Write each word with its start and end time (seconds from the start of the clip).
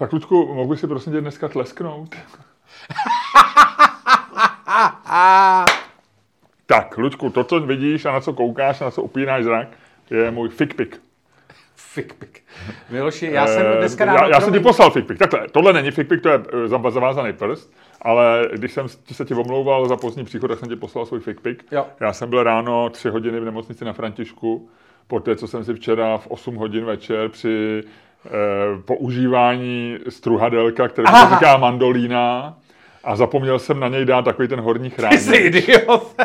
Tak, 0.00 0.12
Luďku, 0.12 0.54
mohl 0.54 0.68
bych 0.68 0.80
si 0.80 0.86
prosím 0.86 1.12
tě 1.12 1.20
dneska 1.20 1.48
tlesknout? 1.48 2.16
tak, 6.66 6.98
Luďku, 6.98 7.30
to, 7.30 7.44
co 7.44 7.60
vidíš 7.60 8.04
a 8.04 8.12
na 8.12 8.20
co 8.20 8.32
koukáš, 8.32 8.80
na 8.80 8.90
co 8.90 9.02
upínáš 9.02 9.44
zrak, 9.44 9.68
je 10.10 10.30
můj 10.30 10.48
fikpik. 10.48 11.02
Fikpik. 11.76 12.42
Miloši, 12.90 13.30
já 13.32 13.46
jsem 13.46 13.66
dneska 13.78 14.04
ráno... 14.04 14.18
Já, 14.18 14.28
já 14.28 14.40
jsem 14.40 14.52
ti 14.52 14.60
poslal 14.60 14.90
fikpik. 14.90 15.18
Takhle, 15.18 15.48
tohle 15.48 15.72
není 15.72 15.90
fikpik, 15.90 16.22
to 16.22 16.28
je 16.28 16.40
eh, 16.64 16.68
zavázaný 16.68 17.32
prst, 17.32 17.72
ale 18.02 18.48
když 18.52 18.72
jsem 18.72 18.88
se 19.12 19.24
ti 19.24 19.34
omlouval 19.34 19.88
za 19.88 19.96
pozdní 19.96 20.24
příchod, 20.24 20.50
tak 20.50 20.58
jsem 20.58 20.68
ti 20.68 20.76
poslal 20.76 21.06
svůj 21.06 21.20
fikpik. 21.20 21.64
Já 22.00 22.12
jsem 22.12 22.30
byl 22.30 22.42
ráno 22.42 22.90
tři 22.90 23.08
hodiny 23.08 23.40
v 23.40 23.44
nemocnici 23.44 23.84
na 23.84 23.92
Františku, 23.92 24.70
po 25.06 25.20
té, 25.20 25.36
co 25.36 25.46
jsem 25.46 25.64
si 25.64 25.74
včera 25.74 26.18
v 26.18 26.26
8 26.26 26.54
hodin 26.54 26.84
večer 26.84 27.28
při 27.28 27.82
eh, 27.86 28.09
používání 28.84 29.98
struhadelka, 30.08 30.88
který 30.88 31.06
se 31.06 31.34
říká 31.34 31.56
mandolína, 31.56 32.56
a 33.04 33.16
zapomněl 33.16 33.58
jsem 33.58 33.80
na 33.80 33.88
něj 33.88 34.04
dát 34.04 34.24
takový 34.24 34.48
ten 34.48 34.60
horní 34.60 34.90
Ty 34.90 35.18
jsi 35.18 35.36
idiot. 35.36 36.16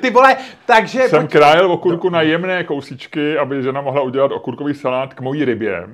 Ty 0.00 0.10
vole, 0.10 0.36
takže... 0.66 1.08
Jsem 1.08 1.26
pojď- 1.26 1.32
krájel 1.32 1.72
okurku 1.72 2.08
na 2.08 2.22
jemné 2.22 2.64
kousíčky, 2.64 3.38
aby 3.38 3.62
žena 3.62 3.80
mohla 3.80 4.02
udělat 4.02 4.32
okurkový 4.32 4.74
salát 4.74 5.14
k 5.14 5.20
mojí 5.20 5.44
rybě. 5.44 5.88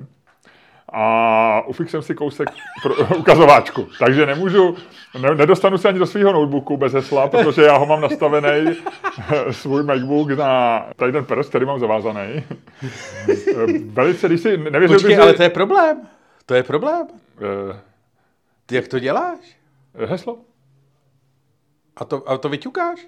A 0.93 1.61
ufik 1.67 1.89
jsem 1.89 2.01
si 2.01 2.15
kousek 2.15 2.49
pro, 2.83 2.95
ukazováčku. 3.17 3.87
Takže 3.99 4.25
nemůžu, 4.25 4.75
ne, 5.21 5.35
nedostanu 5.35 5.77
se 5.77 5.87
ani 5.89 5.99
do 5.99 6.05
svého 6.05 6.33
notebooku 6.33 6.77
bez 6.77 6.93
hesla, 6.93 7.27
protože 7.27 7.61
já 7.61 7.77
ho 7.77 7.85
mám 7.85 8.01
nastavený, 8.01 8.71
svůj 9.51 9.83
MacBook 9.83 10.29
na 10.31 10.85
tady 10.95 11.11
ten 11.11 11.25
prst, 11.25 11.49
který 11.49 11.65
mám 11.65 11.79
zavázaný. 11.79 12.43
Velice, 13.85 14.27
když 14.27 14.41
si 14.41 14.57
nevěřil 14.57 14.97
Počkej, 14.97 15.09
bych, 15.15 15.19
ale 15.19 15.31
že- 15.31 15.37
to 15.37 15.43
je 15.43 15.49
problém. 15.49 16.01
To 16.45 16.53
je 16.53 16.63
problém. 16.63 17.07
Eh, 17.71 17.79
Ty 18.65 18.75
jak 18.75 18.87
to 18.87 18.99
děláš? 18.99 19.39
Heslo? 20.05 20.37
A 21.97 22.05
to, 22.05 22.29
a 22.29 22.37
to 22.37 22.49
vyťukáš? 22.49 22.99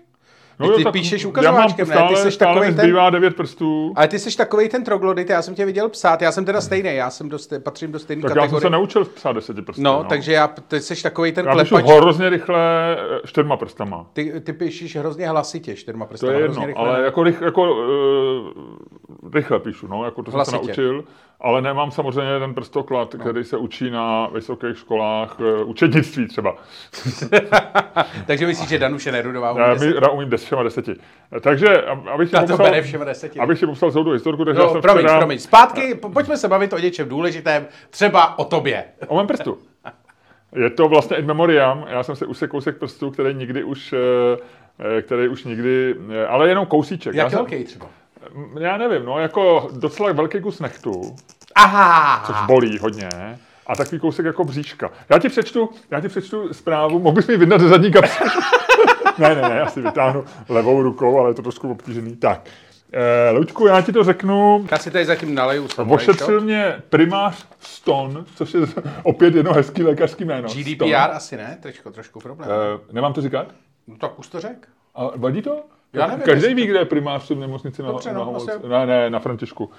No 0.61 0.67
Ty 0.75 0.81
jo, 0.81 0.83
tak 0.83 0.93
píšeš 0.93 1.23
já 1.23 1.29
ukazováčkem, 1.29 1.87
mám 1.87 1.97
ne? 1.97 2.01
Ty 2.01 2.07
stále, 2.13 2.23
seš 2.23 2.33
stále 2.33 2.53
takovej 2.53 2.71
mi 2.71 2.75
ten- 2.77 3.11
devět 3.11 3.35
prstů. 3.35 3.93
Ale 3.95 4.07
ty 4.07 4.19
jsi 4.19 4.37
takový 4.37 4.69
ten 4.69 4.83
troglodit, 4.83 5.29
já 5.29 5.41
jsem 5.41 5.55
tě 5.55 5.65
viděl 5.65 5.89
psát, 5.89 6.21
já 6.21 6.31
jsem 6.31 6.45
teda 6.45 6.61
stejný, 6.61 6.95
já 6.95 7.09
jsem 7.09 7.29
dost, 7.29 7.53
patřím 7.63 7.91
do 7.91 7.99
stejné 7.99 8.21
Tak 8.21 8.29
já 8.29 8.33
jsem 8.35 8.41
kategorie. 8.41 8.61
se 8.65 8.69
naučil 8.69 9.05
psát 9.05 9.31
deseti 9.33 9.61
prsty. 9.61 9.81
no, 9.81 10.03
takže 10.09 10.31
já, 10.33 10.47
ty 10.47 10.79
jsi 10.79 11.03
takový 11.03 11.31
ten 11.31 11.45
Já 11.45 11.51
klepač. 11.51 11.85
hrozně 11.85 12.29
rychle 12.29 12.57
eh, 12.93 13.27
čtyřma 13.27 13.57
prstama. 13.57 14.05
Ty, 14.13 14.33
ty 14.41 14.53
píšeš 14.53 14.95
hrozně 14.95 15.29
hlasitě 15.29 15.75
čtyřma 15.75 16.05
To 16.05 16.09
prstama. 16.09 16.31
je 16.33 16.37
jedno, 16.39 16.53
hrozně 16.53 16.67
rychle. 16.67 16.83
ale 16.89 17.01
jako, 17.03 17.25
jako 17.25 17.71
uh, 17.71 17.77
rychle 19.33 19.59
píšu, 19.59 19.87
no, 19.87 20.05
jako 20.05 20.23
to 20.23 20.31
jsem 20.31 20.45
se 20.45 20.51
Hlasitě. 20.51 20.67
naučil, 20.67 21.03
ale 21.39 21.61
nemám 21.61 21.91
samozřejmě 21.91 22.39
ten 22.39 22.53
prstoklad, 22.53 23.13
no. 23.13 23.19
který 23.19 23.43
se 23.43 23.57
učí 23.57 23.91
na 23.91 24.27
vysokých 24.27 24.77
školách, 24.77 25.39
uh, 25.39 25.69
učednictví 25.69 26.27
třeba. 26.27 26.55
Takže 28.27 28.47
myslíš, 28.47 28.69
že 28.69 28.79
Danuše 28.79 29.11
Nerudová 29.11 29.51
umí 29.51 29.61
Já, 29.61 29.73
deset? 29.73 29.95
já 30.01 30.09
umím 30.09 30.29
des 30.29 30.43
všema 30.43 30.63
deseti. 30.63 30.95
Takže, 31.41 31.67
ab- 31.67 32.07
abych 32.07 32.29
ti 32.29 32.35
to 32.35 32.57
popsal, 32.57 33.05
deseti. 33.05 33.39
abych 33.39 33.59
ti 33.59 33.65
popsal 33.65 33.91
celou 33.91 34.03
tu 34.03 34.11
historku, 34.11 34.45
takže 34.45 34.61
já 34.61 34.65
No, 34.67 34.71
jsem 34.73 34.81
promiň, 34.81 35.03
včera, 35.03 35.17
promiň. 35.19 35.39
Zpátky, 35.39 35.95
po- 35.95 36.09
pojďme 36.09 36.37
se 36.37 36.47
bavit 36.47 36.73
o 36.73 36.77
něčem 36.79 37.09
důležitém, 37.09 37.67
třeba 37.89 38.39
o 38.39 38.45
tobě. 38.45 38.83
O 39.07 39.15
mém 39.17 39.27
prstu. 39.27 39.57
Je 40.55 40.69
to 40.69 40.87
vlastně 40.87 41.17
in 41.17 41.25
memoriam. 41.25 41.85
Já 41.89 42.03
jsem 42.03 42.15
si 42.15 42.25
usek 42.25 42.49
kousek 42.51 42.77
prstu, 42.77 43.11
který 43.11 43.33
nikdy 43.33 43.63
už, 43.63 43.93
eh, 43.93 43.97
eh, 44.97 45.01
který 45.01 45.27
už 45.27 45.43
nikdy, 45.43 45.95
eh, 46.11 46.25
ale 46.27 46.49
jenom 46.49 46.65
kousíček. 46.65 47.15
Jak 47.15 47.29
jsem, 47.29 47.37
velký 47.37 47.63
třeba? 47.63 47.85
Já 48.59 48.77
nevím, 48.77 49.05
no 49.05 49.19
jako 49.19 49.69
docela 49.73 50.13
velký 50.13 50.41
kus 50.41 50.59
nechtu, 50.59 51.15
Aha! 51.55 52.23
což 52.27 52.35
bolí 52.47 52.77
hodně. 52.77 53.09
A 53.67 53.75
takový 53.75 53.99
kousek 53.99 54.25
jako 54.25 54.43
bříška. 54.43 54.91
Já 55.09 55.19
ti 55.19 55.29
přečtu, 55.29 55.69
já 55.91 56.01
ti 56.01 56.07
přečtu 56.09 56.53
zprávu, 56.53 56.99
mohl 56.99 57.15
bys 57.15 57.27
mi 57.27 57.37
vydat 57.37 57.61
ze 57.61 57.67
zadní 57.67 57.91
kapsy? 57.91 58.23
ne, 59.17 59.35
ne, 59.35 59.41
ne, 59.41 59.55
já 59.55 59.67
si 59.67 59.81
vytáhnu 59.81 60.25
levou 60.49 60.81
rukou, 60.81 61.19
ale 61.19 61.29
je 61.29 61.33
to 61.33 61.41
trošku 61.41 61.71
obtížený. 61.71 62.15
Tak, 62.15 62.49
eh, 62.93 63.31
Luďku, 63.31 63.67
já 63.67 63.81
ti 63.81 63.91
to 63.91 64.03
řeknu. 64.03 64.65
Já 64.71 64.77
si 64.77 64.91
tady 64.91 65.05
zatím 65.05 65.35
naleju 65.35 65.67
Ošetřil 65.89 66.41
mě 66.41 66.81
primář 66.89 67.45
Stone, 67.59 68.23
což 68.35 68.53
je 68.53 68.61
opět 69.03 69.35
jedno 69.35 69.53
hezký 69.53 69.83
lékařský 69.83 70.25
jméno. 70.25 70.49
GDPR 70.49 70.75
Stone. 70.75 70.97
asi 70.97 71.37
ne, 71.37 71.57
trošku, 71.61 71.89
trošku 71.91 72.19
problém. 72.19 72.49
Eh, 72.51 72.93
nemám 72.93 73.13
to 73.13 73.21
říkat? 73.21 73.47
No 73.87 73.97
tak 73.97 74.19
už 74.19 74.27
to 74.27 74.39
řek. 74.39 74.67
A 74.95 75.11
vadí 75.15 75.41
to? 75.41 75.63
Já 75.93 76.07
nevím, 76.07 76.23
Každý 76.25 76.53
ví, 76.53 76.67
kde 76.67 76.79
je 76.79 76.85
primář 76.85 77.29
v 77.31 77.39
nemocnici 77.39 77.83
na, 77.83 77.91
Dobře, 77.91 78.09
na, 78.09 78.19
no, 78.19 78.25
Homolce. 78.25 78.51
asi- 78.53 78.67
ne, 78.67 78.85
ne, 78.85 79.09
na 79.09 79.19
Františku. 79.19 79.69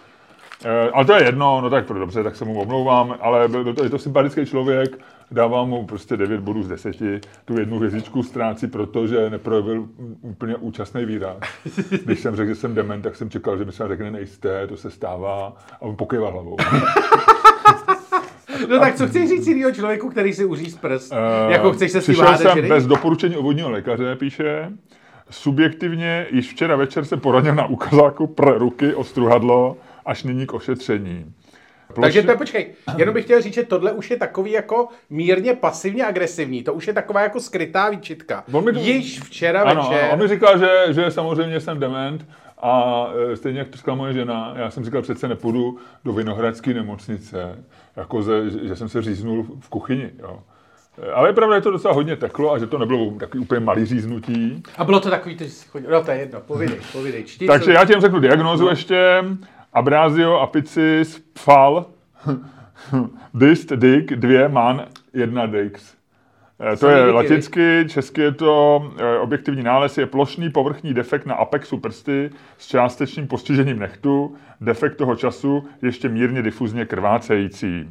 Eh, 0.64 0.90
ale 0.92 1.04
to 1.04 1.12
je 1.12 1.24
jedno, 1.24 1.60
no 1.60 1.70
tak 1.70 1.84
dobře, 1.86 2.22
tak 2.22 2.36
se 2.36 2.44
mu 2.44 2.60
omlouvám, 2.60 3.16
ale 3.20 3.48
byl 3.48 3.74
to, 3.74 3.84
je 3.84 3.90
to 3.90 3.98
sympatický 3.98 4.46
člověk, 4.46 4.98
dávám 5.30 5.68
mu 5.68 5.86
prostě 5.86 6.16
9 6.16 6.40
bodů 6.40 6.62
z 6.62 6.68
10, 6.68 6.96
tu 7.44 7.58
jednu 7.58 7.78
hvězdičku 7.78 8.22
ztrácí, 8.22 8.66
protože 8.66 9.30
neprojevil 9.30 9.88
úplně 10.20 10.56
účastný 10.56 11.04
výraz. 11.04 11.36
Když 12.04 12.20
jsem 12.20 12.36
řekl, 12.36 12.48
že 12.48 12.54
jsem 12.54 12.74
dement, 12.74 13.02
tak 13.02 13.16
jsem 13.16 13.30
čekal, 13.30 13.58
že 13.58 13.64
mi 13.64 13.72
se 13.72 13.88
řekne 13.88 14.10
nejisté, 14.10 14.66
to 14.66 14.76
se 14.76 14.90
stává, 14.90 15.56
a 15.72 15.82
on 15.82 15.96
pokýval 15.96 16.32
hlavou. 16.32 16.56
No 18.68 18.80
tak 18.80 18.94
co 18.94 19.06
chceš 19.06 19.28
říct 19.28 19.46
jinýho 19.46 19.72
člověku, 19.72 20.10
který 20.10 20.32
si 20.32 20.44
uříz 20.44 20.76
prst? 20.76 21.12
Eh, 21.12 21.52
jako 21.52 21.72
chceš 21.72 21.92
se 21.92 22.00
s 22.00 22.06
tím 22.06 22.14
Přišel 22.14 22.36
jsem 22.36 22.68
bez 22.68 22.86
doporučení 22.86 23.36
obvodního 23.36 23.70
lékaře, 23.70 24.16
píše. 24.16 24.68
Subjektivně 25.32 26.26
již 26.30 26.50
včera 26.50 26.76
večer 26.76 27.04
se 27.04 27.16
poradil 27.16 27.54
na 27.54 27.66
ukazáku 27.66 28.26
pro 28.26 28.58
ruky 28.58 28.94
o 28.94 29.04
struhadlo, 29.04 29.76
až 30.06 30.24
nyní 30.24 30.46
k 30.46 30.54
ošetření. 30.54 31.32
Takže 32.00 32.22
to 32.22 32.30
je, 32.30 32.36
počkej, 32.36 32.66
jenom 32.96 33.14
bych 33.14 33.24
chtěl 33.24 33.40
říct, 33.42 33.54
že 33.54 33.62
tohle 33.62 33.92
už 33.92 34.10
je 34.10 34.16
takový 34.16 34.50
jako 34.52 34.88
mírně 35.10 35.54
pasivně 35.54 36.04
agresivní, 36.06 36.62
to 36.62 36.74
už 36.74 36.86
je 36.86 36.92
taková 36.92 37.20
jako 37.22 37.40
skrytá 37.40 37.90
výčitka. 37.90 38.44
On 38.52 38.64
mi 38.64 38.72
to- 38.72 38.78
Již 38.78 39.20
včera 39.20 39.62
ano, 39.62 39.82
večer. 39.82 40.08
on 40.12 40.18
mi 40.18 40.28
říkal, 40.28 40.58
že, 40.58 40.68
že 40.90 41.10
samozřejmě 41.10 41.60
jsem 41.60 41.80
dement 41.80 42.26
a 42.62 43.06
e, 43.32 43.36
stejně 43.36 43.58
jak 43.58 43.68
to 43.68 43.76
říkala 43.76 43.96
moje 43.96 44.12
žena, 44.12 44.54
já 44.56 44.70
jsem 44.70 44.84
říkal, 44.84 45.02
přece 45.02 45.28
nepůjdu 45.28 45.78
do 46.04 46.12
Vinohradské 46.12 46.74
nemocnice, 46.74 47.58
jako 47.96 48.22
ze, 48.22 48.50
že, 48.50 48.68
že 48.68 48.76
jsem 48.76 48.88
se 48.88 49.02
říznul 49.02 49.46
v 49.60 49.68
kuchyni. 49.68 50.10
Jo. 50.18 50.38
E, 50.98 51.12
Ale 51.12 51.28
je 51.28 51.32
pravda, 51.32 51.56
že 51.56 51.62
to 51.62 51.70
docela 51.70 51.94
hodně 51.94 52.16
teklo 52.16 52.52
a 52.52 52.58
že 52.58 52.66
to 52.66 52.78
nebylo 52.78 53.10
takový 53.10 53.42
úplně 53.42 53.60
malý 53.60 53.84
říznutí. 53.86 54.62
A 54.78 54.84
bylo 54.84 55.00
to 55.00 55.10
takový, 55.10 55.38
že 55.38 55.50
jsi 55.50 55.68
chodil, 55.68 55.90
no 55.90 56.04
to 56.04 56.10
je 56.10 56.18
jedno, 56.18 56.40
povídej, 56.40 56.78
povídej, 56.92 57.24
čti, 57.24 57.46
Takže 57.46 57.64
co- 57.64 57.70
já 57.70 57.84
ti 57.84 57.92
řeknu 57.98 58.20
diagnózu 58.20 58.64
no. 58.64 58.70
ještě. 58.70 59.24
Abrazio 59.72 60.34
apicis 60.40 61.18
pfal 61.32 61.86
dist 63.34 63.72
dig 63.72 64.12
2 64.16 64.48
man 64.48 64.84
1 65.14 65.46
dix. 65.46 65.94
Eh, 66.72 66.76
To 66.76 66.88
je 66.88 67.02
díky, 67.02 67.10
latinsky, 67.14 67.84
česky 67.88 68.20
je 68.20 68.32
to 68.32 68.82
eh, 68.98 69.18
objektivní 69.18 69.62
nález, 69.62 69.98
je 69.98 70.06
plošný 70.06 70.50
povrchní 70.50 70.94
defekt 70.94 71.26
na 71.26 71.34
apexu 71.34 71.78
prsty 71.78 72.30
s 72.58 72.66
částečným 72.66 73.26
postižením 73.28 73.78
nechtu, 73.78 74.34
defekt 74.60 74.94
toho 74.96 75.16
času 75.16 75.64
ještě 75.82 76.08
mírně 76.08 76.42
difuzně 76.42 76.84
krvácející. 76.84 77.84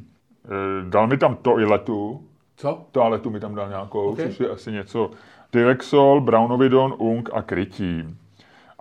Eh, 0.45 0.49
Dal 0.89 1.07
mi 1.07 1.17
tam 1.17 1.35
toiletu, 1.35 2.21
Co? 2.55 2.85
toaletu 2.91 3.29
mi 3.29 3.39
tam 3.39 3.55
dal 3.55 3.69
nějakou, 3.69 4.05
Ok. 4.07 4.13
okay. 4.13 4.25
což 4.27 4.39
je 4.39 4.49
asi 4.49 4.71
něco. 4.71 5.11
Dilexol, 5.53 6.21
Brownovidon, 6.21 6.95
Ung 6.97 7.29
a 7.33 7.41
krytí. 7.41 8.17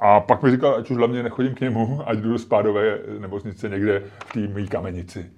A 0.03 0.21
pak 0.21 0.43
mi 0.43 0.51
říkal, 0.51 0.75
ať 0.79 0.91
už 0.91 0.97
hlavně 0.97 1.23
nechodím 1.23 1.55
k 1.55 1.61
němu, 1.61 2.01
ať 2.07 2.19
jdu 2.19 2.33
do 2.33 2.39
spádové 2.39 2.99
nemocnice 3.19 3.69
někde 3.69 4.03
v 4.27 4.33
té 4.33 4.41
mý 4.41 4.69
kamenici. 4.69 5.31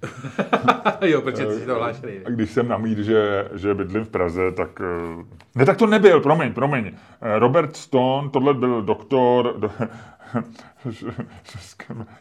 jo, 1.01 1.21
protože 1.21 1.45
ty 1.45 1.53
si 1.53 1.65
to 1.65 1.75
hlášený. 1.75 2.11
A 2.25 2.29
když 2.29 2.51
jsem 2.51 2.67
namít, 2.67 2.97
že, 2.97 3.47
že 3.53 3.73
bydlím 3.73 4.03
v 4.03 4.09
Praze, 4.09 4.51
tak... 4.51 4.81
eh, 4.81 5.23
Ne, 5.55 5.65
tak 5.65 5.77
to 5.77 5.87
nebyl, 5.87 6.19
promiň, 6.21 6.53
promiň. 6.53 6.85
Eh, 6.87 7.39
Robert 7.39 7.75
Stone, 7.75 8.29
tohle 8.29 8.53
byl 8.53 8.81
doktor... 8.81 9.53
Do, 9.57 9.71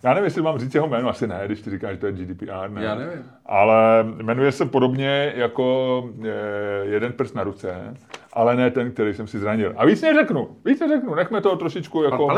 já 0.02 0.10
nevím, 0.14 0.24
jestli 0.24 0.42
mám 0.42 0.58
říct 0.58 0.74
jeho 0.74 0.88
jméno, 0.88 1.08
asi 1.08 1.26
ne, 1.26 1.42
když 1.46 1.60
ty 1.60 1.70
říkáš, 1.70 1.90
že 1.92 1.96
to 1.96 2.06
je 2.06 2.12
GDPR, 2.12 2.68
ne. 2.70 2.84
Já 2.84 2.94
nevím. 2.94 3.24
Ale 3.46 4.04
jmenuje 4.22 4.52
se 4.52 4.66
podobně 4.66 5.32
jako 5.36 6.08
eh, 6.24 6.28
jeden 6.82 7.12
prst 7.12 7.34
na 7.34 7.44
ruce, 7.44 7.94
ale 8.32 8.56
ne 8.56 8.70
ten, 8.70 8.90
který 8.90 9.14
jsem 9.14 9.26
si 9.26 9.38
zranil. 9.38 9.72
A 9.76 9.86
víc 9.86 10.02
neřeknu, 10.02 10.48
víc 10.64 10.80
neřeknu, 10.80 11.14
nechme 11.14 11.40
to 11.40 11.56
trošičku 11.56 12.02
jako 12.02 12.28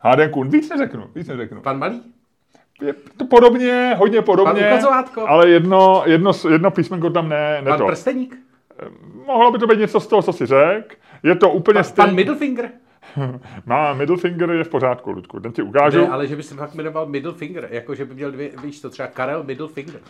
hádenku. 0.00 0.42
Víc 0.42 0.70
neřeknu, 0.70 1.06
víc 1.14 1.28
neřeknu. 1.28 1.60
Pan 1.60 1.78
Malý? 1.78 2.02
Je 2.82 2.94
to 3.16 3.24
podobně, 3.24 3.94
hodně 3.98 4.22
podobně, 4.22 4.80
ale 5.26 5.48
jedno, 5.48 6.02
jedno, 6.06 6.32
jedno 6.50 6.70
písmenko 6.70 7.10
tam 7.10 7.28
ne, 7.28 7.62
ne 7.62 7.68
Pan 7.70 7.78
to. 7.78 7.86
Prsteník? 7.86 8.36
Mohlo 9.26 9.52
by 9.52 9.58
to 9.58 9.66
být 9.66 9.78
něco 9.78 10.00
z 10.00 10.06
toho, 10.06 10.22
co 10.22 10.32
si 10.32 10.46
řek. 10.46 10.98
Je 11.22 11.34
to 11.34 11.50
úplně 11.50 11.74
Pan, 11.74 11.84
stejný. 11.84 12.06
pan 12.08 12.16
Middle 12.16 12.36
Finger? 12.36 12.70
Má 13.66 13.94
middle 13.94 14.16
finger 14.16 14.50
je 14.50 14.64
v 14.64 14.68
pořádku, 14.68 15.10
Ludku. 15.10 15.40
Ten 15.40 15.52
ti 15.52 15.62
ukážu. 15.62 16.00
Ne, 16.00 16.08
ale 16.08 16.26
že 16.26 16.36
by 16.36 16.42
se 16.42 16.54
fakt 16.54 16.74
jmenoval 16.74 17.06
Middle 17.06 17.32
Finger, 17.32 17.68
jako 17.70 17.94
že 17.94 18.04
by 18.04 18.14
měl 18.14 18.30
dvě, 18.30 18.50
víš 18.62 18.80
to, 18.80 18.90
třeba 18.90 19.08
Karel 19.08 19.44
Middle 19.44 19.68
Finger. 19.68 20.00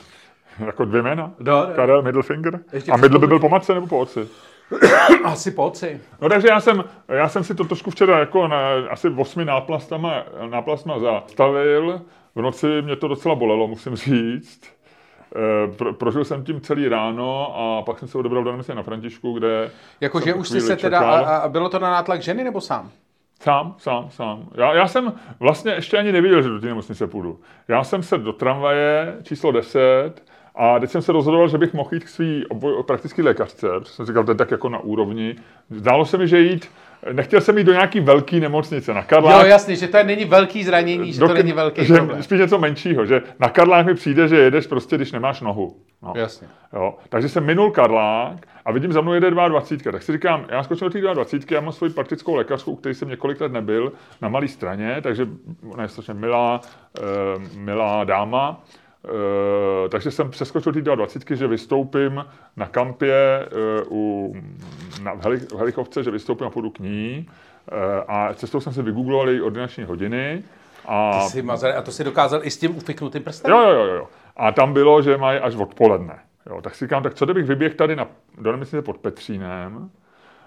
Jako 0.66 0.84
dvě 0.84 1.02
jména. 1.02 1.34
No, 1.38 1.66
no. 1.66 1.74
Karel 1.74 2.02
middle 2.02 2.22
finger. 2.22 2.60
Ještě 2.72 2.92
A 2.92 2.96
middle 2.96 3.18
by 3.18 3.26
byl 3.26 3.38
po 3.38 3.48
matce 3.48 3.74
nebo 3.74 3.86
po 3.86 3.98
otci? 3.98 4.28
Asi 5.24 5.50
po 5.50 5.64
oci. 5.64 6.00
No 6.20 6.28
takže 6.28 6.48
já 6.48 6.60
jsem, 6.60 6.84
já 7.08 7.28
jsem 7.28 7.44
si 7.44 7.54
to 7.54 7.64
trošku 7.64 7.90
včera 7.90 8.18
jako 8.18 8.48
na 8.48 8.70
asi 8.90 9.08
osmi 9.08 9.44
náplastama, 9.44 10.24
náplastma 10.50 10.98
zastavil. 10.98 12.02
V 12.34 12.42
noci 12.42 12.82
mě 12.82 12.96
to 12.96 13.08
docela 13.08 13.34
bolelo, 13.34 13.68
musím 13.68 13.96
říct. 13.96 14.60
Eh, 15.36 15.72
pro, 15.76 15.94
prožil 15.94 16.24
jsem 16.24 16.44
tím 16.44 16.60
celý 16.60 16.88
ráno 16.88 17.56
a 17.56 17.82
pak 17.82 17.98
jsem 17.98 18.08
se 18.08 18.18
odebral 18.18 18.44
do 18.44 18.58
na 18.74 18.82
Františku, 18.82 19.32
kde 19.32 19.70
Jakože 20.00 20.34
už 20.34 20.48
jsi 20.48 20.60
se 20.60 20.76
teda, 20.76 20.98
čekal. 20.98 21.14
a, 21.14 21.36
a 21.36 21.48
bylo 21.48 21.68
to 21.68 21.78
na 21.78 21.90
nátlak 21.90 22.22
ženy 22.22 22.44
nebo 22.44 22.60
sám? 22.60 22.90
Sám, 23.42 23.74
sám, 23.78 24.10
sám. 24.10 24.48
Já, 24.54 24.74
já 24.74 24.88
jsem 24.88 25.12
vlastně 25.40 25.72
ještě 25.72 25.98
ani 25.98 26.12
nevěděl, 26.12 26.42
že 26.42 26.48
do 26.48 26.60
té 26.60 26.66
nemocnice 26.66 27.06
půjdu. 27.06 27.40
Já 27.68 27.84
jsem 27.84 28.02
se 28.02 28.18
do 28.18 28.32
tramvaje 28.32 29.16
číslo 29.22 29.52
10 29.52 30.12
a 30.54 30.78
teď 30.78 30.90
jsem 30.90 31.02
se 31.02 31.12
rozhodoval, 31.12 31.48
že 31.48 31.58
bych 31.58 31.74
mohl 31.74 31.88
jít 31.92 32.04
k 32.04 32.08
svý 32.08 32.46
obvoj, 32.46 32.82
praktický 32.86 33.22
lékařce, 33.22 33.68
protože 33.78 33.92
jsem 33.92 34.06
říkal, 34.06 34.24
to 34.24 34.30
je 34.30 34.34
tak 34.34 34.50
jako 34.50 34.68
na 34.68 34.78
úrovni. 34.78 35.36
Zdálo 35.70 36.04
se 36.04 36.18
mi, 36.18 36.28
že 36.28 36.40
jít, 36.40 36.70
nechtěl 37.12 37.40
jsem 37.40 37.58
jít 37.58 37.64
do 37.64 37.72
nějaký 37.72 38.00
velký 38.00 38.40
nemocnice. 38.40 38.94
Na 38.94 39.02
Karlách, 39.02 39.42
Jo, 39.42 39.48
jasně, 39.48 39.76
že 39.76 39.88
to 39.88 40.02
není 40.02 40.24
velký 40.24 40.64
zranění, 40.64 41.12
že 41.12 41.20
to 41.20 41.26
Dok- 41.26 41.34
není 41.34 41.52
velký 41.52 41.84
že 41.84 41.94
problém. 41.94 42.22
Spíš 42.22 42.40
něco 42.40 42.58
menšího, 42.58 43.06
že 43.06 43.22
na 43.38 43.48
Karlách 43.48 43.86
mi 43.86 43.94
přijde, 43.94 44.28
že 44.28 44.36
jedeš 44.36 44.66
prostě, 44.66 44.96
když 44.96 45.12
nemáš 45.12 45.40
nohu. 45.40 45.76
No. 46.02 46.12
Jasně. 46.16 46.48
Jo. 46.72 46.94
Takže 47.08 47.28
jsem 47.28 47.44
minul 47.44 47.70
Karlák 47.70 48.46
a 48.64 48.72
vidím, 48.72 48.92
za 48.92 49.00
mnou 49.00 49.12
jede 49.12 49.30
22. 49.30 49.92
Tak 49.92 50.02
si 50.02 50.12
říkám, 50.12 50.46
já 50.48 50.62
skočím 50.62 50.86
do 50.88 50.90
té 50.90 51.00
22. 51.14 51.54
Já 51.54 51.60
mám 51.60 51.72
svoji 51.72 51.92
praktickou 51.92 52.34
lékařku, 52.34 52.72
u 52.72 52.76
který 52.76 52.94
jsem 52.94 53.08
několik 53.08 53.40
let 53.40 53.52
nebyl, 53.52 53.92
na 54.22 54.28
malé 54.28 54.48
straně, 54.48 54.96
takže 55.02 55.26
ona 55.70 55.82
je 55.82 55.88
strašně 55.88 56.14
milá, 56.14 56.60
uh, 57.00 57.42
milá 57.58 58.04
dáma. 58.04 58.62
Uh, 59.04 59.88
takže 59.88 60.10
jsem 60.10 60.30
přeskočil 60.30 60.72
té 60.72 60.80
22, 60.80 61.36
že 61.36 61.46
vystoupím 61.46 62.24
na 62.56 62.66
kampě 62.66 63.48
uh, 63.88 63.98
u, 63.98 64.34
na, 65.02 65.14
v, 65.14 65.22
heli, 65.22 65.36
v 65.36 65.54
Helichovce, 65.54 66.02
že 66.02 66.10
vystoupím 66.10 66.46
a 66.46 66.50
půjdu 66.50 66.70
k 66.70 66.78
ní. 66.78 67.26
Uh, 67.72 67.78
a 68.08 68.34
cestou 68.34 68.60
jsem 68.60 68.72
si 68.72 68.82
vygoogloval 68.82 69.30
její 69.30 69.40
ordinační 69.40 69.84
hodiny. 69.84 70.42
A, 70.86 71.24
Ty 71.24 71.30
jsi 71.30 71.42
mazar, 71.42 71.76
a 71.76 71.82
to 71.82 71.92
si 71.92 72.04
dokázal 72.04 72.40
i 72.44 72.50
s 72.50 72.58
tím 72.58 72.76
ufiknutým 72.76 73.22
prstem? 73.22 73.50
jo, 73.50 73.60
jo, 73.60 73.70
jo, 73.70 73.94
jo. 73.94 74.08
A 74.36 74.52
tam 74.52 74.72
bylo, 74.72 75.02
že 75.02 75.16
mají 75.16 75.38
až 75.38 75.54
odpoledne. 75.54 76.18
Jo, 76.46 76.62
tak 76.62 76.74
si 76.74 76.84
říkám, 76.84 77.02
tak 77.02 77.14
co 77.14 77.24
kdybych 77.24 77.46
vyběhl 77.46 77.74
tady 77.74 77.96
na, 77.96 78.06
do 78.38 78.52
nemocnice 78.52 78.82
pod 78.82 78.98
Petřínem 78.98 79.90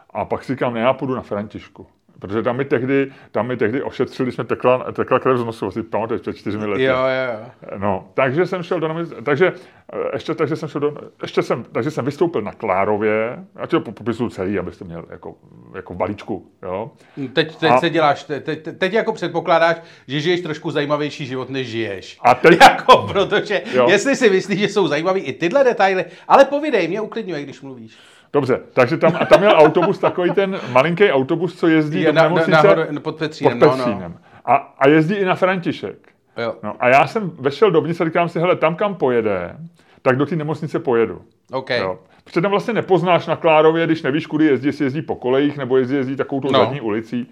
a 0.09 0.25
pak 0.25 0.43
si 0.43 0.53
říkám, 0.53 0.73
ne, 0.73 0.79
já 0.79 0.93
půjdu 0.93 1.15
na 1.15 1.21
Františku. 1.21 1.87
Protože 2.23 2.41
tam 2.43 2.57
mi 2.57 2.65
tehdy, 2.65 3.11
tam 3.31 3.47
mi 3.47 3.57
tehdy 3.57 3.83
ošetřili, 3.83 4.31
jsme 4.31 4.43
tekla, 4.43 4.91
tekla 4.91 5.19
krev 5.19 5.37
z 5.37 5.43
nosu, 5.45 5.71
si 5.71 5.83
pamatuješ, 5.83 6.21
před 6.21 6.37
čtyřmi 6.37 6.65
lety. 6.65 6.83
Jo, 6.83 6.95
jo, 6.95 7.33
jo. 7.41 7.77
No, 7.77 8.07
takže 8.13 8.45
jsem 8.45 8.63
šel 8.63 8.79
do 8.79 8.87
nemocnice, 8.87 9.21
takže 9.21 9.53
eh, 9.93 9.97
ještě, 10.13 10.35
takže 10.35 10.55
jsem 10.55 10.69
šel 10.69 10.81
do, 10.81 10.97
ještě 11.21 11.41
jsem, 11.41 11.63
takže 11.71 11.91
jsem 11.91 12.05
vystoupil 12.05 12.41
na 12.41 12.51
Klárově, 12.51 13.39
já 13.59 13.65
ti 13.65 13.71
to 13.71 13.81
popisuju 13.91 14.29
celý, 14.29 14.59
abyste 14.59 14.85
měl 14.85 15.05
jako, 15.09 15.35
jako 15.75 15.93
balíčku, 15.93 16.47
jo. 16.63 16.91
Teď, 17.33 17.55
teď 17.55 17.71
A- 17.71 17.79
se 17.79 17.89
děláš, 17.89 18.23
teď, 18.23 18.43
teď, 18.43 18.67
teď 18.77 18.93
jako 18.93 19.13
předpokládáš, 19.13 19.77
že 20.07 20.19
žiješ 20.19 20.41
trošku 20.41 20.71
zajímavější 20.71 21.25
život, 21.25 21.49
než 21.49 21.67
žiješ. 21.67 22.17
A 22.21 22.35
teď, 22.35 22.57
Jako, 22.61 23.07
protože 23.11 23.61
Jo. 23.73 23.85
jestli 23.89 24.15
si 24.15 24.29
myslíš, 24.29 24.59
že 24.59 24.67
jsou 24.67 24.87
zajímavý 24.87 25.21
i 25.21 25.33
tyhle 25.33 25.63
detaily, 25.63 26.05
ale 26.27 26.45
povídej, 26.45 26.87
mě 26.87 27.01
uklidňuje, 27.01 27.43
když 27.43 27.61
mluvíš. 27.61 27.97
Dobře, 28.33 28.59
takže 28.73 28.97
tam, 28.97 29.13
a 29.19 29.25
tam 29.25 29.39
měl 29.39 29.51
autobus, 29.55 29.99
takový 29.99 30.31
ten 30.31 30.59
malinký 30.71 31.11
autobus, 31.11 31.55
co 31.59 31.67
jezdí 31.67 32.01
Je 32.01 32.05
do 32.05 32.13
na, 32.13 32.21
na, 32.21 32.29
nemocnice 32.29 32.51
nahoru, 32.51 32.81
pod 32.93 33.01
pod 33.03 33.15
Petřínem, 33.17 33.59
no, 33.59 33.65
no. 33.67 33.71
Petřínem. 33.73 34.17
A, 34.45 34.55
a 34.55 34.87
jezdí 34.87 35.15
i 35.15 35.25
na 35.25 35.35
František. 35.35 35.95
Jo, 36.37 36.55
No, 36.63 36.75
a 36.79 36.87
já 36.87 37.07
jsem 37.07 37.31
vešel 37.39 37.71
dovnitř 37.71 38.01
a 38.01 38.05
říkám 38.05 38.29
si, 38.29 38.39
hele, 38.39 38.55
tam, 38.55 38.75
kam 38.75 38.95
pojede, 38.95 39.55
tak 40.01 40.15
do 40.15 40.25
té 40.25 40.35
nemocnice 40.35 40.79
pojedu. 40.79 41.21
OK. 41.51 41.69
Jo. 41.69 41.99
Protože 42.23 42.41
tam 42.41 42.51
vlastně 42.51 42.73
nepoznáš 42.73 43.27
na 43.27 43.35
Klárově, 43.35 43.85
když 43.85 44.01
nevíš, 44.01 44.27
kudy 44.27 44.45
jezdí, 44.45 44.67
jestli 44.67 44.85
jezdí 44.85 45.01
po 45.01 45.15
kolejích, 45.15 45.57
nebo 45.57 45.77
jezdí, 45.77 45.95
jezdí 45.95 46.15
takovou 46.15 46.41
tou 46.41 46.51
No. 46.51 46.59
zadní 46.59 46.81
ulicí. 46.81 47.31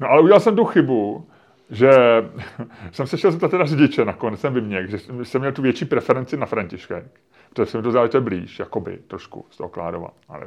No 0.00 0.08
ale 0.08 0.20
udělal 0.22 0.40
jsem 0.40 0.56
tu 0.56 0.64
chybu, 0.64 1.26
že 1.72 1.90
jsem 2.92 3.06
se 3.06 3.18
šel 3.18 3.30
zeptat 3.30 3.50
teda 3.50 3.66
řidiče, 3.66 4.04
nakonec 4.04 4.40
jsem 4.40 4.54
vyměk, 4.54 4.90
že 4.90 4.98
jsem 5.22 5.40
měl 5.40 5.52
tu 5.52 5.62
větší 5.62 5.84
preferenci 5.84 6.36
na 6.36 6.46
Františkách, 6.46 7.02
protože 7.50 7.66
se 7.70 7.78
mi 7.78 7.82
to 7.82 8.16
je 8.16 8.20
blíž, 8.20 8.58
jakoby, 8.58 8.98
trošku 9.06 9.46
z 9.50 9.56
toho 9.56 9.68
Klárova. 9.68 10.08
Ale... 10.28 10.46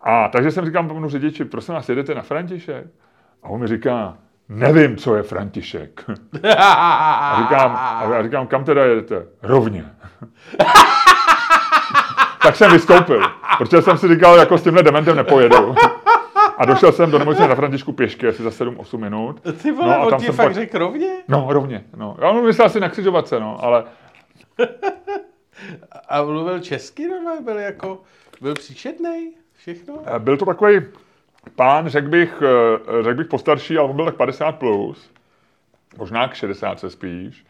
A 0.00 0.28
takže 0.28 0.50
jsem 0.50 0.64
říkám 0.64 0.88
panu 0.88 1.08
řidiči, 1.08 1.44
prosím 1.44 1.74
vás, 1.74 1.88
jedete 1.88 2.14
na 2.14 2.22
František? 2.22 2.86
A 3.42 3.48
on 3.48 3.60
mi 3.60 3.66
říká, 3.66 4.16
nevím, 4.48 4.96
co 4.96 5.16
je 5.16 5.22
František. 5.22 6.04
A 6.58 7.42
říkám, 7.42 7.76
a 7.76 8.22
říkám, 8.22 8.46
kam 8.46 8.64
teda 8.64 8.84
jedete? 8.84 9.26
Rovně. 9.42 9.84
tak 12.42 12.56
jsem 12.56 12.72
vystoupil, 12.72 13.20
protože 13.58 13.82
jsem 13.82 13.98
si 13.98 14.08
říkal, 14.08 14.36
jako 14.36 14.58
s 14.58 14.62
tímhle 14.62 14.82
dementem 14.82 15.16
nepojedu. 15.16 15.74
A 16.56 16.64
došel 16.64 16.92
jsem 16.92 17.10
do 17.10 17.18
nemocnice 17.18 17.48
na 17.48 17.54
Františku 17.54 17.92
pěšky, 17.92 18.28
asi 18.28 18.42
za 18.42 18.50
7-8 18.50 18.98
minut. 18.98 19.40
Ty 19.62 19.72
vole, 19.72 19.88
No, 19.88 19.94
a 19.94 20.04
on 20.04 20.10
tam 20.10 20.20
ti 20.20 20.26
jsem 20.26 20.34
fakt 20.34 20.46
pak- 20.46 20.54
řekl 20.54 20.78
rovně? 20.78 21.10
No, 21.28 21.46
rovně. 21.50 21.84
No. 21.96 22.16
Já 22.20 22.30
on 22.30 22.46
myslel 22.46 22.66
asi 22.66 22.80
na 22.80 22.88
křižovatce, 22.88 23.40
no, 23.40 23.64
ale 23.64 23.84
A 26.08 26.22
mluvil 26.22 26.60
česky 26.60 27.08
normálně, 27.08 27.40
byl 27.40 27.58
jako, 27.58 28.00
byl 28.40 28.54
příčetnej, 28.54 29.32
všechno? 29.56 29.94
eh, 30.06 30.18
byl 30.18 30.36
to 30.36 30.44
takový 30.44 30.80
pán, 31.56 31.88
řekl 31.88 32.08
bych, 32.08 32.42
eh, 32.42 33.02
řekl 33.02 33.16
bych 33.16 33.26
postarší, 33.26 33.78
ale 33.78 33.88
on 33.88 33.96
byl 33.96 34.04
tak 34.04 34.14
50 34.16 34.52
plus, 34.52 35.10
možná 35.98 36.28
k 36.28 36.34
60 36.34 36.80
se 36.80 36.90
spíš. 36.90 37.44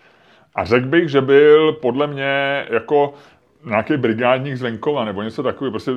A 0.54 0.64
řekl 0.64 0.86
bych, 0.86 1.08
že 1.08 1.20
byl 1.20 1.72
podle 1.72 2.06
mě 2.06 2.66
jako 2.70 3.14
nějaký 3.64 3.96
brigádník 3.96 4.56
z 4.56 4.62
venkova, 4.62 5.04
nebo 5.04 5.22
něco 5.22 5.42
takového. 5.42 5.70
Prostě, 5.70 5.90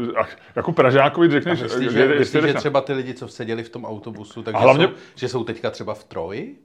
jako 0.56 0.72
Pražákovi 0.72 1.30
řekneš, 1.30 1.62
Myslíš, 1.64 1.92
že, 1.92 2.08
že, 2.08 2.20
myslíš, 2.20 2.44
že 2.44 2.54
třeba 2.54 2.82
ty 2.82 2.94
lidi, 2.94 3.14
co 3.14 3.28
seděli 3.28 3.64
v 3.64 3.70
tom 3.70 3.86
autobusu, 3.86 4.44
takže 4.44 4.58
A 4.58 4.62
hlavně- 4.62 4.88
jsou, 4.88 4.94
že 5.16 5.28
jsou 5.30 5.44
teďka 5.44 5.70
třeba 5.72 5.94
v 5.94 6.04
Troji? 6.04 6.56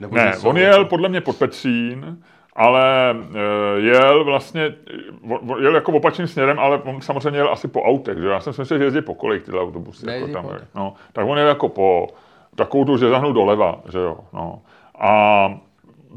Nebo 0.00 0.16
Ne, 0.16 0.32
on 0.44 0.56
jel 0.58 0.84
podle 0.84 1.08
mě 1.08 1.20
pod 1.20 1.36
Petřín, 1.36 2.22
ale 2.56 3.10
e, 3.10 3.80
jel 3.80 4.24
vlastně, 4.24 4.74
on 5.48 5.62
jel 5.62 5.74
jako 5.74 5.92
opačným 5.92 6.26
směrem, 6.26 6.58
ale 6.58 6.78
on 6.78 7.00
samozřejmě 7.00 7.38
jel 7.38 7.52
asi 7.52 7.68
po 7.68 7.82
autech, 7.82 8.18
že? 8.18 8.26
Já 8.28 8.40
jsem 8.40 8.52
si 8.52 8.60
myslel, 8.60 8.78
že 8.78 8.84
jezdí 8.84 9.00
po 9.00 9.14
kolech 9.14 9.42
tyhle 9.42 9.60
autobusy. 9.60 10.06
Ne, 10.06 10.18
Jako 10.18 10.32
tam, 10.32 10.44
autech. 10.46 10.68
no, 10.74 10.94
tak 11.12 11.26
on 11.28 11.38
jel 11.38 11.48
jako 11.48 11.68
po 11.68 12.08
takovou 12.54 12.84
tu, 12.84 12.96
že 12.96 13.08
zahnu 13.08 13.32
doleva, 13.32 13.80
že 13.92 13.98
jo. 13.98 14.18
No. 14.32 14.62
A 14.98 15.48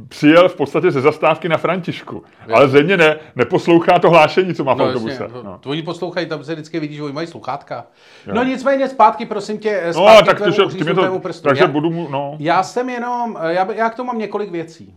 přijel 0.07 0.49
v 0.49 0.55
podstatě 0.55 0.91
ze 0.91 1.01
zastávky 1.01 1.49
na 1.49 1.57
Františku, 1.57 2.23
ale 2.53 2.67
zřejmě 2.67 2.97
ne, 2.97 3.17
neposlouchá 3.35 3.99
to 3.99 4.09
hlášení, 4.09 4.53
co 4.53 4.63
má 4.63 4.73
v 4.73 4.77
No, 4.77 4.85
autobuse. 4.85 5.11
jasně, 5.11 5.27
to- 5.27 5.43
no. 5.43 5.59
Oni 5.65 5.81
poslouchají, 5.81 6.25
tam 6.27 6.43
se 6.43 6.53
vždycky 6.53 6.79
vidí, 6.79 6.95
že 6.95 7.03
oni 7.03 7.13
mají 7.13 7.27
sluchátka. 7.27 7.85
No 8.33 8.43
nicméně 8.43 8.87
zpátky, 8.87 9.25
prosím 9.25 9.57
tě, 9.57 9.83
No, 9.87 9.93
zpátky 9.93 10.25
tak 10.25 10.37
k 10.37 10.83
tvému 10.83 10.95
to, 10.95 11.07
to, 11.13 11.19
prstu. 11.19 11.47
takže 11.47 11.63
já, 11.63 11.67
budu 11.67 11.89
mu, 11.91 12.07
no. 12.09 12.35
já 12.39 12.63
jsem 12.63 12.89
jenom, 12.89 13.37
já, 13.47 13.73
já 13.73 13.89
k 13.89 13.95
tomu 13.95 14.07
mám 14.07 14.17
několik 14.19 14.51
věcí. 14.51 14.93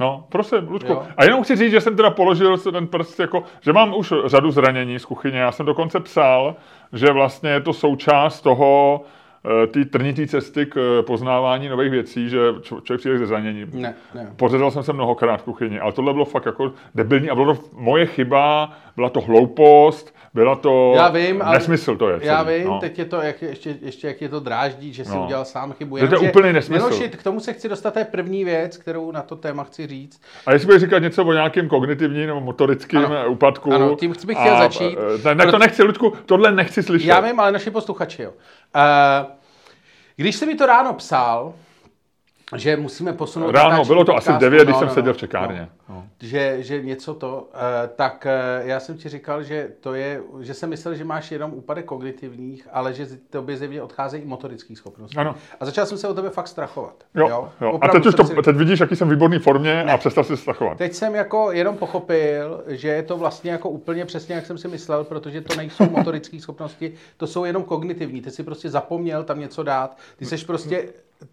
No, 0.00 0.24
prosím, 0.28 0.58
Ludku. 0.68 0.92
Jo. 0.92 1.02
A 1.16 1.24
jenom 1.24 1.42
chci 1.44 1.56
říct, 1.56 1.70
že 1.70 1.80
jsem 1.80 1.96
teda 1.96 2.10
položil 2.10 2.58
ten 2.58 2.86
prst 2.86 3.20
jako, 3.20 3.42
že 3.60 3.72
mám 3.72 3.94
už 3.96 4.12
řadu 4.26 4.50
zranění 4.50 4.98
z 4.98 5.04
kuchyně. 5.04 5.38
Já 5.38 5.52
jsem 5.52 5.66
dokonce 5.66 6.00
psal, 6.00 6.54
že 6.92 7.12
vlastně 7.12 7.50
je 7.50 7.60
to 7.60 7.72
součást 7.72 8.40
toho, 8.40 9.00
eh, 9.44 9.66
té 9.66 9.84
trnitý 9.84 10.26
cesty 10.26 10.66
k 10.66 10.76
eh, 10.76 11.02
poznávání 11.02 11.68
nových 11.68 11.90
věcí, 11.90 12.28
že 12.28 12.38
člověk 12.62 13.00
přijde 13.00 13.18
se 13.18 13.26
zraněním. 13.26 13.68
Ne, 13.72 13.94
ne. 14.14 14.32
Pořezal 14.36 14.70
jsem 14.70 14.82
se 14.82 14.92
mnohokrát 14.92 15.36
v 15.36 15.44
kuchyni, 15.44 15.80
ale 15.80 15.92
tohle 15.92 16.12
bylo 16.12 16.24
fakt 16.24 16.46
jako 16.46 16.72
debilní 16.94 17.30
a 17.30 17.34
bylo 17.34 17.54
to 17.54 17.62
moje 17.72 18.06
chyba, 18.06 18.72
byla 18.96 19.08
to 19.08 19.20
hloupost, 19.20 20.14
byla 20.34 20.56
to 20.56 20.92
Já 20.96 21.08
vím, 21.08 21.42
ale- 21.42 21.58
nesmysl 21.58 21.96
to 21.96 22.08
je. 22.08 22.18
Já 22.22 22.44
celý, 22.44 22.56
vím, 22.58 22.66
no. 22.68 22.78
teď 22.80 22.98
je 22.98 23.04
to, 23.04 23.16
jak, 23.20 23.42
ještě, 23.42 23.76
ještě 23.82 24.06
jak 24.06 24.20
je 24.22 24.28
to 24.28 24.40
dráždí, 24.40 24.92
že 24.92 25.04
si 25.04 25.10
No. 25.10 25.24
udělal 25.24 25.44
sám 25.44 25.72
chybu. 25.72 25.98
Že 25.98 26.00
to 26.00 26.14
je 26.14 26.16
Jenomže- 26.16 26.30
úplný 26.30 26.52
nesmysl. 26.52 26.84
Miloši, 26.88 27.08
k 27.08 27.22
tomu 27.22 27.40
se 27.40 27.52
chci 27.52 27.68
dostat, 27.68 27.90
to 27.90 27.98
je 27.98 28.04
první 28.04 28.44
věc, 28.44 28.76
kterou 28.76 29.10
na 29.12 29.22
to 29.22 29.36
téma 29.36 29.64
chci 29.64 29.86
říct. 29.86 30.20
A 30.46 30.52
jestli 30.52 30.66
budeš 30.66 30.82
říkat 30.82 30.98
něco 30.98 31.24
o 31.24 31.32
nějakém 31.32 31.68
kognitivním 31.68 32.26
nebo 32.26 32.40
motorickém 32.40 33.04
Ano. 33.04 33.26
úpadku. 33.30 33.72
Ano, 33.74 33.96
tím 33.96 34.10
bych 34.26 34.38
chtěl 34.38 34.54
a, 34.56 34.58
začít. 34.58 34.98
eh, 35.24 35.28
Ne, 35.28 35.34
ne, 35.34 35.50
to 35.52 35.58
nechci, 35.58 35.82
Ludku, 35.82 36.12
tohle 36.26 36.52
nechci 36.52 36.82
slyšet. 36.82 37.08
Já 37.08 37.20
vím, 37.20 37.40
ale 37.40 37.52
naši 37.52 37.70
posluchači, 37.70 38.22
jo. 38.22 38.30
Uh, 38.30 39.30
když 40.16 40.36
jsi 40.36 40.46
mi 40.46 40.54
to 40.54 40.66
ráno 40.66 40.94
psal, 40.94 41.52
že 42.56 42.76
musíme 42.76 43.12
posunout... 43.12 43.50
Ráno, 43.50 43.84
bylo 43.84 44.04
to 44.04 44.16
asi 44.16 44.24
podcastu, 44.26 44.40
9, 44.50 44.64
když 44.64 44.76
jsem 44.76 44.88
seděl 44.90 45.14
v 45.14 45.16
čekárně. 45.16 45.68
No, 45.88 45.94
No. 45.94 46.04
že, 46.20 46.56
že 46.62 46.82
něco 46.82 47.14
to, 47.14 47.48
eh, 47.54 47.88
tak 47.96 48.26
eh, 48.26 48.62
já 48.64 48.80
jsem 48.80 48.96
ti 48.96 49.08
říkal, 49.08 49.42
že 49.42 49.68
to 49.80 49.94
je, 49.94 50.20
že 50.40 50.54
jsem 50.54 50.70
myslel, 50.70 50.94
že 50.94 51.04
máš 51.04 51.30
jenom 51.30 51.52
úpadek 51.54 51.84
kognitivních, 51.84 52.68
ale 52.72 52.94
že 52.94 53.06
tobě 53.30 53.56
zjevně 53.56 53.82
odcházejí 53.82 54.22
i 54.22 54.26
motorických 54.26 54.78
schopností. 54.78 55.16
Ano. 55.16 55.34
A 55.60 55.64
začal 55.64 55.86
jsem 55.86 55.98
se 55.98 56.08
o 56.08 56.14
tebe 56.14 56.30
fakt 56.30 56.48
strachovat. 56.48 56.94
Jo, 57.14 57.28
jo. 57.28 57.48
A 57.60 57.70
Opravdu 57.70 57.98
teď 58.00 58.06
už 58.06 58.14
to, 58.14 58.24
si- 58.24 58.34
teď 58.44 58.56
vidíš, 58.56 58.80
jaký 58.80 58.96
jsem 58.96 59.08
v 59.08 59.10
výborné 59.10 59.38
formě 59.38 59.82
a 59.84 59.98
přestal 59.98 60.24
si 60.24 60.36
strachovat. 60.36 60.78
Teď 60.78 60.92
jsem 60.92 61.14
jako 61.14 61.52
jenom 61.52 61.76
pochopil, 61.76 62.64
že 62.66 62.88
je 62.88 63.02
to 63.02 63.16
vlastně 63.16 63.50
jako 63.50 63.68
úplně 63.68 64.04
přesně, 64.04 64.34
jak 64.34 64.46
jsem 64.46 64.58
si 64.58 64.68
myslel, 64.68 65.04
protože 65.04 65.40
to 65.40 65.54
nejsou 65.56 65.90
motorické 65.90 66.40
schopnosti, 66.40 66.92
to 67.16 67.26
jsou 67.26 67.44
jenom 67.44 67.62
kognitivní. 67.64 68.20
Ty 68.22 68.30
si 68.30 68.42
prostě 68.42 68.70
zapomněl 68.70 69.24
tam 69.24 69.40
něco 69.40 69.62
dát. 69.62 69.96
Ty 70.16 70.24
seš 70.24 70.44
prostě 70.44 70.88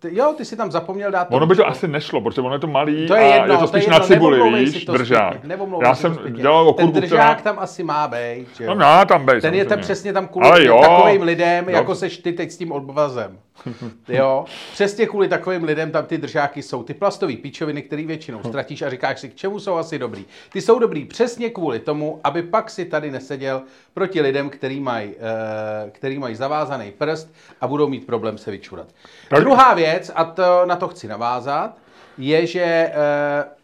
jo, 0.10 0.34
ty 0.38 0.46
si 0.46 0.56
tam 0.56 0.72
zapomněl 0.72 1.12
dát 1.12 1.28
Ono 1.32 1.46
by 1.46 1.56
to 1.56 1.68
asi 1.68 1.88
nešlo, 1.88 2.22
protože 2.22 2.42
ono 2.42 2.56
je 2.56 2.60
to 2.60 2.68
malý 2.68 3.08
To 3.08 3.16
je 3.16 3.32
a 3.32 3.36
jedno, 3.36 3.54
je 3.54 3.60
to 3.60 3.68
to 3.68 3.78
je 3.78 3.82
spíš 3.82 3.84
jedno, 3.84 4.00
na 4.00 4.06
cibuli, 4.06 4.60
víš, 4.66 4.86
to 4.86 4.94
držák. 4.94 5.38
zpětně, 5.38 5.58
Já 5.82 5.96
jsem 5.96 6.14
to 6.14 6.20
zpětně. 6.20 6.42
dělal 6.42 6.74
Ten 6.74 6.86
okurku, 6.86 7.00
držák 7.00 7.38
která... 7.40 7.54
tam 7.54 7.64
asi 7.64 7.84
má 7.84 8.08
být, 8.08 8.48
že? 8.58 8.68
No 8.68 8.76
má 8.76 9.06
tam 9.06 9.26
být, 9.26 9.42
Ten 9.42 9.54
je 9.54 9.66
tam 9.66 9.70
samozřejmě. 9.70 9.82
přesně 9.84 10.14
tam 10.14 10.28
kvůli 10.28 10.66
jo. 10.66 10.82
takovým 10.82 11.22
lidem, 11.22 11.66
Jo. 11.70 11.76
jako 11.76 11.96
seš 11.96 12.18
ty 12.18 12.34
teď 12.34 12.52
s 12.52 12.58
tím 12.58 12.72
odvazem. 12.72 13.40
Jo, 14.08 14.46
přesně 14.74 15.06
kvůli 15.06 15.28
takovým 15.28 15.64
lidem 15.64 15.92
tam 15.92 16.06
ty 16.06 16.18
držáky 16.18 16.64
jsou. 16.64 16.84
Ty 16.84 16.94
plastové 16.94 17.34
píčoviny, 17.34 17.82
které 17.82 18.06
většinou 18.06 18.40
ztratíš 18.48 18.82
a 18.82 18.90
říkáš 18.90 19.20
si, 19.20 19.30
k 19.30 19.36
čemu 19.36 19.60
jsou 19.60 19.76
asi 19.76 20.00
dobrý. 20.00 20.26
Ty 20.52 20.62
jsou 20.62 20.80
dobrý 20.80 21.06
přesně 21.06 21.50
kvůli 21.50 21.80
tomu, 21.80 22.20
aby 22.24 22.44
pak 22.44 22.70
si 22.70 22.86
tady 22.86 23.12
neseděl 23.12 23.62
proti 23.94 24.22
lidem, 24.22 24.50
který 24.50 24.80
mají, 24.80 25.14
eh, 25.20 26.20
mají 26.20 26.36
zavázaný 26.36 26.92
prst 26.98 27.34
a 27.62 27.68
budou 27.68 27.88
mít 27.88 28.06
problém 28.06 28.38
se 28.38 28.52
vyčurat. 28.52 28.88
Tak- 29.30 29.40
Druhá 29.40 29.74
věc, 29.80 30.12
a 30.16 30.24
to, 30.24 30.66
na 30.66 30.76
to 30.76 30.88
chci 30.88 31.08
navázat, 31.08 31.78
je, 32.18 32.46
že 32.46 32.62
eh, 32.64 32.94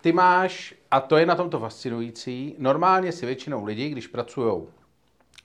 ty 0.02 0.12
máš, 0.12 0.76
a 0.92 1.00
to 1.00 1.18
je 1.18 1.26
na 1.26 1.36
tomto 1.36 1.60
fascinující, 1.60 2.56
normálně 2.58 3.12
si 3.12 3.26
většinou 3.26 3.66
lidi, 3.66 3.90
když 3.90 4.08
pracují 4.08 4.64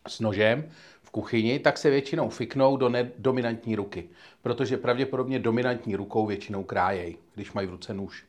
s 0.09 0.21
nožem 0.21 0.71
v 1.03 1.11
kuchyni, 1.11 1.59
tak 1.59 1.79
se 1.79 1.91
většinou 1.91 2.29
fiknou 2.29 2.77
do 2.77 2.89
nedominantní 2.89 3.77
ruky. 3.77 4.09
Protože 4.43 4.77
pravděpodobně 4.77 5.39
dominantní 5.39 5.97
rukou 5.97 6.27
většinou 6.27 6.65
krájej, 6.65 7.17
když 7.35 7.53
mají 7.53 7.67
v 7.67 7.71
ruce 7.71 7.95
nůž. 7.95 8.25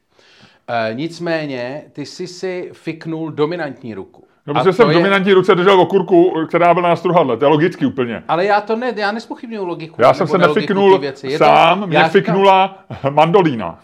E, 0.68 0.94
nicméně, 0.94 1.84
ty 1.94 2.06
jsi 2.06 2.28
si 2.28 2.70
fiknul 2.74 3.32
dominantní 3.32 3.94
ruku. 3.94 4.28
No, 4.48 4.54
protože 4.54 4.66
to 4.70 4.74
jsem 4.74 4.88
v 4.88 4.92
je- 4.92 4.98
dominantní 4.98 5.34
ruce 5.34 5.56
držel 5.56 5.82
okurku, 5.82 6.34
která 6.48 6.74
byla 6.74 6.90
na 6.90 6.96
struhadle, 6.96 7.38
to 7.38 7.46
je 7.46 7.50
logicky 7.50 7.86
úplně. 7.86 8.24
Ale 8.28 8.46
já 8.46 8.62
to 8.62 8.76
ne, 8.76 8.94
já 8.96 9.12
nespochybnuju 9.12 9.66
logiku. 9.66 10.02
Já 10.02 10.14
jsem 10.14 10.28
se 10.28 10.38
nefiknul 10.38 10.98
věci. 10.98 11.28
Je 11.28 11.38
to- 11.38 11.46
sám, 11.46 11.88
mě 11.88 11.98
já 11.98 12.04
říkám- 12.08 12.12
fiknula 12.12 12.86
mandolína. 13.10 13.80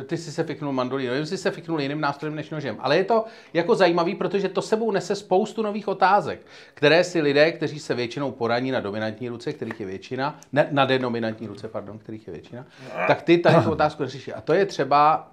Eh, 0.00 0.04
ty 0.04 0.16
jsi 0.16 0.32
se 0.32 0.44
fiknul 0.44 0.72
mandolínou, 0.72 1.12
jenom 1.12 1.26
jsi 1.26 1.36
se 1.38 1.50
fiknul 1.50 1.80
jiným 1.80 2.00
nástrojem 2.00 2.34
než 2.36 2.50
nožem. 2.50 2.76
Ale 2.80 2.96
je 2.96 3.04
to 3.04 3.24
jako 3.54 3.74
zajímavý, 3.74 4.14
protože 4.14 4.48
to 4.48 4.62
sebou 4.62 4.90
nese 4.90 5.14
spoustu 5.14 5.62
nových 5.62 5.88
otázek, 5.88 6.40
které 6.74 7.04
si 7.04 7.20
lidé, 7.20 7.52
kteří 7.52 7.78
se 7.78 7.94
většinou 7.94 8.30
poraní 8.30 8.70
na 8.70 8.80
dominantní 8.80 9.28
ruce, 9.28 9.52
kterých 9.52 9.80
je 9.80 9.86
většina, 9.86 10.38
ne, 10.52 10.68
na 10.70 10.84
denominantní 10.84 11.46
ruce, 11.46 11.68
pardon, 11.68 11.98
kterých 11.98 12.26
je 12.26 12.32
většina, 12.32 12.64
tak 13.06 13.22
ty 13.22 13.38
tady 13.38 13.64
tu 13.64 13.70
otázku 13.70 14.02
neřeší. 14.02 14.32
A 14.32 14.40
to 14.40 14.52
je 14.52 14.66
třeba, 14.66 15.28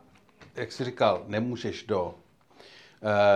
jak 0.56 0.72
jsi 0.72 0.84
říkal, 0.84 1.22
nemůžeš 1.28 1.84
do, 1.84 2.14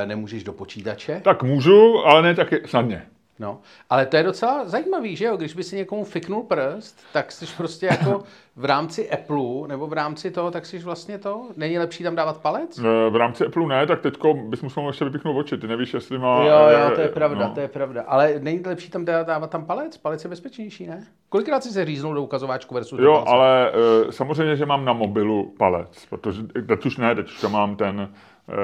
nemůžeš 0.06 0.44
do 0.44 0.54
počítače, 0.54 1.22
Tak 1.24 1.44
můžu, 1.44 1.98
ale 2.06 2.22
ne 2.22 2.36
taky 2.36 2.62
snadně. 2.66 3.06
No, 3.40 3.60
ale 3.90 4.06
to 4.06 4.18
je 4.18 4.24
docela 4.24 4.68
zajímavý, 4.68 5.16
že 5.16 5.26
jo? 5.26 5.38
Když 5.38 5.54
by 5.54 5.64
si 5.64 5.76
někomu 5.76 6.04
fiknul 6.04 6.44
prst, 6.44 7.00
tak 7.14 7.32
jsi 7.32 7.46
prostě 7.58 7.86
jako 7.86 8.24
v 8.56 8.66
rámci 8.66 9.10
Apple 9.10 9.68
nebo 9.68 9.88
v 9.88 9.94
rámci 9.94 10.32
toho, 10.32 10.52
tak 10.52 10.66
jsi 10.66 10.80
vlastně 10.80 11.18
to. 11.18 11.48
Není 11.58 11.80
lepší 11.80 12.04
tam 12.04 12.16
dávat 12.16 12.42
palec? 12.42 12.78
E, 12.80 13.10
V 13.10 13.16
rámci 13.16 13.46
Apple 13.46 13.68
ne, 13.68 13.88
tak 13.88 14.02
teďko 14.02 14.34
bys 14.34 14.62
musel 14.62 14.88
ještě 14.88 15.06
vypíchnout 15.06 15.38
oči, 15.38 15.58
ty 15.58 15.68
nevíš, 15.68 15.94
jestli 15.94 16.18
má... 16.18 16.44
Jo, 16.44 16.80
jo, 16.80 16.96
to 16.96 17.02
je 17.02 17.10
pravda, 17.10 17.48
no. 17.48 17.54
to 17.54 17.60
je 17.60 17.68
pravda. 17.68 18.04
Ale 18.08 18.34
není 18.40 18.62
lepší 18.66 18.90
tam 18.90 19.06
dávat, 19.06 19.50
tam 19.50 19.66
palec? 19.66 19.98
Palec 19.98 20.24
je 20.24 20.30
bezpečnější, 20.30 20.88
ne? 20.88 21.04
Kolikrát 21.30 21.64
jsi 21.64 21.70
se 21.70 21.86
říznul 21.86 22.14
do 22.14 22.24
ukazováčku 22.24 22.76
versus 22.76 23.00
Jo, 23.00 23.24
ale 23.28 23.72
samozřejmě, 24.10 24.56
že 24.56 24.66
mám 24.66 24.86
na 24.86 24.94
mobilu 24.94 25.54
palec, 25.58 26.06
protože 26.10 26.44
teď 26.44 26.86
už 26.86 26.98
ne, 26.98 27.16
teď 27.16 27.26
už 27.26 27.42
tam 27.42 27.52
mám 27.52 27.76
ten, 27.76 28.10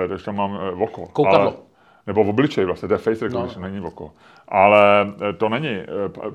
e, 0.03 0.07
teď 0.07 0.15
už 0.15 0.23
tam 0.23 0.35
mám 0.35 0.55
e, 0.55 0.71
oko. 0.83 1.05
Koukadlo. 1.07 1.39
Ale, 1.47 1.53
nebo 2.07 2.23
v 2.23 2.29
obličeji 2.29 2.65
vlastně, 2.65 2.87
to 2.87 2.93
je 2.93 2.97
face 2.97 3.25
recognition, 3.25 3.61
No. 3.63 3.69
není 3.69 3.85
oko. 3.85 4.11
Ale 4.47 5.07
e, 5.29 5.33
to 5.33 5.49
není, 5.49 5.83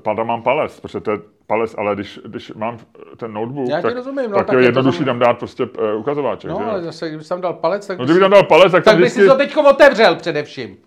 padá 0.03 0.23
mám 0.23 0.41
palec, 0.41 0.79
protože 0.79 0.99
to 0.99 1.11
je 1.11 1.17
palec, 1.47 1.75
ale 1.77 1.95
když, 1.95 2.19
když 2.25 2.51
mám 2.53 2.77
ten 3.17 3.33
notebook, 3.33 3.69
Já 3.69 3.81
tak, 3.81 3.95
rozumím, 3.95 4.31
no, 4.31 4.37
tak, 4.37 4.47
tak 4.47 4.55
je 4.59 4.65
jednodušší 4.65 5.05
tam 5.05 5.19
dát 5.19 5.37
prostě 5.37 5.67
ukazováček. 5.97 6.51
No, 6.51 6.57
že 6.57 6.63
ale 6.65 6.81
zase, 6.81 7.09
kdyby 7.09 7.23
tam 7.23 7.41
dal 7.41 7.53
palec, 7.53 7.87
tak, 7.87 7.99
No, 7.99 8.05
kdyby 8.05 8.19
tam 8.19 8.31
dal 8.31 8.43
palec, 8.43 8.71
tak, 8.71 8.83
tak 8.83 8.93
tam 8.93 9.01
bys 9.01 9.13
si 9.13 9.19
vždycky, 9.19 9.29
to 9.37 9.37
teďko 9.37 9.69
otevřel 9.69 10.15
především. 10.15 10.77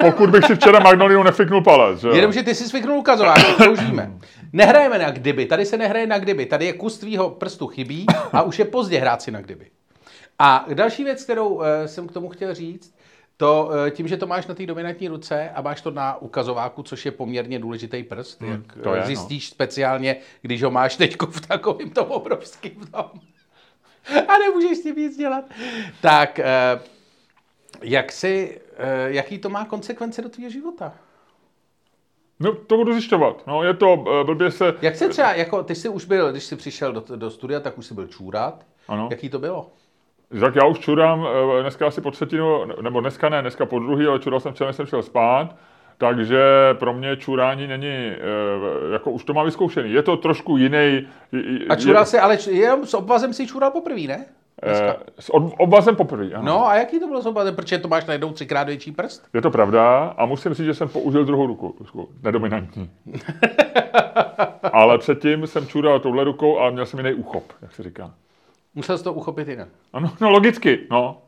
pokud 0.00 0.30
bych 0.30 0.44
si 0.44 0.54
včera 0.54 0.78
Magnolinu 0.80 1.22
nefiknul 1.22 1.62
palec. 1.62 2.00
Že? 2.00 2.08
Jenomže 2.08 2.42
ty 2.42 2.54
si 2.54 2.64
sviknul 2.64 2.96
ukazováček, 2.98 3.56
to 3.56 3.72
už 3.72 3.80
víme. 3.80 4.12
Nehrajeme 4.52 4.98
na 4.98 5.10
kdyby, 5.10 5.46
tady 5.46 5.64
se 5.66 5.76
nehraje 5.76 6.06
na 6.06 6.18
kdyby, 6.18 6.46
tady 6.46 6.64
je 6.66 6.72
kus 6.72 6.98
tvýho 6.98 7.30
prstu 7.30 7.66
chybí 7.66 8.06
a 8.32 8.42
už 8.42 8.58
je 8.58 8.64
pozdě 8.64 8.98
hrát 8.98 9.22
si 9.22 9.30
na 9.30 9.40
kdyby. 9.40 9.66
A 10.38 10.66
další 10.74 11.04
věc, 11.04 11.24
kterou 11.24 11.48
uh, 11.48 11.64
jsem 11.86 12.08
k 12.08 12.12
tomu 12.12 12.28
chtěl 12.28 12.54
říct, 12.54 12.94
to 13.36 13.70
uh, 13.70 13.90
tím, 13.90 14.08
že 14.08 14.16
to 14.16 14.26
máš 14.26 14.46
na 14.46 14.54
té 14.54 14.66
dominantní 14.66 15.08
ruce 15.08 15.50
a 15.50 15.62
máš 15.62 15.80
to 15.80 15.90
na 15.90 16.16
ukazováku, 16.16 16.82
což 16.82 17.06
je 17.06 17.12
poměrně 17.12 17.58
důležitý 17.58 18.02
prst, 18.02 18.40
hmm, 18.40 18.52
jak 18.52 18.82
to 18.82 18.92
eh, 18.92 18.96
je, 18.96 19.00
no. 19.00 19.06
zjistíš 19.06 19.48
speciálně, 19.48 20.16
když 20.42 20.62
ho 20.62 20.70
máš 20.70 20.96
teď 20.96 21.16
v 21.30 21.46
takovém 21.46 21.90
tom 21.90 22.06
obrovském 22.10 22.76
tom. 22.90 23.10
A 24.28 24.38
nemůžeš 24.38 24.78
s 24.78 24.82
tím 24.82 24.96
nic 24.96 25.16
dělat. 25.16 25.44
Tak, 26.00 26.40
jak 27.82 28.12
si, 28.12 28.60
jaký 29.06 29.38
to 29.38 29.48
má 29.48 29.64
konsekvence 29.64 30.22
do 30.22 30.28
tvého 30.28 30.50
života? 30.50 30.94
No, 32.40 32.54
to 32.54 32.76
budu 32.76 32.92
zjišťovat. 32.92 33.46
No, 33.46 33.62
je 33.62 33.74
to, 33.74 34.04
blbě 34.26 34.50
se... 34.50 34.74
Jak 34.82 34.96
se 34.96 35.08
třeba, 35.08 35.32
jako 35.32 35.62
ty 35.62 35.74
jsi 35.74 35.88
už 35.88 36.04
byl, 36.04 36.30
když 36.30 36.44
jsi 36.44 36.56
přišel 36.56 36.92
do, 36.92 37.16
do 37.16 37.30
studia, 37.30 37.60
tak 37.60 37.78
už 37.78 37.86
jsi 37.86 37.94
byl 37.94 38.06
čůrat. 38.06 38.66
Ano. 38.88 39.08
Jaký 39.10 39.28
to 39.28 39.38
bylo? 39.38 39.70
Tak 40.40 40.56
já 40.56 40.66
už 40.66 40.78
čurám 40.78 41.26
eh, 41.58 41.62
dneska 41.62 41.86
asi 41.86 42.00
po 42.00 42.10
třetinu, 42.10 42.64
nebo 42.82 43.00
dneska 43.00 43.28
ne, 43.28 43.42
dneska 43.42 43.66
po 43.66 43.78
druhý, 43.78 44.06
ale 44.06 44.18
čural 44.18 44.40
jsem 44.40 44.52
včera, 44.52 44.68
než 44.68 44.76
jsem 44.76 44.86
šel 44.86 45.02
spát, 45.02 45.56
takže 45.98 46.40
pro 46.72 46.92
mě 46.92 47.16
čurání 47.16 47.66
není, 47.66 47.86
eh, 47.96 48.16
jako 48.92 49.10
už 49.10 49.24
to 49.24 49.34
má 49.34 49.42
vyzkoušený. 49.42 49.92
Je 49.92 50.02
to 50.02 50.16
trošku 50.16 50.56
jiný. 50.56 51.06
A 51.68 51.76
čural 51.76 52.04
jsi, 52.04 52.18
ale 52.18 52.36
č- 52.36 52.50
jenom 52.50 52.86
s 52.86 52.94
obvazem 52.94 53.32
si 53.32 53.46
čural 53.46 53.70
poprvé, 53.70 54.00
ne? 54.00 54.26
Dneska. 54.62 54.96
S 55.20 55.34
obvazem 55.34 55.96
poprvé, 55.96 56.26
ano. 56.34 56.44
No 56.44 56.66
a 56.66 56.74
jaký 56.76 57.00
to 57.00 57.06
bylo 57.06 57.22
s 57.22 57.26
obvazem, 57.26 57.56
protože 57.56 57.78
to 57.78 57.88
máš 57.88 58.06
najednou 58.06 58.32
třikrát 58.32 58.64
větší 58.64 58.92
prst? 58.92 59.24
Je 59.34 59.42
to 59.42 59.50
pravda 59.50 60.14
a 60.16 60.26
musím 60.26 60.54
říct, 60.54 60.66
že 60.66 60.74
jsem 60.74 60.88
použil 60.88 61.24
druhou 61.24 61.46
ruku, 61.46 61.76
nedominantní. 62.22 62.90
ale 64.72 64.98
předtím 64.98 65.46
jsem 65.46 65.66
čural 65.66 66.00
touhle 66.00 66.24
rukou 66.24 66.60
a 66.60 66.70
měl 66.70 66.86
jsem 66.86 66.98
jiný 67.00 67.14
úchop, 67.14 67.44
jak 67.62 67.72
se 67.72 67.82
říká. 67.82 68.10
Musel 68.76 68.98
jsi 68.98 69.04
to 69.04 69.12
uchopit 69.12 69.48
jinak. 69.48 69.68
Ano, 69.92 70.10
no 70.20 70.30
logicky, 70.30 70.78
no. 70.90 71.22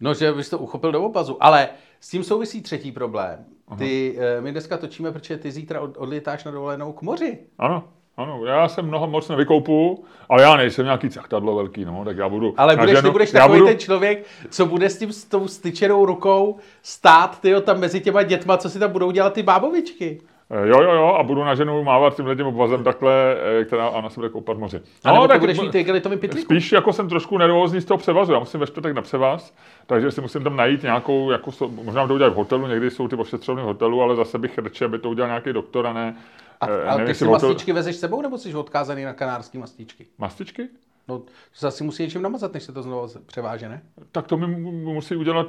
No, 0.00 0.14
že 0.14 0.32
bys 0.32 0.50
to 0.50 0.58
uchopil 0.58 0.92
do 0.92 1.02
obazu. 1.04 1.36
Ale 1.40 1.68
s 2.00 2.08
tím 2.10 2.24
souvisí 2.24 2.62
třetí 2.62 2.92
problém. 2.92 3.44
Ty, 3.78 4.16
eh, 4.18 4.40
my 4.40 4.52
dneska 4.52 4.76
točíme, 4.76 5.12
protože 5.12 5.36
ty 5.36 5.50
zítra 5.52 5.80
od- 5.80 5.96
odlítáš 5.96 6.44
na 6.44 6.50
dovolenou 6.50 6.92
k 6.92 7.02
moři. 7.02 7.38
Ano, 7.58 7.84
ano, 8.16 8.44
já 8.46 8.68
jsem 8.68 8.86
mnoho 8.86 9.06
moc 9.06 9.28
nevykoupu, 9.28 10.04
ale 10.28 10.42
já 10.42 10.56
nejsem 10.56 10.84
nějaký 10.84 11.10
cachtadlo 11.10 11.56
velký, 11.56 11.84
no, 11.84 12.04
tak 12.04 12.16
já 12.16 12.28
budu 12.28 12.54
Ale 12.56 12.76
budeš, 12.76 12.96
ženu, 12.96 13.08
ty 13.08 13.12
budeš 13.12 13.30
takový 13.30 13.58
budu, 13.58 13.66
ten 13.70 13.78
člověk, 13.78 14.26
co 14.50 14.66
bude 14.66 14.90
s 14.90 14.98
tím 14.98 15.12
s 15.12 15.24
tou 15.24 15.48
styčenou 15.48 16.06
rukou 16.06 16.56
stát, 16.82 17.40
tyjo, 17.40 17.60
tam 17.60 17.80
mezi 17.80 18.00
těma 18.00 18.22
dětma, 18.22 18.56
co 18.56 18.70
si 18.70 18.78
tam 18.78 18.90
budou 18.92 19.10
dělat 19.10 19.32
ty 19.32 19.42
bábovičky. 19.42 20.20
Eh, 20.50 20.68
Jo, 20.68 20.82
jo, 20.82 20.92
jo, 20.94 21.06
a 21.06 21.22
budu 21.22 21.44
na 21.44 21.54
ženu 21.54 21.84
mávat 21.84 22.16
tím 22.16 22.26
tím 22.36 22.46
obvazem 22.46 22.84
takhle, 22.84 23.36
eh, 23.60 23.64
která 23.64 23.88
ona 23.90 24.08
se 24.10 24.14
bude 24.20 24.28
koupat 24.28 24.58
moři. 24.58 24.80
A 25.04 25.12
to 25.20 25.28
tak 25.28 25.40
budeš 25.40 25.58
bu- 25.58 25.62
mít 25.62 25.70
ty 25.72 25.80
igelitový 25.80 26.16
pytlíku. 26.16 26.44
Spíš 26.44 26.72
jako 26.72 26.92
jsem 26.92 27.08
trošku 27.08 27.38
nervózní 27.38 27.80
z 27.80 27.84
toho 27.84 27.98
převazu. 27.98 28.32
Já 28.32 28.38
musím 28.38 28.60
ve 28.60 28.66
čtvrtek 28.66 28.94
na 28.94 29.02
převaz, 29.02 29.54
takže 29.86 30.10
si 30.10 30.20
musím 30.20 30.44
tam 30.44 30.56
najít 30.56 30.82
nějakou, 30.82 31.30
jako, 31.30 31.50
možná 31.68 32.06
to 32.06 32.14
udělat 32.14 32.32
v 32.32 32.36
hotelu, 32.36 32.66
někdy 32.66 32.90
jsou 32.90 33.08
ty 33.08 33.16
ošetřovny 33.16 33.62
v 33.62 33.66
hotelu, 33.66 34.02
ale 34.02 34.16
zase 34.16 34.38
bych 34.38 34.58
radši, 34.58 34.84
aby 34.84 34.98
to 34.98 35.10
udělal 35.10 35.28
nějaký 35.28 35.52
doktor 35.52 35.86
a 35.86 35.92
ne. 35.92 36.16
A, 36.60 36.68
eh, 36.68 36.84
a 36.84 36.90
nevím, 36.96 37.06
ty 37.06 37.14
si 37.14 37.24
v 37.24 37.28
hotelu- 37.28 37.48
mastičky 37.52 37.72
vezeš 37.72 37.96
s 37.96 38.00
sebou, 38.00 38.22
nebo 38.22 38.38
jsi 38.38 38.54
odkázaný 38.54 39.04
na 39.04 39.12
kanárský 39.12 39.58
mastičky? 39.58 40.06
Mastičky? 40.18 40.68
No, 41.08 41.18
to 41.18 41.24
se 41.52 41.66
asi 41.68 41.84
musí 41.84 42.02
něčím 42.02 42.22
namazat, 42.22 42.54
než 42.54 42.62
se 42.62 42.72
to 42.72 42.82
znovu 42.82 43.08
převáže, 43.26 43.68
ne? 43.68 43.82
Tak 44.12 44.26
to 44.26 44.36
mi 44.36 44.46
mu- 44.46 44.72
mu- 44.72 44.94
musí 44.94 45.16
udělat... 45.16 45.46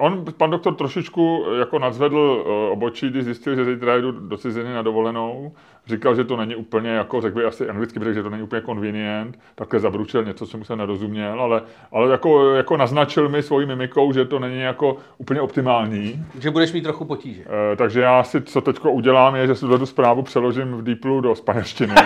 On, 0.00 0.24
pan 0.36 0.50
doktor, 0.50 0.74
trošičku 0.74 1.44
eh, 1.46 1.58
jako 1.58 1.78
nadzvedl 1.78 2.44
eh, 2.46 2.70
obočí, 2.70 3.10
když 3.10 3.24
zjistil, 3.24 3.56
že 3.56 3.64
zítra 3.64 3.96
jdu 3.96 4.12
do 4.12 4.36
ciziny 4.36 4.74
na 4.74 4.82
dovolenou. 4.82 5.52
Říkal, 5.86 6.14
že 6.14 6.24
to 6.24 6.36
není 6.36 6.56
úplně, 6.56 6.90
jako 6.90 7.20
řekl 7.20 7.38
by 7.38 7.44
asi 7.44 7.68
anglicky, 7.68 7.98
řekl, 7.98 8.12
že 8.12 8.22
to 8.22 8.30
není 8.30 8.42
úplně 8.42 8.62
convenient. 8.62 9.38
Takhle 9.54 9.80
zabručil 9.80 10.24
něco, 10.24 10.46
jsem 10.46 10.62
nerozuměl, 10.76 11.40
ale, 11.40 11.62
ale 11.92 12.10
jako, 12.10 12.54
jako 12.54 12.76
naznačil 12.76 13.28
mi 13.28 13.42
svojí 13.42 13.66
mimikou, 13.66 14.12
že 14.12 14.24
to 14.24 14.38
není 14.38 14.60
jako 14.60 14.96
úplně 15.18 15.40
optimální. 15.40 16.24
Že 16.38 16.50
budeš 16.50 16.72
mít 16.72 16.82
trochu 16.82 17.04
potíže. 17.04 17.44
Eh, 17.72 17.76
takže 17.76 18.00
já 18.00 18.22
si, 18.22 18.40
co 18.40 18.60
teď 18.60 18.84
udělám, 18.84 19.36
je, 19.36 19.46
že 19.46 19.54
si 19.54 19.66
tu 19.66 19.86
zprávu 19.86 20.22
přeložím 20.22 20.72
v 20.72 20.82
Deeplu 20.82 21.20
do 21.20 21.34
španělštiny. 21.34 21.94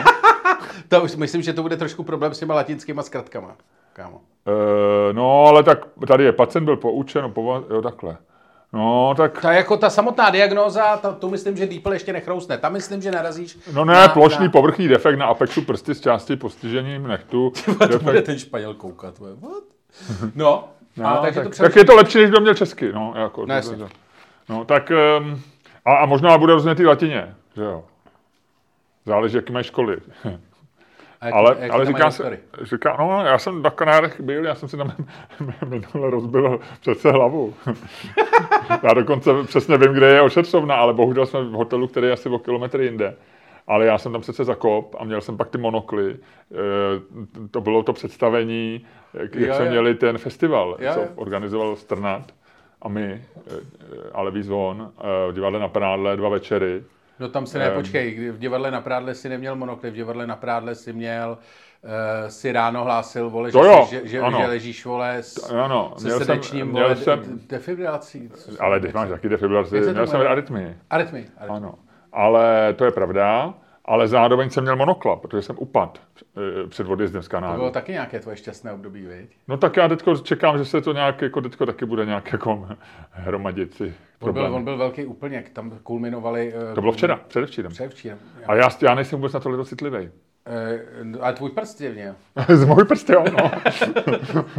To 0.88 1.02
už 1.02 1.16
myslím, 1.16 1.42
že 1.42 1.52
to 1.52 1.62
bude 1.62 1.76
trošku 1.76 2.02
problém 2.04 2.34
s 2.34 2.38
těma 2.38 2.54
latinskýma 2.54 3.02
zkratkama. 3.02 3.56
Kámo. 3.94 4.20
Eh, 4.46 5.12
no, 5.12 5.44
ale 5.44 5.62
tak 5.62 5.78
tady 6.08 6.24
je, 6.24 6.32
pacient 6.32 6.64
byl 6.64 6.76
poučen, 6.76 7.24
pova- 7.24 7.64
jo, 7.70 7.82
takhle. 7.82 8.16
No, 8.72 9.14
tak 9.16 9.40
Ta 9.40 9.52
jako 9.52 9.76
ta 9.76 9.90
samotná 9.90 10.30
diagnóza, 10.30 10.96
ta, 10.96 11.12
tu 11.12 11.30
myslím, 11.30 11.56
že 11.56 11.66
Deeple 11.66 11.94
ještě 11.94 12.12
nechrousne. 12.12 12.58
Tam 12.58 12.72
myslím, 12.72 13.02
že 13.02 13.10
narazíš 13.10 13.58
No 13.74 13.84
ne, 13.84 14.08
plošný 14.08 14.48
povrchní 14.48 14.88
defekt 14.88 15.16
na 15.18 15.26
apexu 15.26 15.62
prsty 15.62 15.94
z 15.94 16.00
části 16.00 16.36
postižením 16.36 17.06
nechtu. 17.06 17.52
To 17.66 17.72
bude 17.72 17.86
defekt, 17.88 18.26
ten 18.26 18.38
Španěl 18.38 18.74
koukat. 18.74 19.18
vole, 19.18 19.32
What? 19.40 19.62
No, 20.34 20.68
no, 20.96 21.06
a 21.08 21.16
tak, 21.16 21.34
takže 21.34 21.40
tak, 21.40 21.56
to 21.56 21.62
tak 21.62 21.76
je 21.76 21.84
to 21.84 21.94
lepší, 21.96 22.18
než 22.18 22.30
kdo 22.30 22.40
měl 22.40 22.54
česky. 22.54 22.92
No, 22.92 23.14
jako, 23.16 23.46
No, 23.46 23.62
to- 23.62 23.76
to- 23.76 23.88
no 24.48 24.64
tak 24.64 24.90
um, 25.20 25.42
a, 25.84 25.94
a 25.96 26.06
možná 26.06 26.38
bude 26.38 26.52
rozumět 26.52 26.80
i 26.80 26.86
latině, 26.86 27.34
že 27.56 27.62
jo. 27.62 27.84
Záleží, 29.06 29.36
jaký 29.36 29.52
mají 29.52 29.64
školy. 29.64 29.96
Jak, 31.24 31.34
ale, 31.34 31.56
jak 31.58 31.72
ale 31.72 31.86
říká 31.86 32.10
se, 32.10 32.38
říká, 32.62 32.96
no, 32.98 33.24
já 33.24 33.38
jsem 33.38 33.62
na 33.62 33.70
Kanárech 33.70 34.20
byl, 34.20 34.44
já 34.44 34.54
jsem 34.54 34.68
si 34.68 34.76
tam 34.76 34.92
minule 35.68 36.10
rozbil 36.10 36.60
přece 36.80 37.10
hlavu. 37.10 37.54
já 38.82 38.94
dokonce 38.94 39.30
přesně 39.46 39.78
vím, 39.78 39.92
kde 39.92 40.06
je 40.06 40.20
ošetřovna, 40.22 40.74
ale 40.74 40.94
bohužel 40.94 41.26
jsme 41.26 41.44
v 41.44 41.52
hotelu, 41.52 41.88
který 41.88 42.06
je 42.06 42.12
asi 42.12 42.28
o 42.28 42.38
kilometr 42.38 42.80
jinde. 42.80 43.16
Ale 43.66 43.86
já 43.86 43.98
jsem 43.98 44.12
tam 44.12 44.20
přece 44.20 44.44
zakop 44.44 44.96
a 44.98 45.04
měl 45.04 45.20
jsem 45.20 45.36
pak 45.36 45.48
ty 45.48 45.58
monokly. 45.58 46.10
E, 46.12 46.16
to 47.50 47.60
bylo 47.60 47.82
to 47.82 47.92
představení, 47.92 48.86
jak 49.14 49.34
Jo, 49.34 49.54
jsme 49.54 49.64
jo. 49.64 49.70
měli 49.70 49.94
ten 49.94 50.18
festival, 50.18 50.76
Jo, 50.80 50.94
co 50.94 51.00
jo. 51.00 51.08
organizoval 51.14 51.76
Strnad 51.76 52.32
a 52.82 52.88
my, 52.88 53.02
e, 53.02 53.22
ale 54.12 54.42
Zvon, 54.42 54.92
e, 55.28 55.30
v 55.30 55.34
divadle 55.34 55.58
na 55.58 55.68
Prádle, 55.68 56.16
dva 56.16 56.28
večery. 56.28 56.82
No 57.20 57.28
tam 57.28 57.46
si 57.46 57.58
ne, 57.58 57.70
počkej, 57.70 58.30
v 58.30 58.38
divadle 58.38 58.70
na 58.70 58.80
Prádle 58.80 59.14
si 59.14 59.28
neměl 59.28 59.56
monokly, 59.56 59.90
v 59.90 59.94
divadle 59.94 60.26
na 60.26 60.36
Prádle 60.36 60.74
si 60.74 60.92
měl, 60.92 61.38
uh, 61.82 61.90
si 62.28 62.52
ráno 62.52 62.84
hlásil, 62.84 63.30
vole, 63.30 63.48
že, 63.50 63.52
To 63.58 63.64
jo, 63.64 63.86
si, 63.88 63.94
že, 63.94 64.08
že, 64.08 64.20
ano. 64.20 64.38
že 64.40 64.46
ležíš, 64.46 64.84
vole, 64.84 65.14
s, 65.16 65.50
Ano, 65.52 65.94
se 65.96 66.04
měl 66.04 66.20
srdečním, 66.20 66.66
měl 66.66 66.84
vole, 66.84 66.96
jsem, 66.96 67.20
de- 67.20 67.26
defibrilací. 67.48 68.30
Se- 68.34 68.50
ale 68.60 68.80
když 68.80 68.92
máš 68.92 69.08
taky 69.08 69.28
defibrilaci, 69.28 69.70
se 69.70 69.84
to 69.86 69.92
měl 69.92 70.06
jsem. 70.06 70.20
Arytmii. 70.20 70.76
arytmii. 70.90 71.26
Ano, 71.48 71.74
ale 72.12 72.74
to 72.76 72.84
je 72.84 72.90
pravda, 72.90 73.54
ale 73.84 74.08
zároveň 74.08 74.50
jsem 74.50 74.64
měl 74.64 74.76
monokla, 74.76 75.16
protože 75.16 75.42
jsem 75.42 75.56
upad 75.58 76.00
eh, 76.36 76.66
před 76.68 76.88
odjezdem 76.88 77.22
z 77.22 77.28
To 77.28 77.40
bylo 77.40 77.70
taky 77.70 77.92
nějaké 77.92 78.20
tvoje 78.20 78.36
šťastné 78.36 78.72
období, 78.72 79.06
viď? 79.06 79.30
No 79.48 79.56
tak 79.56 79.76
já 79.76 79.88
teďko 79.88 80.16
čekám, 80.16 80.58
že 80.58 80.64
se 80.64 80.80
to 80.80 80.92
nějak, 80.92 81.22
jako 81.22 81.40
teďko 81.40 81.66
taky 81.66 81.86
bude 81.86 82.06
nějak 82.06 82.32
jako 82.32 82.68
hromadit 83.10 83.74
si 83.74 83.94
On 84.20 84.32
byl, 84.32 84.54
on 84.54 84.64
byl 84.64 84.76
velký 84.76 85.04
úplněk, 85.04 85.50
tam 85.50 85.78
kulminovali... 85.82 86.54
eh, 86.72 86.74
To 86.74 86.80
bylo 86.80 86.92
včera, 86.92 87.20
předevčírem. 87.28 87.72
Předevčírem. 87.72 88.18
A 88.46 88.54
já, 88.54 88.68
já 88.82 88.94
nejsem 88.94 89.18
vůbec 89.18 89.32
na 89.32 89.40
tohle 89.40 89.64
citlivý. 89.64 90.10
Eh, 90.46 91.18
ale 91.20 91.32
tvůj 91.32 91.50
prst 91.50 91.80
je 91.80 91.90
v 91.90 91.96
něm. 91.96 92.16
Z 92.48 92.64
můj 92.64 92.84
prst, 92.84 93.10
jo, 93.10 93.24
no. 93.38 93.50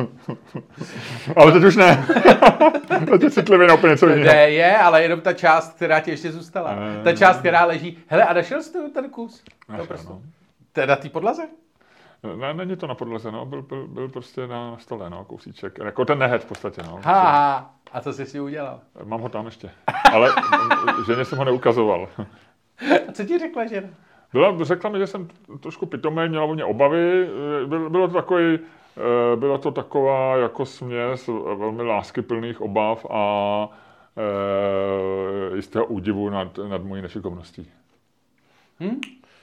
ale 1.35 1.51
teď 1.51 1.63
už 1.63 1.75
ne. 1.75 2.05
teď 3.11 3.21
je 3.21 3.31
citlivý 3.31 3.67
na 3.67 3.73
úplně 3.73 3.91
něco 3.91 4.07
jiného. 4.09 4.33
Ne, 4.33 4.49
je, 4.49 4.77
ale 4.77 5.03
jenom 5.03 5.21
ta 5.21 5.33
část, 5.33 5.75
která 5.75 5.99
ti 5.99 6.11
ještě 6.11 6.31
zůstala. 6.31 6.75
Eh. 6.99 7.03
Ta 7.03 7.15
část, 7.15 7.39
která 7.39 7.65
leží. 7.65 7.97
Hele, 8.07 8.23
a 8.23 8.33
našel 8.33 8.63
jsi 8.63 8.89
ten 8.93 9.09
kus? 9.09 9.43
Našel, 9.69 9.85
prostě. 9.85 10.09
no. 10.09 10.21
Na 10.87 10.95
té 10.95 11.09
podlaze? 11.09 11.43
Ne, 12.35 12.53
není 12.53 12.75
to 12.75 12.87
na 12.87 12.95
podlaze, 12.95 13.31
no, 13.31 13.45
byl, 13.45 13.61
byl, 13.61 13.87
byl 13.87 14.09
prostě 14.09 14.47
na 14.47 14.77
stole, 14.77 15.09
no, 15.09 15.25
kousíček. 15.25 15.79
Jako 15.83 16.05
ten 16.05 16.19
nehet 16.19 16.43
v 16.43 16.45
podstatě, 16.45 16.81
no. 16.83 16.99
Ha, 17.03 17.21
ha. 17.21 17.75
A 17.91 18.01
co 18.01 18.13
jsi 18.13 18.25
s 18.25 18.33
ním 18.33 18.43
udělal? 18.43 18.79
Mám 19.03 19.21
ho 19.21 19.29
tam 19.29 19.45
ještě. 19.45 19.69
Ale 20.13 20.33
ženě 21.07 21.25
jsem 21.25 21.37
ho 21.37 21.45
neukazoval. 21.45 22.09
A 23.09 23.11
co 23.11 23.23
ti 23.23 23.39
řekla 23.39 23.65
žena? 23.65 23.87
Byla, 24.35 24.55
řekla 24.61 24.89
mi, 24.89 24.99
že 24.99 25.07
jsem 25.07 25.27
trošku 25.59 25.85
pitomý, 25.85 26.29
měla 26.29 26.45
o 26.45 26.53
mě 26.53 26.65
obavy. 26.65 27.27
Eh, 27.63 27.65
Byl- 27.65 27.89
Bylo 27.89 28.07
to 28.07 28.13
takový, 28.13 28.59
eh, 28.97 29.35
byla 29.35 29.57
to 29.57 29.71
taková 29.71 30.37
jako 30.37 30.65
směs 30.65 31.27
velmi 31.57 31.83
láskyplných 31.83 32.61
obav 32.61 33.05
a 33.09 33.69
e, 34.17 35.55
jistého 35.55 35.85
údivu 35.85 36.29
nad, 36.29 36.57
nad 36.69 36.83
mojí 36.83 37.01
nešikovností. 37.01 37.69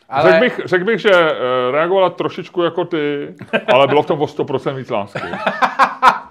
Ale 0.09 0.31
Řekl, 0.31 0.41
bych, 0.41 0.61
řekl 0.65 0.85
bych, 0.85 1.01
že 1.01 1.11
eh, 1.15 1.71
reagovala 1.71 2.11
trošičku 2.11 2.63
jako 2.63 2.85
ty, 2.85 3.35
ale 3.75 3.87
bylo 3.87 4.03
v 4.03 4.07
tom 4.07 4.21
o 4.21 4.25
100% 4.27 4.75
víc 4.75 4.91
lásky. 4.91 5.19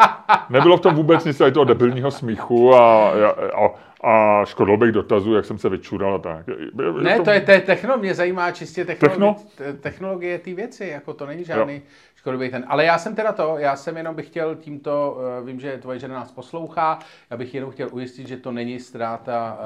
Nebylo 0.50 0.78
v 0.78 0.82
tom 0.82 0.96
vůbec 0.96 1.26
nic 1.26 1.38
tady 1.38 1.52
toho 1.52 1.64
debilního 1.66 2.12
smíchu 2.12 2.76
a, 2.76 3.10
a, 3.12 3.70
a 4.04 4.46
škodlobých 4.46 4.92
dotazů, 4.92 5.36
jak 5.36 5.46
jsem 5.46 5.58
se 5.58 5.70
vyčural 5.70 6.16
a 6.16 6.20
tak. 6.20 6.48
Je- 6.48 6.56
je 6.98 7.04
ne, 7.04 7.20
to 7.20 7.32
je, 7.32 7.42
to 7.42 7.52
je 7.52 7.62
techno, 7.62 7.98
mě 7.98 8.14
zajímá 8.16 8.52
čistě 8.52 8.86
technologie, 8.86 9.36
Techno? 9.56 9.74
technologie 9.82 10.40
té 10.40 10.54
věci, 10.54 10.86
jako 10.86 11.14
to 11.14 11.26
není 11.26 11.44
žádný 11.44 11.82
škodový 12.16 12.50
ten. 12.50 12.66
Ale 12.68 12.86
já 12.86 12.98
jsem 12.98 13.16
teda 13.16 13.32
to, 13.32 13.56
já 13.58 13.76
jsem 13.76 13.98
jenom 13.98 14.16
bych 14.16 14.26
chtěl 14.28 14.56
tímto, 14.56 15.18
eh, 15.40 15.46
vím, 15.46 15.60
že 15.60 15.78
tvoje 15.78 16.00
žena 16.00 16.16
nás 16.16 16.32
poslouchá, 16.32 17.00
já 17.30 17.38
bych 17.38 17.54
jenom 17.54 17.72
chtěl 17.72 17.90
ujistit, 17.92 18.28
že 18.28 18.38
to 18.38 18.52
není 18.52 18.80
ztráta, 18.80 19.58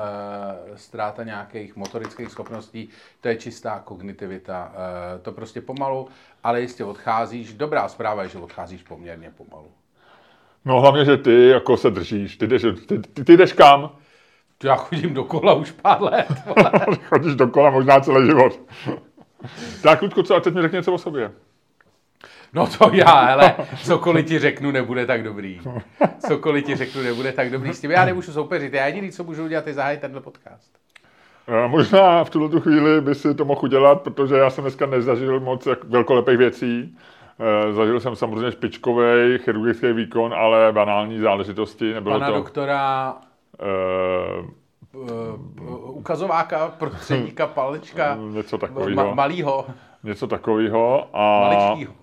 uh, 0.69 0.75
ztráta 0.75 1.23
nějakých 1.23 1.75
motorických 1.75 2.29
schopností, 2.31 2.89
to 3.21 3.27
je 3.27 3.35
čistá 3.35 3.79
kognitivita. 3.85 4.71
Uh, 4.71 5.21
to 5.21 5.31
prostě 5.31 5.61
pomalu, 5.61 6.07
ale 6.43 6.61
jistě 6.61 6.83
odcházíš. 6.83 7.53
Dobrá 7.53 7.87
zpráva 7.87 8.23
je, 8.23 8.29
že 8.29 8.37
odcházíš 8.39 8.83
poměrně 8.83 9.31
pomalu. 9.37 9.67
No 10.65 10.81
hlavně, 10.81 11.05
že 11.05 11.17
ty 11.17 11.49
jako 11.49 11.77
se 11.77 11.89
držíš. 11.89 12.37
Ty 12.37 12.47
jdeš, 12.47 12.61
ty, 12.87 12.99
ty, 12.99 13.23
ty 13.23 13.37
jdeš 13.37 13.53
kam? 13.53 13.91
Já 14.63 14.75
chodím 14.75 15.13
dokola 15.13 15.53
už 15.53 15.71
pár 15.71 16.01
let. 16.01 16.27
Chodíš 17.09 17.35
dokola 17.35 17.69
možná 17.69 17.99
celý 17.99 18.25
život. 18.25 18.59
tak, 19.83 20.01
Ludku, 20.01 20.23
co? 20.23 20.35
A 20.35 20.39
teď 20.39 20.53
mi 20.53 20.61
řekni 20.61 20.75
něco 20.75 20.93
o 20.93 20.97
sobě. 20.97 21.31
No 22.53 22.67
to 22.67 22.89
já, 22.93 23.11
ale 23.11 23.55
cokoliv 23.83 24.25
ti 24.25 24.39
řeknu, 24.39 24.71
nebude 24.71 25.05
tak 25.05 25.23
dobrý. 25.23 25.61
Cokoliv 26.27 26.65
ti 26.65 26.75
řeknu, 26.75 27.01
nebude 27.01 27.31
tak 27.31 27.49
dobrý. 27.49 27.73
S 27.73 27.81
tím 27.81 27.91
já 27.91 28.05
nemůžu 28.05 28.31
soupeřit. 28.31 28.73
Já 28.73 28.85
jediný, 28.85 29.11
co 29.11 29.23
můžu 29.23 29.43
udělat, 29.43 29.67
je 29.67 29.73
zahájit 29.73 30.01
tenhle 30.01 30.21
podcast. 30.21 30.71
Eh, 31.47 31.67
Možná 31.67 32.23
v 32.23 32.29
tuhle 32.29 32.49
tu 32.49 32.61
chvíli 32.61 33.01
by 33.01 33.15
si 33.15 33.35
to 33.35 33.45
mohl 33.45 33.61
udělat, 33.63 34.01
protože 34.01 34.35
já 34.35 34.49
jsem 34.49 34.63
dneska 34.63 34.85
nezažil 34.85 35.39
moc 35.39 35.67
velkolepých 35.83 36.37
věcí. 36.37 36.97
Eh, 37.39 37.73
Zažil 37.73 37.99
jsem 37.99 38.15
samozřejmě 38.15 38.51
špičkový 38.51 39.37
chirurgický 39.37 39.93
výkon, 39.93 40.33
ale 40.33 40.71
banální 40.71 41.19
záležitosti. 41.19 41.93
Nebylo 41.93 42.15
Pana 42.15 42.27
to... 42.27 42.33
doktora 42.37 43.13
uh, 44.91 45.09
ukazováka, 45.97 46.67
prostředníka, 46.67 47.47
palečka, 47.47 48.17
něco 48.29 48.57
ma- 48.57 48.59
takového. 48.59 49.15
malýho, 49.15 49.65
něco 50.03 50.27
takového. 50.27 51.07
A, 51.13 51.39
maličkýho. 51.41 51.93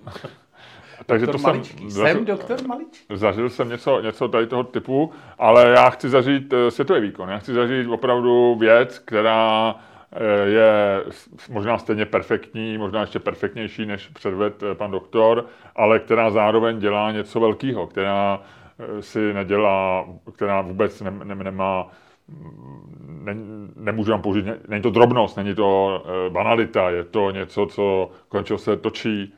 takže 1.07 1.27
Doktor 1.27 1.41
to 1.53 1.61
jsem, 1.63 1.91
zažil, 1.91 2.17
Jsem 2.17 2.25
doktor 2.25 2.59
Maličký. 2.67 3.17
zažil 3.17 3.51
jsem 3.51 3.69
něco, 3.69 4.01
něco 4.01 4.29
tady 4.29 4.47
toho 4.47 4.65
typu, 4.65 5.13
ale 5.39 5.69
já 5.69 5.91
chci 5.91 6.09
zažít 6.09 6.55
světový 6.69 7.01
výkon. 7.01 7.29
Já 7.29 7.39
chci 7.39 7.55
zažít 7.55 7.89
opravdu 7.91 8.55
věc, 8.61 8.99
která 8.99 9.75
je 10.45 11.05
s- 11.11 11.49
možná 11.49 11.79
stejně 11.79 12.07
perfektní, 12.07 12.79
možná 12.79 13.01
ještě 13.01 13.19
perfektnější, 13.19 13.87
než 13.87 14.07
předved 14.09 14.63
eh, 14.63 14.75
pan 14.75 14.91
doktor, 14.91 15.47
ale 15.77 15.99
která 15.99 16.31
zároveň 16.31 16.79
dělá 16.79 17.13
něco 17.13 17.41
velkého, 17.41 17.87
která 17.87 18.41
eh, 18.99 19.03
si 19.03 19.33
nedělá, 19.35 20.07
která 20.33 20.61
vůbec 20.61 21.01
ne, 21.01 21.11
ne, 21.25 21.35
nemá 21.35 21.91
ne, 23.07 23.35
nemůžu 23.77 24.11
vám 24.11 24.23
použít, 24.23 24.45
ne- 24.47 24.59
není 24.69 24.83
to 24.83 24.91
drobnost, 24.91 25.37
není 25.37 25.55
to 25.55 26.03
banalita, 26.29 26.91
je 26.91 27.05
to 27.05 27.31
něco, 27.31 27.67
co 27.67 28.11
čeho 28.45 28.59
se 28.59 28.77
točí 28.77 29.35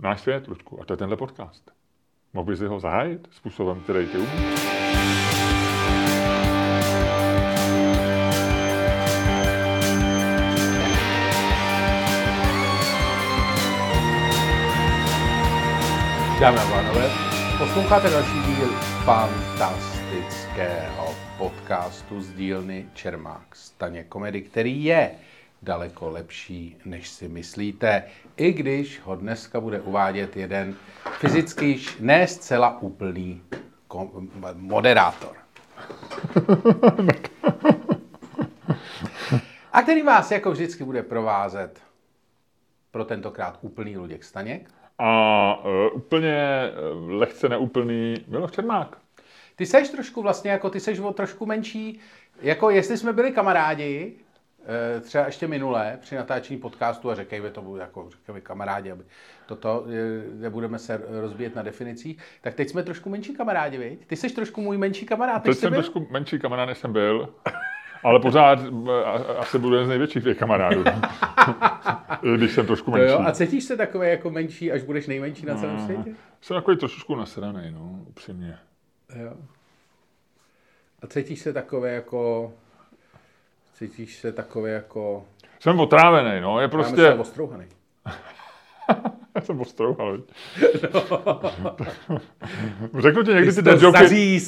náš 0.00 0.20
svět, 0.20 0.48
Ludku, 0.48 0.82
a 0.82 0.84
to 0.84 0.92
je 0.92 0.96
tenhle 0.96 1.16
podcast. 1.16 1.70
Mohl 2.34 2.46
bys 2.46 2.60
ho 2.60 2.80
zahájit 2.80 3.28
způsobem, 3.30 3.80
který 3.80 4.06
ty 4.06 4.18
umíš? 4.18 5.29
Dámy 16.40 16.58
a 16.58 16.70
pánové, 16.70 17.10
posloucháte 17.58 18.10
další 18.10 18.42
díl 18.42 18.68
fantastického 19.04 21.14
podcastu 21.38 22.22
z 22.22 22.32
dílny 22.32 22.88
Čermák 22.94 23.56
Staně 23.56 24.04
komedy, 24.04 24.42
který 24.42 24.84
je 24.84 25.10
daleko 25.62 26.10
lepší, 26.10 26.76
než 26.84 27.08
si 27.08 27.28
myslíte, 27.28 28.02
i 28.36 28.52
když 28.52 29.00
ho 29.00 29.16
dneska 29.16 29.60
bude 29.60 29.80
uvádět 29.80 30.36
jeden 30.36 30.74
fyzicky 31.12 31.80
ne 32.00 32.26
zcela 32.26 32.82
úplný 32.82 33.42
kom- 33.88 34.30
moderátor. 34.54 35.36
A 39.72 39.82
který 39.82 40.02
vás 40.02 40.30
jako 40.30 40.50
vždycky 40.50 40.84
bude 40.84 41.02
provázet 41.02 41.80
pro 42.90 43.04
tentokrát 43.04 43.58
úplný 43.62 43.96
Luděk 43.96 44.24
Staněk. 44.24 44.79
A 45.02 45.62
e, 45.64 45.90
úplně 45.90 46.32
e, 46.34 46.70
lehce 47.08 47.48
neúplný 47.48 48.14
Miloš 48.28 48.50
Čermák. 48.50 48.96
Ty 49.56 49.66
seš 49.66 49.88
trošku 49.88 50.22
vlastně, 50.22 50.50
jako 50.50 50.70
ty 50.70 50.80
seš 50.80 50.98
o 50.98 51.12
trošku 51.12 51.46
menší, 51.46 52.00
jako 52.42 52.70
jestli 52.70 52.96
jsme 52.96 53.12
byli 53.12 53.30
kamarádi, 53.32 54.12
eh, 54.96 55.00
třeba 55.00 55.26
ještě 55.26 55.48
minule 55.48 55.98
při 56.00 56.14
natáčení 56.14 56.58
podcastu 56.60 57.10
a 57.10 57.14
řekejme 57.14 57.50
to, 57.50 57.76
jako 57.76 58.08
řekejme 58.10 58.40
kamarádi, 58.40 58.90
aby 58.90 59.04
toto, 59.46 59.86
nebudeme 60.34 60.78
se 60.78 61.00
rozbíjet 61.20 61.54
na 61.54 61.62
definicích, 61.62 62.18
tak 62.40 62.54
teď 62.54 62.68
jsme 62.68 62.82
trošku 62.82 63.10
menší 63.10 63.34
kamarádi, 63.36 63.78
viď? 63.78 64.06
Ty 64.06 64.16
seš 64.16 64.32
trošku 64.32 64.60
můj 64.60 64.78
menší 64.78 65.06
kamarád, 65.06 65.44
než 65.44 65.56
Teď 65.56 65.60
jsem 65.60 65.70
byl? 65.70 65.82
trošku 65.82 66.06
menší 66.10 66.38
kamarád, 66.38 66.68
než 66.68 66.78
jsem 66.78 66.92
byl, 66.92 67.34
ale 68.02 68.20
pořád 68.20 68.58
e, 68.58 69.04
a- 69.04 69.34
asi 69.38 69.58
budu 69.58 69.74
jeden 69.74 69.86
z 69.86 69.88
největších 69.88 70.24
těch 70.24 70.38
kamarádů. 70.38 70.84
Když 72.36 72.52
jsem 72.52 72.66
trošku 72.66 72.90
menší. 72.90 73.12
jo, 73.12 73.20
a 73.26 73.32
cítíš 73.32 73.64
se 73.64 73.76
takové 73.76 74.10
jako 74.10 74.30
menší, 74.30 74.72
až 74.72 74.82
budeš 74.82 75.06
nejmenší 75.06 75.46
na 75.46 75.54
celém 75.54 75.80
světě? 75.84 76.14
Jsem 76.40 76.54
takový 76.56 76.76
trošičku 76.76 77.14
nasranej, 77.14 77.70
no, 77.70 77.98
upřímně. 78.08 78.58
Jo. 79.14 79.32
A 81.02 81.06
cítíš 81.06 81.40
se 81.40 81.52
takové 81.52 81.92
jako, 81.92 82.52
cítíš 83.74 84.16
se 84.16 84.32
takové 84.32 84.70
jako, 84.70 85.24
Jsem 85.60 85.80
otrávený, 85.80 86.40
no, 86.40 86.60
je 86.60 86.68
prostě... 86.68 86.94
prostě... 86.96 87.14
ostrouhaný. 87.14 87.64
Já 89.40 89.46
jsem 89.46 89.60
ostrouhal. 89.60 90.18
No. 90.94 92.20
Řeknu 92.98 93.22
ti, 93.22 93.30
někdy 93.34 93.52
ty, 93.52 93.62
Ty 93.62 93.70
joky, 93.84 94.38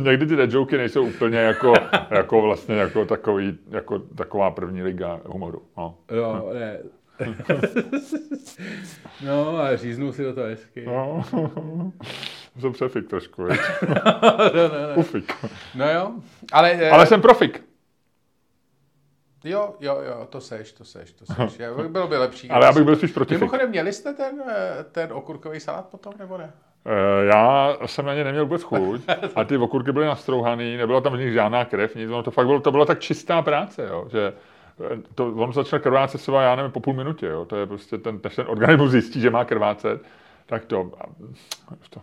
někdy 0.00 0.26
ty 0.26 0.36
dead 0.36 0.52
joky 0.52 0.76
nejsou 0.76 1.06
úplně 1.06 1.38
jako, 1.38 1.72
jako 2.10 2.42
vlastně 2.42 2.74
jako 2.74 3.04
takový, 3.04 3.58
jako 3.70 3.98
taková 3.98 4.50
první 4.50 4.82
liga 4.82 5.20
humoru. 5.24 5.62
No. 5.76 5.94
No, 6.16 6.46
ne. 6.54 6.78
no, 9.26 9.58
a 9.58 9.76
říznul 9.76 10.12
si 10.12 10.24
do 10.24 10.32
toho 10.34 10.46
hezky. 10.46 10.84
No. 10.86 11.24
jsem 12.60 12.72
přefik 12.72 13.08
trošku, 13.08 13.44
viď? 13.44 13.60
Ufik. 14.96 15.32
No 15.74 15.90
jo, 15.92 16.10
ale... 16.52 16.72
eh, 16.72 16.90
Ale 16.90 17.06
jsem 17.06 17.20
profik. 17.20 17.62
Jo, 19.44 19.74
jo, 19.80 19.98
jo, 20.06 20.26
to 20.30 20.40
seš, 20.40 20.72
to 20.72 20.84
seš, 20.84 21.12
to 21.12 21.26
seš. 21.26 21.58
Já- 21.58 21.88
Bylo 21.88 22.08
by 22.08 22.16
lepší. 22.16 22.50
Ale 22.50 22.66
já 22.66 22.72
bych 22.72 22.84
byl 22.84 22.96
spíš 22.96 23.12
protifik. 23.12 23.40
Mimochodem, 23.40 23.70
měli 23.70 23.92
jste 23.92 24.12
ten, 24.12 24.42
eh, 24.48 24.84
ten 24.92 25.12
okurkový 25.12 25.60
salát 25.60 25.86
potom, 25.88 26.12
nebo 26.18 26.38
ne? 26.38 26.52
Eh, 26.86 27.24
Já 27.26 27.76
jsem 27.86 28.06
na 28.06 28.14
ně 28.14 28.24
neměl 28.24 28.44
vůbec 28.44 28.62
chuť 28.62 29.00
a 29.36 29.44
ty 29.44 29.56
okurky 29.56 29.92
byly 29.92 30.06
nastrouhaný, 30.06 30.76
nebyla 30.76 31.00
tam 31.00 31.12
v 31.12 31.18
nich 31.18 31.32
žádná 31.32 31.64
krev, 31.64 31.94
nic, 31.94 32.10
ono 32.10 32.22
to 32.22 32.30
fakt 32.30 32.46
bylo, 32.46 32.60
to 32.60 32.70
byla 32.70 32.84
tak 32.84 33.00
čistá 33.00 33.42
práce, 33.42 33.86
jo, 33.90 34.06
že 34.10 34.32
eh, 34.92 34.98
to, 35.14 35.26
on 35.34 35.52
začne 35.52 35.78
krvácet 35.78 36.20
třeba, 36.20 36.42
já 36.42 36.56
nevím, 36.56 36.72
po 36.72 36.80
půl 36.80 36.94
minutě, 36.94 37.26
jo, 37.26 37.44
to 37.44 37.56
je 37.56 37.66
prostě 37.66 37.98
ten, 37.98 38.20
než 38.24 38.36
ten 38.36 38.44
organismus 38.48 38.90
zjistí, 38.90 39.20
že 39.20 39.30
má 39.30 39.44
krvácet, 39.44 40.02
tak 40.46 40.64
to, 40.64 40.90
to 41.90 42.00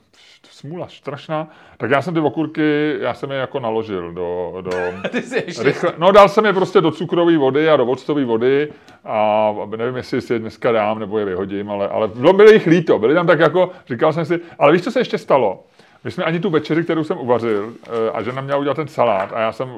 smůla 0.62 0.88
strašná. 0.88 1.47
Tak 1.78 1.91
já 1.91 2.02
jsem 2.02 2.13
ty 2.13 2.19
okurky, 2.19 2.95
já 3.00 3.13
jsem 3.13 3.32
je 3.32 3.38
jako 3.38 3.60
naložil 3.60 4.12
do, 4.12 4.54
do 4.62 4.71
Ty 5.10 5.21
jsi 5.21 5.43
ještě... 5.47 5.63
rychle, 5.63 5.93
no 5.97 6.12
dal 6.12 6.30
jsem 6.30 6.45
je 6.45 6.54
prostě 6.54 6.82
do 6.82 6.91
cukrové 6.91 7.38
vody 7.38 7.69
a 7.69 7.78
do 7.78 7.86
octové 7.86 8.26
vody 8.26 8.67
a 9.06 9.52
nevím, 9.78 9.95
jestli 9.95 10.21
si 10.21 10.34
je 10.34 10.39
dneska 10.39 10.71
dám 10.71 11.00
nebo 11.00 11.19
je 11.19 11.26
vyhodím, 11.26 11.71
ale, 11.71 11.88
ale 11.88 12.08
bylo, 12.08 12.34
byly 12.34 12.54
jich 12.54 12.67
líto, 12.67 13.00
byly 13.00 13.13
tam 13.13 13.28
tak 13.28 13.39
jako, 13.39 13.71
říkal 13.88 14.13
jsem 14.13 14.26
si, 14.26 14.39
ale 14.60 14.71
víš, 14.71 14.82
co 14.84 14.91
se 14.91 15.00
ještě 15.00 15.17
stalo? 15.17 15.63
My 16.04 16.12
jsme 16.12 16.24
ani 16.24 16.39
tu 16.39 16.50
večeři, 16.50 16.84
kterou 16.84 17.04
jsem 17.04 17.17
uvařil, 17.17 17.74
eh, 17.88 18.12
a 18.13 18.21
žena 18.21 18.41
měla 18.41 18.60
udělat 18.60 18.76
ten 18.76 18.88
salát 18.88 19.34
a 19.34 19.39
já 19.39 19.52
jsem, 19.52 19.69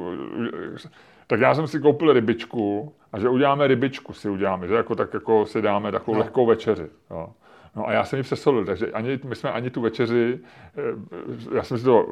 eh, 0.85 0.89
tak 1.27 1.39
já 1.39 1.55
jsem 1.55 1.67
si 1.67 1.79
koupil 1.79 2.13
rybičku 2.13 2.93
a 3.13 3.19
že 3.19 3.29
uděláme 3.29 3.67
rybičku, 3.67 4.13
si 4.13 4.29
uděláme, 4.29 4.67
že 4.67 4.73
jako 4.75 4.95
tak 4.95 5.13
jako 5.13 5.45
si 5.45 5.61
dáme 5.61 5.91
takovou 5.91 6.15
No. 6.17 6.19
lehkou 6.23 6.45
večeři. 6.45 6.85
Jo. 7.11 7.29
No 7.75 7.88
a 7.88 7.91
já 7.91 8.05
jsem 8.05 8.17
ji 8.17 8.23
přesolil, 8.23 8.65
takže 8.65 8.88
ani, 8.91 9.19
my 9.23 9.36
jsme 9.36 9.51
ani 9.51 9.69
tu 9.69 9.81
večeři, 9.81 10.39
eh, 10.77 11.55
já 11.55 11.63
jsem 11.63 11.77
si 11.77 11.83
to, 11.83 12.05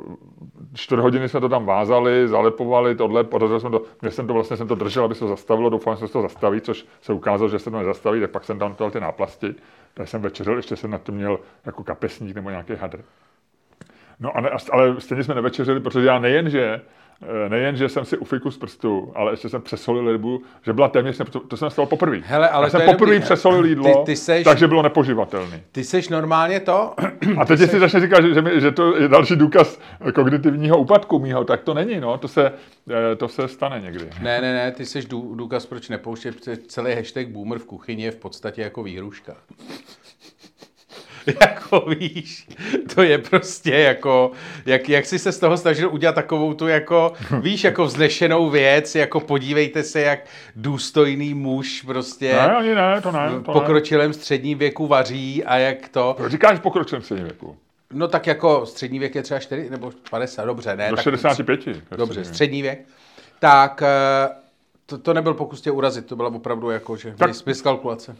čtvrt 0.74 1.00
hodiny 1.00 1.30
jsme 1.30 1.39
to 1.39 1.50
tam 1.50 1.65
vázali, 1.65 2.28
zalepovali, 2.28 2.95
tohle, 2.95 3.24
podařilo 3.24 3.60
jsme 3.60 3.69
to, 3.69 3.84
mě 4.02 4.12
jsem 4.12 4.28
to 4.28 4.34
vlastně 4.34 4.58
jsem 4.58 4.67
to 4.67 4.76
držel, 4.76 5.04
aby 5.04 5.15
se 5.15 5.19
to 5.19 5.28
zastavilo, 5.28 5.69
doufám, 5.69 5.95
že 5.95 6.08
se 6.08 6.13
to 6.13 6.21
zastaví, 6.21 6.62
což 6.62 6.86
se 7.02 7.13
ukázalo, 7.13 7.50
že 7.50 7.60
se 7.60 7.71
to 7.71 7.78
nezastaví, 7.78 8.21
tak 8.21 8.32
pak 8.32 8.43
jsem 8.43 8.60
tam 8.60 8.76
dal 8.80 8.91
ty 8.91 9.00
náplasti, 9.00 9.56
tak 9.93 10.08
jsem 10.08 10.21
večeřil, 10.21 10.58
ještě 10.58 10.76
jsem 10.76 10.91
na 10.91 10.97
to 10.97 11.12
měl 11.12 11.39
jako 11.65 11.84
kapesník 11.84 12.36
nebo 12.36 12.50
nějaký 12.50 12.74
hadr. 12.76 13.04
No 14.19 14.38
a 14.38 14.41
ne, 14.41 14.50
ale 14.71 15.02
stejně 15.02 15.24
jsme 15.24 15.36
nevečeřili, 15.36 15.80
protože 15.80 16.08
já 16.08 16.19
nejen, 16.19 16.50
že 16.50 16.63
eh, 16.63 16.82
nejen, 17.49 17.75
že 17.75 17.89
jsem 17.89 18.05
si 18.05 18.17
ufiku 18.17 18.51
z 18.51 18.57
prstu, 18.57 19.12
ale 19.15 19.34
ještě 19.34 19.49
jsem 19.49 19.62
přesolil 19.62 20.12
rybu, 20.12 20.41
že 20.62 20.73
byla 20.73 20.88
téměř, 20.88 21.17
to, 21.31 21.39
to 21.39 21.57
jsem 21.57 21.69
stalo 21.69 21.86
poprvé. 21.86 22.17
Hele, 22.25 22.49
ale 22.49 22.65
já 22.65 22.69
jsem 22.69 22.81
poprvé 22.81 23.19
přesolil 23.19 23.65
jídlo, 23.65 24.03
Ty- 24.05 24.05
ty 24.05 24.15
seš- 24.15 24.43
takže 24.43 24.67
bylo 24.67 24.81
nepoživatelný. 24.81 25.62
Ty 25.71 25.84
seš 25.84 26.10
normálně 26.10 26.60
to? 26.60 26.93
A 27.38 27.45
teď 27.45 27.60
si 27.69 27.79
začne 27.79 27.99
říkat, 27.99 28.21
že, 28.21 28.34
že, 28.34 28.41
mi, 28.41 28.62
že 28.62 28.71
to 28.71 28.97
je 28.97 29.07
další 29.07 29.36
důkaz 29.36 29.79
kognitivního 30.15 30.77
úpadku 30.77 31.19
mýho, 31.19 31.43
tak 31.43 31.62
to 31.62 31.73
není, 31.73 31.99
no, 31.99 32.17
to 32.17 32.27
se, 32.27 32.53
eh, 33.12 33.15
to 33.15 33.27
se 33.27 33.47
stane 33.47 33.79
někdy. 33.79 34.05
Ne, 34.21 34.41
ne, 34.41 34.53
ne, 34.53 34.71
ty 34.71 34.86
seš 34.86 35.05
dů, 35.05 35.36
důkaz, 35.36 35.65
proč 35.65 35.89
nepouštět, 35.89 36.36
celý 36.67 36.95
hashtag 36.95 37.27
boomer 37.27 37.60
v 37.60 37.65
kuchyni 37.65 38.03
je 38.03 38.12
v 38.12 38.15
podstatě 38.15 38.62
jako 38.62 38.84
výhruška. 38.84 39.34
jako 41.41 41.79
víš, 41.99 42.47
to 42.95 43.01
je 43.03 43.17
prostě 43.17 43.71
jako, 43.71 44.31
jak, 44.65 44.89
jak 44.89 45.05
jsi 45.05 45.19
se 45.19 45.31
z 45.31 45.39
toho 45.39 45.57
snažil 45.57 45.89
udělat 45.93 46.15
takovou 46.15 46.53
tu 46.53 46.67
jako, 46.67 47.13
víš, 47.41 47.63
jako 47.63 47.86
vznešenou 47.86 48.49
věc, 48.49 48.95
jako 48.95 49.19
podívejte 49.19 49.84
se, 49.84 50.01
jak 50.01 50.19
důstojný 50.55 51.34
muž 51.34 51.81
prostě 51.81 52.34
Ne, 52.34 52.55
ani 52.55 52.75
ne, 52.75 53.01
to 53.01 53.12
ne. 53.12 53.29
v 53.29 53.43
To 53.43 53.51
pokročilém 53.51 54.13
středním 54.13 54.57
věku 54.57 54.88
vaří 54.88 55.43
a 55.43 55.57
jak 55.57 55.89
to. 55.89 56.15
Říkáš 56.27 56.57
v 56.57 56.62
pokročilém 56.62 57.01
středním 57.01 57.25
věku. 57.27 57.57
no 57.93 58.07
tak 58.07 58.27
jako 58.27 58.65
střední 58.65 58.99
věk 58.99 59.15
je 59.15 59.21
třeba 59.23 59.39
4 59.39 59.69
nebo 59.69 59.91
50, 60.10 60.45
dobře, 60.45 60.75
ne, 60.75 60.89
Do 60.89 60.95
tak 60.95 61.03
65. 61.03 61.60
Dobře, 61.97 62.25
střední 62.25 62.62
věk. 62.62 62.79
Tak 63.39 63.81
eh, 63.81 64.29
to, 64.86 64.97
to 64.97 65.13
nebyl 65.13 65.34
pokus 65.34 65.62
tě 65.62 65.71
urazit, 65.71 66.05
to 66.05 66.15
byla 66.15 66.29
opravdu 66.29 66.69
jako, 66.69 66.97
že 66.97 67.13
Tak- 67.17 67.17
tak. 67.38 67.45
miskalkulace. 67.45 68.15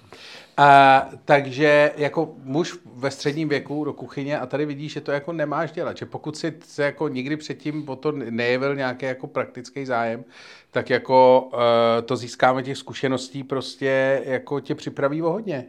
A, 0.58 1.10
takže 1.26 1.92
jako 1.98 2.36
muž 2.44 2.78
ve 2.96 3.12
středním 3.12 3.50
věku 3.50 3.84
do 3.84 3.94
kuchyně 3.94 4.40
a 4.40 4.46
tady 4.46 4.66
vidíš, 4.66 4.94
že 4.94 5.02
to 5.02 5.12
jako 5.12 5.34
nemáš 5.34 5.72
dělat, 5.72 5.98
že 5.98 6.06
pokud 6.06 6.38
si 6.38 6.54
se 6.66 6.84
jako 6.84 7.08
nikdy 7.08 7.38
předtím 7.38 7.90
o 7.90 7.96
to 7.96 8.12
nejevil 8.12 8.76
nějaký 8.76 9.06
jako 9.06 9.28
praktický 9.28 9.86
zájem, 9.86 10.24
tak 10.72 10.90
jako 10.90 11.50
uh, 11.54 11.60
to 12.06 12.16
získáme 12.16 12.64
těch 12.64 12.78
zkušeností 12.78 13.44
prostě 13.44 14.22
jako 14.26 14.60
tě 14.60 14.76
připraví 14.76 15.22
o 15.22 15.30
hodně. 15.30 15.66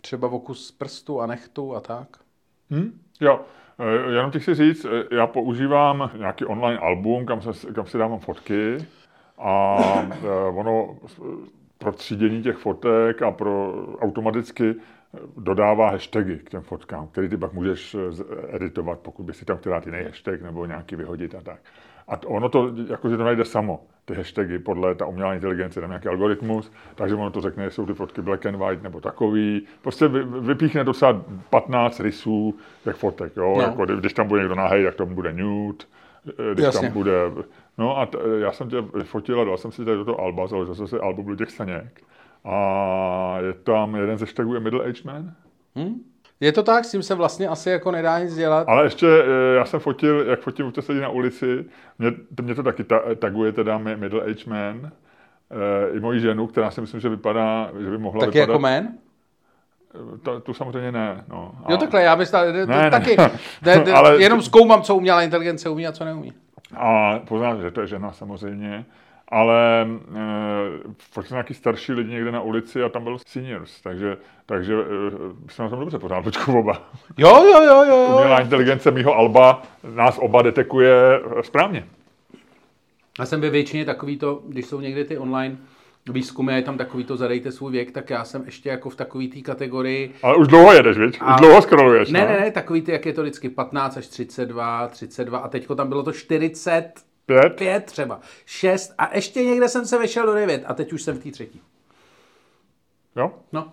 Třeba 0.00 0.28
o 0.28 0.38
kus 0.38 0.72
prstu 0.72 1.20
a 1.20 1.26
nechtu 1.26 1.76
a 1.76 1.80
tak. 1.80 2.08
Hm? 2.70 3.00
Jo, 3.20 3.40
eh, 3.78 4.12
jenom 4.12 4.30
ti 4.30 4.40
chci 4.40 4.54
říct, 4.54 4.84
eh, 4.84 5.16
já 5.16 5.26
používám 5.26 6.10
nějaký 6.18 6.44
online 6.44 6.78
album, 6.78 7.26
kam, 7.26 7.42
se, 7.42 7.72
kam 7.72 7.86
si 7.86 7.98
dávám 7.98 8.18
fotky 8.18 8.86
a 9.38 9.76
ono 10.54 10.96
pro 11.78 11.92
třídění 11.92 12.42
těch 12.42 12.56
fotek 12.56 13.22
a 13.22 13.30
pro 13.30 13.74
automaticky 14.00 14.74
eh, 14.74 15.18
dodává 15.36 15.90
hashtagy 15.90 16.36
k 16.36 16.50
těm 16.50 16.62
fotkám, 16.62 17.06
který 17.06 17.28
ty 17.28 17.36
pak 17.36 17.52
můžeš 17.52 17.94
eh, 17.94 18.56
editovat, 18.56 18.98
pokud 18.98 19.22
by 19.22 19.32
si 19.32 19.44
tam 19.44 19.56
chtěl 19.56 19.72
dát 19.72 19.86
jiný 19.86 19.98
hashtag 20.04 20.42
nebo 20.42 20.66
nějaký 20.66 20.96
vyhodit 20.96 21.34
a 21.34 21.40
tak. 21.40 21.60
A 22.08 22.16
to, 22.16 22.28
ono 22.28 22.48
to, 22.48 22.70
jakože 22.90 23.16
to 23.16 23.24
najde 23.24 23.44
samo, 23.44 23.86
ty 24.04 24.14
hashtagy, 24.14 24.58
podle 24.58 24.94
ta 24.94 25.06
umělá 25.06 25.34
inteligence, 25.34 25.80
tam 25.80 25.90
nějaký 25.90 26.08
algoritmus, 26.08 26.72
takže 26.94 27.14
ono 27.14 27.30
to 27.30 27.40
řekne, 27.40 27.70
jsou 27.70 27.86
ty 27.86 27.94
fotky 27.94 28.22
black 28.22 28.46
and 28.46 28.56
white 28.56 28.82
nebo 28.82 29.00
takový. 29.00 29.66
Prostě 29.82 30.08
vy, 30.08 30.24
vypíchne 30.24 30.84
docela 30.84 31.24
15 31.50 32.00
rysů 32.00 32.54
těch 32.84 32.96
fotek, 32.96 33.32
jo? 33.36 33.54
No. 33.56 33.62
Jako, 33.62 33.84
kdy- 33.84 33.96
když 33.96 34.12
tam 34.12 34.28
bude 34.28 34.40
někdo 34.40 34.54
nahej, 34.54 34.84
tak 34.84 34.94
tam 34.94 35.14
bude 35.14 35.32
nude, 35.32 35.84
eh, 36.28 36.54
když 36.54 36.64
Jasně. 36.64 36.80
tam 36.88 36.92
bude... 36.92 37.12
No 37.78 37.98
a 37.98 38.06
t, 38.06 38.18
já 38.38 38.52
jsem 38.52 38.68
tě 38.70 38.76
fotil 39.04 39.40
a 39.40 39.44
dal 39.44 39.56
jsem 39.56 39.72
si 39.72 39.84
tady 39.84 39.96
do 39.96 40.04
toho 40.04 40.20
alba, 40.20 40.46
založil 40.46 40.74
jsem 40.74 40.86
si 40.86 40.96
album 40.96 41.36
těch 41.36 41.50
staněk. 41.50 42.00
A 42.44 43.36
je 43.40 43.52
tam 43.52 43.94
jeden 43.96 44.18
ze 44.18 44.24
hashtagů 44.24 44.54
je 44.54 44.60
Middle 44.60 44.84
Age 44.84 45.02
Man. 45.04 45.32
Hm? 45.78 45.94
Je 46.40 46.52
to 46.52 46.62
tak, 46.62 46.84
s 46.84 46.90
tím 46.90 47.02
se 47.02 47.14
vlastně 47.14 47.48
asi 47.48 47.70
jako 47.70 47.90
nedá 47.90 48.18
nic 48.18 48.34
dělat. 48.34 48.68
Ale 48.68 48.84
ještě 48.84 49.06
eh, 49.06 49.54
já 49.56 49.64
jsem 49.64 49.80
fotil, 49.80 50.26
jak 50.26 50.40
fotím 50.40 50.66
občas 50.66 50.88
lidi 50.88 51.00
na 51.00 51.08
ulici, 51.08 51.64
mě, 51.98 52.12
mě 52.42 52.54
to 52.54 52.62
taky 52.62 52.84
ta, 52.84 53.00
taguje 53.18 53.52
teda 53.52 53.78
mi- 53.78 53.96
Middle 53.96 54.22
Age 54.24 54.50
Man, 54.50 54.90
eh, 55.50 55.96
i 55.96 56.00
moji 56.00 56.20
ženu, 56.20 56.46
která 56.46 56.70
si 56.70 56.80
myslím, 56.80 57.00
že 57.00 57.08
vypadá, 57.08 57.70
že 57.80 57.90
by 57.90 57.98
mohla 57.98 58.20
Taky 58.20 58.38
vypadat... 58.38 58.52
jako 58.52 58.58
man? 58.58 58.88
To, 60.22 60.40
tu 60.40 60.54
samozřejmě 60.54 60.92
ne, 60.92 61.24
no. 61.28 61.54
Jo, 61.68 61.76
takhle, 61.76 62.02
já 62.02 62.16
bych 62.16 62.28
stál, 62.28 62.52
ne, 62.52 62.90
taky, 62.90 63.16
ne, 63.66 63.76
ne, 63.84 63.92
Ale- 63.94 64.22
jenom 64.22 64.42
zkoumám, 64.42 64.82
co 64.82 64.96
umělá 64.96 65.22
inteligence 65.22 65.68
umí 65.68 65.86
a 65.86 65.92
co 65.92 66.04
neumí. 66.04 66.32
A 66.76 67.20
poznám, 67.28 67.62
že 67.62 67.70
to 67.70 67.80
je 67.80 67.86
žena 67.86 68.12
samozřejmě, 68.12 68.84
ale 69.28 69.82
e, 69.82 69.86
fakt 71.12 71.26
jsem 71.26 71.34
nějaký 71.34 71.54
starší 71.54 71.92
lidi 71.92 72.10
někde 72.10 72.32
na 72.32 72.40
ulici 72.40 72.82
a 72.82 72.88
tam 72.88 73.04
byl 73.04 73.18
seniors, 73.26 73.80
takže, 73.80 74.16
takže 74.46 74.74
e, 74.74 75.50
jsme 75.52 75.64
na 75.64 75.70
tom 75.70 75.80
dobře 75.80 75.98
pořád, 75.98 76.22
počku 76.22 76.58
oba. 76.58 76.82
Jo, 77.16 77.44
jo, 77.44 77.62
jo, 77.62 77.84
jo, 77.84 77.84
jo. 77.88 78.16
Umělá 78.16 78.40
inteligence 78.40 78.90
mýho 78.90 79.14
Alba 79.14 79.62
nás 79.94 80.18
oba 80.18 80.42
detekuje 80.42 81.20
eh, 81.38 81.42
správně. 81.42 81.86
Já 83.18 83.26
jsem 83.26 83.40
ve 83.40 83.50
většině 83.50 83.84
takový 83.84 84.16
to, 84.16 84.42
když 84.48 84.66
jsou 84.66 84.80
někde 84.80 85.04
ty 85.04 85.18
online 85.18 85.56
výzkumy 86.12 86.52
a 86.52 86.56
je 86.56 86.62
tam 86.62 86.78
takový 86.78 87.04
to 87.04 87.16
zadejte 87.16 87.52
svůj 87.52 87.72
věk, 87.72 87.90
tak 87.90 88.10
já 88.10 88.24
jsem 88.24 88.42
ještě 88.44 88.68
jako 88.68 88.90
v 88.90 88.96
takový 88.96 89.28
té 89.28 89.40
kategorii, 89.40 90.14
Ale 90.22 90.36
už 90.36 90.48
dlouho 90.48 90.72
jedeš, 90.72 90.98
viď? 90.98 91.14
Už 91.14 91.18
A- 91.20 91.36
dlouho 91.36 91.62
scrolluješ, 91.62 92.10
ne, 92.10 92.20
no? 92.20 92.26
ne, 92.26 92.40
ne, 92.40 92.50
takový 92.50 92.82
ty, 92.82 92.92
jak 92.92 93.06
je 93.06 93.12
to 93.12 93.22
vždycky 93.22 93.48
15 93.48 93.96
až 93.96 94.06
32, 94.06 94.88
32 94.88 95.38
a 95.38 95.48
teďko 95.48 95.74
tam 95.74 95.88
bylo 95.88 96.02
to 96.02 96.12
45 96.12 97.54
Pět? 97.56 97.84
třeba, 97.84 98.20
6 98.46 98.94
a 98.98 99.14
ještě 99.14 99.42
někde 99.44 99.68
jsem 99.68 99.86
se 99.86 99.98
vešel 99.98 100.26
do 100.26 100.34
9 100.34 100.62
a 100.66 100.74
teď 100.74 100.92
už 100.92 101.02
jsem 101.02 101.16
v 101.18 101.22
té 101.22 101.30
třetí. 101.30 101.60
Jo? 103.16 103.32
No, 103.52 103.72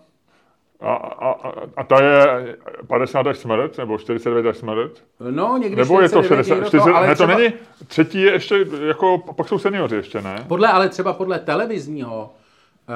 A, 0.81 0.93
a, 0.93 1.31
a, 1.77 1.83
ta 1.83 2.03
je 2.03 2.57
50 2.87 3.27
až 3.27 3.37
smrt, 3.37 3.77
nebo 3.77 3.97
49 3.97 4.49
až 4.49 4.57
smrt? 4.57 5.03
no 5.31 5.57
někdy 5.57 5.75
Nebo 5.75 6.01
je 6.01 6.09
to 6.09 6.23
49, 6.23 6.43
60? 6.43 6.55
někdo 6.55 6.67
40, 6.67 6.89
ale 6.91 7.07
ne, 7.07 7.15
to 7.15 7.23
třeba- 7.23 7.37
není. 7.37 7.53
Třetí 7.87 8.21
je 8.21 8.31
ještě, 8.31 8.65
jako, 8.87 9.17
pak 9.17 9.47
jsou 9.47 9.59
seniori 9.59 9.95
ještě, 9.95 10.21
ne? 10.21 10.45
Podle, 10.47 10.67
ale 10.67 10.89
třeba 10.89 11.13
podle 11.13 11.39
televizního 11.39 12.33
uh, 12.89 12.95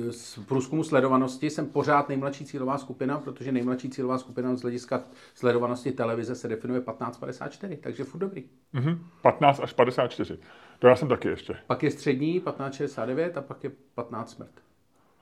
uh, 0.00 0.10
z 0.10 0.38
průzkumu 0.48 0.84
sledovanosti 0.84 1.50
jsem 1.50 1.66
pořád 1.66 2.08
nejmladší 2.08 2.44
cílová 2.44 2.78
skupina, 2.78 3.18
protože 3.18 3.52
nejmladší 3.52 3.90
cílová 3.90 4.18
skupina 4.18 4.56
z 4.56 4.62
hlediska 4.62 5.00
sledovanosti 5.34 5.92
televize 5.92 6.34
se 6.34 6.48
definuje 6.48 6.80
1554, 6.80 7.76
takže 7.76 8.04
furt 8.04 8.20
dobrý. 8.20 8.44
Mhm. 8.72 8.98
15 9.22 9.60
až 9.60 9.72
54. 9.72 10.38
To 10.78 10.86
já 10.86 10.96
jsem 10.96 11.08
taky 11.08 11.28
ještě. 11.28 11.56
Pak 11.66 11.82
je 11.82 11.90
střední 11.90 12.32
1569 12.32 13.36
a 13.36 13.42
pak 13.42 13.64
je 13.64 13.70
15 13.94 14.30
smrt. 14.30 14.50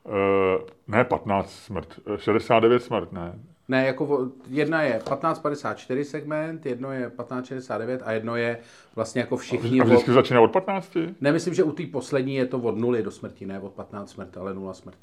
Uh, 0.07 0.61
ne 0.87 1.03
15 1.03 1.49
smrt, 1.49 1.99
eh, 2.13 2.17
69 2.17 2.83
smrt, 2.83 3.11
ne. 3.11 3.39
Ne, 3.67 3.85
jako 3.85 4.27
jedna 4.49 4.81
je 4.81 4.99
1554 4.99 6.05
segment, 6.05 6.65
jedno 6.65 6.91
je 6.91 7.09
1569 7.09 8.01
a 8.05 8.11
jedno 8.11 8.35
je 8.35 8.59
vlastně 8.95 9.21
jako 9.21 9.37
všichni 9.37 9.81
A 9.81 9.83
od... 9.83 9.87
vždycky 9.87 10.11
začíná 10.11 10.41
od 10.41 10.51
15? 10.51 10.97
Nemyslím, 11.21 11.53
že 11.53 11.63
u 11.63 11.71
té 11.71 11.83
poslední 11.91 12.35
je 12.35 12.45
to 12.45 12.59
od 12.59 12.77
nuly 12.77 13.03
do 13.03 13.11
smrti, 13.11 13.45
ne 13.45 13.59
od 13.59 13.73
15 13.73 14.09
smrt, 14.09 14.37
ale 14.37 14.53
nula 14.53 14.73
smrt. 14.73 14.97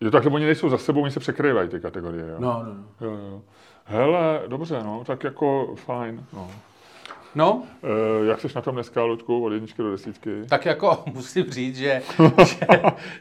Jo, 0.00 0.10
takhle 0.10 0.32
oni 0.32 0.44
nejsou 0.44 0.68
za 0.68 0.78
sebou, 0.78 1.02
oni 1.02 1.10
se 1.10 1.20
překrývají 1.20 1.68
ty 1.68 1.80
kategorie, 1.80 2.26
jo? 2.28 2.36
No, 2.38 2.64
no, 2.66 2.74
no. 2.74 3.06
Jo, 3.06 3.16
jo. 3.16 3.42
Hele, 3.84 4.42
dobře, 4.46 4.82
no, 4.84 5.04
tak 5.06 5.24
jako 5.24 5.74
fajn, 5.76 6.24
no. 6.32 6.50
No, 7.34 7.62
E, 7.82 8.26
jak 8.26 8.40
jsi 8.40 8.48
na 8.54 8.60
tom 8.62 8.74
dneska, 8.74 9.04
Ludku, 9.04 9.44
od 9.44 9.52
jedničky 9.52 9.82
do 9.82 9.90
desítky? 9.90 10.30
tak 10.48 10.66
jako 10.66 11.02
musím 11.12 11.50
říct, 11.50 11.76
že, 11.76 12.02
že, 12.46 12.56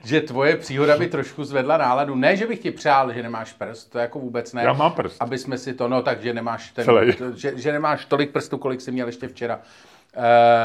že 0.04 0.21
tvoje 0.21 0.58
příhoda 0.58 0.97
by 0.97 1.08
trošku 1.08 1.43
zvedla 1.43 1.78
náladu. 1.78 2.15
Ne, 2.15 2.38
že 2.38 2.47
bych 2.47 2.60
ti 2.60 2.71
přál, 2.71 3.13
že 3.13 3.23
nemáš 3.23 3.54
prst, 3.54 3.91
to 3.91 3.99
jako 3.99 4.19
vůbec 4.19 4.54
ne. 4.54 4.63
Já 4.63 4.73
mám 4.73 4.91
prst. 4.91 5.21
Aby 5.21 5.38
jsme 5.38 5.58
si 5.58 5.73
to, 5.73 5.88
no 5.88 6.02
takže 6.02 6.34
nemáš 6.34 6.71
ten, 6.71 6.86
Celej. 6.86 7.13
to, 7.13 7.32
že, 7.36 7.54
že, 7.56 7.71
nemáš 7.71 8.06
tolik 8.06 8.32
prstů, 8.32 8.58
kolik 8.58 8.82
jsi 8.82 8.91
měl 8.91 9.08
ještě 9.08 9.28
včera, 9.28 9.62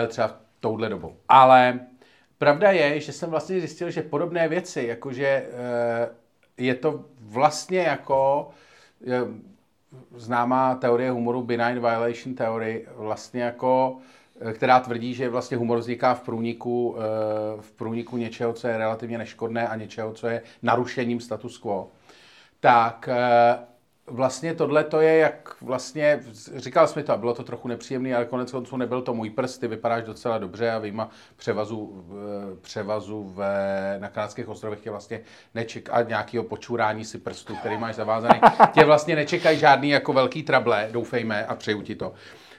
e, 0.02 0.06
třeba 0.06 0.36
touhle 0.60 0.88
dobou. 0.88 1.16
Ale 1.28 1.80
pravda 2.38 2.70
je, 2.70 3.00
že 3.00 3.12
jsem 3.12 3.30
vlastně 3.30 3.60
zjistil, 3.60 3.90
že 3.90 4.02
podobné 4.02 4.48
věci, 4.48 4.84
jakože 4.88 5.26
e, 5.26 5.44
je 6.58 6.74
to 6.74 7.04
vlastně 7.20 7.78
jako 7.78 8.50
je, 9.00 9.22
známá 10.16 10.74
teorie 10.74 11.10
humoru, 11.10 11.42
benign 11.42 11.80
violation 11.80 12.34
theory, 12.34 12.86
vlastně 12.96 13.42
jako, 13.42 13.98
eh, 14.40 14.52
která 14.52 14.80
tvrdí, 14.80 15.14
že 15.14 15.28
vlastně 15.28 15.56
humor 15.56 15.78
vzniká 15.78 16.14
v 16.14 16.20
průniku, 16.20 16.96
eh, 16.98 17.02
v 17.60 17.72
průniku 17.72 18.16
něčeho, 18.16 18.52
co 18.52 18.68
je 18.68 18.78
relativně 18.78 19.18
neškodné 19.18 19.68
a 19.68 19.76
něčeho, 19.76 20.12
co 20.12 20.26
je 20.26 20.42
narušením 20.62 21.20
status 21.20 21.58
quo. 21.58 21.90
Tak 22.60 23.08
eh, 23.12 23.58
vlastně 24.10 24.54
tohle 24.54 24.84
to 24.84 25.00
je 25.00 25.16
jak 25.16 25.56
vlastně, 25.60 26.20
říkal 26.56 26.86
jsi 26.86 26.98
mi 26.98 27.02
to 27.02 27.12
a 27.12 27.16
bylo 27.16 27.34
to 27.34 27.42
trochu 27.42 27.68
nepříjemné, 27.68 28.16
ale 28.16 28.24
konec 28.24 28.52
konců 28.52 28.76
nebyl 28.76 29.02
to 29.02 29.14
můj 29.14 29.30
prst, 29.30 29.60
ty 29.60 29.68
vypadáš 29.68 30.04
docela 30.04 30.38
dobře 30.38 30.70
a 30.70 30.78
vyjma 30.78 31.10
převazu, 31.36 32.04
eh, 32.10 32.56
převazu 32.60 33.32
v, 33.34 33.42
na 33.98 34.08
kanadských 34.08 34.48
ostrovech 34.48 34.80
tě 34.80 34.90
vlastně 34.90 35.20
nečeká 35.54 35.92
a 35.92 36.02
nějakého 36.02 36.44
počurání 36.44 37.04
si 37.04 37.18
prstu, 37.18 37.56
který 37.56 37.78
máš 37.78 37.94
zavázaný, 37.94 38.40
tě 38.72 38.84
vlastně 38.84 39.16
nečekají 39.16 39.58
žádný 39.58 39.90
jako 39.90 40.12
velký 40.12 40.42
trable, 40.42 40.88
doufejme 40.92 41.46
a 41.46 41.54
přeju 41.54 41.82
ti 41.82 41.94
to 41.94 42.12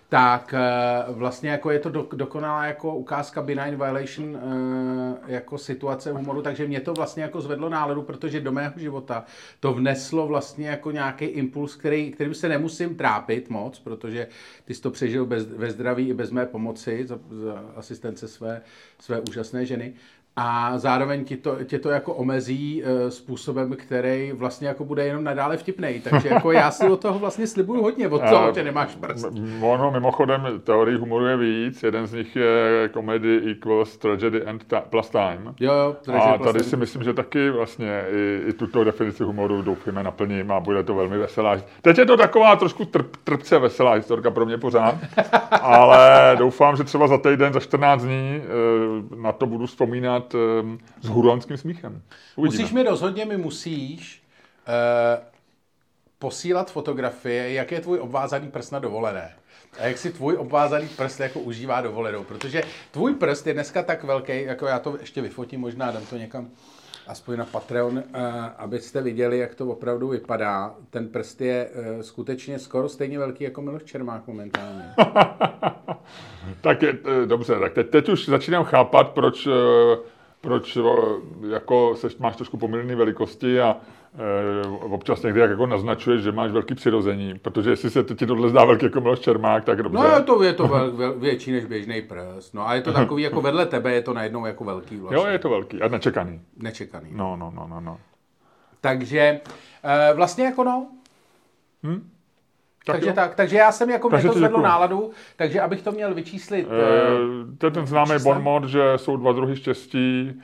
tak 0.10 0.54
eh, 0.54 1.06
vlastně 1.10 1.50
jako 1.50 1.72
je 1.72 1.80
to 1.80 1.89
do, 1.89 2.08
dokonalá 2.15 2.65
jako 2.65 2.95
ukázka 2.95 3.41
benign 3.41 3.76
violation 3.76 4.38
eh, 4.38 5.34
jako 5.34 5.58
situace 5.58 6.12
humoru, 6.12 6.41
takže 6.41 6.67
mě 6.67 6.80
to 6.80 6.93
vlastně 6.93 7.24
jako 7.24 7.41
zvedlo 7.41 7.69
náladu, 7.69 8.02
protože 8.02 8.41
do 8.41 8.52
mého 8.52 8.74
života 8.78 9.26
to 9.60 9.74
vneslo 9.74 10.28
vlastně 10.28 10.67
jako 10.67 10.91
nějaký 10.91 11.26
impuls, 11.26 11.76
který, 11.76 12.12
kterým 12.12 12.34
se 12.34 12.50
nemusím 12.50 12.95
trápit 12.95 13.50
moc, 13.50 13.80
protože 13.80 14.28
ty 14.65 14.74
jsi 14.74 14.82
to 14.82 14.91
přežil 14.91 15.26
bez, 15.26 15.45
ve 15.45 15.72
zdraví 15.72 16.10
i 16.10 16.13
bez 16.13 16.32
mé 16.32 16.45
pomoci, 16.45 17.08
za, 17.08 17.19
za 17.30 17.63
asistence 17.76 18.28
své, 18.28 18.62
své 19.00 19.22
úžasné 19.30 19.65
ženy. 19.65 19.93
A 20.36 20.78
zároveň 20.78 21.26
ti 21.26 21.38
to, 21.38 21.58
tě 21.63 21.80
to 21.80 21.89
jako 21.89 22.13
omezí 22.13 22.84
e, 22.86 23.12
způsobem, 23.12 23.76
který 23.76 24.32
vlastně 24.32 24.68
jako 24.68 24.86
bude 24.86 25.06
jenom 25.06 25.24
nadále 25.24 25.58
vtipnej. 25.58 26.00
Takže 26.00 26.28
jako 26.30 26.52
já 26.52 26.72
si 26.72 26.88
od 26.89 27.02
toho 27.02 27.20
vlastně 27.20 27.48
slibuju 27.48 27.82
hodně, 27.82 28.08
od 28.08 28.22
toho, 28.30 28.54
že 28.54 28.63
nemáš 28.63 28.96
prst. 28.96 29.28
Ono 29.62 29.92
mimochodem, 29.92 30.48
teorii 30.63 30.98
humoru 30.98 31.26
je 31.26 31.38
víc. 31.38 31.84
Jeden 31.84 32.08
z 32.08 32.13
nich 32.13 32.36
je 32.36 32.89
comedy 32.94 33.52
equals 33.52 33.98
tragedy 33.98 34.46
and 34.46 34.63
ta- 34.68 34.82
plus 34.89 35.10
time. 35.10 35.56
Jo, 35.60 35.96
jo, 36.08 36.13
A 36.13 36.38
tady 36.38 36.60
si 36.63 36.78
myslím, 36.78 37.04
že 37.04 37.13
taky 37.13 37.50
vlastně 37.50 38.04
i, 38.12 38.44
i 38.48 38.54
tuto 38.54 38.84
definici 38.84 39.24
humoru 39.24 39.62
doufíme 39.62 40.04
naplním 40.04 40.52
a 40.52 40.60
bude 40.60 40.84
to 40.84 40.96
velmi 40.96 41.18
veselá. 41.18 41.58
Teď 41.82 41.98
je 41.98 42.06
to 42.06 42.18
taková 42.18 42.56
trošku 42.56 42.86
trp, 42.86 43.15
trpce 43.24 43.60
veselá 43.60 43.94
historka 43.94 44.32
pro 44.32 44.46
mě 44.46 44.58
pořád, 44.58 44.96
ale 45.62 46.36
doufám, 46.39 46.76
že 46.76 46.84
třeba 46.84 47.08
za 47.08 47.18
týden, 47.18 47.54
za 47.54 47.60
14 47.60 48.04
dní 48.04 48.42
eh, 48.44 49.15
na 49.15 49.32
to 49.32 49.46
budu 49.46 49.65
vzpomínat 49.65 50.18
eh, 50.36 50.77
s 51.01 51.08
huronským 51.08 51.58
smíchem. 51.58 52.01
Uvidíme. 52.36 52.62
Musíš 52.62 52.73
mi 52.73 52.84
rozhodně, 52.84 53.25
mi 53.25 53.38
musíš 53.38 54.23
uh, 54.67 55.23
posílat 56.19 56.71
fotografie, 56.71 57.53
jak 57.53 57.71
je 57.71 57.82
tvůj 57.82 57.99
obvázaný 57.99 58.51
prst 58.51 58.71
na 58.71 58.79
dovolené. 58.79 59.36
A 59.79 59.86
jak 59.86 59.97
si 59.97 60.12
tvůj 60.12 60.36
obvázaný 60.38 60.88
prst 60.88 61.19
jako 61.19 61.39
užívá 61.39 61.82
dovolenou. 61.82 62.23
Protože 62.23 62.63
tvůj 62.91 63.13
prst 63.13 63.47
je 63.47 63.53
dneska 63.53 63.84
tak 63.84 64.03
velký, 64.03 64.41
jako 64.43 64.65
já 64.65 64.79
to 64.79 64.97
ještě 64.99 65.21
vyfotím, 65.21 65.60
možná 65.60 65.91
dám 65.91 66.05
to 66.05 66.17
někam 66.17 66.49
aspoň 67.10 67.38
na 67.38 67.45
Patreon, 67.45 67.98
uh, 67.98 68.04
abyste 68.58 69.02
viděli, 69.02 69.38
jak 69.38 69.56
to 69.56 69.65
opravdu 69.65 70.08
vypadá. 70.08 70.76
Ten 70.89 71.08
prst 71.08 71.41
je 71.41 71.69
uh, 71.69 72.02
skutečně 72.02 72.60
skoro 72.60 72.89
stejně 72.89 73.19
velký 73.19 73.43
jako 73.43 73.62
Miloš 73.62 73.84
Čermák 73.84 74.28
momentálně. 74.28 74.93
Tak 76.62 76.82
je, 76.82 76.98
eh, 77.24 77.26
dobře, 77.26 77.60
tak 77.60 77.74
teď, 77.74 77.89
teď 77.89 78.10
už 78.10 78.26
začínám 78.26 78.63
chápat, 78.63 79.10
proč, 79.10 79.48
eh, 79.48 79.98
proč 80.41 80.78
eh, 80.78 80.82
jako 81.50 81.95
seš, 81.95 82.17
máš 82.17 82.36
trošku 82.36 82.58
pomylné 82.58 82.95
velikosti 82.95 83.62
a 83.62 83.78
eh, 83.82 83.99
občas 84.80 85.24
někdy 85.24 85.39
jak 85.39 85.50
jako 85.50 85.65
naznačuješ, 85.65 86.22
že 86.22 86.32
máš 86.32 86.52
velký 86.52 86.76
přirození, 86.76 87.39
protože 87.39 87.69
jestli 87.69 87.89
se 87.89 88.04
ti 88.04 88.26
tohle 88.26 88.50
zdá 88.50 88.65
velký 88.65 88.86
jako 88.86 89.02
Miloš 89.02 89.19
Čermák, 89.19 89.65
tak 89.65 89.84
dobře. 89.84 90.04
No 90.04 90.15
je 90.15 90.22
to, 90.22 90.43
je 90.43 90.54
to 90.54 90.67
vel, 90.67 90.91
vel, 90.91 91.13
větší 91.13 91.52
než 91.52 91.65
běžný 91.65 92.02
prst. 92.02 92.54
No 92.54 92.67
a 92.67 92.76
je 92.76 92.82
to 92.82 92.93
takový, 92.93 93.24
jako 93.24 93.41
vedle 93.41 93.65
tebe 93.65 93.93
je 93.93 94.02
to 94.02 94.13
najednou 94.13 94.45
jako 94.45 94.63
velký 94.63 94.98
vlastně. 94.98 95.17
Jo, 95.17 95.26
je 95.26 95.39
to 95.39 95.50
velký 95.50 95.82
a 95.82 95.88
nečekaný. 95.88 96.41
Nečekaný. 96.58 97.10
No, 97.12 97.36
no, 97.36 97.52
no, 97.56 97.67
no, 97.67 97.82
no. 97.82 97.98
Takže 98.82 99.41
eh, 99.84 100.13
vlastně 100.13 100.45
jako 100.45 100.63
no. 100.63 100.88
Hm? 101.84 102.10
Tak 102.86 102.96
takže 102.96 103.10
jo. 103.10 103.13
tak, 103.15 103.36
takže 103.36 103.58
já 103.58 103.72
jsem 103.72 103.89
jako, 103.89 104.08
mě 104.08 104.12
Takže 104.12 104.28
to 104.28 104.34
ti 104.34 104.39
zvedlo 104.39 104.58
děkuju. 104.58 104.63
náladu, 104.72 105.12
takže 105.36 105.62
abych 105.62 105.82
to 105.82 105.92
měl 105.92 106.13
vyčíslit. 106.13 106.68
Eh, 106.72 107.56
To 107.58 107.65
je 107.68 107.72
ten 107.72 107.86
známý 107.88 108.12
číslem? 108.13 108.24
bonmot, 108.36 108.63
že 108.63 108.94
jsou 108.96 109.18
dva 109.18 109.32
druhy 109.32 109.56
štěstí, 109.56 110.42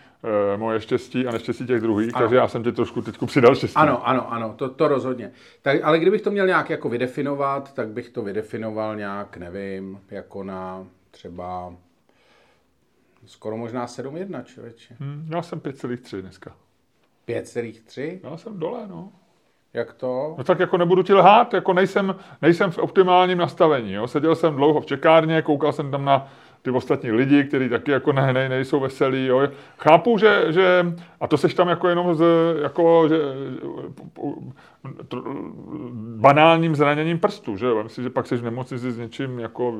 eh, 0.53 0.57
moje 0.57 0.81
štěstí 0.81 1.27
a 1.27 1.31
neštěstí 1.31 1.65
těch 1.67 1.81
druhých, 1.81 2.15
Ano. 2.15 2.23
takže 2.23 2.35
já 2.35 2.47
jsem 2.47 2.63
ti 2.63 2.71
trošku 2.71 3.01
teď 3.01 3.17
přidal 3.25 3.55
štěstí. 3.55 3.75
Ano, 3.75 4.07
ano, 4.07 4.33
ano, 4.33 4.53
to, 4.57 4.69
to 4.69 4.87
rozhodně. 4.87 5.31
Tak, 5.61 5.77
ale 5.83 5.99
kdybych 5.99 6.21
to 6.21 6.31
měl 6.31 6.47
nějak 6.47 6.69
jako 6.69 6.89
vydefinovat, 6.89 7.73
tak 7.73 7.87
bych 7.87 8.09
to 8.09 8.21
vydefinoval 8.21 8.95
nějak, 8.95 9.37
nevím, 9.37 9.99
jako 10.11 10.43
na 10.43 10.85
třeba 11.11 11.73
skoro 13.25 13.57
možná 13.57 13.85
7,1 13.87 14.43
člověče. 14.43 14.95
Hm, 14.99 15.27
já 15.35 15.41
jsem 15.41 15.59
5,3 15.59 16.21
dneska. 16.21 16.51
5,3? 17.27 18.19
Já 18.23 18.37
jsem 18.37 18.59
dole, 18.59 18.79
no. 18.87 19.11
Jak 19.75 19.93
to? 19.93 20.35
No 20.37 20.43
tak 20.43 20.59
jako 20.59 20.77
nebudu 20.77 21.03
ti 21.03 21.13
lhát, 21.13 21.53
jako 21.53 21.73
nejsem, 21.73 22.15
nejsem 22.41 22.71
v 22.71 22.77
optimálním 22.77 23.37
nastavení. 23.37 23.93
Jo. 23.93 24.07
Seděl 24.07 24.35
jsem 24.35 24.55
dlouho 24.55 24.81
v 24.81 24.85
čekárně, 24.85 25.41
koukal 25.41 25.71
jsem 25.71 25.91
tam 25.91 26.05
na 26.05 26.27
ty 26.61 26.71
ostatní 26.71 27.11
lidi, 27.11 27.43
kteří 27.43 27.69
taky 27.69 27.91
jako 27.91 28.13
ne, 28.13 28.33
ne, 28.33 28.49
nejsou 28.49 28.79
veselí. 28.79 29.25
Jo. 29.25 29.47
Chápu, 29.77 30.17
že, 30.17 30.45
že, 30.49 30.85
a 31.19 31.27
to 31.27 31.37
seš 31.37 31.53
tam 31.53 31.67
jako 31.69 31.87
jenom 31.87 32.15
z, 32.15 32.23
jako, 32.61 33.07
že, 33.07 33.17
banálním 36.17 36.75
zraněním 36.75 37.19
prstu, 37.19 37.57
že. 37.57 37.67
Myslím, 37.83 38.03
že 38.03 38.09
pak 38.09 38.27
seš 38.27 38.41
v 38.41 38.45
nemocnici 38.45 38.91
s 38.91 38.97
něčím 38.97 39.39
jako, 39.39 39.73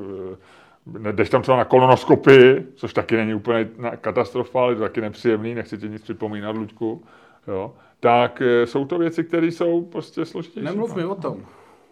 jdeš 1.12 1.30
tam 1.30 1.42
třeba 1.42 1.56
na 1.56 1.64
kolonoskopii, 1.64 2.66
což 2.74 2.92
taky 2.92 3.16
není 3.16 3.34
úplně 3.34 3.68
katastrofa, 4.00 4.60
ale 4.60 4.74
to 4.74 4.80
taky 4.80 5.00
nepříjemný, 5.00 5.54
nechci 5.54 5.78
ti 5.78 5.88
nic 5.88 6.02
připomínat, 6.02 6.56
Luďku, 6.56 7.02
jo. 7.48 7.72
Tak 8.00 8.42
eh, 8.42 8.66
jsou 8.66 8.84
to 8.84 8.98
věci, 8.98 9.24
které 9.24 9.46
jsou 9.46 9.84
prostě 9.84 10.24
složitější. 10.24 10.64
Nemluv 10.64 10.96
mi 10.96 11.04
o 11.04 11.14
tom. 11.14 11.46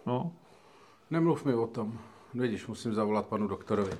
No. 0.05 0.31
Nemluv 1.11 1.45
mi 1.45 1.53
o 1.53 1.67
tom. 1.67 1.93
Vidíš, 2.33 2.67
musím 2.67 2.93
zavolat 2.93 3.25
panu 3.25 3.47
doktorovi. 3.47 3.91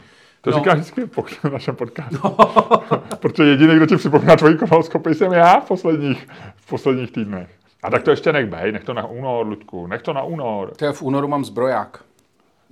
To 0.41 0.49
No. 0.51 0.57
no. 0.57 0.63
říká 0.63 0.73
vždycky 0.73 1.05
po 1.05 1.25
našem 1.51 1.75
podcastu. 1.75 2.19
No. 2.23 2.37
Protože 3.19 3.49
jediný, 3.49 3.75
kdo 3.75 3.85
ti 3.85 3.95
připomíná 3.95 4.35
tvoji 4.35 4.57
kolonoskopii, 4.57 5.15
jsem 5.15 5.33
já 5.33 5.59
v 5.59 5.67
posledních, 5.67 6.27
v 6.55 6.69
posledních 6.69 7.11
týdnech. 7.11 7.49
A 7.83 7.89
tak 7.89 8.03
to 8.03 8.11
ještě 8.11 8.33
nech 8.33 8.45
bej, 8.49 8.71
nech 8.71 8.83
to 8.83 8.93
na 8.93 9.05
únor, 9.07 9.47
Ludku, 9.47 9.87
nech 9.87 10.01
to 10.01 10.13
na 10.13 10.23
únor. 10.23 10.71
To 10.75 10.85
je 10.85 10.91
v 10.93 11.01
únoru 11.01 11.27
mám 11.27 11.45
zbroják. 11.45 12.03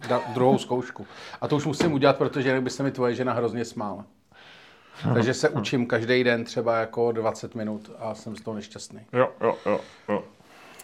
Da, 0.10 0.22
druhou 0.34 0.58
zkoušku. 0.58 1.06
A 1.42 1.48
to 1.48 1.56
už 1.56 1.66
musím 1.66 1.94
udělat, 1.94 2.18
protože 2.18 2.50
jinak 2.50 2.64
by 2.64 2.70
se 2.70 2.84
mi 2.84 2.92
tvoje 2.92 3.16
žena 3.16 3.34
hrozně 3.34 3.66
smála. 3.66 4.06
Takže 5.14 5.34
se 5.34 5.50
učím 5.50 5.86
každý 5.86 6.24
den 6.24 6.44
třeba 6.44 6.78
jako 6.78 7.12
20 7.12 7.56
minut 7.56 7.92
a 8.00 8.16
jsem 8.16 8.36
z 8.36 8.42
toho 8.42 8.56
nešťastný. 8.56 9.00
Jo, 9.14 9.30
jo, 9.42 9.58
jo, 9.66 9.80
jo. 10.10 10.24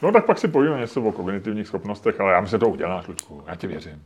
No 0.01 0.11
tak 0.11 0.25
pak 0.25 0.39
si 0.39 0.47
povíme 0.47 0.79
něco 0.79 1.01
o 1.01 1.11
kognitivních 1.11 1.67
schopnostech, 1.67 2.19
ale 2.19 2.33
já 2.33 2.41
myslím, 2.41 2.57
že 2.57 2.59
to 2.59 2.69
uděláš, 2.69 3.07
Ludku, 3.07 3.43
já 3.47 3.55
ti 3.55 3.67
věřím. 3.67 4.03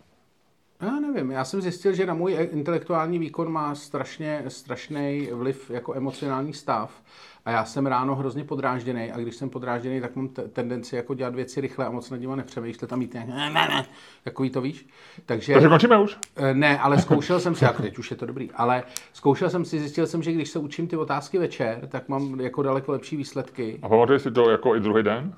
Já 0.81 0.99
nevím, 0.99 1.31
já 1.31 1.45
jsem 1.45 1.61
zjistil, 1.61 1.93
že 1.93 2.05
na 2.05 2.13
můj 2.13 2.49
intelektuální 2.51 3.19
výkon 3.19 3.51
má 3.51 3.75
strašně, 3.75 4.43
strašný 4.47 5.29
vliv 5.33 5.71
jako 5.71 5.93
emocionální 5.93 6.53
stav. 6.53 7.01
A 7.45 7.51
já 7.51 7.65
jsem 7.65 7.85
ráno 7.85 8.15
hrozně 8.15 8.43
podrážděný 8.43 9.11
a 9.11 9.17
když 9.17 9.35
jsem 9.35 9.49
podrážděný, 9.49 10.01
tak 10.01 10.15
mám 10.15 10.27
t- 10.27 10.41
tendenci 10.47 10.95
jako 10.95 11.13
dělat 11.13 11.35
věci 11.35 11.61
rychle 11.61 11.85
a 11.85 11.89
moc 11.89 12.09
nad 12.09 12.17
nimi 12.17 12.33
nepřemýšlet 12.35 12.93
a 12.93 12.95
mít 12.95 13.13
nějak 13.13 13.27
ne, 13.29 13.35
ne, 13.49 13.67
ne, 13.67 13.85
takový 14.23 14.49
to 14.49 14.61
víš. 14.61 14.87
Takže, 15.25 15.53
Takže 15.53 15.67
končíme 15.69 15.99
už. 15.99 16.17
Eh, 16.35 16.53
ne, 16.53 16.79
ale 16.79 17.01
zkoušel 17.01 17.39
jsem 17.39 17.55
si, 17.55 17.63
jako 17.63 17.81
teď 17.81 17.97
už 17.97 18.11
je 18.11 18.17
to 18.17 18.25
dobrý, 18.25 18.51
ale 18.51 18.83
zkoušel 19.13 19.49
jsem 19.49 19.65
si, 19.65 19.79
zjistil 19.79 20.07
jsem, 20.07 20.23
že 20.23 20.31
když 20.31 20.49
se 20.49 20.59
učím 20.59 20.87
ty 20.87 20.97
otázky 20.97 21.37
večer, 21.37 21.87
tak 21.87 22.09
mám 22.09 22.39
jako 22.39 22.63
daleko 22.63 22.91
lepší 22.91 23.17
výsledky. 23.17 23.79
A 23.81 23.89
pamatuješ 23.89 24.21
si 24.21 24.31
to 24.31 24.49
jako 24.49 24.75
i 24.75 24.79
druhý 24.79 25.03
den? 25.03 25.33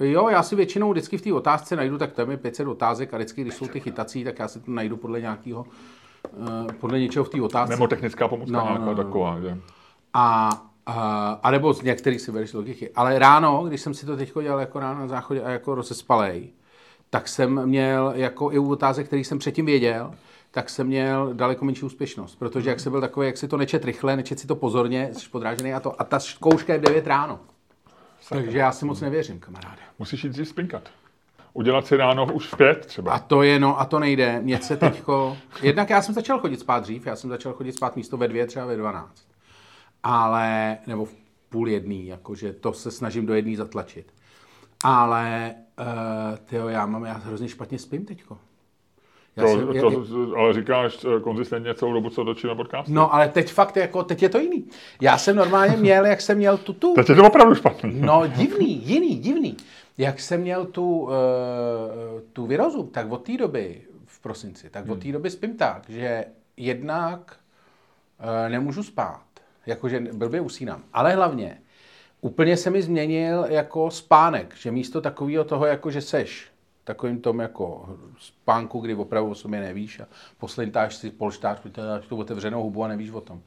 Jo, 0.00 0.28
já 0.28 0.42
si 0.42 0.56
většinou 0.56 0.90
vždycky 0.90 1.18
v 1.18 1.22
té 1.22 1.32
otázce 1.32 1.76
najdu, 1.76 1.98
tak 1.98 2.12
tam 2.12 2.30
je 2.30 2.36
500 2.36 2.68
otázek 2.68 3.14
a 3.14 3.16
vždycky, 3.16 3.42
když 3.42 3.54
jsou 3.54 3.66
ty 3.66 3.80
chytací, 3.80 4.24
tak 4.24 4.38
já 4.38 4.48
si 4.48 4.60
to 4.60 4.70
najdu 4.70 4.96
podle 4.96 5.20
nějakého, 5.20 5.66
eh, 6.26 6.72
podle 6.80 7.00
něčeho 7.00 7.24
v 7.24 7.28
té 7.28 7.42
otázce. 7.42 7.72
Nebo 7.74 7.86
technická 7.88 8.28
pomůcka 8.28 8.58
No, 8.58 8.64
nějaká 8.64 8.84
no, 8.84 8.94
no. 8.94 9.04
taková, 9.04 9.40
že? 9.40 9.58
A, 10.14 10.50
a, 10.86 11.30
a 11.42 11.50
nebo 11.50 11.72
z 11.72 11.82
některých 11.82 12.20
si 12.20 12.32
bereš 12.32 12.52
logiky. 12.52 12.90
Ale 12.94 13.18
ráno, 13.18 13.64
když 13.68 13.80
jsem 13.80 13.94
si 13.94 14.06
to 14.06 14.16
teď 14.16 14.32
dělal 14.42 14.60
jako 14.60 14.80
ráno 14.80 15.00
na 15.00 15.08
záchodě 15.08 15.42
a 15.42 15.50
jako 15.50 15.74
rozespalej, 15.74 16.48
tak 17.10 17.28
jsem 17.28 17.66
měl 17.66 18.12
jako 18.16 18.52
i 18.52 18.58
u 18.58 18.70
otázek, 18.70 19.06
který 19.06 19.24
jsem 19.24 19.38
předtím 19.38 19.66
věděl, 19.66 20.14
tak 20.50 20.70
jsem 20.70 20.86
měl 20.86 21.30
daleko 21.32 21.64
menší 21.64 21.84
úspěšnost. 21.84 22.34
Protože 22.34 22.70
jak 22.70 22.80
jsem 22.80 22.92
byl 22.92 23.00
takový, 23.00 23.26
jak 23.26 23.36
si 23.36 23.48
to 23.48 23.56
nečet 23.56 23.84
rychle, 23.84 24.16
nečet 24.16 24.40
si 24.40 24.46
to 24.46 24.56
pozorně, 24.56 25.10
jsi 25.12 25.28
podrážený 25.28 25.74
a 25.74 25.80
to. 25.80 26.00
A 26.00 26.04
ta 26.04 26.20
zkouška 26.20 26.72
je 26.72 26.78
v 26.78 26.82
9 26.82 27.06
ráno. 27.06 27.40
Takže 28.28 28.58
já 28.58 28.72
si 28.72 28.84
moc 28.84 29.00
nevěřím, 29.00 29.40
kamaráde. 29.40 29.82
Musíš 29.98 30.24
jít 30.24 30.36
si 30.36 30.44
spinkat. 30.44 30.82
Udělat 31.52 31.86
si 31.86 31.96
ráno 31.96 32.26
už 32.32 32.46
v 32.46 32.56
pět 32.56 32.86
třeba. 32.86 33.12
A 33.12 33.18
to 33.18 33.42
je, 33.42 33.58
no, 33.58 33.80
a 33.80 33.84
to 33.84 33.98
nejde. 33.98 34.40
Mě 34.40 34.58
se 34.58 34.76
teďko... 34.76 35.36
Jednak 35.62 35.90
já 35.90 36.02
jsem 36.02 36.14
začal 36.14 36.38
chodit 36.38 36.60
spát 36.60 36.82
dřív, 36.82 37.06
já 37.06 37.16
jsem 37.16 37.30
začal 37.30 37.52
chodit 37.52 37.72
spát 37.72 37.96
místo 37.96 38.16
ve 38.16 38.28
dvě, 38.28 38.46
třeba 38.46 38.66
ve 38.66 38.76
12. 38.76 39.26
Ale, 40.08 40.78
nebo 40.86 41.04
v 41.04 41.14
půl 41.48 41.68
jedný, 41.68 42.06
jakože 42.06 42.52
to 42.52 42.72
se 42.72 42.90
snažím 42.90 43.26
do 43.26 43.34
jedný 43.34 43.56
zatlačit. 43.56 44.12
Ale, 44.84 45.54
uh, 45.80 45.86
tyjo, 46.44 46.68
já 46.68 46.86
mám, 46.86 47.04
já 47.04 47.12
hrozně 47.12 47.48
špatně 47.48 47.78
spím 47.78 48.04
teďko. 48.04 48.38
Já 49.36 49.42
To, 49.42 49.48
jsem- 49.90 50.06
to, 50.06 50.36
ale 50.36 50.52
říkáš 50.54 51.04
eh, 51.04 51.20
konzistentně 51.20 51.74
celou 51.74 51.92
dobu, 51.92 52.10
co 52.10 52.24
točíme 52.24 52.54
podcast? 52.54 52.88
No, 52.88 53.14
ale 53.14 53.28
teď 53.28 53.52
fakt, 53.52 53.76
jako, 53.76 54.02
teď 54.02 54.22
je 54.22 54.28
to 54.28 54.38
jiný. 54.38 54.64
Já 55.00 55.18
jsem 55.18 55.36
normálně 55.36 55.76
měl, 55.80 56.06
jak 56.06 56.20
jsem 56.20 56.38
měl 56.38 56.58
tu 56.58 56.72
tu... 56.72 56.94
Teď 56.94 57.08
je 57.08 57.14
to 57.14 57.26
opravdu 57.26 57.54
špatný. 57.54 58.00
No, 58.00 58.22
divný, 58.26 58.86
jiný, 58.88 59.16
divný. 59.16 59.56
Jak 59.98 60.20
jsem 60.20 60.40
měl 60.40 60.64
tu, 60.66 60.98
uh, 61.00 61.10
tu 62.32 62.46
virozu, 62.46 62.82
tak 62.82 63.10
od 63.12 63.22
té 63.26 63.36
doby, 63.36 63.82
v 64.06 64.20
prosinci, 64.20 64.70
tak 64.70 64.88
od 64.88 65.02
té 65.02 65.12
doby 65.12 65.30
spím 65.30 65.56
tak, 65.56 65.82
že 65.88 66.24
jednak 66.56 67.36
uh, 68.20 68.50
nemůžu 68.52 68.82
spát, 68.82 69.25
jakože 69.66 70.00
blbě 70.12 70.40
usínám, 70.40 70.84
ale 70.92 71.14
hlavně 71.14 71.60
úplně 72.20 72.56
se 72.56 72.70
mi 72.70 72.82
změnil 72.82 73.46
jako 73.48 73.90
spánek, 73.90 74.54
že 74.56 74.70
místo 74.70 75.00
takového 75.00 75.44
toho, 75.44 75.66
jako 75.66 75.90
že 75.90 76.00
seš 76.00 76.50
takovým 76.84 77.20
tom 77.20 77.40
jako 77.40 77.88
spánku, 78.18 78.80
kdy 78.80 78.94
opravdu 78.94 79.30
o 79.30 79.34
sobě 79.34 79.60
nevíš 79.60 80.00
a 80.00 80.06
poslintáš 80.38 80.96
si, 80.96 81.10
polštáš, 81.10 81.58
dáš 81.64 82.06
tu 82.06 82.16
otevřenou 82.16 82.62
hubu 82.62 82.84
a 82.84 82.88
nevíš 82.88 83.10
o 83.10 83.20
tom. 83.20 83.42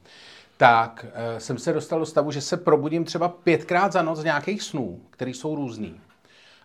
Tak 0.56 1.06
e, 1.14 1.40
jsem 1.40 1.58
se 1.58 1.72
dostal 1.72 1.98
do 1.98 2.06
stavu, 2.06 2.30
že 2.30 2.40
se 2.40 2.56
probudím 2.56 3.04
třeba 3.04 3.28
pětkrát 3.28 3.92
za 3.92 4.02
noc 4.02 4.18
z 4.18 4.24
nějakých 4.24 4.62
snů, 4.62 5.00
které 5.10 5.30
jsou 5.30 5.54
různý. 5.54 6.00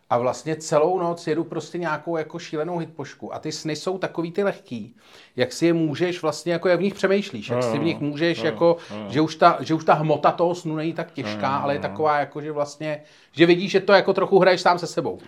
A 0.10 0.18
vlastně 0.18 0.56
celou 0.56 1.00
noc 1.00 1.28
jedu 1.28 1.44
prostě 1.44 1.78
nějakou 1.78 2.18
jako 2.18 2.40
šílenou 2.40 2.78
hitpošku. 2.78 3.36
A 3.36 3.40
ty 3.40 3.52
sny 3.52 3.76
jsou 3.76 3.98
takový 3.98 4.32
ty 4.32 4.44
lehký, 4.44 4.96
jak 5.36 5.54
si 5.54 5.66
je 5.66 5.74
můžeš 5.74 6.22
vlastně, 6.22 6.54
jako 6.54 6.68
jak 6.68 6.80
v 6.80 6.84
nich 6.84 6.94
přemýšlíš, 6.94 7.50
jak 7.50 7.64
si 7.64 7.80
v 7.80 7.84
nich 7.84 8.00
můžeš, 8.00 8.44
jako, 8.44 8.78
že 9.10 9.22
už, 9.22 9.36
ta, 9.36 9.58
že 9.60 9.74
už 9.74 9.86
ta 9.86 9.94
hmota 9.94 10.32
toho 10.32 10.56
snu 10.56 10.76
není 10.76 10.94
tak 10.94 11.12
těžká, 11.12 11.48
ale 11.58 11.74
je 11.74 11.80
taková 11.80 12.20
jako, 12.20 12.42
že 12.42 12.52
vlastně, 12.52 13.02
že 13.32 13.46
vidíš, 13.46 13.72
že 13.72 13.80
to 13.80 13.94
jako 13.94 14.14
trochu 14.14 14.40
hraješ 14.40 14.62
sám 14.62 14.80
se 14.80 14.88
sebou. 14.88 15.20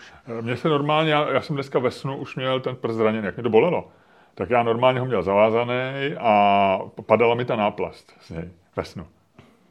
Mně 0.41 0.57
se 0.57 0.69
normálně, 0.69 1.11
já, 1.11 1.31
já 1.31 1.41
jsem 1.41 1.55
dneska 1.55 1.79
ve 1.79 1.91
snu 1.91 2.17
už 2.17 2.35
měl 2.35 2.59
ten 2.59 2.75
prst 2.75 2.97
zraněný, 2.97 3.25
jak 3.25 3.35
mě 3.35 3.43
to 3.43 3.49
bolelo. 3.49 3.87
Tak 4.35 4.49
já 4.49 4.63
normálně 4.63 4.99
ho 4.99 5.05
měl 5.05 5.23
zavázaný 5.23 5.73
a 6.19 6.79
padala 7.05 7.35
mi 7.35 7.45
ta 7.45 7.55
náplast 7.55 8.13
z 8.21 8.29
něj 8.29 8.49
ve 8.75 8.85
snu. 8.85 9.05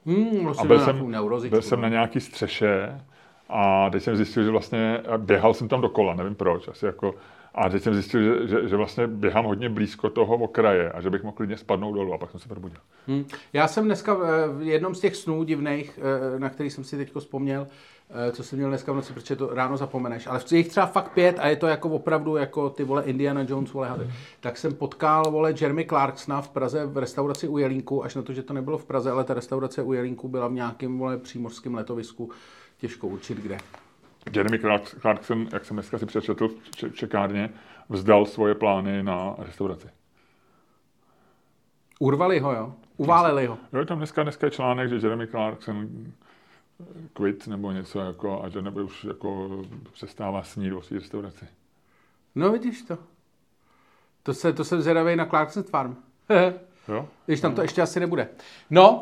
Hmm, 0.06 0.48
A 0.58 0.64
byl 0.64 0.80
jsem, 0.80 1.12
byl 1.50 1.62
jsem 1.62 1.80
na 1.80 1.88
nějaký 1.88 2.20
střeše 2.20 3.00
a 3.48 3.90
teď 3.90 4.02
jsem 4.02 4.16
zjistil, 4.16 4.44
že 4.44 4.50
vlastně 4.50 5.02
běhal 5.16 5.54
jsem 5.54 5.68
tam 5.68 5.80
dokola, 5.80 6.14
nevím 6.14 6.34
proč, 6.34 6.68
asi 6.68 6.86
jako, 6.86 7.14
a 7.56 7.68
teď 7.68 7.82
jsem 7.82 7.94
zjistil, 7.94 8.20
že, 8.22 8.48
že, 8.48 8.68
že 8.68 8.76
vlastně 8.76 9.06
běhám 9.06 9.44
hodně 9.44 9.68
blízko 9.68 10.10
toho 10.10 10.36
okraje 10.36 10.92
a 10.92 11.00
že 11.00 11.10
bych 11.10 11.22
mohl 11.22 11.36
klidně 11.36 11.56
spadnout 11.56 11.94
dolů 11.94 12.14
a 12.14 12.18
pak 12.18 12.30
jsem 12.30 12.40
se 12.40 12.48
probudil. 12.48 12.78
Hmm. 13.06 13.24
Já 13.52 13.68
jsem 13.68 13.84
dneska 13.84 14.16
eh, 14.22 14.48
v 14.48 14.62
jednom 14.62 14.94
z 14.94 15.00
těch 15.00 15.16
snů 15.16 15.44
divných, 15.44 15.98
eh, 16.34 16.38
na 16.38 16.48
který 16.48 16.70
jsem 16.70 16.84
si 16.84 16.96
teď 16.96 17.12
vzpomněl, 17.18 17.66
eh, 18.10 18.32
co 18.32 18.44
jsem 18.44 18.58
měl 18.58 18.68
dneska 18.68 18.92
v 18.92 18.94
noci, 18.94 19.12
protože 19.12 19.36
to 19.36 19.54
ráno 19.54 19.76
zapomeneš, 19.76 20.26
ale 20.26 20.38
v 20.38 20.52
jich 20.52 20.68
třeba 20.68 20.86
fakt 20.86 21.12
pět 21.12 21.38
a 21.38 21.48
je 21.48 21.56
to 21.56 21.66
jako 21.66 21.88
opravdu 21.88 22.36
jako 22.36 22.70
ty 22.70 22.84
vole 22.84 23.02
Indiana 23.02 23.44
Jones, 23.48 23.72
vole, 23.72 23.88
hady. 23.88 24.10
tak 24.40 24.56
jsem 24.56 24.74
potkal 24.74 25.30
vole 25.30 25.54
Jeremy 25.60 25.84
Clarksona 25.84 26.40
v 26.40 26.48
Praze 26.48 26.86
v 26.86 26.98
restauraci 26.98 27.48
u 27.48 27.58
Jelínku, 27.58 28.04
až 28.04 28.14
na 28.14 28.22
to, 28.22 28.32
že 28.32 28.42
to 28.42 28.54
nebylo 28.54 28.78
v 28.78 28.84
Praze, 28.84 29.10
ale 29.10 29.24
ta 29.24 29.34
restaurace 29.34 29.82
u 29.82 29.92
Jelínku 29.92 30.28
byla 30.28 30.48
v 30.48 30.52
nějakém 30.52 30.98
vole 30.98 31.18
přímořském 31.18 31.74
letovisku, 31.74 32.30
těžko 32.78 33.06
určit 33.06 33.38
kde. 33.38 33.58
Jeremy 34.32 34.58
Clark- 34.58 35.00
Clarkson, 35.00 35.48
jak 35.52 35.64
jsem 35.64 35.76
dneska 35.76 35.98
si 35.98 36.06
přečetl 36.06 36.48
v 36.48 36.70
če- 36.76 36.90
čekárně, 36.90 37.50
vzdal 37.88 38.26
svoje 38.26 38.54
plány 38.54 39.02
na 39.02 39.34
restauraci. 39.38 39.88
Urvali 41.98 42.38
ho, 42.38 42.52
jo? 42.52 42.74
Uváleli 42.96 43.46
ho. 43.46 43.58
Jo, 43.72 43.78
je 43.80 43.86
tam 43.86 43.98
dneska, 43.98 44.22
dneska 44.22 44.46
je 44.46 44.50
článek, 44.50 44.88
že 44.88 44.96
Jeremy 44.96 45.26
Clarkson 45.26 45.88
quit 47.12 47.46
nebo 47.46 47.72
něco 47.72 48.00
jako, 48.00 48.42
a 48.44 48.48
že 48.48 48.62
nebo 48.62 48.80
už 48.80 49.04
jako 49.04 49.48
přestává 49.92 50.42
snít 50.42 50.72
o 50.72 50.82
své 50.82 50.98
restauraci. 50.98 51.48
No 52.34 52.52
vidíš 52.52 52.82
to. 52.82 52.98
To, 54.22 54.34
se, 54.34 54.52
to 54.52 54.64
jsem 54.64 54.82
zvědavý 54.82 55.16
na 55.16 55.26
Clarkson 55.26 55.62
Farm. 55.62 55.96
Jo? 56.88 57.08
Když 57.26 57.40
tam 57.40 57.54
to 57.54 57.62
ještě 57.62 57.82
asi 57.82 58.00
nebude. 58.00 58.28
No, 58.70 59.00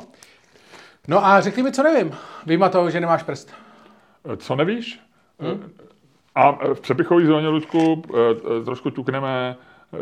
no 1.08 1.26
a 1.26 1.40
řekni 1.40 1.62
mi, 1.62 1.72
co 1.72 1.82
nevím. 1.82 2.14
Vyjma 2.46 2.68
toho, 2.68 2.90
že 2.90 3.00
nemáš 3.00 3.22
prst. 3.22 3.54
Co 4.36 4.56
nevíš? 4.56 5.00
Hmm? 5.40 5.70
A 6.34 6.74
v 6.74 6.80
přepichové 6.80 7.26
zóně, 7.26 7.48
Ludku, 7.48 8.02
eh, 8.08 8.64
trošku 8.64 8.90
ťukneme 8.90 9.56
eh, 9.92 9.98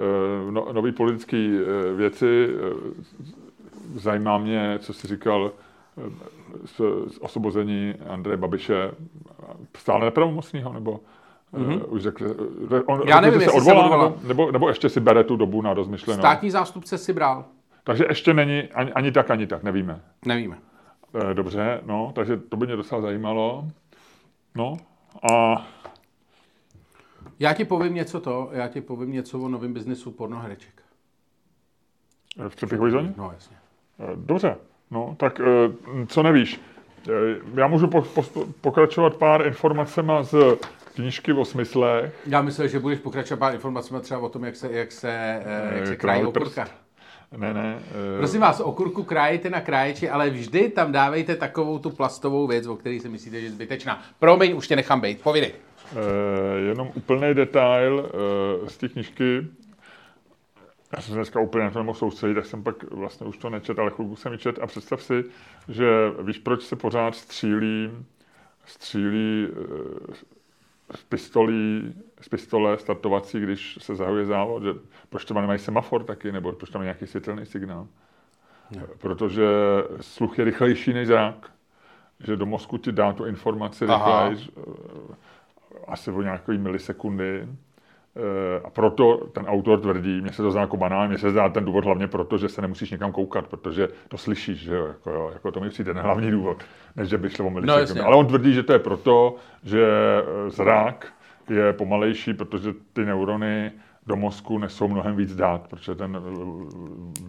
no, 0.50 0.72
nový 0.72 0.92
politické 0.92 1.36
eh, 1.36 1.92
věci. 1.92 2.48
Zajímá 3.94 4.38
mě, 4.38 4.78
co 4.78 4.92
jsi 4.92 5.06
říkal 5.06 5.52
z, 6.64 6.76
z 7.08 7.18
osvobození 7.20 7.94
Andreje 8.08 8.36
Babiše, 8.36 8.90
stále 9.76 10.04
nepravomocného, 10.04 10.72
nebo 10.72 11.00
mm-hmm. 11.54 11.84
už 11.88 12.02
řekl, 12.02 12.34
on, 12.86 13.02
Já 13.06 13.20
nevím, 13.20 13.40
se 13.40 13.44
jestli 13.44 13.60
se 13.60 13.70
odvolá, 13.70 13.84
odvolá. 13.84 14.04
nebo, 14.04 14.28
nebo, 14.28 14.52
nebo 14.52 14.68
ještě 14.68 14.88
si 14.88 15.00
bere 15.00 15.24
tu 15.24 15.36
dobu 15.36 15.62
na 15.62 15.74
rozmyšlenou. 15.74 16.20
Státní 16.20 16.50
zástupce 16.50 16.98
si 16.98 17.12
bral. 17.12 17.44
Takže 17.84 18.04
ještě 18.08 18.34
není 18.34 18.62
ani, 18.62 18.92
ani 18.92 19.12
tak, 19.12 19.30
ani 19.30 19.46
tak, 19.46 19.62
nevíme. 19.62 20.00
Nevíme. 20.26 20.58
Eh, 21.14 21.34
Dobře, 21.34 21.80
no, 21.86 22.12
takže 22.14 22.36
to 22.36 22.56
by 22.56 22.66
mě 22.66 22.76
docela 22.76 23.00
zajímalo. 23.00 23.64
No, 24.54 24.76
a 25.32 25.66
Já 27.38 27.52
ti 27.54 27.64
povím 27.64 27.94
něco 27.94 28.20
to, 28.20 28.48
já 28.52 28.68
ti 28.68 28.80
povím 28.80 29.12
něco 29.12 29.40
o 29.40 29.48
novém 29.48 29.72
biznesu 29.72 30.10
pornohereček. 30.10 30.82
eh, 32.46 32.48
v 32.48 32.56
přepichové 32.56 32.90
zóně? 32.90 33.14
No 33.16 33.30
jasně. 33.34 33.56
Eh, 34.00 34.12
Dobře, 34.16 34.56
no, 34.90 35.16
tak 35.18 35.40
eh, 35.40 36.06
co 36.06 36.22
nevíš? 36.22 36.60
Já 37.54 37.66
můžu 37.66 37.88
po, 37.88 38.02
po, 38.02 38.22
pokračovat 38.60 39.16
pár 39.16 39.46
informacema 39.46 40.22
z 40.22 40.34
knížky 40.94 41.32
o 41.32 41.44
smyslech. 41.44 42.22
Já 42.26 42.42
myslel, 42.42 42.68
že 42.68 42.78
budeš 42.78 42.98
pokračovat 42.98 43.38
pár 43.38 43.54
informacemi 43.54 44.00
třeba 44.00 44.20
o 44.20 44.28
tom, 44.28 44.44
jak 44.44 44.56
se, 44.56 44.72
jak 44.72 44.92
se, 44.92 45.42
jak 45.74 45.86
se 45.86 45.96
krají 45.96 46.22
prst. 46.32 46.36
okurka. 46.36 46.81
Ne, 47.36 47.54
ne. 47.54 47.78
eh, 48.14 48.18
Prosím 48.18 48.40
vás, 48.40 48.60
okurku 48.60 49.02
krájete 49.02 49.50
na 49.50 49.60
kráječi, 49.60 50.08
ale 50.10 50.30
vždy 50.30 50.68
tam 50.68 50.92
dávejte 50.92 51.36
takovou 51.36 51.78
tu 51.78 51.90
plastovou 51.90 52.46
věc, 52.46 52.66
o 52.66 52.76
které 52.76 53.00
si 53.00 53.08
myslíte, 53.08 53.40
že 53.40 53.46
je 53.46 53.50
zbytečná. 53.52 54.02
Promiň, 54.18 54.56
už 54.56 54.68
tě 54.68 54.76
nechám 54.76 55.00
být. 55.00 55.20
Povídej. 55.22 55.52
Eh, 55.92 56.58
jenom 56.58 56.90
úplný 56.94 57.34
detail 57.34 58.10
eh, 58.66 58.70
z 58.70 58.76
té 58.76 58.88
knížky. 58.88 59.46
Já 60.96 61.02
jsem 61.02 61.12
se 61.12 61.14
dneska 61.14 61.40
úplně 61.40 61.64
na 61.64 61.70
to 61.70 61.78
nemohl 61.78 61.98
soustředit, 61.98 62.34
tak 62.34 62.46
jsem 62.46 62.62
pak 62.62 62.90
vlastně 62.90 63.26
už 63.26 63.36
to 63.36 63.50
nečet, 63.50 63.78
ale 63.78 63.90
chvilku 63.90 64.16
jsem 64.16 64.32
ji 64.32 64.38
čet 64.38 64.58
a 64.62 64.66
představ 64.66 65.02
si, 65.02 65.24
že 65.68 65.86
víš, 66.22 66.38
proč 66.38 66.62
se 66.62 66.76
pořád 66.76 67.14
střílí, 67.14 67.90
střílí 68.64 69.48
z 70.94 71.02
pistolí, 71.08 71.94
z 72.22 72.28
pistole 72.28 72.78
startovací, 72.78 73.40
když 73.40 73.78
se 73.80 73.96
zahajuje 73.96 74.26
závod, 74.26 74.62
že 74.62 74.70
proč 75.08 75.24
třeba 75.24 75.40
nemají 75.40 75.58
semafor 75.58 76.04
taky, 76.04 76.32
nebo 76.32 76.52
proč 76.52 76.70
tam 76.70 76.82
je 76.82 76.84
nějaký 76.84 77.06
světelný 77.06 77.46
signál. 77.46 77.86
Ne. 78.70 78.82
Protože 78.98 79.46
sluch 80.00 80.38
je 80.38 80.44
rychlejší 80.44 80.92
než 80.92 81.08
zrak, 81.08 81.50
že 82.20 82.36
do 82.36 82.46
mozku 82.46 82.78
ti 82.78 82.92
dá 82.92 83.12
tu 83.12 83.24
informaci 83.24 83.86
rychleji, 83.86 84.36
asi 85.88 86.10
o 86.10 86.22
nějaké 86.22 86.58
milisekundy. 86.58 87.48
Eh, 88.16 88.60
a 88.64 88.70
proto 88.70 89.16
ten 89.32 89.46
autor 89.46 89.80
tvrdí, 89.80 90.20
mně 90.20 90.32
se 90.32 90.42
to 90.42 90.50
zdá 90.50 90.60
jako 90.60 90.76
banální, 90.76 91.08
mně 91.08 91.18
se 91.18 91.30
zdá 91.30 91.48
ten 91.48 91.64
důvod 91.64 91.84
hlavně 91.84 92.06
proto, 92.06 92.38
že 92.38 92.48
se 92.48 92.62
nemusíš 92.62 92.90
někam 92.90 93.12
koukat, 93.12 93.46
protože 93.46 93.88
to 94.08 94.18
slyšíš, 94.18 94.60
že 94.60 94.74
jo, 94.74 94.86
jako, 94.86 95.10
jo, 95.10 95.30
jako 95.32 95.50
to 95.50 95.60
mi 95.60 95.68
přijde 95.68 95.94
ten 95.94 96.02
hlavní 96.02 96.30
důvod, 96.30 96.62
než 96.96 97.08
že 97.08 97.18
by 97.18 97.30
šlo 97.30 97.46
o 97.46 97.50
medicínu. 97.50 98.00
No, 98.00 98.06
Ale 98.06 98.16
on 98.16 98.26
tvrdí, 98.26 98.52
že 98.54 98.62
to 98.62 98.72
je 98.72 98.78
proto, 98.78 99.36
že 99.62 99.82
eh, 99.86 100.50
zrak 100.50 101.12
je 101.50 101.72
pomalejší, 101.72 102.34
protože 102.34 102.74
ty 102.92 103.04
neurony 103.04 103.72
do 104.06 104.16
mozku 104.16 104.58
nesou 104.58 104.88
mnohem 104.88 105.16
víc 105.16 105.34
dát, 105.34 105.68
protože 105.68 105.94
ten, 105.94 106.22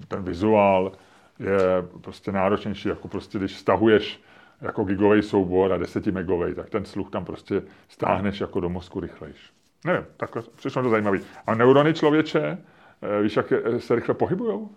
ten 0.07 0.23
vizuál 0.23 0.91
je 1.39 1.59
prostě 2.01 2.31
náročnější, 2.31 2.89
jako 2.89 3.07
prostě 3.07 3.37
když 3.37 3.57
stahuješ 3.57 4.21
jako 4.61 4.83
gigový 4.83 5.21
soubor 5.21 5.73
a 5.73 5.77
10 5.77 6.07
megový, 6.07 6.55
tak 6.55 6.69
ten 6.69 6.85
sluch 6.85 7.09
tam 7.09 7.25
prostě 7.25 7.63
stáhneš 7.87 8.41
jako 8.41 8.59
do 8.59 8.69
mozku 8.69 8.99
rychlejš. 8.99 9.53
Nevím, 9.85 10.05
takhle 10.17 10.43
přišlo 10.55 10.83
to 10.83 10.89
zajímavý. 10.89 11.19
A 11.47 11.55
neurony 11.55 11.93
člověče, 11.93 12.57
eh, 13.01 13.21
víš, 13.21 13.35
jak 13.35 13.53
se 13.77 13.95
rychle 13.95 14.15
pohybujou? 14.15 14.69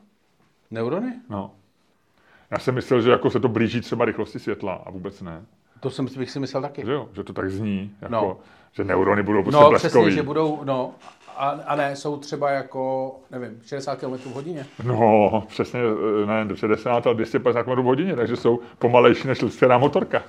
Neurony? 0.70 1.12
No. 1.28 1.54
Já 2.50 2.58
jsem 2.58 2.74
myslel, 2.74 3.00
že 3.00 3.10
jako 3.10 3.30
se 3.30 3.40
to 3.40 3.48
blíží 3.48 3.80
třeba 3.80 4.04
rychlosti 4.04 4.38
světla 4.38 4.74
a 4.74 4.90
vůbec 4.90 5.22
ne. 5.22 5.44
To 5.80 5.90
jsem 5.90 6.06
bych 6.18 6.30
si 6.30 6.40
myslel 6.40 6.62
taky. 6.62 6.84
Že 6.86 6.92
jo, 6.92 7.08
že 7.12 7.24
to 7.24 7.32
tak 7.32 7.50
zní, 7.50 7.92
jako, 8.00 8.12
no. 8.14 8.36
že 8.72 8.84
neurony 8.84 9.22
budou 9.22 9.42
prostě 9.42 9.60
No, 9.62 9.70
bleskový. 9.70 9.90
přesně, 10.04 10.10
že 10.10 10.22
budou, 10.22 10.60
no, 10.64 10.94
a, 11.36 11.48
a 11.66 11.76
ne, 11.76 11.96
jsou 11.96 12.16
třeba 12.16 12.50
jako, 12.50 13.14
nevím, 13.30 13.60
60 13.66 13.96
km 13.96 14.14
v 14.14 14.26
hodině. 14.34 14.66
No, 14.84 15.44
přesně, 15.48 15.80
eh, 16.22 16.44
ne 16.44 16.56
60, 16.56 17.06
ale 17.06 17.14
250 17.14 17.62
km 17.62 17.70
v 17.70 17.84
hodině, 17.84 18.16
takže 18.16 18.36
jsou 18.36 18.60
pomalejší 18.78 19.28
než 19.28 19.42
lidská 19.42 19.78
motorka. 19.78 20.22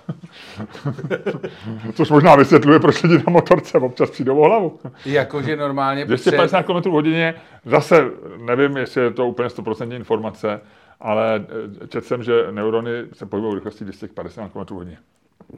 Což 1.93 2.09
možná 2.09 2.35
vysvětluje, 2.35 2.79
proč 2.79 3.03
lidi 3.03 3.17
na 3.17 3.33
motorce 3.33 3.77
občas 3.77 4.09
přijdou 4.09 4.39
o 4.39 4.45
hlavu. 4.45 4.79
Jakože 5.05 5.55
normálně... 5.55 6.05
250 6.05 6.63
km 6.63 6.73
v 6.89 6.93
hodině, 6.93 7.35
zase 7.65 8.11
nevím, 8.37 8.77
jestli 8.77 9.01
je 9.01 9.11
to 9.11 9.27
úplně 9.27 9.47
100% 9.47 9.95
informace, 9.95 10.61
ale 10.99 11.45
eh, 11.83 11.87
četl 11.87 12.07
jsem, 12.07 12.23
že 12.23 12.47
neurony 12.51 12.91
se 13.13 13.25
pohybují 13.25 13.55
rychlostí 13.55 13.83
250 13.83 14.49
km 14.51 14.59
v 14.59 14.71
hodině. 14.71 14.97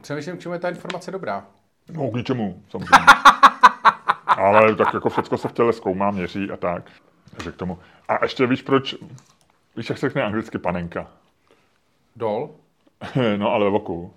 Přemýšlím, 0.00 0.36
k 0.36 0.40
čemu 0.40 0.52
je 0.52 0.58
ta 0.58 0.68
informace 0.68 1.10
dobrá. 1.10 1.46
No, 1.92 2.10
k 2.10 2.14
ničemu, 2.14 2.62
samozřejmě. 2.68 3.06
ale 4.26 4.74
tak 4.76 4.94
jako 4.94 5.10
všechno 5.10 5.38
se 5.38 5.48
v 5.48 5.52
těle 5.52 5.72
zkoumá, 5.72 6.10
měří 6.10 6.50
a 6.50 6.56
tak. 6.56 6.90
Takže 7.30 7.52
k 7.52 7.56
tomu. 7.56 7.78
A 8.08 8.24
ještě 8.24 8.46
víš, 8.46 8.62
proč, 8.62 8.94
víš, 9.76 9.88
jak 9.88 9.98
se 9.98 10.06
řekne 10.08 10.22
anglicky 10.22 10.58
panenka? 10.58 11.06
Dol? 12.16 12.50
no, 13.36 13.52
ale 13.52 13.64
ve 13.64 13.70
voku. 13.70 14.12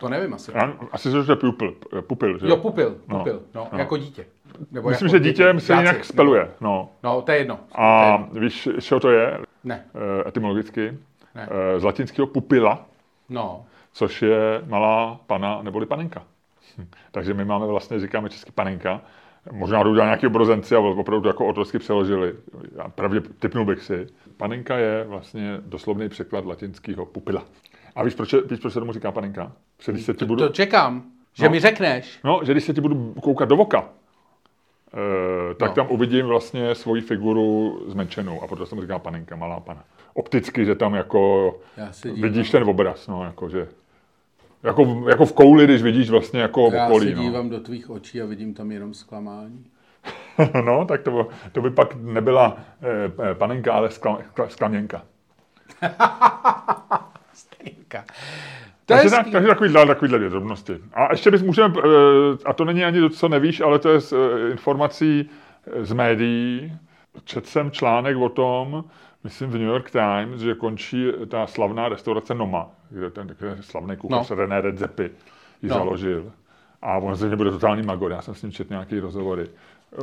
To 0.00 0.08
nevím 0.08 0.34
asi. 0.34 0.52
Já, 0.54 0.72
asi 0.92 1.10
to 1.10 1.32
je 1.32 1.36
pupil, 1.36 1.76
pupil, 2.00 2.38
že 2.38 2.46
jo? 2.46 2.56
pupil, 2.56 2.90
pupil, 3.10 3.42
no, 3.54 3.60
no, 3.60 3.68
no. 3.72 3.78
jako 3.78 3.96
dítě. 3.96 4.26
Nebo 4.70 4.88
Myslím, 4.88 5.06
jako 5.06 5.18
že 5.18 5.24
dítě 5.24 5.54
se 5.60 5.74
jinak 5.74 6.04
speluje, 6.04 6.50
no. 6.60 6.88
No, 7.02 7.22
to 7.22 7.32
je 7.32 7.38
jedno. 7.38 7.58
A 7.72 8.06
je 8.06 8.12
jedno. 8.12 8.40
víš, 8.40 8.68
co 8.80 9.00
to 9.00 9.10
je? 9.10 9.38
Ne. 9.64 9.84
E, 10.24 10.28
etymologicky? 10.28 10.98
Ne. 11.34 11.48
E, 11.76 11.80
z 11.80 11.84
latinského 11.84 12.26
pupila, 12.26 12.86
no. 13.28 13.64
Což 13.96 14.22
je 14.22 14.62
malá 14.66 15.20
pana 15.26 15.62
neboli 15.62 15.86
panenka. 15.86 16.22
Hm. 16.78 16.86
Takže 17.10 17.34
my 17.34 17.44
máme 17.44 17.66
vlastně, 17.66 18.00
říkáme 18.00 18.30
česky 18.30 18.52
panenka, 18.52 19.00
Možná 19.52 19.82
to 19.82 19.90
udělali 19.90 20.08
nějaký 20.08 20.26
obrozenci 20.26 20.74
a 20.74 20.78
opravdu 20.78 21.28
jako 21.28 21.46
otrosky 21.46 21.78
přeložili. 21.78 22.34
Já 22.76 22.88
pravdě 22.88 23.20
typnul 23.20 23.64
bych 23.64 23.82
si. 23.82 24.06
Panenka 24.36 24.76
je 24.76 25.04
vlastně 25.04 25.56
doslovný 25.60 26.08
překlad 26.08 26.44
latinského 26.44 27.06
pupila. 27.06 27.44
A 27.96 28.04
víš, 28.04 28.14
proč, 28.14 28.34
víš, 28.50 28.60
proč 28.60 28.72
se 28.72 28.80
tomu 28.80 28.92
říká 28.92 29.12
panenka? 29.12 29.52
Že 29.82 29.92
když 29.92 30.04
se 30.04 30.14
ti 30.14 30.24
budu... 30.24 30.46
To 30.46 30.52
čekám, 30.52 31.02
že 31.34 31.44
no, 31.44 31.50
mi 31.50 31.60
řekneš. 31.60 32.18
No, 32.24 32.40
že 32.44 32.52
když 32.52 32.64
se 32.64 32.74
ti 32.74 32.80
budu 32.80 33.14
koukat 33.22 33.48
do 33.48 33.56
voka, 33.56 33.88
eh, 34.94 35.54
tak 35.54 35.68
no. 35.68 35.74
tam 35.74 35.86
uvidím 35.90 36.26
vlastně 36.26 36.74
svoji 36.74 37.02
figuru 37.02 37.80
zmenšenou 37.86 38.42
a 38.42 38.46
proto 38.46 38.66
se 38.66 38.74
mu 38.74 38.80
říká 38.80 38.98
panenka, 38.98 39.36
malá 39.36 39.60
pana. 39.60 39.84
Opticky, 40.14 40.64
že 40.64 40.74
tam 40.74 40.94
jako 40.94 41.54
vidíš 42.20 42.50
ten 42.50 42.62
obraz, 42.62 43.06
no, 43.06 43.24
jako 43.24 43.48
že 43.48 43.68
jako, 44.62 45.04
jako 45.08 45.26
v 45.26 45.32
kouli, 45.32 45.64
když 45.64 45.82
vidíš 45.82 46.10
vlastně 46.10 46.40
jako 46.40 46.70
Já 46.72 46.86
okolí. 46.86 47.10
Já 47.10 47.16
se 47.16 47.16
no. 47.16 47.22
dívám 47.22 47.50
no. 47.50 47.56
do 47.56 47.60
tvých 47.60 47.90
očí 47.90 48.22
a 48.22 48.26
vidím 48.26 48.54
tam 48.54 48.72
jenom 48.72 48.94
zklamání. 48.94 49.64
no, 50.64 50.84
tak 50.84 51.02
to, 51.02 51.28
to 51.52 51.62
by 51.62 51.70
pak 51.70 51.94
nebyla 51.94 52.56
eh, 53.30 53.34
panenka, 53.34 53.72
ale 53.72 53.90
skla, 53.90 54.18
sklaměnka. 54.48 55.02
Stejnka. 57.32 58.04
To 58.86 58.94
takže, 58.94 59.10
tak, 59.10 59.30
takže 59.30 59.48
takovýhle, 59.48 59.86
takovýhle 59.86 60.18
drobnosti. 60.18 60.78
A 60.94 61.10
ještě 61.10 61.30
bys 61.30 61.42
můžeme, 61.42 61.74
eh, 61.78 61.82
a 62.44 62.52
to 62.52 62.64
není 62.64 62.84
ani 62.84 63.00
to, 63.00 63.08
co 63.08 63.28
nevíš, 63.28 63.60
ale 63.60 63.78
to 63.78 63.88
je 63.88 64.00
z 64.00 64.12
eh, 64.12 64.50
informací 64.50 65.30
z 65.80 65.92
médií. 65.92 66.72
Četl 67.24 67.46
jsem 67.46 67.70
článek 67.70 68.16
o 68.16 68.28
tom, 68.28 68.84
myslím 69.26 69.50
v 69.50 69.54
New 69.54 69.68
York 69.68 69.90
Times, 69.90 70.40
že 70.40 70.54
končí 70.54 71.12
ta 71.28 71.46
slavná 71.46 71.88
restaurace 71.88 72.34
Noma, 72.34 72.70
kde 72.90 73.10
ten 73.10 73.36
slavný 73.60 73.96
kuchař 73.96 74.30
no. 74.30 74.36
René 74.36 74.60
Redzepi 74.60 75.10
ji 75.62 75.68
no. 75.68 75.74
založil. 75.74 76.32
A 76.82 76.98
on 76.98 77.16
se 77.16 77.36
bude 77.36 77.50
totální 77.50 77.82
magor, 77.82 78.12
já 78.12 78.22
jsem 78.22 78.34
s 78.34 78.42
ním 78.42 78.52
četl 78.52 78.72
nějaké 78.72 79.00
rozhovory. 79.00 79.48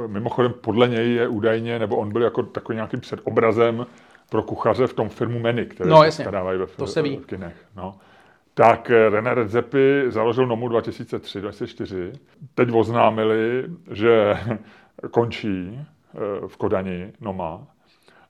Mimochodem, 0.08 0.54
podle 0.62 0.88
něj 0.88 1.14
je 1.14 1.28
údajně, 1.28 1.80
nebo 1.80 1.96
on 1.96 2.12
byl 2.12 2.22
jako 2.22 2.44
takový 2.44 2.76
nějakým 2.76 3.00
předobrazem 3.00 3.86
pro 4.30 4.44
kuchaře 4.44 4.88
v 4.88 4.94
tom 4.94 5.10
filmu 5.10 5.40
Meny, 5.40 5.66
které 5.66 5.90
no, 5.90 6.12
se 6.12 6.32
dávají 6.32 6.60
ve, 6.60 6.68
to 6.68 6.88
se 6.88 7.02
ví. 7.02 7.18
v 7.18 7.26
kinech. 7.26 7.56
No. 7.76 7.96
Tak 8.54 8.92
eh, 8.92 9.10
René 9.10 9.34
Redzepi 9.34 10.06
založil 10.08 10.48
Nomu 10.48 10.70
2003-2004. 10.70 12.12
Teď 12.56 12.70
oznámili, 12.74 13.66
že 13.92 14.38
končí 15.12 15.80
eh, 15.80 16.48
v 16.48 16.58
Kodani 16.58 17.14
Noma 17.22 17.68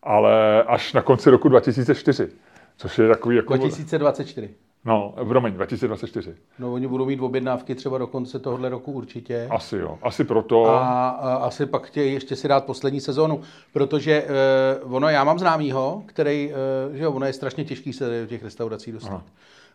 ale 0.03 0.63
až 0.63 0.93
na 0.93 1.01
konci 1.01 1.29
roku 1.29 1.49
2004, 1.49 2.29
což 2.77 2.97
je 2.97 3.07
takový 3.07 3.35
jako... 3.35 3.55
2024. 3.55 4.49
No, 4.85 5.13
promiň, 5.27 5.53
2024. 5.53 6.35
No, 6.59 6.73
oni 6.73 6.87
budou 6.87 7.05
mít 7.05 7.19
objednávky 7.19 7.75
třeba 7.75 7.97
do 7.97 8.07
konce 8.07 8.39
tohohle 8.39 8.69
roku 8.69 8.91
určitě. 8.91 9.47
Asi 9.49 9.77
jo, 9.77 9.97
asi 10.01 10.23
proto. 10.23 10.65
A, 10.65 11.09
a 11.09 11.35
asi 11.35 11.65
pak 11.65 11.87
chtějí 11.87 12.13
ještě 12.13 12.35
si 12.35 12.47
dát 12.47 12.65
poslední 12.65 13.01
sezónu, 13.01 13.41
protože 13.73 14.25
uh, 14.83 14.95
ono, 14.95 15.09
já 15.09 15.23
mám 15.23 15.39
známýho, 15.39 16.03
který, 16.05 16.53
uh, 16.89 16.95
že 16.95 17.03
jo, 17.03 17.11
ono 17.11 17.25
je 17.25 17.33
strašně 17.33 17.65
těžký 17.65 17.93
se 17.93 18.21
do 18.21 18.27
těch 18.27 18.43
restaurací 18.43 18.91
dostat. 18.91 19.23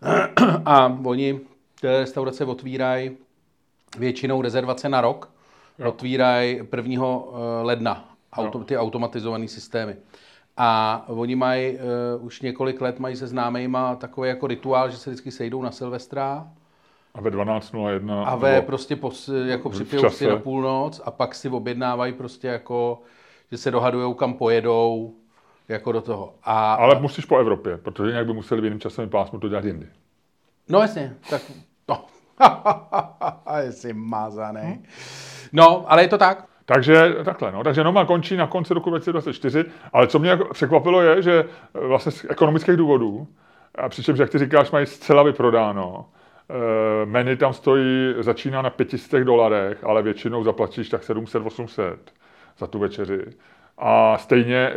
Aha. 0.02 0.28
A 0.64 0.98
oni 1.04 1.40
ty 1.80 1.86
restaurace 1.86 2.44
otvírají 2.44 3.10
většinou 3.98 4.42
rezervace 4.42 4.88
na 4.88 5.00
rok, 5.00 5.30
otvírají 5.86 6.60
1. 6.76 7.02
ledna 7.62 8.07
auto, 8.32 8.64
ty 8.64 8.76
automatizované 8.76 9.48
systémy. 9.48 9.96
A 10.56 11.04
oni 11.06 11.36
mají 11.36 11.78
uh, 12.16 12.24
už 12.26 12.40
několik 12.42 12.80
let 12.80 12.98
mají 12.98 13.16
se 13.16 13.26
známejma 13.26 13.96
takový 13.96 14.28
jako 14.28 14.46
rituál, 14.46 14.90
že 14.90 14.96
se 14.96 15.10
vždycky 15.10 15.30
sejdou 15.30 15.62
na 15.62 15.70
Silvestra. 15.70 16.46
A 17.14 17.20
ve 17.20 17.30
12.01. 17.30 18.24
A 18.26 18.36
ve 18.36 18.62
prostě 18.62 18.96
pos, 18.96 19.30
jako 19.44 19.70
připijou 19.70 20.10
si 20.10 20.26
na 20.26 20.36
půlnoc 20.36 21.00
a 21.04 21.10
pak 21.10 21.34
si 21.34 21.48
objednávají 21.48 22.12
prostě 22.12 22.48
jako, 22.48 23.02
že 23.50 23.58
se 23.58 23.70
dohadujou, 23.70 24.14
kam 24.14 24.34
pojedou, 24.34 25.14
jako 25.68 25.92
do 25.92 26.00
toho. 26.00 26.34
A, 26.42 26.74
Ale 26.74 27.00
musíš 27.00 27.24
po 27.24 27.38
Evropě, 27.38 27.76
protože 27.76 28.10
nějak 28.10 28.26
by 28.26 28.32
museli 28.32 28.60
v 28.60 28.64
jiném 28.64 28.80
časovém 28.80 29.10
pásmu 29.10 29.38
to 29.38 29.48
dělat 29.48 29.64
jindy. 29.64 29.86
No 30.68 30.80
jasně, 30.80 31.16
tak 31.30 31.42
no. 31.88 32.04
Jsi 33.70 33.92
mazaný. 33.92 34.60
Hmm? 34.60 34.84
No, 35.52 35.92
ale 35.92 36.02
je 36.02 36.08
to 36.08 36.18
tak. 36.18 36.48
Takže 36.68 37.16
takhle, 37.24 37.52
no. 37.52 37.64
Takže 37.64 37.84
Noma 37.84 38.04
končí 38.04 38.36
na 38.36 38.46
konci 38.46 38.74
roku 38.74 38.90
2024, 38.90 39.64
ale 39.92 40.06
co 40.06 40.18
mě 40.18 40.38
překvapilo 40.52 41.02
je, 41.02 41.22
že 41.22 41.44
eh, 41.74 41.86
vlastně 41.86 42.12
z 42.12 42.26
ekonomických 42.28 42.76
důvodů, 42.76 43.26
a 43.74 43.88
přičemž, 43.88 44.18
jak 44.18 44.30
ty 44.30 44.38
říkáš, 44.38 44.70
mají 44.70 44.86
zcela 44.86 45.22
vyprodáno, 45.22 46.06
e, 47.02 47.06
menu 47.06 47.36
tam 47.36 47.52
stojí, 47.52 48.14
začíná 48.18 48.62
na 48.62 48.70
500 48.70 49.24
dolarech, 49.24 49.84
ale 49.84 50.02
většinou 50.02 50.44
zaplatíš 50.44 50.88
tak 50.88 51.02
700-800 51.02 51.96
za 52.58 52.66
tu 52.66 52.78
večeři. 52.78 53.24
A 53.78 54.18
stejně, 54.18 54.72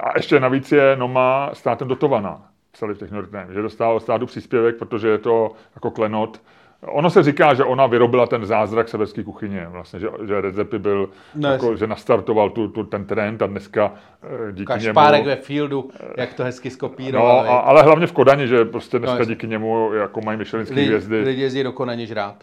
a 0.00 0.12
ještě 0.16 0.40
navíc 0.40 0.72
je 0.72 0.96
Noma 0.96 1.50
státem 1.52 1.88
dotovaná, 1.88 2.48
psali 2.72 2.94
v 2.94 2.98
těch 2.98 3.10
že 3.50 3.62
dostává 3.62 4.00
státu 4.00 4.26
příspěvek, 4.26 4.76
protože 4.76 5.08
je 5.08 5.18
to 5.18 5.52
jako 5.74 5.90
klenot, 5.90 6.40
Ono 6.82 7.10
se 7.10 7.22
říká, 7.22 7.54
že 7.54 7.64
ona 7.64 7.86
vyrobila 7.86 8.26
ten 8.26 8.46
zázrak 8.46 8.88
severské 8.88 9.24
kuchyně, 9.24 9.66
vlastně, 9.70 10.00
že, 10.00 10.08
že 10.26 10.40
Redzepi 10.40 10.78
byl, 10.78 11.08
no, 11.34 11.48
jako, 11.48 11.76
že 11.76 11.86
nastartoval 11.86 12.50
tu, 12.50 12.68
tu, 12.68 12.84
ten 12.84 13.04
trend 13.04 13.42
a 13.42 13.46
dneska 13.46 13.94
eh, 14.22 14.52
díky 14.52 14.66
Kašpárek 14.66 15.20
němu... 15.20 15.28
ve 15.28 15.36
fieldu, 15.36 15.90
jak 16.16 16.34
to 16.34 16.44
hezky 16.44 16.70
skopíroval. 16.70 17.44
No, 17.44 17.50
a, 17.50 17.58
ale 17.58 17.82
hlavně 17.82 18.06
v 18.06 18.12
Kodani, 18.12 18.48
že 18.48 18.64
prostě 18.64 18.98
dneska 18.98 19.18
no, 19.18 19.24
díky 19.24 19.46
němu 19.46 19.92
jako 19.92 20.20
mají 20.20 20.38
myšelinské 20.38 20.82
hvězdy. 20.82 21.20
Lidi 21.20 21.42
jezdí 21.42 21.62
do 21.62 21.72
Kodani 21.72 22.06
žrát. 22.06 22.36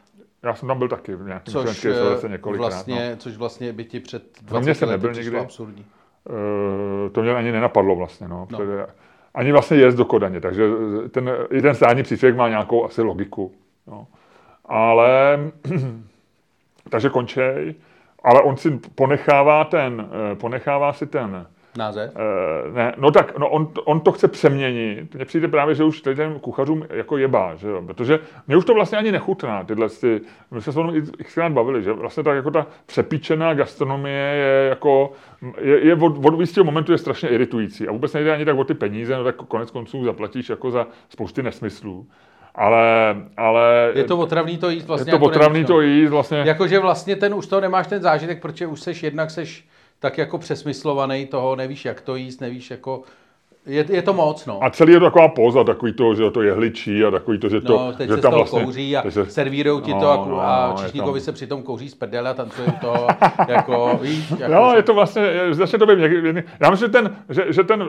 Já 0.44 0.56
jsem 0.56 0.68
tam 0.68 0.78
byl 0.78 0.88
taky 0.88 1.16
v 1.16 1.26
nějakém 1.26 1.52
což, 1.52 1.86
eh, 1.86 2.30
několikrát. 2.30 2.68
Vlastně, 2.68 3.10
no. 3.10 3.18
Což 3.18 3.38
vlastně 3.38 3.74
by 3.74 3.84
ti 3.84 4.00
před 4.00 4.24
20 4.42 4.68
lety 4.68 4.86
nebyl 4.86 5.14
nikdy. 5.14 5.38
absurdní. 5.38 5.86
Uh, 6.30 7.10
to 7.12 7.22
mě 7.22 7.36
ani 7.36 7.52
nenapadlo 7.52 7.96
vlastně. 7.96 8.28
No. 8.28 8.48
no. 8.52 8.60
Ani 9.34 9.52
vlastně 9.52 9.78
jezd 9.78 9.98
do 9.98 10.06
Kodaně, 10.06 10.42
takže 10.42 10.64
ten, 11.12 11.32
i 11.52 11.62
ten 11.62 11.76
státní 11.76 12.04
příspěvek 12.04 12.38
má 12.38 12.50
nějakou 12.50 12.86
asi 12.86 13.02
logiku. 13.02 13.52
No. 13.88 14.08
Ale, 14.66 15.40
takže 16.90 17.10
končej. 17.10 17.76
ale 18.24 18.42
on 18.42 18.58
si 18.58 18.80
ponechává 18.96 19.64
ten, 19.64 20.10
eh, 20.32 20.36
ponechává 20.36 20.94
si 20.94 21.08
ten, 21.08 21.48
Název? 21.78 22.12
Uh, 22.16 22.76
ne, 22.76 22.94
no 22.98 23.12
tak, 23.12 23.38
no 23.38 23.50
on, 23.50 23.72
on 23.86 24.00
to 24.00 24.12
chce 24.12 24.28
přeměnit. 24.28 25.16
Mně 25.16 25.26
přijde 25.26 25.48
právě, 25.48 25.76
že 25.76 25.84
už 25.84 26.02
těm 26.02 26.40
kuchařům 26.40 26.86
jako 26.90 27.18
jebá, 27.18 27.56
že 27.56 27.68
jo? 27.68 27.82
protože 27.86 28.20
mě 28.48 28.58
už 28.58 28.66
to 28.66 28.74
vlastně 28.74 28.98
ani 28.98 29.12
nechutná, 29.12 29.64
tyhle 29.64 29.90
ty, 29.90 30.22
my 30.52 30.62
jsme 30.62 30.74
se 30.74 30.80
o 30.80 30.84
tom 30.84 31.02
xkrát 31.24 31.52
bavili, 31.52 31.84
že 31.84 31.94
vlastně 31.94 32.24
tak 32.24 32.36
jako 32.36 32.52
ta 32.52 32.68
přepíčená 32.86 33.54
gastronomie 33.54 34.24
je 34.24 34.70
jako, 34.70 35.12
je, 35.62 35.86
je 35.86 35.96
od, 35.96 36.26
od 36.26 36.40
jistého 36.40 36.64
momentu 36.64 36.92
je 36.92 36.98
strašně 36.98 37.30
iritující 37.30 37.88
a 37.88 37.92
vůbec 37.92 38.14
nejde 38.14 38.34
ani 38.34 38.46
tak 38.46 38.58
o 38.58 38.64
ty 38.64 38.74
peníze, 38.74 39.18
no 39.18 39.24
tak 39.24 39.36
konec 39.36 39.72
konců 39.72 40.06
zaplatíš 40.06 40.50
jako 40.50 40.72
za 40.72 40.88
spousty 41.10 41.44
nesmyslů. 41.44 42.08
Ale, 42.56 43.16
ale... 43.38 43.92
Je 43.96 44.04
to 44.04 44.18
otravný 44.18 44.58
to 44.58 44.70
jíst 44.70 44.86
vlastně. 44.86 45.10
Je 45.10 45.12
to 45.12 45.16
jako 45.16 45.26
otravný 45.26 45.54
nevíš, 45.54 45.68
to 45.68 45.74
no. 45.74 45.82
jíst 45.82 46.10
vlastně. 46.10 46.38
Jakože 46.38 46.80
vlastně 46.80 47.16
ten 47.16 47.34
už 47.34 47.48
to 47.48 47.62
nemáš 47.62 47.88
ten 47.88 48.02
zážitek, 48.02 48.42
protože 48.42 48.68
už 48.68 48.82
seš 48.82 49.04
jednak 49.04 49.32
seš 49.32 49.66
tak 50.00 50.18
jako 50.18 50.38
přesmyslovaný 50.38 51.26
toho, 51.26 51.56
nevíš 51.56 51.86
jak 51.86 52.02
to 52.02 52.16
jíst, 52.16 52.42
nevíš 52.42 52.72
jako, 52.72 53.04
je, 53.66 53.86
je 53.90 54.02
to 54.02 54.14
moc, 54.14 54.46
no. 54.46 54.64
A 54.64 54.70
celý 54.70 54.94
je 54.94 55.00
to 55.00 55.06
taková 55.06 55.28
poza, 55.28 55.64
takový 55.64 55.94
to, 55.94 56.16
že 56.16 56.32
to 56.32 56.42
je 56.42 56.54
hličí 56.54 57.04
a 57.04 57.12
takový 57.12 57.38
to, 57.38 57.50
že 57.50 57.62
to, 57.62 57.74
No, 57.78 57.94
teď 57.98 58.10
že 58.10 58.16
se 58.16 58.22
tam 58.22 58.32
z 58.32 58.34
toho 58.34 58.38
vlastně, 58.44 58.64
kouří 58.64 58.98
a 58.98 59.02
takže- 59.02 59.26
servírujou 59.26 59.80
ti 59.80 59.94
to 59.94 60.00
No, 60.00 60.10
a, 60.12 60.26
no, 60.28 60.42
a 60.42 60.76
je 60.78 60.84
Čišníkovi 60.86 61.20
tam- 61.20 61.26
se 61.26 61.32
přitom 61.32 61.64
kouří 61.64 61.90
z 61.90 61.96
prdele 61.96 62.30
a 62.30 62.34
tancuje 62.34 62.68
u 62.68 62.72
toho, 62.82 63.08
jako, 63.48 64.00
víš, 64.02 64.32
jako, 64.40 64.54
Jo, 64.54 64.68
že- 64.72 64.78
je 64.78 64.84
to 64.84 64.94
vlastně, 64.94 65.22
je- 65.22 65.54
začne 65.54 65.80
to 65.80 65.86
být 65.86 66.00
někdy, 66.00 66.44
já 66.60 66.70
myslím, 66.70 66.88
že 66.88 66.92
ten, 66.92 67.16
že, 67.30 67.46
že 67.54 67.64
ten 67.64 67.84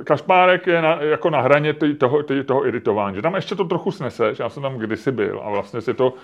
eh, 0.00 0.04
kašpárek 0.04 0.66
je 0.66 0.82
na, 0.82 1.02
jako 1.02 1.30
na 1.30 1.40
hraně 1.40 1.72
tý, 1.74 1.94
toho, 1.94 2.22
tý, 2.22 2.42
toho 2.44 2.66
iritování, 2.66 3.16
že 3.16 3.22
tam 3.22 3.34
ještě 3.34 3.54
to 3.54 3.64
trochu 3.64 3.90
sneseš, 3.90 4.38
já 4.38 4.48
jsem 4.48 4.62
tam 4.62 4.76
kdysi 4.78 5.12
byl 5.12 5.40
a 5.44 5.50
vlastně 5.50 5.80
si 5.80 5.94
to, 5.94 6.14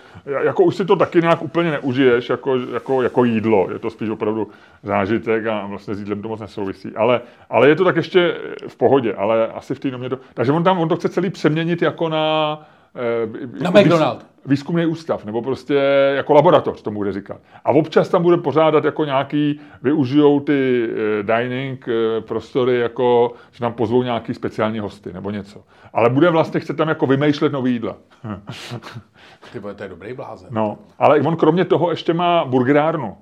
jako 0.42 0.62
už 0.64 0.76
si 0.76 0.84
to 0.84 0.96
taky 0.96 1.20
nějak 1.20 1.42
úplně 1.42 1.70
neužiješ 1.70 2.28
jako, 2.28 2.56
jako, 2.74 3.02
jako 3.02 3.24
jídlo, 3.24 3.68
je 3.72 3.78
to 3.78 3.90
spíš 3.90 4.08
opravdu 4.10 4.48
zážitek 4.82 5.46
a 5.46 5.66
vlastně 5.66 5.94
s 5.94 5.98
jídlem 5.98 6.22
to 6.22 6.28
moc 6.28 6.40
nesouvisí, 6.40 6.92
ale, 6.96 7.20
ale 7.50 7.68
je 7.68 7.76
to 7.76 7.84
tak 7.84 7.96
ještě 7.96 8.34
v 8.68 8.76
pohodě, 8.86 9.14
ale 9.14 9.46
asi 9.48 9.74
v 9.74 9.80
té 9.80 9.90
domě 9.90 10.08
to, 10.10 10.18
takže 10.34 10.52
on 10.52 10.64
tam, 10.64 10.78
on 10.78 10.88
to 10.88 10.96
chce 10.96 11.08
celý 11.08 11.30
přeměnit 11.30 11.82
jako 11.82 12.08
na 12.08 12.58
eh, 12.94 13.62
Na 13.64 13.70
výz- 13.72 13.80
McDonald. 13.80 14.26
výzkumný 14.46 14.86
ústav, 14.86 15.24
nebo 15.24 15.42
prostě 15.42 15.74
jako 16.16 16.32
laboratoř, 16.34 16.82
tomu 16.82 16.96
bude 16.98 17.12
říkat. 17.12 17.40
A 17.64 17.70
občas 17.70 18.08
tam 18.08 18.22
bude 18.22 18.36
pořádat 18.36 18.84
jako 18.84 19.04
nějaký, 19.04 19.60
využijou 19.82 20.40
ty 20.40 20.88
eh, 20.88 21.22
dining 21.22 21.88
eh, 21.88 22.20
prostory, 22.20 22.78
jako, 22.80 23.32
že 23.52 23.60
tam 23.60 23.72
pozvou 23.72 24.02
nějaký 24.02 24.34
speciální 24.34 24.78
hosty, 24.78 25.12
nebo 25.12 25.30
něco. 25.30 25.62
Ale 25.92 26.10
bude 26.10 26.30
vlastně, 26.30 26.60
chce 26.60 26.74
tam 26.74 26.88
jako 26.88 27.06
vymýšlet 27.06 27.52
nový 27.52 27.72
jídla. 27.72 27.96
Ty 29.52 29.58
vole, 29.58 29.74
to 29.74 29.82
je 29.82 29.88
dobrý 29.88 30.12
blázen. 30.14 30.48
No, 30.52 30.78
ale 30.98 31.20
on 31.20 31.36
kromě 31.36 31.64
toho 31.64 31.90
ještě 31.90 32.14
má 32.14 32.44
burgerárnu. 32.44 33.16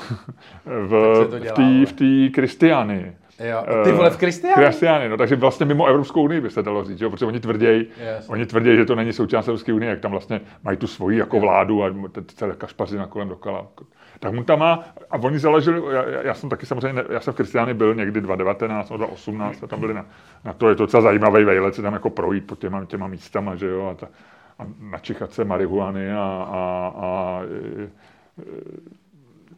v, 0.66 0.88
to 1.30 1.36
v 1.38 1.40
dělá, 1.40 1.54
v 1.86 1.92
té 1.92 2.34
Kristiány. 2.34 3.16
Jo, 3.40 3.64
ty 3.84 3.92
vole 3.92 4.10
v 4.10 4.16
Kristiáně? 4.16 4.54
Kristiány, 4.54 5.08
no 5.08 5.16
takže 5.16 5.36
vlastně 5.36 5.66
mimo 5.66 5.86
Evropskou 5.86 6.22
unii 6.22 6.40
by 6.40 6.50
se 6.50 6.62
dalo 6.62 6.84
říct, 6.84 7.00
jo, 7.00 7.10
protože 7.10 7.26
oni 7.26 7.40
tvrdějí, 7.40 7.86
Jasně. 7.96 8.32
oni 8.32 8.46
tvrdějí, 8.46 8.76
že 8.76 8.84
to 8.84 8.94
není 8.94 9.12
součást 9.12 9.48
Evropské 9.48 9.72
unie, 9.72 9.90
jak 9.90 10.00
tam 10.00 10.10
vlastně 10.10 10.40
mají 10.64 10.76
tu 10.76 10.86
svoji 10.86 11.18
jako 11.18 11.40
vládu 11.40 11.84
a 11.84 11.90
celé 12.34 12.54
kašpařina 12.54 13.06
kolem 13.06 13.28
dokola. 13.28 13.66
Tak 14.20 14.32
mu 14.32 14.44
tam 14.44 14.58
má, 14.58 14.84
a 15.10 15.16
oni 15.16 15.38
založili, 15.38 15.82
já, 15.94 16.22
já- 16.22 16.34
jsem 16.34 16.50
taky 16.50 16.66
samozřejmě, 16.66 17.02
já 17.10 17.20
jsem 17.20 17.32
v 17.32 17.36
Kristiány 17.36 17.74
byl 17.74 17.94
někdy 17.94 18.20
2019 18.20 18.90
nebo 18.90 18.98
2018, 18.98 19.62
a 19.62 19.66
tam 19.66 19.80
byli 19.80 19.94
na, 19.94 20.06
na 20.44 20.52
to, 20.52 20.68
je 20.68 20.74
to 20.74 20.82
docela 20.82 21.02
zajímavý 21.02 21.44
vejlet, 21.44 21.74
se 21.74 21.82
tam 21.82 21.92
jako 21.92 22.10
projít 22.10 22.46
po 22.46 22.56
těma, 22.56 22.84
těma 22.84 23.06
místama, 23.06 23.56
že 23.56 23.66
jo, 23.66 23.86
a, 23.86 23.94
ta, 23.94 24.08
a 24.58 24.66
načichat 24.80 25.32
se 25.32 25.44
marihuany 25.44 26.12
a, 26.12 26.18
a, 26.50 26.92
a 26.96 27.40
je, 27.78 27.88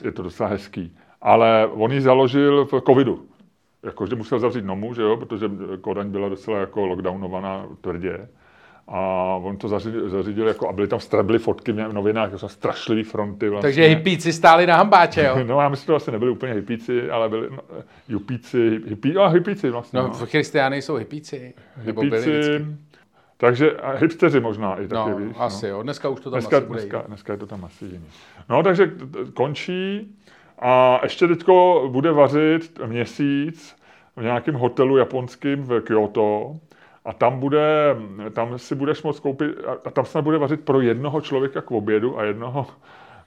je 0.04 0.12
to 0.12 0.22
docela 0.22 0.48
hezký. 0.48 0.96
Ale 1.22 1.68
on 1.72 1.92
ji 1.92 2.00
založil 2.00 2.64
v 2.64 2.80
covidu. 2.86 3.22
Jakože 3.84 4.14
musel 4.16 4.38
zavřít 4.38 4.64
Nomu, 4.64 4.94
že 4.94 5.02
jo, 5.02 5.16
protože 5.16 5.50
Kodaň 5.80 6.10
byla 6.10 6.28
docela 6.28 6.58
jako 6.58 6.86
lockdownovaná 6.86 7.66
tvrdě. 7.80 8.28
A 8.88 8.98
on 9.42 9.56
to 9.56 9.68
zařídil, 9.68 10.08
zařídil 10.08 10.48
jako, 10.48 10.68
a 10.68 10.72
byly 10.72 10.88
tam 10.88 11.00
strably 11.00 11.38
fotky 11.38 11.72
v 11.72 11.92
novinách, 11.92 12.32
jako 12.32 12.48
strašlivý 12.48 13.02
fronty 13.02 13.48
vlastně. 13.48 13.66
Takže 13.66 13.84
hippíci 13.86 14.32
stáli 14.32 14.66
na 14.66 14.76
hambáče, 14.76 15.22
jo? 15.24 15.44
No 15.46 15.60
já 15.60 15.68
myslím, 15.68 15.84
že 15.84 15.86
to 15.86 15.94
asi 15.96 16.10
nebyli 16.12 16.30
úplně 16.30 16.52
hippíci, 16.52 17.10
ale 17.10 17.28
byli 17.28 17.48
no, 17.50 17.58
jupíci, 18.08 18.80
hippí, 18.86 19.16
a 19.16 19.26
hippíci 19.26 19.70
vlastně. 19.70 20.00
No, 20.00 20.08
v 20.10 20.30
Kristiány 20.30 20.82
jsou 20.82 20.94
hippíci. 20.94 21.54
Nebo 21.84 22.02
byli 22.02 22.18
vždycky. 22.20 22.66
takže 23.36 23.72
a 23.72 23.90
hipsteři 23.92 24.40
možná 24.40 24.80
i 24.80 24.88
taky, 24.88 25.10
No, 25.10 25.16
víš. 25.18 25.36
asi 25.38 25.66
no. 25.66 25.76
jo. 25.76 25.82
Dneska 25.82 26.08
už 26.08 26.20
to 26.20 26.30
tam 26.30 26.40
Dneska, 26.40 26.56
asi 26.56 26.66
bude. 26.66 26.78
dneska, 26.80 27.04
dneska 27.06 27.32
je 27.32 27.38
to 27.38 27.46
tam 27.46 27.64
asi 27.64 27.84
jiný. 27.84 28.06
No, 28.48 28.62
takže 28.62 28.90
končí 29.34 30.10
a 30.62 31.00
ještě 31.02 31.28
teďko 31.28 31.84
bude 31.92 32.12
vařit 32.12 32.80
měsíc 32.86 33.76
v 34.16 34.22
nějakém 34.22 34.54
hotelu 34.54 34.96
japonským 34.96 35.62
v 35.62 35.80
Kyoto 35.80 36.56
a 37.04 37.12
tam, 37.12 37.40
bude, 37.40 37.96
tam 38.32 38.58
si 38.58 38.74
budeš 38.74 39.02
moct 39.02 39.20
koupit, 39.20 39.50
a- 39.86 39.90
tam 39.90 40.04
snad 40.04 40.22
bude 40.22 40.38
vařit 40.38 40.60
pro 40.64 40.80
jednoho 40.80 41.20
člověka 41.20 41.60
k 41.60 41.70
obědu 41.70 42.18
a 42.18 42.24
jednoho 42.24 42.66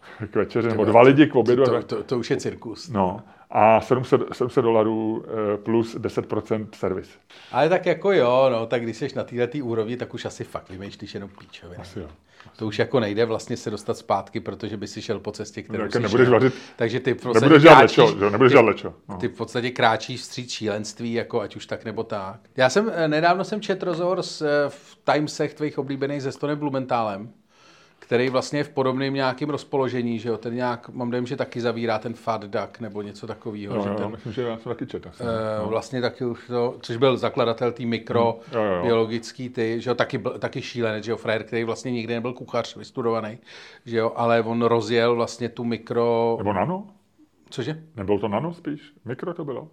k 0.31 0.35
večeři, 0.35 0.67
nebo 0.67 0.85
dva 0.85 1.01
lidi 1.01 1.27
k 1.27 1.35
obědu. 1.35 1.63
To, 1.63 1.71
dva- 1.71 1.81
to, 1.83 2.03
to 2.03 2.19
už 2.19 2.29
je 2.31 2.37
cirkus. 2.37 2.89
No, 2.89 3.21
a 3.49 3.81
700, 3.81 4.21
700 4.33 4.63
dolarů 4.63 5.25
eh, 5.53 5.57
plus 5.57 5.95
10% 5.95 6.67
servis. 6.75 7.09
Ale 7.51 7.69
tak 7.69 7.85
jako 7.85 8.11
jo, 8.11 8.47
no, 8.51 8.65
tak 8.65 8.81
když 8.83 8.97
jsi 8.97 9.07
na 9.15 9.23
této 9.23 9.57
úrovni, 9.57 9.97
tak 9.97 10.13
už 10.13 10.25
asi 10.25 10.43
fakt 10.43 10.69
vymýšlíš 10.69 11.13
jenom 11.13 11.29
píčoviny. 11.39 11.77
Asi 11.81 11.99
jo. 11.99 12.07
To 12.55 12.67
už 12.67 12.79
jako 12.79 12.99
nejde 12.99 13.25
vlastně 13.25 13.57
se 13.57 13.69
dostat 13.71 13.97
zpátky, 13.97 14.39
protože 14.39 14.77
by 14.77 14.87
si 14.87 15.01
šel 15.01 15.19
po 15.19 15.31
cestě, 15.31 15.61
kterou 15.63 15.83
Tak 15.83 15.91
jsi 15.93 15.99
nebudeš 15.99 16.25
šel. 16.27 16.33
vařit- 16.39 16.53
Takže 16.75 16.99
ty 16.99 17.13
v 17.13 17.17
podstatě 17.21 17.45
Nebudeš 17.45 17.63
kráčíš- 17.63 17.97
lečo, 17.97 18.19
že 18.19 18.29
nebudeš 18.29 18.53
ty- 18.53 18.59
lečo. 18.59 18.93
No. 19.09 19.17
Ty 19.17 19.27
v 19.27 19.37
podstatě 19.37 19.71
kráčíš 19.71 20.21
vstříc 20.21 20.51
šílenství, 20.51 21.13
jako 21.13 21.41
ať 21.41 21.55
už 21.55 21.65
tak 21.65 21.85
nebo 21.85 22.03
tak. 22.03 22.39
Já 22.57 22.69
jsem, 22.69 22.91
eh, 22.95 23.07
nedávno 23.07 23.43
jsem 23.43 23.61
četl 23.61 23.85
rozhovor 23.85 24.21
s, 24.23 24.41
eh, 24.41 24.69
v 24.69 24.97
Timesech 25.13 25.53
tvých 25.53 25.77
oblíbených 25.77 26.21
se 26.21 26.31
Stonem 26.31 26.57
Blumentálem, 26.59 27.29
který 28.05 28.29
vlastně 28.29 28.59
je 28.59 28.63
v 28.63 28.69
podobném 28.69 29.13
nějakém 29.13 29.49
rozpoložení, 29.49 30.19
že 30.19 30.29
jo, 30.29 30.37
ten 30.37 30.55
nějak, 30.55 30.89
mám 30.89 31.11
dojem, 31.11 31.25
že 31.27 31.35
taky 31.35 31.61
zavírá 31.61 31.99
ten 31.99 32.13
Fat 32.13 32.41
Duck 32.45 32.79
nebo 32.79 33.01
něco 33.01 33.27
takového, 33.27 33.75
No, 33.75 33.83
že 33.83 33.89
jo, 33.89 33.95
ten, 33.95 34.11
myslím, 34.11 34.33
že 34.33 34.41
já 34.41 34.57
jsem 34.57 34.71
taky 34.71 34.85
četl. 34.87 35.11
Eh, 35.19 35.65
vlastně 35.67 36.01
taky 36.01 36.25
už 36.25 36.47
to, 36.47 36.75
což 36.81 36.97
byl 36.97 37.17
zakladatel 37.17 37.71
té 37.71 37.85
mikro, 37.85 38.19
Jo, 38.19 38.61
jo, 38.61 38.63
jo. 38.75 38.83
biologický 38.83 39.49
ty, 39.49 39.81
že 39.81 39.89
jo, 39.89 39.95
taky, 39.95 40.19
taky 40.39 40.61
šílenec, 40.61 41.03
že 41.03 41.11
jo, 41.11 41.17
frajer, 41.17 41.43
který 41.43 41.63
vlastně 41.63 41.91
nikdy 41.91 42.13
nebyl 42.13 42.33
kuchař 42.33 42.75
vystudovaný, 42.75 43.37
že 43.85 43.97
jo, 43.97 44.11
ale 44.15 44.41
on 44.41 44.61
rozjel 44.61 45.15
vlastně 45.15 45.49
tu 45.49 45.63
mikro, 45.63 46.35
Nebo 46.37 46.53
nano? 46.53 46.87
cože? 47.49 47.83
Nebylo 47.95 48.19
to 48.19 48.27
nano 48.27 48.53
spíš? 48.53 48.93
Mikro 49.05 49.33
to 49.33 49.45
bylo? 49.45 49.67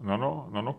Nano, 0.00 0.48
nano, 0.52 0.74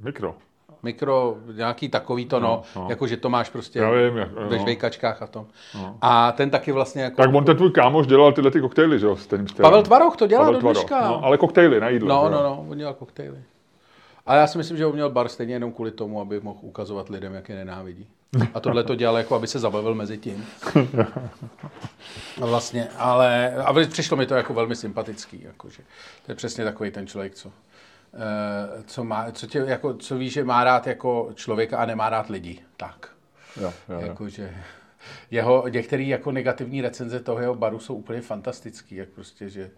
mikro. 0.00 0.34
Mikro, 0.82 1.36
nějaký 1.56 1.88
takový 1.88 2.26
to, 2.26 2.40
no, 2.40 2.62
No, 2.76 2.82
no. 2.82 2.86
jako 2.90 3.06
že 3.06 3.16
to 3.16 3.30
máš 3.30 3.48
prostě 3.50 3.78
Já 3.78 3.90
vím, 3.90 4.16
jak- 4.16 4.32
ve 4.32 4.56
no. 4.56 4.58
žvejkačkách 4.58 5.22
a 5.22 5.26
tom. 5.26 5.46
No. 5.74 5.96
A 6.00 6.32
ten 6.32 6.50
taky 6.50 6.72
vlastně 6.72 7.02
jako... 7.02 7.16
Tak 7.22 7.34
on 7.34 7.44
ten 7.44 7.56
tvůj 7.56 7.70
kámoš 7.70 8.06
dělal 8.06 8.32
tyhle 8.32 8.50
ty 8.50 8.60
koktejly, 8.60 8.98
že 8.98 9.06
jo? 9.06 9.16
S 9.16 9.26
tím 9.26 9.48
stylem. 9.48 9.70
Pavel 9.70 9.82
Tvaroch 9.82 10.16
to 10.16 10.26
dělá 10.26 10.44
Pavel 10.44 10.60
do 10.60 10.72
dneška. 10.72 11.00
No, 11.08 11.24
ale 11.24 11.38
koktejly 11.38 11.80
na 11.80 11.88
jídlo. 11.88 12.08
No, 12.08 12.28
no, 12.30 12.42
no, 12.42 12.66
on 12.70 12.78
dělal 12.78 12.94
koktejly. 12.94 13.38
Ale 14.26 14.38
já 14.38 14.46
si 14.46 14.58
myslím, 14.58 14.76
že 14.76 14.86
on 14.86 14.92
měl 14.92 15.10
bar 15.10 15.28
stejně 15.28 15.54
jenom 15.54 15.72
kvůli 15.72 15.90
tomu, 15.90 16.20
aby 16.20 16.40
mohl 16.40 16.58
ukazovat 16.62 17.08
lidem, 17.08 17.34
jak 17.34 17.48
je 17.48 17.56
nenávidí. 17.56 18.06
A 18.54 18.60
tohle 18.60 18.84
to 18.84 18.94
dělal 18.94 19.16
jako, 19.18 19.34
aby 19.34 19.46
se 19.46 19.58
zabavil 19.58 19.94
mezi 19.94 20.18
tím. 20.18 20.46
A 22.42 22.46
vlastně, 22.46 22.88
ale 22.98 23.54
a 23.64 23.72
přišlo 23.90 24.16
mi 24.16 24.26
to 24.26 24.34
jako 24.34 24.54
velmi 24.54 24.76
sympatický, 24.76 25.42
jakože. 25.42 25.82
To 26.26 26.32
je 26.32 26.36
přesně 26.36 26.64
takový 26.64 26.90
ten 26.90 27.06
člověk, 27.06 27.34
co, 27.34 27.50
co, 28.86 29.04
má, 29.04 29.32
co, 29.32 29.46
tě, 29.46 29.58
jako, 29.58 29.94
co 29.94 30.18
ví, 30.18 30.30
že 30.30 30.44
má 30.44 30.64
rád 30.64 30.86
jako 30.86 31.30
člověka 31.34 31.78
a 31.78 31.86
nemá 31.86 32.08
rád 32.08 32.28
lidi. 32.28 32.60
Tak. 32.76 33.08
Jo, 33.60 33.72
jo, 33.88 33.94
jo. 33.94 34.06
Jakože 34.06 34.54
jeho, 35.30 35.68
některé 35.68 36.02
jako 36.02 36.32
negativní 36.32 36.80
recenze 36.80 37.20
toho 37.20 37.40
jeho 37.40 37.54
baru 37.54 37.78
jsou 37.78 37.94
úplně 37.94 38.20
fantastický, 38.20 38.96
jak 38.96 39.08
prostě, 39.08 39.48
že 39.48 39.70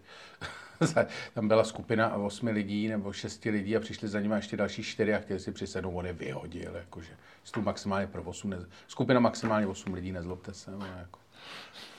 tam 1.33 1.47
byla 1.47 1.63
skupina 1.63 2.15
osmi 2.15 2.51
lidí 2.51 2.87
nebo 2.87 3.13
šesti 3.13 3.49
lidí 3.49 3.77
a 3.77 3.79
přišli 3.79 4.07
za 4.07 4.19
nimi 4.19 4.35
ještě 4.35 4.57
další 4.57 4.83
čtyři 4.83 5.13
a 5.13 5.19
chtěli 5.19 5.39
si 5.39 5.51
přisednout, 5.51 5.95
on 5.95 6.05
je 6.05 6.13
vyhodil, 6.13 6.75
jakože 6.75 7.11
stůl 7.43 7.63
maximálně 7.63 8.07
pro 8.07 8.23
osm, 8.23 8.49
ne, 8.49 8.57
skupina 8.87 9.19
maximálně 9.19 9.67
osm 9.67 9.93
lidí, 9.93 10.11
nezlobte 10.11 10.53
se, 10.53 10.71
no, 10.71 10.85
jako. 10.99 11.19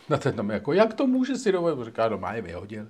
Na 0.09 0.16
ten 0.16 0.37
tam 0.37 0.51
jako, 0.51 0.72
jak 0.72 0.95
to 0.95 1.07
může 1.07 1.37
si 1.37 1.53
dovolit? 1.53 1.87
Říká, 1.87 2.09
no 2.09 2.18
má 2.18 2.35
je 2.35 2.43
vyhodil. 2.43 2.87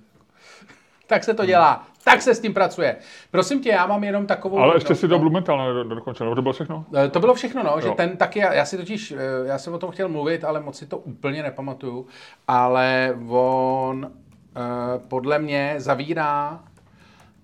Tak 1.07 1.23
se 1.23 1.33
to 1.33 1.45
dělá, 1.45 1.83
tak 2.03 2.21
se 2.21 2.35
s 2.35 2.39
tím 2.39 2.53
pracuje. 2.53 2.95
Prosím 3.31 3.61
tě, 3.63 3.69
já 3.69 3.85
mám 3.87 4.03
jenom 4.03 4.27
takovou... 4.27 4.57
Ale 4.59 4.75
ještě 4.75 4.95
si 4.95 5.07
do 5.07 5.19
Blumenthal 5.19 5.83
dokončil, 5.83 6.25
nebo 6.25 6.35
to 6.35 6.41
bylo 6.41 6.53
všechno? 6.53 6.85
Eh, 6.95 7.07
To 7.09 7.19
bylo 7.19 7.33
všechno, 7.33 7.63
no, 7.63 7.81
že 7.81 7.87
Jo. 7.87 7.93
ten 7.93 8.17
taky, 8.17 8.39
já, 8.39 8.65
si 8.65 8.77
totiž, 8.77 9.11
eh, 9.11 9.17
já 9.47 9.57
jsem 9.57 9.73
o 9.73 9.77
tom 9.77 9.91
chtěl 9.91 10.09
mluvit, 10.09 10.43
ale 10.43 10.59
moc 10.59 10.77
si 10.77 10.85
to 10.85 10.97
úplně 10.97 11.43
nepamatuju, 11.43 12.07
ale 12.47 13.15
on 13.29 14.11
eh, 14.57 14.99
podle 15.07 15.39
mě 15.39 15.75
zavírá, 15.77 16.59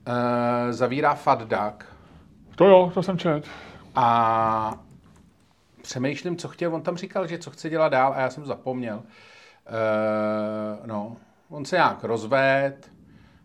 eh, 0.07 0.73
zavírá 0.73 1.13
Fat 1.15 1.39
Duck 1.39 1.85
To 2.55 2.65
jo, 2.65 2.91
to 2.93 3.03
jsem 3.03 3.17
čet. 3.17 3.45
a 3.95 4.73
přemýšlím, 5.81 6.37
co 6.37 6.47
chtěl, 6.47 6.75
on 6.75 6.81
tam 6.81 6.97
říkal, 6.97 7.27
že 7.27 7.37
co 7.37 7.51
chce 7.51 7.69
dělat 7.69 7.89
dál 7.89 8.13
a 8.15 8.21
já 8.21 8.29
jsem 8.29 8.45
zapomněl. 8.45 9.01
Eh, 9.67 9.71
no, 10.87 11.15
on 11.49 11.65
se 11.65 11.75
nějak 11.75 12.03
rozved, 12.03 12.90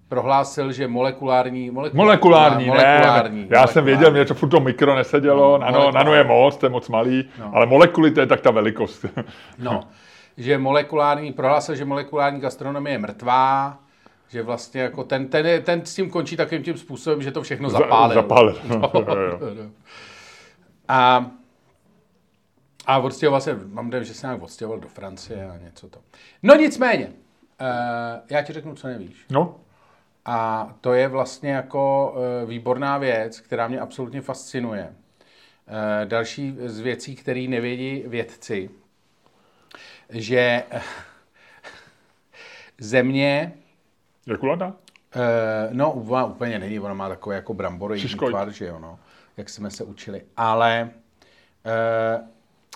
prohlásil, 0.08 0.72
že 0.72 0.88
molekulární... 0.88 1.70
Molekulární, 1.70 2.66
molekulární 2.66 3.40
ne. 3.40 3.46
Já 3.50 3.66
jsem 3.66 3.84
věděl, 3.84 4.10
mě 4.10 4.24
to 4.24 4.34
furt 4.34 4.48
to 4.48 4.60
mikro 4.60 4.94
nesedělo, 4.94 5.58
nano, 5.58 5.72
molekulární. 5.72 5.94
nano 5.94 6.14
je 6.14 6.24
moc, 6.24 6.56
to 6.56 6.66
je 6.66 6.70
moc 6.70 6.88
malý, 6.88 7.28
ale 7.52 7.66
molekuly 7.66 8.10
to 8.10 8.20
je 8.20 8.26
tak 8.26 8.40
ta 8.40 8.50
velikost. 8.50 9.04
No, 9.58 9.80
že 10.36 10.58
molekulární, 10.58 11.32
prohlásil, 11.32 11.74
že 11.74 11.84
molekulární 11.84 12.40
gastronomie 12.40 12.94
je 12.94 12.98
mrtvá, 12.98 13.78
že 14.28 14.42
vlastně 14.42 14.80
jako 14.80 15.04
ten, 15.04 15.28
ten, 15.28 15.46
je, 15.46 15.60
ten 15.60 15.86
s 15.86 15.94
tím 15.94 16.10
končí 16.10 16.36
takovým 16.36 16.62
tím 16.62 16.76
způsobem, 16.76 17.22
že 17.22 17.32
to 17.32 17.42
všechno 17.42 17.70
zapálil. 17.70 18.14
zapálil, 18.14 18.58
no, 18.68 18.90
jo, 18.94 19.38
jo. 19.40 19.70
A, 20.88 21.30
a 22.86 22.98
odstěhoval 22.98 23.40
se, 23.40 23.60
mám 23.66 23.90
dojem, 23.90 24.04
že 24.04 24.14
se 24.14 24.26
nějak 24.26 24.42
odstěhoval 24.42 24.80
do 24.80 24.88
Francie 24.88 25.50
a 25.50 25.56
něco 25.64 25.88
to. 25.88 25.98
No 26.42 26.54
nicméně, 26.54 27.06
uh, 27.06 27.66
já 28.30 28.42
ti 28.42 28.52
řeknu, 28.52 28.74
co 28.74 28.86
nevíš. 28.86 29.24
No, 29.30 29.54
A 30.28 30.74
to 30.80 30.92
je 30.92 31.08
vlastně 31.08 31.50
jako 31.50 32.14
uh, 32.42 32.48
výborná 32.48 32.98
věc, 32.98 33.40
která 33.40 33.68
mě 33.68 33.80
absolutně 33.80 34.20
fascinuje. 34.20 34.84
Uh, 34.88 36.08
další 36.08 36.56
z 36.64 36.80
věcí, 36.80 37.16
které 37.16 37.46
nevědí 37.48 38.04
vědci, 38.06 38.70
že 40.10 40.62
eh, 40.70 40.82
země, 42.78 43.52
je 44.26 44.36
kulata? 44.36 44.66
uh, 44.66 44.72
no 45.72 45.92
úpl- 45.92 46.30
úplně 46.30 46.58
není, 46.58 46.80
ona 46.80 46.94
má 46.94 47.08
takový 47.08 47.36
jako 47.36 47.54
bramborový 47.54 48.00
Šiškojt. 48.00 48.30
tvar, 48.30 48.50
že 48.50 48.66
jo, 48.66 48.78
no, 48.78 48.98
jak 49.36 49.48
jsme 49.48 49.70
se 49.70 49.84
učili. 49.84 50.22
Ale 50.36 50.90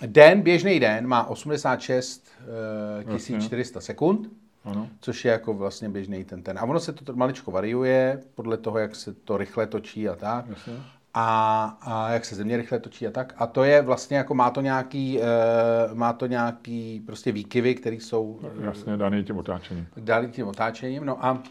den, 0.07 0.42
běžný 0.42 0.80
den 0.80 1.07
má 1.07 1.26
86 1.26 2.30
uh, 3.07 3.16
1400 3.16 3.80
sekund. 3.80 4.39
Ano. 4.64 4.88
Což 5.00 5.24
je 5.24 5.32
jako 5.32 5.54
vlastně 5.54 5.88
běžný 5.88 6.24
ten 6.24 6.42
ten. 6.42 6.58
A 6.58 6.62
ono 6.62 6.80
se 6.80 6.92
to 6.92 7.12
maličko 7.16 7.50
variuje 7.50 8.20
podle 8.34 8.56
toho, 8.56 8.78
jak 8.78 8.96
se 8.96 9.12
to 9.12 9.36
rychle 9.36 9.66
točí 9.66 10.08
a 10.08 10.14
tak. 10.16 10.44
Jasně. 10.48 10.72
A, 11.14 11.64
a 11.80 12.11
jak 12.11 12.24
se 12.24 12.34
země 12.34 12.56
rychle 12.56 12.78
točí 12.78 13.06
a 13.06 13.11
tak. 13.11 13.34
A 13.36 13.46
to 13.46 13.64
je 13.64 13.82
vlastně 13.82 14.16
jako 14.16 14.34
má 14.34 14.50
to 14.50 14.61
nějaký, 14.61 15.18
uh, 15.18 15.94
má 15.98 16.12
to 16.12 16.26
nějaký 16.26 17.00
prostě 17.06 17.32
výkyvy, 17.32 17.74
které 17.74 17.96
jsou 17.96 18.40
Jasně, 18.61 18.96
daný 18.96 19.24
tím 19.24 19.38
otáčením. 19.38 19.86
dány 19.96 20.28
tím 20.28 20.48
otáčením. 20.48 21.04
No 21.06 21.24
a 21.26 21.42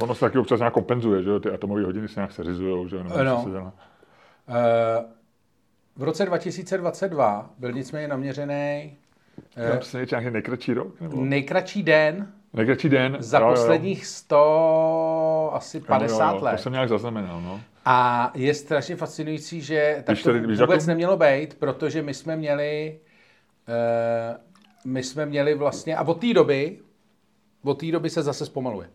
Ono 0.00 0.14
se 0.14 0.20
taky 0.20 0.38
občas 0.38 0.58
nějak 0.58 0.72
kompenzuje, 0.72 1.22
že? 1.22 1.40
Ty 1.40 1.50
atomové 1.50 1.84
hodiny 1.84 2.08
se 2.08 2.20
nějak 2.20 2.32
seřizujou, 2.32 2.88
že? 2.88 2.96
Nebo 2.96 3.10
co 3.14 3.42
se 3.44 3.50
dělá. 3.50 3.62
uh, 4.48 4.54
v 5.96 6.02
roce 6.02 6.24
2022 6.26 7.50
byl 7.58 7.72
nicméně 7.72 8.08
naměřený 8.08 8.96
Já 9.56 9.76
přesně 9.76 10.00
je 10.00 10.06
nějaký 10.10 10.30
nejkratší 10.30 10.74
rok? 10.74 11.00
Nebo? 11.00 11.24
nejkratší 11.24 11.82
den 11.82 12.32
Nejkratší 12.52 12.88
den. 12.88 13.16
za 13.20 13.38
jo, 13.38 13.44
jo. 13.46 13.50
posledních 13.50 14.06
100, 14.06 15.50
asi 15.52 15.76
Jo, 15.76 15.80
jo, 15.82 15.86
50 15.88 16.32
jo, 16.34 16.44
let. 16.44 16.56
To 16.56 16.62
jsem 16.62 16.72
nějak 16.72 16.88
zaznamenal, 16.88 17.40
no. 17.42 17.60
A 17.84 18.30
je 18.34 18.54
strašně 18.54 18.96
fascinující, 18.96 19.60
že 19.60 20.02
tak 20.06 20.22
to 20.22 20.32
vůbec 20.32 20.60
jakou- 20.60 20.86
nemělo 20.86 21.16
být, 21.16 21.54
protože 21.54 22.02
my 22.02 22.14
jsme 22.14 22.36
měli, 22.36 22.98
uh, 23.68 24.36
my 24.92 25.02
jsme 25.02 25.26
měli 25.26 25.54
vlastně, 25.54 25.96
a 25.96 26.02
od 26.02 26.20
té 26.20 26.34
doby, 26.34 26.78
od 27.62 27.80
té 27.80 27.86
doby 27.92 28.10
se 28.10 28.22
zase 28.22 28.46
zpomaluje. 28.46 28.90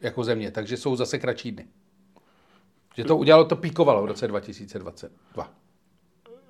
Jako 0.00 0.24
země, 0.24 0.50
takže 0.50 0.76
jsou 0.76 0.96
zase 0.96 1.18
kratší 1.18 1.52
dny. 1.52 1.66
Že 2.96 3.04
to 3.04 3.16
udělalo, 3.16 3.44
to 3.44 3.56
píkovalo 3.56 4.02
v 4.02 4.06
roce 4.06 4.28
2022. 4.28 5.50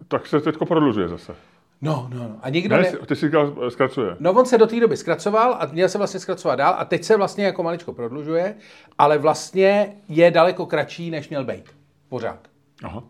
Tak 0.09 0.27
se 0.27 0.41
teďko 0.41 0.67
prodlužuje 0.67 1.09
zase. 1.09 1.35
No, 1.81 2.09
no, 2.15 2.19
no. 2.29 2.39
A 2.43 2.49
nikdo 2.51 2.77
Ne, 2.77 2.83
ne... 2.83 2.93
ty 3.07 3.17
jsi 3.17 3.27
říkal, 3.27 3.71
zkracuje. 3.71 4.17
No 4.21 4.33
on 4.33 4.47
se 4.47 4.59
do 4.59 4.67
té 4.67 4.81
doby 4.81 4.97
zkracoval 4.97 5.57
a 5.61 5.67
měl 5.73 5.89
se 5.89 5.99
vlastně 5.99 6.21
zkracovat 6.21 6.55
dál 6.59 6.75
a 6.79 6.85
teď 6.85 7.05
se 7.05 7.17
vlastně 7.17 7.45
jako 7.45 7.63
maličko 7.63 7.93
prodlužuje, 7.93 8.55
ale 8.99 9.19
vlastně 9.19 9.97
je 10.09 10.31
daleko 10.31 10.67
kratší, 10.67 11.11
než 11.11 11.29
měl 11.29 11.45
být. 11.45 11.65
Pořád. 12.09 12.49
Aha. 12.85 13.03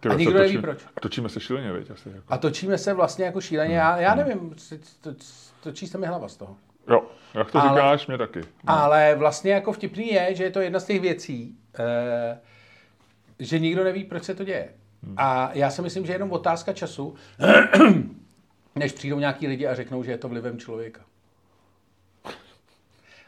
Ty 0.00 0.08
A 0.08 0.14
nikdo 0.14 0.32
se 0.32 0.38
neví 0.38 0.52
točí- 0.54 0.60
proč. 0.62 0.78
A 0.96 1.00
točíme 1.00 1.28
se 1.28 1.40
šíleně, 1.40 1.72
viď, 1.72 1.90
asi. 1.90 2.08
Jako. 2.08 2.24
A 2.28 2.38
točíme 2.38 2.78
se 2.78 2.94
vlastně 2.94 3.24
jako 3.24 3.40
šíleně. 3.40 3.74
Já, 3.76 3.96
já 4.00 4.14
nevím, 4.14 4.54
to, 5.00 5.10
točí 5.62 5.86
se 5.86 5.98
mi 5.98 6.06
hlava 6.06 6.28
z 6.28 6.36
toho. 6.36 6.56
Jo, 6.88 7.02
jak 7.34 7.50
to 7.50 7.58
Ale- 7.58 7.68
říkáš, 7.70 8.06
mě 8.06 8.18
taky. 8.18 8.40
Ale 8.66 9.14
vlastně 9.14 9.52
jako 9.52 9.72
vtipný 9.72 10.12
je, 10.12 10.34
že 10.34 10.44
je 10.44 10.50
to 10.50 10.60
jedna 10.60 10.80
z 10.80 10.84
těch 10.84 11.00
věcí, 11.00 11.56
eh, 11.78 12.38
že 13.38 13.58
nikdo 13.58 13.84
neví, 13.84 14.04
proč 14.04 14.24
se 14.24 14.34
to 14.34 14.44
děje. 14.44 14.68
A 15.16 15.50
já 15.54 15.70
si 15.70 15.82
myslím, 15.82 16.06
že 16.06 16.12
je 16.12 16.14
jenom 16.14 16.32
otázka 16.32 16.72
času, 16.72 17.14
než 18.76 18.92
přijdou 18.92 19.18
nějaký 19.18 19.46
lidi 19.46 19.66
a 19.66 19.74
řeknou, 19.74 20.02
že 20.02 20.10
je 20.10 20.18
to 20.18 20.28
vlivem 20.28 20.58
člověka. 20.58 21.00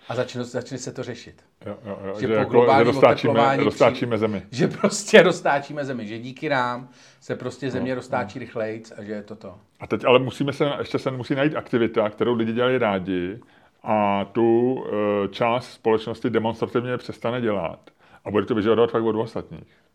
A 0.08 0.14
začne, 0.14 0.44
začne 0.44 0.78
se 0.78 0.92
to 0.92 1.02
řešit. 1.02 1.42
Jo, 1.66 1.78
jo, 1.84 1.98
jo, 2.06 2.14
Že 2.14 2.20
že, 2.20 2.26
po 2.26 2.32
jako, 2.32 2.50
že 2.50 2.52
globálním 2.52 2.86
roztáčíme, 2.86 3.30
oteplování 3.30 3.64
roztáčíme 3.64 4.18
zemi. 4.18 4.42
Že 4.50 4.68
prostě 4.68 5.22
roztáčíme 5.22 5.84
zemi, 5.84 6.06
že 6.06 6.18
díky 6.18 6.48
nám 6.48 6.88
se 7.20 7.36
prostě 7.36 7.70
země 7.70 7.94
roztáčí 7.94 8.38
rychlejc 8.38 8.92
a 8.98 9.02
že 9.02 9.12
je 9.12 9.22
to 9.22 9.36
to. 9.36 9.58
A 9.80 9.86
teď 9.86 10.04
ale 10.04 10.18
musíme 10.18 10.52
se, 10.52 10.64
ještě 10.78 10.98
se 10.98 11.10
musí 11.10 11.34
najít 11.34 11.56
aktivita, 11.56 12.10
kterou 12.10 12.34
lidi 12.34 12.52
dělají 12.52 12.78
rádi 12.78 13.40
a 13.82 14.24
tu 14.24 14.78
e, 14.84 15.28
část 15.28 15.72
společnosti 15.72 16.30
demonstrativně 16.30 16.96
přestane 16.96 17.40
dělat 17.40 17.90
a 18.24 18.30
bude 18.30 18.46
to 18.46 18.54
vyžadovat 18.54 18.90
fakt 18.90 19.04
od 19.04 19.16
ostatních. 19.16 19.85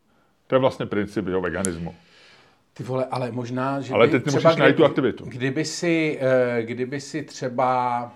To 0.52 0.56
je 0.56 0.60
vlastně 0.60 0.86
princip 0.86 1.28
jeho 1.28 1.41
veganismu. 1.41 1.95
Ty 2.74 2.84
vole, 2.84 3.06
ale 3.12 3.32
možná, 3.32 3.82
že 3.82 3.93
Ale 3.93 4.08
teď 4.08 4.24
třeba 4.26 4.49
musíš 4.49 4.60
najít 4.60 4.76
tu 4.76 4.86
aktivitu. 4.86 5.26
Kdyby 5.28 5.66
si, 5.66 6.20
eh, 6.22 6.64
kdyby 6.64 6.99
si 7.02 7.24
třeba 7.24 8.12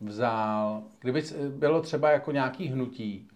vzal, 0.00 0.82
kdyby 1.00 1.22
s- 1.22 1.32
bylo 1.48 1.80
třeba 1.82 2.10
jako 2.10 2.32
nějaký 2.32 2.66
hnutí, 2.68 3.28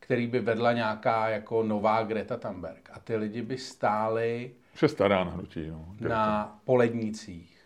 který 0.00 0.26
by 0.26 0.40
vedla 0.40 0.72
nějaká 0.72 1.28
jako 1.28 1.62
nová 1.62 2.02
Greta 2.02 2.36
Thunberg 2.36 2.90
a 2.92 2.98
ty 2.98 3.16
lidi 3.16 3.42
by 3.42 3.58
stáli 3.58 4.50
Už 4.74 4.82
je 4.82 4.88
stará 4.88 5.24
na 5.24 5.30
hnutí. 5.30 5.66
No. 5.70 6.08
na 6.08 6.58
polednicích 6.64 7.56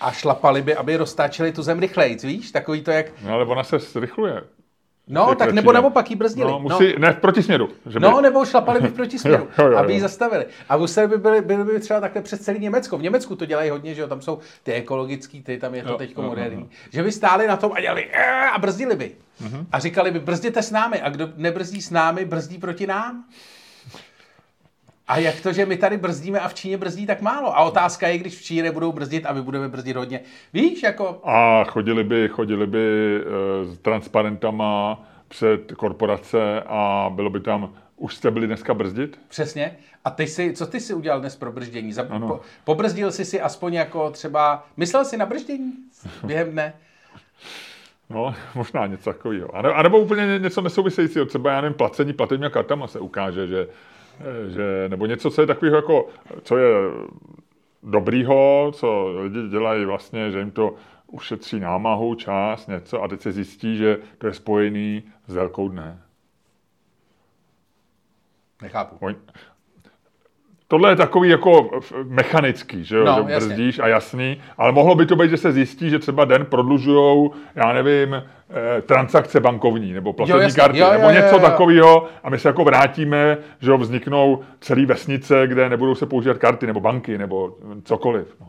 a 0.00 0.12
šlapali 0.12 0.62
by, 0.62 0.74
aby 0.76 0.96
roztáčeli 0.96 1.52
tu 1.52 1.62
zem 1.62 1.78
rychlejc, 1.78 2.24
víš? 2.24 2.50
Takový 2.52 2.82
to 2.82 2.90
jak, 2.90 3.06
no 3.22 3.32
ale 3.32 3.44
ona 3.46 3.64
se 3.64 3.78
zrychluje. 3.78 4.42
No 5.12 5.34
tak 5.34 5.52
nebo 5.52 5.72
ne? 5.72 5.80
naopak 5.80 6.10
jí 6.10 6.16
brzdili. 6.16 6.50
No, 6.50 6.60
musí, 6.60 6.94
ne, 6.98 7.12
v 7.12 7.16
protisměru. 7.16 7.68
Že 7.86 7.98
by, 8.00 8.02
No, 8.06 8.20
nebo 8.20 8.44
šlapali 8.44 8.80
by 8.80 8.88
v 8.88 8.92
protisměru, 9.00 9.48
Jo, 9.58 9.64
jo, 9.64 9.70
jo, 9.72 9.78
aby 9.78 9.92
ji 9.92 10.00
zastavili. 10.00 10.46
A 10.68 10.76
museli 10.76 11.08
by 11.08 11.18
byli, 11.18 11.40
byli 11.40 11.64
by 11.64 11.80
třeba 11.80 12.00
takhle 12.00 12.22
přes 12.22 12.40
celý 12.40 12.58
Německo. 12.58 12.98
V 12.98 13.02
Německu 13.02 13.36
to 13.36 13.46
dělají 13.46 13.70
hodně, 13.70 13.94
že 13.94 14.00
jo, 14.00 14.08
tam 14.08 14.20
jsou 14.22 14.38
ty 14.62 14.72
ekologický, 14.72 15.42
ty, 15.42 15.58
tam 15.58 15.74
je 15.74 15.82
to 15.82 15.94
teď 15.94 16.16
moderní. 16.16 16.70
Že 16.92 17.02
by 17.02 17.12
stáli 17.12 17.46
na 17.46 17.56
tom 17.56 17.72
a 17.74 17.80
dělali 17.80 18.10
a 18.54 18.58
brzdili 18.58 18.96
by. 18.96 19.12
Mhm. 19.40 19.66
A 19.72 19.78
říkali 19.78 20.10
by, 20.10 20.18
brzděte 20.18 20.62
s 20.62 20.70
námi. 20.70 21.00
A 21.00 21.08
kdo 21.08 21.28
nebrzdí 21.36 21.82
s 21.82 21.90
námi, 21.90 22.24
brzdí 22.24 22.58
proti 22.58 22.86
nám. 22.86 23.24
A 25.12 25.18
jak 25.18 25.40
to, 25.40 25.52
že 25.52 25.66
my 25.66 25.76
tady 25.76 25.96
brzdíme 25.96 26.40
a 26.40 26.48
v 26.48 26.54
Číně 26.54 26.76
brzdí 26.78 27.06
tak 27.06 27.20
málo? 27.20 27.56
A 27.58 27.60
otázka 27.64 28.08
je, 28.08 28.18
když 28.18 28.38
v 28.38 28.42
Číně 28.42 28.62
nebudou 28.62 28.92
brzdit 28.92 29.26
a 29.26 29.32
my 29.32 29.42
budeme 29.42 29.68
brzdit 29.68 29.96
hodně. 29.96 30.20
Víš, 30.52 30.82
jako 30.82 31.20
A 31.24 31.64
chodili 31.64 32.04
by, 32.04 32.28
chodili 32.28 32.66
by 32.66 33.16
e, 33.16 33.64
s 33.64 33.78
transparentama 33.78 35.02
před 35.28 35.72
korporace 35.72 36.62
a 36.66 37.10
bylo 37.14 37.30
by 37.30 37.40
tam, 37.40 37.74
už 37.96 38.14
jste 38.14 38.30
byli 38.30 38.46
dneska 38.46 38.74
brzdit? 38.74 39.20
Přesně. 39.28 39.76
A 40.04 40.10
ty 40.10 40.26
si, 40.26 40.52
co 40.52 40.66
ty 40.66 40.80
si 40.80 40.94
udělal 40.94 41.20
dnes 41.20 41.36
pro 41.36 41.52
brždění? 41.52 41.92
Za, 41.92 42.06
Ano. 42.10 42.28
po, 42.28 42.40
pobrzdil 42.64 43.12
jsi 43.12 43.24
si 43.24 43.40
aspoň 43.40 43.74
jako 43.74 44.10
třeba, 44.10 44.66
myslel 44.76 45.04
jsi 45.04 45.16
na 45.16 45.26
brždění 45.26 45.72
během 46.24 46.50
dne? 46.50 46.72
No, 48.10 48.34
možná 48.54 48.86
něco 48.86 49.12
takového. 49.12 49.56
A, 49.56 49.62
ne, 49.62 49.68
a 49.72 49.82
nebo 49.82 49.98
úplně 49.98 50.26
ně- 50.26 50.38
něco 50.38 50.60
nesouvisejícího, 50.60 51.24
třeba 51.26 51.52
já 51.52 51.60
nevím, 51.60 51.74
placení 51.74 52.12
platebními 52.12 52.50
kartama 52.50 52.86
se 52.86 53.00
ukáže, 53.00 53.46
že, 53.46 53.66
eh, 53.70 53.91
že, 54.48 54.88
nebo 54.88 55.06
něco, 55.06 55.30
co 55.30 55.40
je 55.40 55.46
takového 55.46 55.76
jako, 55.76 56.08
co 56.42 56.56
je 56.56 56.74
dobrýho, 57.82 58.72
co 58.74 59.14
lidi 59.20 59.48
dělají 59.48 59.84
vlastně, 59.84 60.30
že 60.30 60.38
jim 60.38 60.50
to 60.50 60.74
ušetří 61.06 61.60
námahu, 61.60 62.14
čas, 62.14 62.66
něco 62.66 63.02
a 63.02 63.08
teď 63.08 63.20
se 63.20 63.32
zjistí, 63.32 63.76
že 63.76 63.98
to 64.18 64.26
je 64.26 64.32
spojený 64.34 65.02
s 65.26 65.34
velkou 65.34 65.68
dne. 65.68 66.02
Nechápu. 68.62 68.96
Oni- 69.00 69.16
Tohle 70.72 70.90
je 70.92 70.96
takový 70.96 71.28
jako 71.28 71.70
f- 71.78 71.92
mechanický, 72.04 72.84
že, 72.84 72.96
jo? 72.96 73.04
No, 73.04 73.24
že 73.26 73.32
jasně. 73.32 73.48
brzdíš 73.48 73.78
a 73.78 73.88
jasný, 73.88 74.40
ale 74.58 74.72
mohlo 74.72 74.94
by 74.94 75.06
to 75.06 75.16
být, 75.16 75.30
že 75.30 75.36
se 75.36 75.52
zjistí, 75.52 75.90
že 75.90 75.98
třeba 75.98 76.24
den 76.24 76.44
prodlužujou, 76.46 77.32
já 77.54 77.72
nevím, 77.72 78.14
eh, 78.14 78.82
transakce 78.82 79.40
bankovní 79.40 79.92
nebo 79.92 80.12
platební 80.12 80.42
jasně. 80.42 80.60
karty, 80.62 80.78
Jo, 80.78 80.86
jo, 80.86 80.92
nebo 80.92 81.04
jo, 81.04 81.10
něco 81.10 81.26
jo, 81.36 81.42
jo. 81.42 81.48
takového 81.48 82.06
a 82.24 82.30
my 82.30 82.38
se 82.38 82.48
jako 82.48 82.64
vrátíme, 82.64 83.38
že 83.60 83.70
jo, 83.70 83.78
vzniknou 83.78 84.40
celé 84.60 84.86
vesnice, 84.86 85.46
kde 85.46 85.68
nebudou 85.68 85.94
se 85.94 86.06
používat 86.06 86.38
karty 86.38 86.66
nebo 86.66 86.80
banky 86.80 87.18
nebo 87.18 87.56
cokoliv. 87.84 88.26
No. 88.40 88.46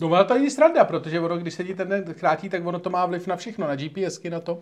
No 0.00 0.08
ona 0.08 0.24
to 0.24 0.34
není 0.34 0.50
sranda, 0.50 0.84
protože 0.84 1.20
ono, 1.20 1.36
když 1.38 1.54
se 1.54 1.64
ti 1.64 1.74
ten 1.74 1.88
den 1.88 2.04
krátí, 2.20 2.48
tak 2.48 2.66
ono 2.66 2.78
to 2.78 2.90
má 2.90 3.06
vliv 3.06 3.26
na 3.26 3.36
všechno, 3.36 3.66
na 3.66 3.76
GPSky, 3.76 4.30
na 4.30 4.40
to. 4.40 4.58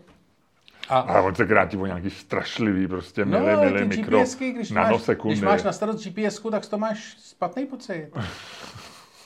A 0.91 0.99
A 0.99 1.20
on 1.20 1.34
se 1.34 1.47
krátí 1.47 1.76
o 1.76 1.86
nějaký 1.86 2.11
strašlivý, 2.11 2.88
prostě 2.88 3.24
no, 3.24 3.41
milý, 3.41 3.57
milý 3.61 3.88
ty 3.91 3.97
mikro, 3.97 4.20
GPSky, 4.20 4.53
když 4.53 4.70
máš, 4.70 4.84
nanosekundy. 4.84 5.34
když 5.34 5.45
máš 5.45 5.62
na 5.62 5.72
starost 5.72 6.07
GPSku, 6.07 6.51
tak 6.51 6.66
to 6.66 6.78
máš 6.78 7.16
špatný 7.30 7.66
pocit. 7.66 8.11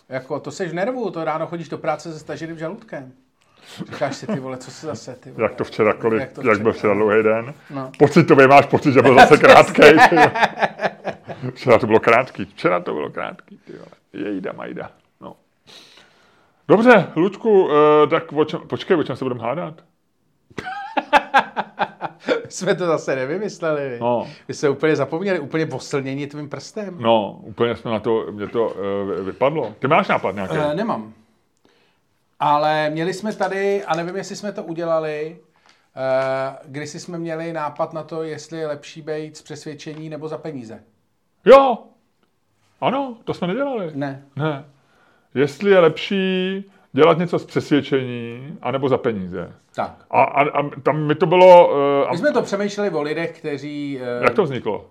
Jako, 0.09 0.41
to 0.41 0.51
seš 0.51 0.71
v 0.71 0.75
nervu, 0.75 1.11
to 1.11 1.25
ráno 1.25 1.47
chodíš 1.47 1.69
do 1.69 1.79
práce 1.79 2.12
se 2.12 2.19
staženým 2.19 2.59
žaludkem. 2.59 3.12
Říkáš 3.93 4.17
si, 4.17 4.27
ty 4.27 4.41
vole, 4.41 4.57
co 4.57 4.71
se 4.71 4.87
zase, 4.87 5.15
ty 5.15 5.31
vole. 5.31 5.45
Jak 5.45 5.55
to 5.55 5.65
včera, 5.65 5.93
kolik, 5.95 6.21
Jak 6.21 6.33
to 6.33 6.41
jak, 6.49 6.61
byl 6.62 6.73
včera? 6.73 6.79
včera 6.79 6.95
dlouhý 6.95 7.23
den. 7.23 7.55
No. 7.71 7.91
Pocitově 7.99 8.49
máš 8.49 8.67
pocit, 8.67 8.93
že 8.93 9.03
byl 9.03 9.15
zase 9.21 9.39
krátký. 9.39 9.83
včera 11.55 11.79
to 11.79 11.87
bylo 11.87 12.01
krátký, 12.01 12.45
včera 12.45 12.81
to 12.81 12.93
bylo 12.95 13.11
krátký, 13.11 13.59
ty 13.67 13.73
vole. 13.73 13.87
Jejda 14.12 14.53
majda. 14.53 14.91
No. 15.21 15.37
Dobře, 16.69 17.07
Lučku, 17.17 17.69
eh, 17.73 18.07
tak 18.07 18.33
o 18.33 18.45
čem, 18.45 18.61
počkej, 18.61 18.97
o 18.97 19.03
čem 19.03 19.17
se 19.17 19.25
budeme 19.25 19.41
hádat? 19.43 19.75
Jsme 22.49 22.75
to 22.75 22.87
zase 22.87 23.17
nevymysleli. 23.17 23.99
No. 24.01 24.29
Vy 24.49 24.55
jste 24.55 24.69
úplně 24.69 24.97
zapomněli, 24.97 25.39
úplně 25.39 25.67
poslnění 25.67 26.27
tvým 26.27 26.49
prstem. 26.49 26.97
no, 27.01 27.39
úplně 27.43 27.77
jsme 27.77 27.91
na 27.91 28.01
to, 28.01 28.27
mě 28.31 28.49
to 28.49 28.69
uh, 28.69 29.25
vypadlo. 29.27 29.75
Ty 29.79 29.87
máš 29.89 30.09
nápad 30.09 30.35
nějaký? 30.35 30.57
Uh, 30.57 30.75
nemám. 30.75 31.13
Ale 32.41 32.91
měli 32.91 33.15
jsme 33.15 33.33
tady, 33.33 33.85
a 33.85 33.97
nevím, 33.97 34.17
jestli 34.17 34.37
jsme 34.37 34.53
to 34.53 34.63
udělali, 34.63 35.39
uh, 35.39 36.57
když 36.65 36.91
jsme 36.91 37.19
měli 37.19 37.53
nápad 37.53 37.93
na 37.93 38.03
to, 38.03 38.23
jestli 38.23 38.59
je 38.59 38.67
lepší 38.67 39.03
být 39.03 39.37
z 39.37 39.43
přesvědčení 39.43 40.09
nebo 40.09 40.29
za 40.29 40.39
peníze. 40.39 40.83
Jo, 41.45 41.79
ano, 42.81 43.17
to 43.25 43.35
jsme 43.35 43.47
nedělali. 43.47 43.91
Ne. 43.95 44.23
Ne. 44.37 44.65
Jestli 45.35 45.71
je 45.71 45.79
lepší 45.79 46.65
dělat 46.95 47.18
něco 47.18 47.38
z 47.38 47.45
přesvědčení, 47.45 48.57
anebo 48.62 48.88
za 48.88 48.99
peníze. 48.99 49.53
Tak. 49.74 50.05
A, 50.11 50.22
a, 50.22 50.42
a 50.61 50.70
tam 50.82 51.03
mi 51.03 51.14
to 51.14 51.26
bylo... 51.26 51.68
Uh, 52.05 52.11
My 52.11 52.18
jsme 52.18 52.32
to 52.32 52.42
přemýšleli 52.42 52.90
o 52.90 53.03
lidech, 53.03 53.38
kteří... 53.38 53.99
Uh, 54.18 54.24
jak 54.24 54.34
to 54.34 54.42
vzniklo? 54.42 54.86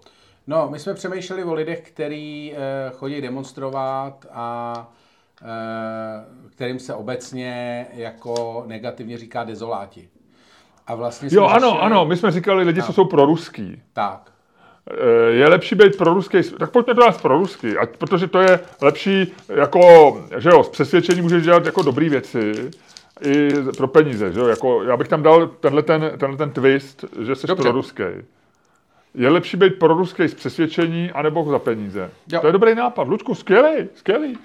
No, 0.47 0.67
my 0.71 0.79
jsme 0.79 0.93
přemýšleli 0.93 1.43
o 1.43 1.53
lidech, 1.53 1.81
kteří 1.81 2.53
uh, 2.53 2.97
chodí 2.97 3.21
demonstrovat 3.21 4.25
a 4.33 4.73
uh, 5.41 5.47
kterým 6.51 6.79
se 6.79 6.93
obecně 6.93 7.85
jako 7.93 8.63
negativně 8.67 9.17
říká 9.17 9.43
dezoláti. 9.43 10.09
A 10.87 10.95
vlastně 10.95 11.29
jsme 11.29 11.37
Jo, 11.37 11.45
ano, 11.45 11.69
řešili- 11.69 11.81
ano, 11.81 12.05
my 12.05 12.17
jsme 12.17 12.31
říkali 12.31 12.63
lidi, 12.63 12.83
co 12.83 12.93
jsou 12.93 13.05
proruský. 13.05 13.81
Tak. 13.93 14.32
Eh, 14.91 15.31
Je 15.31 15.47
lepší 15.47 15.75
být 15.75 15.97
proruský, 15.97 16.37
tak 16.59 16.71
pojďme 16.71 16.95
to 16.95 17.01
dát 17.01 17.21
proruský, 17.21 17.77
ať, 17.77 17.97
protože 17.97 18.27
to 18.27 18.39
je 18.39 18.59
lepší, 18.81 19.33
jako, 19.49 19.81
že 20.37 20.49
jo, 20.49 20.63
z 20.63 20.69
přesvědčení 20.69 21.21
můžeš 21.21 21.43
dělat 21.43 21.65
jako 21.65 21.81
dobrý 21.81 22.09
věci, 22.09 22.71
i 23.21 23.49
pro 23.77 23.87
peníze, 23.87 24.31
že 24.31 24.39
jo, 24.39 24.47
jako, 24.47 24.83
já 24.83 24.97
bych 24.97 25.07
tam 25.07 25.23
dal 25.23 25.47
tenhle 25.47 25.83
ten, 25.83 26.11
tenhle 26.17 26.37
ten 26.37 26.49
twist, 26.51 27.05
že 27.21 27.35
jsi 27.35 27.47
Dobře. 27.47 27.63
proruský. 27.63 28.03
Je 29.15 29.29
lepší 29.29 29.57
být 29.57 29.79
proruský 29.79 30.27
z 30.27 30.33
přesvědčení, 30.33 31.11
anebo 31.11 31.51
za 31.51 31.59
peníze. 31.59 32.11
Jo. 32.31 32.39
To 32.41 32.47
je 32.47 32.53
dobrý 32.53 32.75
nápad. 32.75 33.07
Lučku, 33.07 33.35
skvělý, 33.35 33.89
skvělý. 33.95 34.37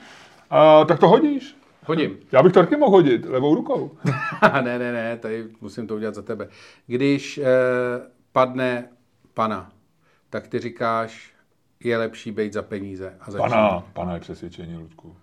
A, 0.50 0.84
tak 0.84 1.00
to 1.00 1.08
hodíš. 1.08 1.56
Hodím. 1.86 2.16
Já 2.32 2.42
bych 2.42 2.52
to 2.52 2.60
taky 2.60 2.76
mohl 2.76 2.90
hodit 2.90 3.24
levou 3.26 3.54
rukou. 3.54 3.90
ne, 4.62 4.78
ne, 4.78 4.92
ne, 4.92 5.16
tady 5.16 5.44
musím 5.60 5.86
to 5.86 5.94
udělat 5.94 6.14
za 6.14 6.22
tebe. 6.22 6.48
Když 6.86 7.38
eh, 7.38 7.44
padne 8.32 8.88
pana, 9.34 9.70
tak 10.30 10.48
ty 10.48 10.58
říkáš, 10.58 11.32
je 11.84 11.98
lepší 11.98 12.32
být 12.32 12.52
za 12.52 12.62
peníze. 12.62 13.14
A 13.20 13.30
za 13.30 13.38
čím? 13.38 13.50
Pana, 13.50 13.80
pana 13.92 14.14
je 14.14 14.20
přesvědčení, 14.20 14.76
Lučku. 14.76 15.16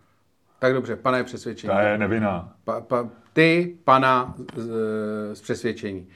Tak 0.60 0.74
dobře, 0.74 0.96
pana 0.96 1.18
je 1.18 1.24
přesvědčení. 1.24 1.74
Ta 1.74 1.82
je 1.82 1.98
nevinná. 1.98 2.54
Pa, 2.64 2.82
pa, 2.82 3.10
ty, 3.34 3.78
pana 3.84 4.36
z, 4.56 4.70
z 5.34 5.42
přesvědčení. 5.42 6.08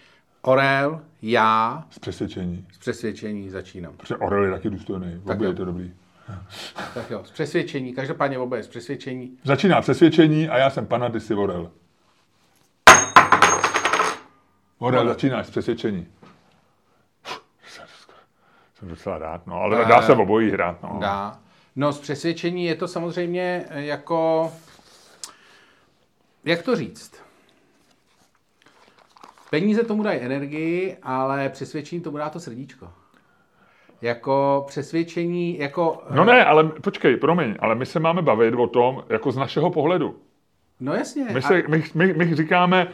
Orel, 0.41 1.01
já 1.21 1.83
Z 1.89 1.99
přesvědčení. 1.99 2.67
z 2.71 2.77
přesvědčení 2.77 3.49
začínám. 3.49 3.93
Protože 3.97 4.15
Orel 4.17 4.43
je 4.45 4.51
taky 4.51 4.69
důstojný. 4.69 5.21
Tak 5.27 5.39
je 5.41 5.53
to 5.53 5.65
dobrý. 5.65 5.93
Tak 6.93 7.09
jo, 7.11 7.23
z 7.23 7.31
přesvědčení, 7.31 7.93
každopádně 7.93 8.37
oboje 8.39 8.63
z 8.63 8.67
přesvědčení. 8.67 9.37
Začíná 9.43 9.81
přesvědčení 9.81 10.49
a 10.49 10.57
já 10.57 10.69
jsem 10.69 10.85
pana, 10.85 11.09
ty 11.09 11.19
jsi 11.19 11.33
Orel. 11.33 11.71
Orel, 14.79 15.07
začínáš 15.07 15.47
z 15.47 15.49
přesvědčení. 15.49 16.07
Jsem 18.79 18.87
docela 18.89 19.17
rád, 19.17 19.47
no, 19.47 19.61
ale 19.61 19.85
dá 19.85 20.01
se 20.01 20.13
v 20.15 20.19
obojí 20.19 20.51
hrát, 20.51 20.83
no. 20.83 20.97
Dá. 21.01 21.39
No, 21.75 21.91
z 21.91 21.99
přesvědčení 21.99 22.65
je 22.65 22.75
to 22.75 22.87
samozřejmě 22.87 23.65
eh, 23.69 23.83
jako... 23.83 24.51
Jak 26.45 26.61
to 26.61 26.75
říct? 26.75 27.23
Peníze 29.49 29.83
tomu 29.83 30.03
dají 30.03 30.19
energii, 30.19 30.97
ale 31.03 31.49
přesvědčení 31.49 32.01
tomu 32.01 32.17
dá 32.17 32.29
to 32.29 32.39
srdíčko. 32.39 32.89
Jako 34.01 34.63
přesvědčení, 34.67 35.59
jako... 35.59 36.03
No 36.11 36.25
ne, 36.25 36.45
ale 36.45 36.63
počkej, 36.63 37.17
promiň, 37.17 37.55
ale 37.59 37.75
my 37.75 37.85
se 37.85 37.99
máme 37.99 38.21
bavit 38.21 38.53
o 38.53 38.67
tom, 38.67 39.03
jako 39.09 39.31
z 39.31 39.37
našeho 39.37 39.71
pohledu. 39.71 40.19
No 40.79 40.93
jasně. 40.93 41.27
My, 41.33 41.41
se, 41.41 41.63
my, 41.67 41.83
my, 41.95 42.13
my 42.13 42.35
říkáme, 42.35 42.87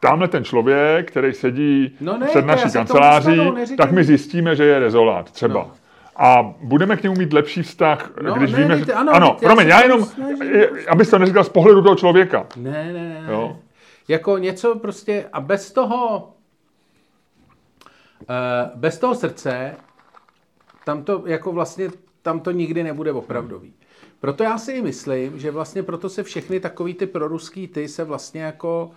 tamhle 0.00 0.28
ten 0.28 0.44
člověk, 0.44 1.10
který 1.10 1.32
sedí 1.32 1.96
No 2.00 2.18
ne, 2.18 2.26
před 2.26 2.46
naší 2.46 2.62
já 2.64 2.70
kanceláří, 2.70 3.36
dostanu, 3.36 3.76
tak 3.76 3.90
my 3.92 4.04
zjistíme, 4.04 4.56
že 4.56 4.64
je 4.64 4.78
rezolát, 4.78 5.30
třeba. 5.30 5.54
No. 5.54 5.72
A 6.16 6.54
budeme 6.60 6.96
k 6.96 7.02
němu 7.02 7.16
mít 7.16 7.32
lepší 7.32 7.62
vztah, 7.62 8.10
No, 8.22 8.34
když 8.34 8.52
ne, 8.52 8.58
víme, 8.58 8.78
že... 8.78 8.92
ano, 8.92 9.12
ano, 9.14 9.36
já 9.42 9.48
promiň, 9.48 9.68
já 9.68 9.78
to 9.78 9.84
jenom, 9.84 10.04
snažím. 10.04 10.42
je- 10.42 10.70
abys 10.88 11.10
to 11.10 11.18
neříkal 11.18 11.44
z 11.44 11.48
pohledu 11.48 11.82
toho 11.82 11.96
člověka. 11.96 12.46
Ne, 12.56 12.70
ne, 12.92 12.92
ne. 12.92 13.26
Jo. 13.32 13.56
Jako 14.08 14.38
něco 14.38 14.74
prostě, 14.78 15.24
a 15.32 15.40
bez 15.40 15.72
toho, 15.72 16.28
eh, 18.28 18.70
bez 18.74 18.98
toho 18.98 19.14
srdce, 19.14 19.74
tam 20.84 21.02
to 21.04 21.22
jako 21.26 21.52
vlastně, 21.52 21.88
tam 22.22 22.40
to 22.40 22.50
nikdy 22.50 22.82
nebude 22.82 23.12
opravdový. 23.12 23.72
Proto 24.20 24.42
já 24.42 24.58
si 24.58 24.72
i 24.72 24.82
myslím, 24.82 25.38
že 25.38 25.50
vlastně 25.50 25.82
proto 25.82 26.08
se 26.08 26.22
všechny 26.22 26.60
takový 26.60 26.94
ty 26.94 27.06
proruský 27.06 27.68
ty 27.68 27.88
se 27.88 28.04
vlastně 28.04 28.42
jako 28.42 28.90
e, 28.90 28.94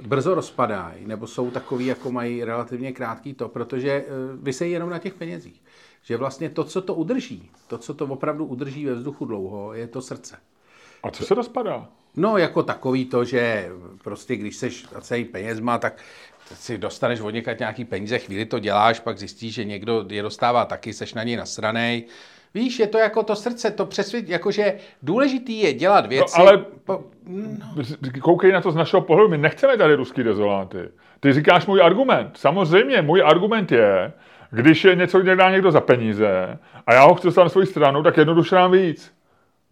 brzo 0.00 0.34
rozpadají, 0.34 1.06
nebo 1.06 1.26
jsou 1.26 1.50
takový, 1.50 1.86
jako 1.86 2.12
mají 2.12 2.44
relativně 2.44 2.92
krátký 2.92 3.34
to, 3.34 3.48
protože 3.48 3.90
e, 3.90 4.04
vysejí 4.42 4.72
jenom 4.72 4.90
na 4.90 4.98
těch 4.98 5.14
penězích. 5.14 5.62
Že 6.02 6.16
vlastně 6.16 6.50
to, 6.50 6.64
co 6.64 6.82
to 6.82 6.94
udrží, 6.94 7.50
to, 7.66 7.78
co 7.78 7.94
to 7.94 8.06
opravdu 8.06 8.44
udrží 8.46 8.86
ve 8.86 8.94
vzduchu 8.94 9.24
dlouho, 9.24 9.74
je 9.74 9.86
to 9.86 10.02
srdce. 10.02 10.36
A 11.02 11.10
co 11.10 11.24
se 11.24 11.34
rozpadá? 11.34 11.88
No, 12.16 12.38
jako 12.38 12.62
takový 12.62 13.04
to, 13.04 13.24
že 13.24 13.70
prostě 14.04 14.36
když 14.36 14.56
seš 14.56 14.86
celý 15.00 15.24
penězma, 15.24 15.78
tak 15.78 16.02
si 16.54 16.78
dostaneš 16.78 17.20
od 17.20 17.30
někaď 17.30 17.58
nějaký 17.58 17.84
peníze, 17.84 18.18
chvíli 18.18 18.46
to 18.46 18.58
děláš, 18.58 19.00
pak 19.00 19.18
zjistíš, 19.18 19.54
že 19.54 19.64
někdo 19.64 20.04
je 20.08 20.22
dostává 20.22 20.64
taky, 20.64 20.92
seš 20.92 21.14
na 21.14 21.22
něj 21.22 21.36
nasranej. 21.36 22.04
Víš, 22.54 22.78
je 22.78 22.86
to 22.86 22.98
jako 22.98 23.22
to 23.22 23.36
srdce, 23.36 23.70
to 23.70 23.86
přesvěd, 23.86 24.28
jakože 24.28 24.74
důležitý 25.02 25.60
je 25.60 25.72
dělat 25.72 26.06
věci. 26.06 26.34
ale- 26.40 26.64
Po, 26.84 27.00
Koukej 28.22 28.52
na 28.52 28.60
to 28.60 28.70
z 28.70 28.74
našeho 28.76 29.00
pohledu, 29.00 29.28
my 29.28 29.38
nechceme 29.38 29.76
tady 29.76 29.94
ruský 29.94 30.22
dezoláty. 30.22 30.78
Ty 31.20 31.32
říkáš 31.32 31.66
můj 31.66 31.82
argument. 31.82 32.30
Samozřejmě, 32.34 33.02
můj 33.02 33.22
argument 33.26 33.72
je, 33.72 34.12
když 34.50 34.84
je 34.84 34.94
něco 34.94 35.22
dělá 35.22 35.50
někdo 35.50 35.70
za 35.70 35.80
peníze 35.80 36.58
a 36.86 36.94
já 36.94 37.04
ho 37.04 37.14
chci 37.14 37.26
dostat 37.26 37.42
na 37.42 37.48
svou 37.48 37.64
stranu, 37.64 38.02
tak 38.02 38.16
jednoduše 38.16 38.54
dám 38.54 38.72
víc. 38.72 39.12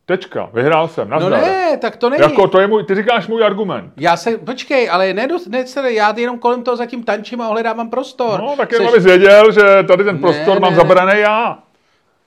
Tečka, 0.06 0.50
vyhrál 0.54 0.88
jsem, 0.88 1.08
no 1.10 1.18
nazdar. 1.18 1.40
ne, 1.40 1.76
tak 1.76 1.96
to 1.96 2.10
není. 2.10 2.22
Jako 2.22 2.48
to 2.48 2.60
je 2.60 2.66
můj, 2.66 2.84
ty 2.84 2.94
říkáš 2.94 3.26
můj 3.28 3.44
argument. 3.44 3.92
Já 3.96 4.16
se, 4.16 4.38
počkej, 4.38 4.90
ale 4.90 5.12
ne, 5.14 5.28
ne, 5.48 5.64
já 5.92 6.14
jenom 6.16 6.38
kolem 6.38 6.62
toho 6.62 6.76
zatím 6.76 7.04
tančím 7.04 7.40
a 7.40 7.48
ohledávám 7.48 7.90
prostor. 7.90 8.40
No, 8.40 8.54
tak 8.56 8.72
jenom 8.72 8.86
Seš- 8.88 8.92
abys 8.92 9.04
věděl, 9.04 9.52
že 9.52 9.60
tady 9.88 10.04
ten 10.04 10.18
prostor 10.18 10.54
Ne, 10.54 10.60
mám 10.60 10.70
ne. 10.70 10.76
zabraný 10.76 11.20
já. 11.20 11.58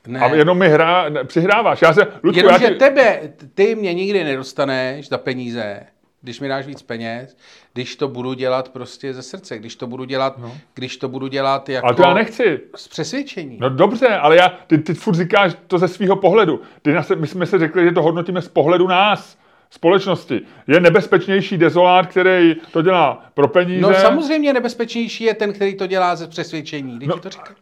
Ne. 0.07 0.19
A 0.19 0.35
jenom 0.35 0.59
mi 0.59 0.69
ne, 1.09 1.23
přihráváš. 1.23 1.81
Já 1.81 1.93
se, 1.93 2.01
Ludku, 2.23 2.39
já 2.39 2.45
Jenomže 2.45 2.67
ti, 2.67 2.75
tebe, 2.75 3.19
ty 3.53 3.75
mě 3.75 3.93
nikdy 3.93 4.23
nedostaneš 4.23 5.09
za 5.09 5.17
peníze, 5.17 5.79
když 6.21 6.39
mi 6.39 6.47
dáš 6.47 6.65
víc 6.65 6.81
peněz, 6.81 7.37
když 7.73 7.95
to 7.95 8.07
budu 8.07 8.33
dělat 8.33 8.69
prostě 8.69 9.13
ze 9.13 9.21
srdce, 9.21 9.59
když 9.59 9.75
to 9.75 9.87
budu 9.87 10.05
dělat, 10.05 10.37
no. 10.37 10.57
když 10.73 10.97
to 10.97 11.09
budu 11.09 11.27
dělat 11.27 11.69
jako 11.69 11.87
ale 11.87 11.95
to 11.95 12.01
já 12.01 12.13
nechci. 12.13 12.59
z 12.75 12.87
přesvědčení. 12.87 13.57
No 13.61 13.69
dobře, 13.69 14.07
ale 14.07 14.35
já, 14.35 14.49
ty, 14.67 14.77
ty 14.77 14.93
furt 14.93 15.15
říkáš 15.15 15.55
to 15.67 15.77
ze 15.77 15.87
svého 15.87 16.15
pohledu. 16.15 16.61
Ty 16.81 16.95
my 17.15 17.27
jsme 17.27 17.45
se 17.45 17.59
řekli, 17.59 17.85
že 17.85 17.91
to 17.91 18.01
hodnotíme 18.01 18.41
z 18.41 18.47
pohledu 18.47 18.87
nás, 18.87 19.37
společnosti. 19.69 20.41
Je 20.67 20.79
nebezpečnější 20.79 21.57
dezolát, 21.57 22.07
který 22.07 22.55
to 22.71 22.81
dělá 22.81 23.25
pro 23.33 23.47
peníze. 23.47 23.81
No 23.81 23.93
samozřejmě 23.93 24.53
nebezpečnější 24.53 25.23
je 25.23 25.33
ten, 25.33 25.53
který 25.53 25.75
to 25.75 25.87
dělá 25.87 26.15
ze 26.15 26.27
přesvědčení. 26.27 26.97
Když 26.97 27.07
no. 27.07 27.15
ti 27.15 27.21
to 27.21 27.29
říkám. 27.29 27.55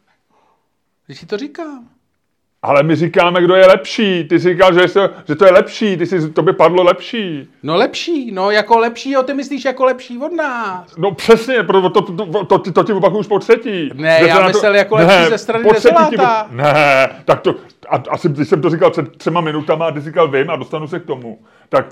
Když 1.06 1.20
ti 1.20 1.26
to 1.26 1.38
říkám. 1.38 1.89
Ale 2.64 2.84
my 2.84 2.95
říkáme, 2.95 3.41
kdo 3.41 3.55
je 3.55 3.68
lepší. 3.68 4.24
Ty 4.24 4.39
jsi 4.39 4.49
říkal, 4.49 4.74
že, 4.74 4.88
se, 4.88 5.09
že 5.28 5.36
to 5.36 5.45
je 5.45 5.51
lepší. 5.51 5.97
Ty 5.97 6.05
jsi, 6.05 6.30
to 6.30 6.41
by 6.41 6.53
padlo 6.53 6.84
lepší. 6.84 7.49
No 7.64 7.76
lepší, 7.76 8.32
no 8.32 8.51
jako 8.51 8.80
lepší, 8.80 9.11
jo, 9.11 9.24
ty 9.24 9.34
myslíš 9.34 9.66
jako 9.66 9.86
lepší 9.86 10.18
od 10.18 10.34
nás. 10.34 10.95
No 10.97 11.11
přesně, 11.11 11.64
proto 11.64 11.89
to, 11.89 12.01
to, 12.01 12.43
to, 12.45 12.57
to, 12.59 12.72
to 12.72 12.84
ti 12.84 12.93
opakuju 12.93 13.20
už 13.20 13.28
po 13.28 13.39
třetí. 13.39 13.89
Ne, 13.93 14.20
já 14.28 14.47
myslel 14.47 14.76
jako 14.76 14.95
lepší 14.95 15.30
ze 15.30 15.38
strany 15.38 15.64
po 15.64 15.74
třetí 15.74 15.95
ti- 16.09 16.18
dezoláta. 16.18 16.47
Ne, 16.51 17.09
tak 17.26 17.41
to, 17.41 17.55
a, 17.89 18.03
asi 18.09 18.30
když 18.30 18.49
jsem 18.49 18.61
to 18.61 18.70
říkal 18.70 18.91
před 18.91 19.18
třema 19.18 19.41
minutama 19.41 19.88
a 19.88 19.91
ty 19.91 20.01
jsi 20.01 20.05
říkal 20.05 20.28
vím 20.28 20.49
a 20.49 20.55
dostanu 20.55 20.88
se 20.88 20.99
k 20.99 21.05
tomu, 21.05 21.39
tak 21.70 21.86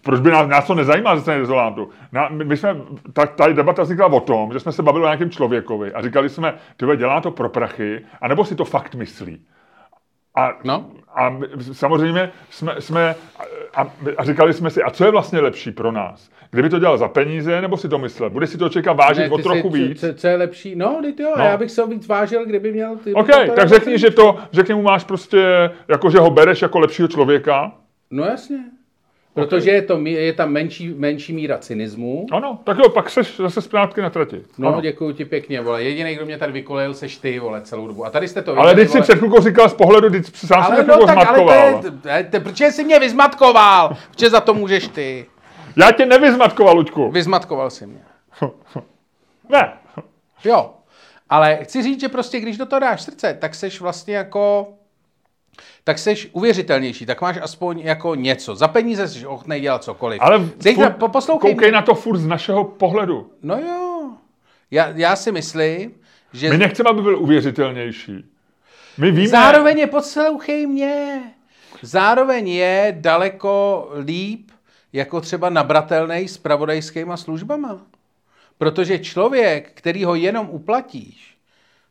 proč 0.00 0.20
by 0.20 0.30
nás, 0.30 0.48
nás 0.48 0.66
to 0.66 0.74
nezajímá 0.74 1.16
ze 1.16 1.22
strany 1.22 1.40
dezolátu? 1.40 1.88
Na, 2.12 2.28
my, 2.28 2.44
my 2.44 2.56
jsme, 2.56 2.76
ta, 3.12 3.26
ta 3.26 3.48
debata 3.48 3.82
vznikla 3.82 4.06
o 4.06 4.20
tom, 4.20 4.52
že 4.52 4.60
jsme 4.60 4.72
se 4.72 4.82
bavili 4.82 5.04
o 5.04 5.08
nějakém 5.08 5.30
člověkovi 5.30 5.92
a 5.92 6.02
říkali 6.02 6.28
jsme, 6.28 6.54
ty 6.76 6.86
dělá 6.96 7.20
to 7.20 7.30
pro 7.30 7.48
prachy, 7.48 8.04
anebo 8.20 8.44
si 8.44 8.54
to 8.54 8.64
fakt 8.64 8.94
myslí. 8.94 9.40
A, 10.38 10.58
No. 10.64 10.86
a 11.14 11.30
my, 11.30 11.46
samozřejmě 11.72 12.30
jsme, 12.50 12.74
jsme 12.78 13.14
a, 13.74 13.86
a, 14.16 14.24
říkali 14.24 14.52
jsme 14.52 14.70
si, 14.70 14.82
a 14.82 14.90
co 14.90 15.04
je 15.04 15.10
vlastně 15.10 15.40
lepší 15.40 15.70
pro 15.70 15.92
nás? 15.92 16.30
Kdyby 16.50 16.68
to 16.70 16.78
dělal 16.78 16.98
za 16.98 17.08
peníze, 17.08 17.60
nebo 17.60 17.76
si 17.76 17.88
to 17.88 17.98
myslel? 17.98 18.30
Bude 18.30 18.46
si 18.46 18.58
to 18.58 18.68
čekat 18.68 18.92
vážit 18.92 19.20
Ne, 19.20 19.30
o 19.30 19.36
ty 19.36 19.42
trochu 19.42 19.72
si, 19.72 19.78
víc? 19.78 20.00
Co, 20.00 20.14
co, 20.14 20.26
je 20.28 20.36
lepší? 20.36 20.76
No, 20.76 20.98
teď 21.02 21.20
jo, 21.20 21.32
No. 21.36 21.44
já 21.44 21.56
bych 21.56 21.70
se 21.70 21.80
ho 21.82 21.86
víc 21.88 22.06
vážil, 22.06 22.46
kdyby 22.46 22.72
měl... 22.72 22.96
Ty, 22.96 23.14
OK, 23.14 23.28
tak 23.56 23.68
řekni, 23.68 23.98
že 23.98 24.10
to, 24.10 24.36
že 24.52 24.62
k 24.62 24.68
němu 24.68 24.82
máš 24.82 25.04
prostě, 25.04 25.70
jako 25.88 26.10
že 26.10 26.18
ho 26.18 26.30
bereš 26.30 26.62
jako 26.62 26.78
lepšího 26.78 27.08
člověka. 27.08 27.72
No 28.10 28.24
jasně. 28.24 28.58
Protože 29.38 29.70
je, 29.70 29.82
to, 29.82 30.00
je 30.04 30.32
tam 30.32 30.50
menší, 30.52 30.94
menší 30.96 31.32
míra 31.32 31.58
cynismu. 31.58 32.26
Ano, 32.32 32.58
tak 32.64 32.78
jo, 32.78 32.88
pak 32.88 33.10
seš 33.10 33.36
zase 33.36 33.62
zpátky 33.62 34.00
na 34.00 34.10
trati. 34.10 34.42
No, 34.58 34.68
Ano. 34.68 34.80
děkuji 34.80 35.12
ti 35.12 35.24
pěkně, 35.24 35.60
vole. 35.60 35.82
Jediný, 35.82 36.14
kdo 36.14 36.24
mě 36.26 36.38
tady 36.38 36.52
vykolejil, 36.52 36.94
seš 36.94 37.16
ty, 37.16 37.38
vole, 37.38 37.60
celou 37.62 37.86
dobu. 37.86 38.04
A 38.06 38.10
tady 38.10 38.28
jste 38.28 38.42
to 38.42 38.58
Ale 38.58 38.74
když 38.74 38.90
jsi 38.90 39.00
před 39.00 39.18
chvilkou 39.18 39.40
říkal 39.40 39.68
z 39.68 39.74
pohledu, 39.74 40.08
když 40.08 40.26
jsi 40.26 40.46
sám 40.46 40.62
Ale 40.62 40.84
no 40.84 41.06
tak, 41.06 41.28
ale 41.28 41.82
protože 42.42 42.72
jsi 42.72 42.84
mě 42.84 42.98
vyzmatkoval, 42.98 43.96
protože 44.10 44.30
za 44.30 44.40
to 44.40 44.54
můžeš 44.54 44.88
ty. 44.88 45.26
Já 45.76 45.92
tě 45.92 46.06
nevyzmatkoval, 46.06 46.76
Luďku. 46.76 47.10
Vyzmatkoval 47.10 47.70
jsi 47.70 47.86
mě. 47.86 48.00
Ne. 49.50 49.72
Jo. 50.44 50.70
Ale 51.30 51.58
chci 51.62 51.82
říct, 51.82 52.00
že 52.00 52.08
prostě, 52.08 52.40
když 52.40 52.56
do 52.58 52.66
toho 52.66 52.80
dáš 52.80 53.02
srdce, 53.02 53.36
tak 53.40 53.54
seš 53.54 53.80
vlastně 53.80 54.16
jako 54.16 54.68
tak 55.88 55.98
seš 55.98 56.28
uvěřitelnější, 56.32 57.06
tak 57.06 57.20
máš 57.20 57.38
aspoň 57.42 57.78
jako 57.78 58.14
něco. 58.14 58.54
Za 58.54 58.68
peníze 58.68 59.08
jsi 59.08 59.26
ochotnej 59.26 59.60
dělat 59.60 59.84
cokoliv. 59.84 60.20
Ale 60.22 60.38
Zítra, 60.58 60.84
furt, 60.84 60.96
po, 60.96 61.08
poslouchej 61.08 61.52
koukej 61.52 61.68
mě. 61.68 61.74
na 61.74 61.82
to 61.82 61.94
furt 61.94 62.18
z 62.18 62.26
našeho 62.26 62.64
pohledu. 62.64 63.32
No 63.42 63.56
jo. 63.58 64.10
Já, 64.70 64.88
já 64.94 65.16
si 65.16 65.32
myslím, 65.32 65.94
že 66.32 66.50
My 66.50 66.58
nechceme, 66.58 66.90
aby 66.90 67.02
byl 67.02 67.18
uvěřitelnější. 67.18 68.24
My 68.98 69.10
víme... 69.10 69.28
zároveň 69.28 69.78
je 69.78 69.86
poslouchej 69.86 70.66
mě. 70.66 71.22
Zároveň 71.82 72.48
je 72.48 72.96
daleko 73.00 73.88
líp 74.04 74.50
jako 74.92 75.20
třeba 75.20 75.50
nabratelný 75.50 76.28
s 76.28 76.38
pravodajskýma 76.38 77.16
službama. 77.16 77.80
Protože 78.58 78.98
člověk, 78.98 79.70
který 79.74 80.04
ho 80.04 80.14
jenom 80.14 80.48
uplatíš, 80.50 81.36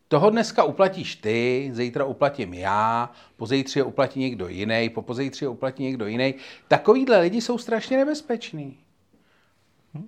toho 0.07 0.29
dneska 0.29 0.63
uplatíš 0.63 1.15
ty, 1.15 1.69
zítra 1.73 2.05
uplatím 2.05 2.53
já, 2.53 3.11
pozítří 3.35 3.79
ho 3.79 3.87
uplatí 3.87 4.19
někdo 4.19 4.47
jiný, 4.47 4.89
po 4.89 5.01
pozítří 5.01 5.45
ho 5.45 5.51
uplatí 5.51 5.83
někdo 5.83 6.07
jiný. 6.07 6.35
Takovýhle 6.67 7.19
lidi 7.19 7.41
jsou 7.41 7.57
strašně 7.57 7.97
nebezpeční. 7.97 8.77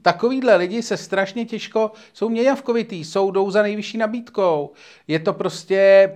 Takovýhle 0.01 0.55
lidi 0.55 0.83
se 0.83 0.97
strašně 0.97 1.45
těžko, 1.45 1.91
jsou 2.13 2.29
mějavkovitý, 2.29 3.03
jsou 3.03 3.31
jdou 3.31 3.51
za 3.51 3.61
nejvyšší 3.61 3.97
nabídkou. 3.97 4.71
Je 5.07 5.19
to 5.19 5.33
prostě 5.33 6.11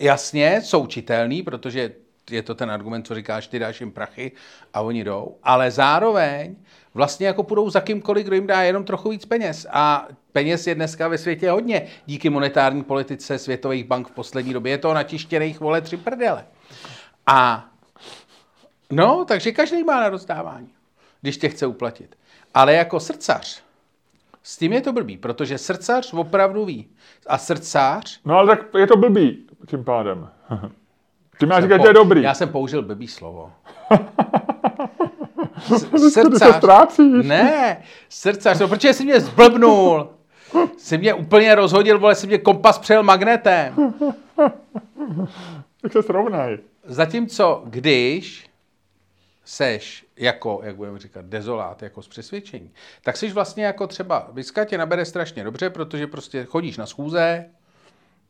jasně 0.00 0.62
součitelný, 0.64 1.42
protože 1.42 1.92
je 2.30 2.42
to 2.42 2.54
ten 2.54 2.70
argument, 2.70 3.06
co 3.06 3.14
říkáš, 3.14 3.46
ty 3.46 3.58
dáš 3.58 3.80
jim 3.80 3.92
prachy 3.92 4.32
a 4.74 4.80
oni 4.80 5.04
jdou, 5.04 5.36
ale 5.42 5.70
zároveň 5.70 6.56
vlastně 6.94 7.26
jako 7.26 7.42
půjdou 7.42 7.70
za 7.70 7.80
kýmkoliv, 7.80 8.26
kdo 8.26 8.34
jim 8.34 8.46
dá 8.46 8.62
jenom 8.62 8.84
trochu 8.84 9.10
víc 9.10 9.24
peněz. 9.24 9.66
A 9.70 10.08
peněz 10.32 10.66
je 10.66 10.74
dneska 10.74 11.08
ve 11.08 11.18
světě 11.18 11.50
hodně. 11.50 11.86
Díky 12.06 12.30
monetární 12.30 12.84
politice 12.84 13.38
světových 13.38 13.84
bank 13.84 14.08
v 14.08 14.10
poslední 14.10 14.52
době 14.52 14.72
je 14.72 14.78
to 14.78 14.94
natištěných 14.94 15.60
vole 15.60 15.80
tři 15.80 15.96
prdele. 15.96 16.44
A 17.26 17.68
no, 18.90 19.24
takže 19.28 19.52
každý 19.52 19.84
má 19.84 20.00
na 20.00 20.08
rozdávání, 20.08 20.68
když 21.20 21.36
tě 21.38 21.48
chce 21.48 21.66
uplatit. 21.66 22.16
Ale 22.54 22.74
jako 22.74 23.00
srdcař, 23.00 23.62
s 24.42 24.56
tím 24.56 24.72
je 24.72 24.80
to 24.80 24.92
blbý, 24.92 25.16
protože 25.16 25.58
srdcař 25.58 26.12
opravdu 26.12 26.64
ví. 26.64 26.88
A 27.26 27.38
srdcař 27.38 28.20
No 28.24 28.36
ale 28.36 28.56
tak 28.56 28.66
je 28.78 28.86
to 28.86 28.96
blbý 28.96 29.46
tím 29.66 29.84
pádem. 29.84 30.28
Ty 31.38 31.46
máš 31.46 31.62
říkat, 31.62 31.80
že 31.80 31.88
je 31.88 31.92
dobrý. 31.92 32.22
Já 32.22 32.34
jsem 32.34 32.48
použil 32.48 32.82
blbý 32.82 33.08
slovo. 33.08 33.52
Srdcař. 36.12 36.56
ztrácíš. 36.56 37.26
Ne, 37.26 37.82
srdcař, 38.08 38.58
no, 38.58 38.68
protože 38.68 38.94
jsi 38.94 39.04
mě 39.04 39.20
zblbnul. 39.20 40.08
Jsi 40.78 40.98
mě 40.98 41.14
úplně 41.14 41.54
rozhodil, 41.54 41.98
vole, 41.98 42.14
jsi 42.14 42.26
mě 42.26 42.38
kompas 42.38 42.78
přejel 42.78 43.02
magnetem. 43.02 43.94
Tak 45.82 45.92
se 45.92 46.02
srovnaj. 46.02 46.58
Zatímco 46.84 47.62
když 47.66 48.50
seš 49.44 50.06
jako, 50.16 50.60
jak 50.64 50.76
budeme 50.76 50.98
říkat, 50.98 51.24
dezolát, 51.24 51.82
jako 51.82 52.02
z 52.02 52.08
přesvědčení, 52.08 52.70
tak 53.02 53.16
jsi 53.16 53.30
vlastně 53.30 53.64
jako 53.64 53.86
třeba, 53.86 54.28
Viska 54.32 54.64
tě 54.64 54.78
nabere 54.78 55.04
strašně 55.04 55.44
dobře, 55.44 55.70
protože 55.70 56.06
prostě 56.06 56.44
chodíš 56.44 56.76
na 56.76 56.86
schůze, 56.86 57.44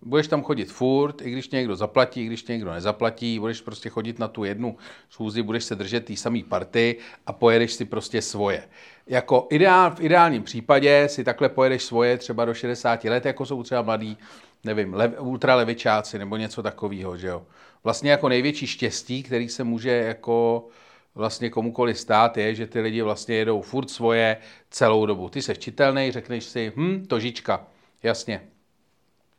budeš 0.03 0.29
tam 0.29 0.43
chodit 0.43 0.73
furt, 0.73 1.23
i 1.23 1.31
když 1.31 1.51
někdo 1.51 1.77
zaplatí, 1.77 2.23
i 2.23 2.27
když 2.27 2.47
někdo 2.47 2.73
nezaplatí, 2.73 3.39
budeš 3.39 3.61
prostě 3.61 3.89
chodit 3.89 4.19
na 4.19 4.29
tu 4.29 4.45
jednu 4.45 4.77
schůzi, 5.11 5.43
budeš 5.43 5.65
se 5.65 5.75
držet 5.75 6.05
té 6.05 6.17
samé 6.17 6.41
party 6.49 6.97
a 7.27 7.33
pojedeš 7.33 7.73
si 7.73 7.85
prostě 7.85 8.23
svoje. 8.23 8.69
Jako 9.07 9.47
ideál, 9.51 9.91
v 9.91 10.01
ideálním 10.01 10.43
případě 10.43 11.09
si 11.09 11.25
takhle 11.25 11.49
pojedeš 11.49 11.83
svoje 11.83 12.19
třeba 12.19 12.45
do 12.45 12.55
60 12.55 13.05
let, 13.05 13.27
jako 13.27 13.47
jsou 13.47 13.63
třeba 13.63 13.83
mladí, 13.83 14.19
nevím, 14.65 14.95
lev, 14.95 15.13
ultralevičáci 15.19 16.19
nebo 16.19 16.37
něco 16.37 16.63
takového, 16.63 17.17
že 17.17 17.27
jo. 17.27 17.43
Vlastně 17.85 18.11
jako 18.11 18.29
největší 18.29 18.67
štěstí, 18.67 19.23
který 19.23 19.49
se 19.49 19.65
může 19.65 19.91
jako 19.91 20.69
vlastně 21.15 21.51
komukoliv 21.51 21.99
stát, 21.99 22.37
je, 22.37 22.55
že 22.55 22.67
ty 22.67 22.81
lidi 22.81 23.03
vlastně 23.03 23.35
jedou 23.35 23.61
furt 23.61 23.91
svoje 23.91 24.37
celou 24.71 25.07
dobu. 25.07 25.29
Ty 25.29 25.43
seš 25.43 25.59
čitelný, 25.59 26.13
řekneš 26.13 26.45
si, 26.45 26.73
hm, 26.77 27.07
to 27.07 27.21
žička, 27.21 27.67
jasně, 28.03 28.43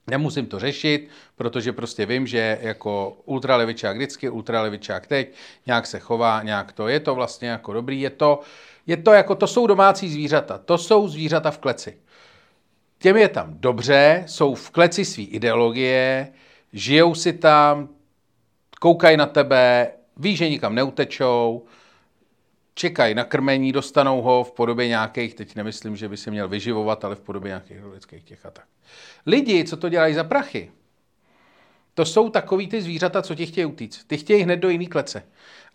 Nemusím 0.08 0.46
to 0.46 0.60
řešit, 0.60 1.10
protože 1.36 1.74
prostě 1.74 2.06
vím, 2.06 2.28
že 2.28 2.58
jako 2.62 3.18
ultralevičák 3.26 3.96
vždycky, 3.96 4.30
ultralevičák 4.30 5.08
teď, 5.08 5.34
nějak 5.66 5.88
se 5.88 6.00
chová, 6.00 6.44
nějak 6.44 6.72
to 6.72 6.88
je 6.88 7.00
to 7.00 7.16
vlastně 7.16 7.50
jako 7.50 7.74
dobrý, 7.74 8.02
je 8.02 8.10
to, 8.10 8.40
je 8.88 8.98
to 8.98 9.14
jako, 9.14 9.36
to 9.36 9.48
jsou 9.48 9.68
domácí 9.68 10.10
zvířata, 10.10 10.58
to 10.58 10.78
jsou 10.78 11.08
zvířata 11.08 11.52
v 11.52 11.58
kleci. 11.58 11.98
Těm 13.00 13.18
je 13.18 13.30
tam 13.30 13.54
dobře, 13.60 14.24
jsou 14.28 14.56
v 14.56 14.70
kleci 14.70 15.06
svý 15.06 15.26
ideologie, 15.26 16.34
žijou 16.74 17.16
si 17.16 17.34
tam, 17.34 17.90
koukají 18.80 19.18
na 19.18 19.26
tebe, 19.26 19.92
ví, 20.18 20.36
že 20.36 20.50
nikam 20.50 20.76
neutečou, 20.76 21.66
čekají 22.82 23.16
na 23.16 23.24
krmení, 23.24 23.72
dostanou 23.72 24.22
ho 24.22 24.44
v 24.44 24.52
podobě 24.52 24.88
nějakých, 24.88 25.34
teď 25.34 25.56
nemyslím, 25.56 25.96
že 25.96 26.10
by 26.10 26.18
se 26.18 26.32
měl 26.32 26.48
vyživovat, 26.48 27.06
ale 27.06 27.16
v 27.16 27.22
podobě 27.22 27.50
nějakých 27.50 27.78
lidských 27.94 28.24
těch 28.24 28.46
a 28.46 28.52
tak. 28.52 28.66
Lidi, 29.26 29.64
co 29.64 29.78
to 29.78 29.90
dělají 29.90 30.14
za 30.14 30.24
prachy, 30.24 30.72
to 31.94 32.06
jsou 32.06 32.30
takový 32.30 32.68
ty 32.68 32.82
zvířata, 32.82 33.22
co 33.22 33.36
ti 33.36 33.46
chtějí 33.46 33.66
utíct. 33.66 34.08
Ty 34.08 34.18
chtějí 34.18 34.44
hned 34.44 34.58
do 34.58 34.70
jiný 34.70 34.88
klece. 34.88 35.24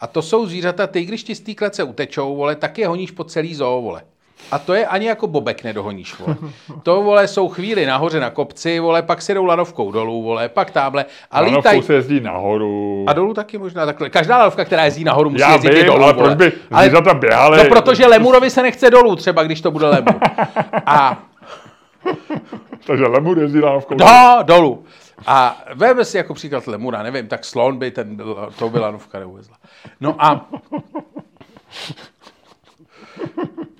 A 0.01 0.07
to 0.07 0.23
jsou 0.23 0.47
zvířata, 0.47 0.87
ty 0.87 1.05
když 1.05 1.25
ti 1.25 1.35
z 1.35 1.41
té 1.41 1.55
klece 1.55 1.83
utečou, 1.85 2.37
vole, 2.37 2.57
tak 2.57 2.79
je 2.79 2.89
honíš 2.89 3.11
po 3.11 3.25
celý 3.25 3.55
zoo, 3.55 3.83
vole. 3.83 4.03
A 4.51 4.59
to 4.59 4.75
je 4.75 4.87
ani 4.87 5.07
jako 5.07 5.27
bobek 5.27 5.65
nedohoníš, 5.65 6.19
vole. 6.19 6.37
To, 6.83 7.03
vole, 7.03 7.29
jsou 7.29 7.49
chvíli 7.49 7.87
nahoře 7.87 8.21
na 8.21 8.31
kopci, 8.31 8.81
vole, 8.81 9.03
pak 9.03 9.23
si 9.23 9.35
jdou 9.35 9.45
lanovkou 9.45 9.93
dolů, 9.93 10.23
vole, 10.23 10.49
pak 10.49 10.71
táble 10.71 11.05
a 11.31 11.39
Ano, 11.39 11.57
lítají. 11.57 11.83
se 11.83 11.95
jezdí 11.95 12.21
nahoru. 12.21 13.05
A 13.09 13.13
dolů 13.13 13.35
taky 13.35 13.59
možná 13.59 13.87
takhle. 13.87 14.11
Každá 14.11 14.39
lanovka, 14.39 14.65
která 14.65 14.85
jezdí 14.85 15.05
nahoru, 15.05 15.31
musí 15.31 15.41
Já 15.41 15.53
jezdit 15.53 15.69
i 15.69 15.75
vím, 15.75 15.87
dolů. 15.87 16.03
ale 16.05 16.13
vole. 16.13 16.37
proč 16.37 16.51
by 16.51 16.57
zvířata 16.81 17.15
běhaly? 17.15 17.59
No, 17.59 17.65
protože 17.65 18.07
lemurovi 18.07 18.51
se 18.51 18.63
nechce 18.63 18.91
dolů, 18.91 19.17
třeba 19.17 19.43
když 19.43 19.61
to 19.61 19.71
bude 19.71 19.87
lemur. 19.87 20.15
A 20.87 21.23
Takže 22.87 23.07
lemur 23.07 23.39
jezdí 23.39 23.61
lanovkou. 23.61 23.95
do, 23.95 24.05
dolů. 24.43 24.85
A 25.27 25.63
veme 25.75 26.05
si 26.05 26.17
jako 26.17 26.35
příklad 26.35 26.67
lemura, 26.67 27.03
nevím, 27.03 27.29
tak 27.29 27.45
slon 27.45 27.79
by 27.79 27.91
ten, 27.91 28.17
to 28.59 28.69
by 28.69 28.79
lanovka 28.79 29.19
neuvezla. 29.19 29.57
No 30.01 30.15
a 30.19 30.47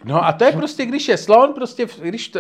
No 0.07 0.25
a 0.25 0.33
to 0.33 0.45
je 0.45 0.53
prostě, 0.53 0.87
když 0.87 1.09
je 1.09 1.17
slon, 1.17 1.53
prostě, 1.55 1.87
když, 1.99 2.33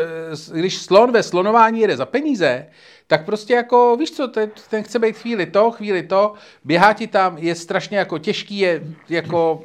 když 0.52 0.78
slon 0.78 1.12
ve 1.12 1.22
slonování 1.22 1.80
jede 1.80 1.96
za 1.96 2.06
peníze, 2.06 2.66
tak 3.06 3.24
prostě 3.24 3.54
jako, 3.54 3.96
víš 3.96 4.10
co, 4.10 4.28
ten, 4.28 4.50
ten 4.70 4.82
chce 4.82 4.98
být 4.98 5.16
chvíli 5.16 5.46
to, 5.46 5.70
chvíli 5.70 6.02
to, 6.02 6.32
běhá 6.64 6.92
ti 6.92 7.06
tam, 7.06 7.38
je 7.38 7.54
strašně 7.54 7.98
jako 7.98 8.18
těžký, 8.18 8.58
je 8.58 8.82
jako, 9.08 9.62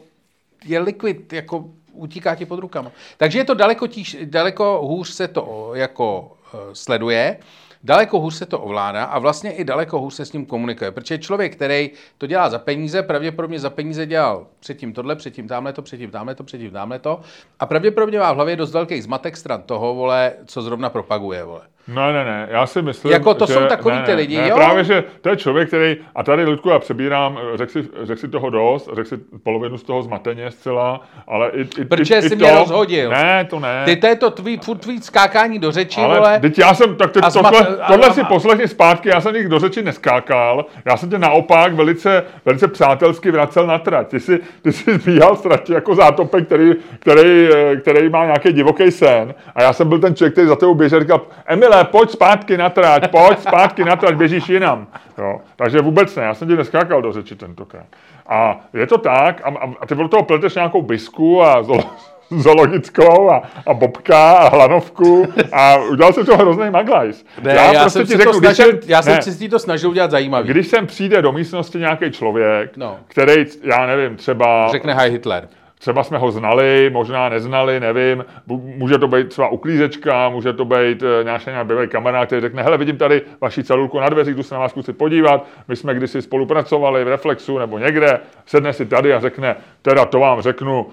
je 0.65 0.79
likvid, 0.79 1.33
jako 1.33 1.69
utíká 1.93 2.35
ti 2.35 2.45
pod 2.45 2.59
rukama. 2.59 2.91
Takže 3.17 3.39
je 3.39 3.45
to 3.45 3.53
daleko, 3.53 3.87
tíž, 3.87 4.17
daleko 4.23 4.81
hůř 4.83 5.09
se 5.09 5.27
to 5.27 5.71
jako 5.73 6.37
uh, 6.53 6.59
sleduje, 6.73 7.37
daleko 7.83 8.19
hůř 8.19 8.33
se 8.33 8.45
to 8.45 8.59
ovládá 8.59 9.03
a 9.03 9.19
vlastně 9.19 9.51
i 9.51 9.63
daleko 9.63 9.99
hůř 9.99 10.13
se 10.13 10.25
s 10.25 10.33
ním 10.33 10.45
komunikuje. 10.45 10.91
Protože 10.91 11.17
člověk, 11.17 11.55
který 11.55 11.89
to 12.17 12.27
dělá 12.27 12.49
za 12.49 12.59
peníze, 12.59 13.03
pravděpodobně 13.03 13.59
za 13.59 13.69
peníze 13.69 14.05
dělal 14.05 14.45
předtím 14.59 14.93
tohle, 14.93 15.15
předtím 15.15 15.47
tamhle 15.47 15.73
to, 15.73 15.81
předtím 15.81 16.11
tamhle 16.11 16.35
to, 16.35 16.43
předtím 16.43 16.71
tamhle 16.71 16.99
to 16.99 17.21
a 17.59 17.65
pravděpodobně 17.65 18.19
má 18.19 18.31
v 18.31 18.35
hlavě 18.35 18.55
dost 18.55 18.71
velký 18.71 19.01
zmatek 19.01 19.37
stran 19.37 19.61
toho, 19.61 19.95
vole, 19.95 20.33
co 20.45 20.61
zrovna 20.61 20.89
propaguje, 20.89 21.43
vole. 21.43 21.61
Ne, 21.87 22.13
ne, 22.13 22.25
ne, 22.25 22.47
já 22.51 22.67
si 22.67 22.81
myslím, 22.81 23.11
Jako 23.11 23.33
to 23.33 23.45
že, 23.45 23.53
jsou 23.53 23.65
takový 23.65 23.95
ne, 23.95 24.03
ty 24.03 24.13
lidi, 24.13 24.37
ne, 24.37 24.49
jo? 24.49 24.55
právě, 24.55 24.83
že 24.83 25.03
to 25.21 25.29
je 25.29 25.37
člověk, 25.37 25.67
který, 25.67 25.97
a 26.15 26.23
tady, 26.23 26.45
Ludku, 26.45 26.69
já 26.69 26.79
přebírám, 26.79 27.39
řek 27.55 27.69
si, 27.69 27.87
řek 28.03 28.19
si 28.19 28.27
toho 28.27 28.49
dost, 28.49 28.89
řek 28.95 29.07
si 29.07 29.17
polovinu 29.17 29.77
z 29.77 29.83
toho 29.83 30.03
zmateně 30.03 30.51
zcela, 30.51 31.01
ale 31.27 31.49
i, 31.49 31.61
i, 31.81 31.85
Protože 31.85 32.17
i, 32.17 32.21
jsi 32.21 32.33
i 32.33 32.35
mě 32.35 32.51
to, 32.51 32.57
rozhodil. 32.57 33.09
Ne, 33.09 33.45
to 33.49 33.59
ne. 33.59 33.81
Ty 33.85 33.95
to 33.95 34.07
je 34.07 34.15
to 34.15 34.31
tvý, 34.31 34.57
furt 34.57 34.77
tvý 34.77 35.01
skákání 35.01 35.59
do 35.59 35.71
řeči, 35.71 36.01
ale 36.01 36.17
vole, 36.17 36.39
teď 36.39 36.59
já 36.59 36.73
jsem, 36.73 36.95
tak 36.95 37.11
teď 37.11 37.23
a 37.23 37.31
tohle, 37.31 37.70
tohle 37.87 38.13
si 38.13 38.23
poslechni 38.23 38.67
zpátky, 38.67 39.09
já 39.09 39.21
jsem 39.21 39.33
nikdy 39.33 39.49
do 39.49 39.59
řeči 39.59 39.81
neskákal, 39.81 40.65
já 40.85 40.97
jsem 40.97 41.09
tě 41.09 41.17
naopak 41.17 41.73
velice, 41.73 42.23
velice 42.45 42.67
přátelsky 42.67 43.31
vracel 43.31 43.67
na 43.67 43.77
trať. 43.77 44.07
Ty 44.07 44.19
jsi, 44.19 44.39
ty 44.61 44.73
jsi 44.73 44.97
zbíhal 44.97 45.35
z 45.35 45.41
trati 45.41 45.73
jako 45.73 45.95
zátopek, 45.95 46.45
který, 46.45 46.73
který, 46.99 47.49
eh, 47.53 47.75
který 47.75 48.09
má 48.09 48.25
nějaký 48.25 48.53
divoký 48.53 48.91
sen 48.91 49.33
a 49.55 49.61
já 49.61 49.73
jsem 49.73 49.89
byl 49.89 49.99
ten 49.99 50.15
člověk, 50.15 50.33
který 50.33 50.47
za 50.47 50.55
tebou 50.55 50.75
běžel 50.75 50.97
a 50.97 51.01
říkal, 51.01 51.21
Emile, 51.45 51.83
pojď 51.83 52.09
zpátky 52.09 52.57
na 52.57 52.69
trať, 52.69 53.11
pojď 53.11 53.39
zpátky 53.39 53.83
na 53.83 53.95
trať, 53.95 54.15
běžíš 54.15 54.49
jinam. 54.49 54.87
Jo. 55.17 55.41
Takže 55.55 55.81
vůbec 55.81 56.15
ne, 56.15 56.23
já 56.23 56.33
jsem 56.33 56.47
ti 56.47 56.55
neskákal 56.55 57.01
do 57.01 57.11
řeči 57.11 57.35
tentokrát. 57.35 57.85
A 58.27 58.59
je 58.73 58.87
to 58.87 58.97
tak, 58.97 59.41
a, 59.43 59.53
a, 59.81 59.85
ty 59.85 59.95
do 59.95 60.07
toho 60.07 60.23
pleteš 60.23 60.55
nějakou 60.55 60.81
bisku 60.81 61.43
a 61.43 61.63
zolo, 61.63 61.83
zoologickou 62.41 63.29
a, 63.31 63.43
a 63.67 63.73
bobka 63.73 64.31
a 64.31 64.49
hlanovku 64.49 65.27
a 65.51 65.77
udělal 65.77 66.13
jsem 66.13 66.25
to 66.25 66.37
hrozný 66.37 66.69
maglajs. 66.69 67.25
Ne, 67.41 67.53
já, 67.55 67.73
já 67.73 67.81
prostě 67.81 67.99
jsem 67.99 68.05
ti 68.07 68.11
si 68.11 68.17
řeknu, 68.17 68.31
to 68.33 68.39
snažil, 68.39 68.79
já 68.85 69.01
jsem 69.01 69.21
si 69.21 69.49
to 69.49 69.59
snažil 69.59 69.89
udělat 69.89 70.11
zajímavý. 70.11 70.49
když 70.49 70.67
sem 70.67 70.87
přijde 70.87 71.21
do 71.21 71.31
místnosti 71.31 71.77
nějaký 71.77 72.11
člověk, 72.11 72.77
No. 72.77 72.97
který, 73.07 73.45
já 73.63 73.85
nevím, 73.85 74.15
třeba, 74.15 74.67
Řekne 74.71 74.93
Hi 74.95 75.09
Hitler. 75.09 75.47
třeba 75.79 76.03
jsme 76.03 76.17
ho 76.17 76.31
znali, 76.31 76.89
možná 76.93 77.29
neznali, 77.29 77.79
nevím, 77.79 78.25
může 78.47 78.97
to 78.97 79.07
být 79.07 79.29
třeba 79.29 79.47
uklízečka, 79.49 80.29
může 80.29 80.53
to 80.53 80.65
být 80.65 81.03
eh, 81.03 81.23
nějaký 81.23 81.45
bývalý 81.63 81.87
kamarád, 81.87 82.25
který 82.27 82.41
řekne, 82.41 82.63
hele, 82.63 82.77
vidím 82.77 82.97
tady 82.97 83.21
vaši 83.41 83.63
celulku 83.63 83.99
na 83.99 84.09
dveřích, 84.09 84.35
jdu 84.35 84.43
se 84.43 84.53
na 84.55 84.59
vás 84.59 84.71
zkusit 84.71 84.97
podívat, 84.97 85.45
my 85.67 85.75
jsme 85.75 85.93
kdysi 85.95 86.21
spolupracovali 86.21 87.03
v 87.03 87.07
Reflexu 87.07 87.57
nebo 87.57 87.77
někde, 87.77 88.19
sedne 88.45 88.73
si 88.73 88.85
tady 88.85 89.13
a 89.13 89.19
řekne, 89.19 89.55
teda 89.81 90.05
to 90.05 90.19
vám 90.19 90.41
řeknu, 90.41 90.87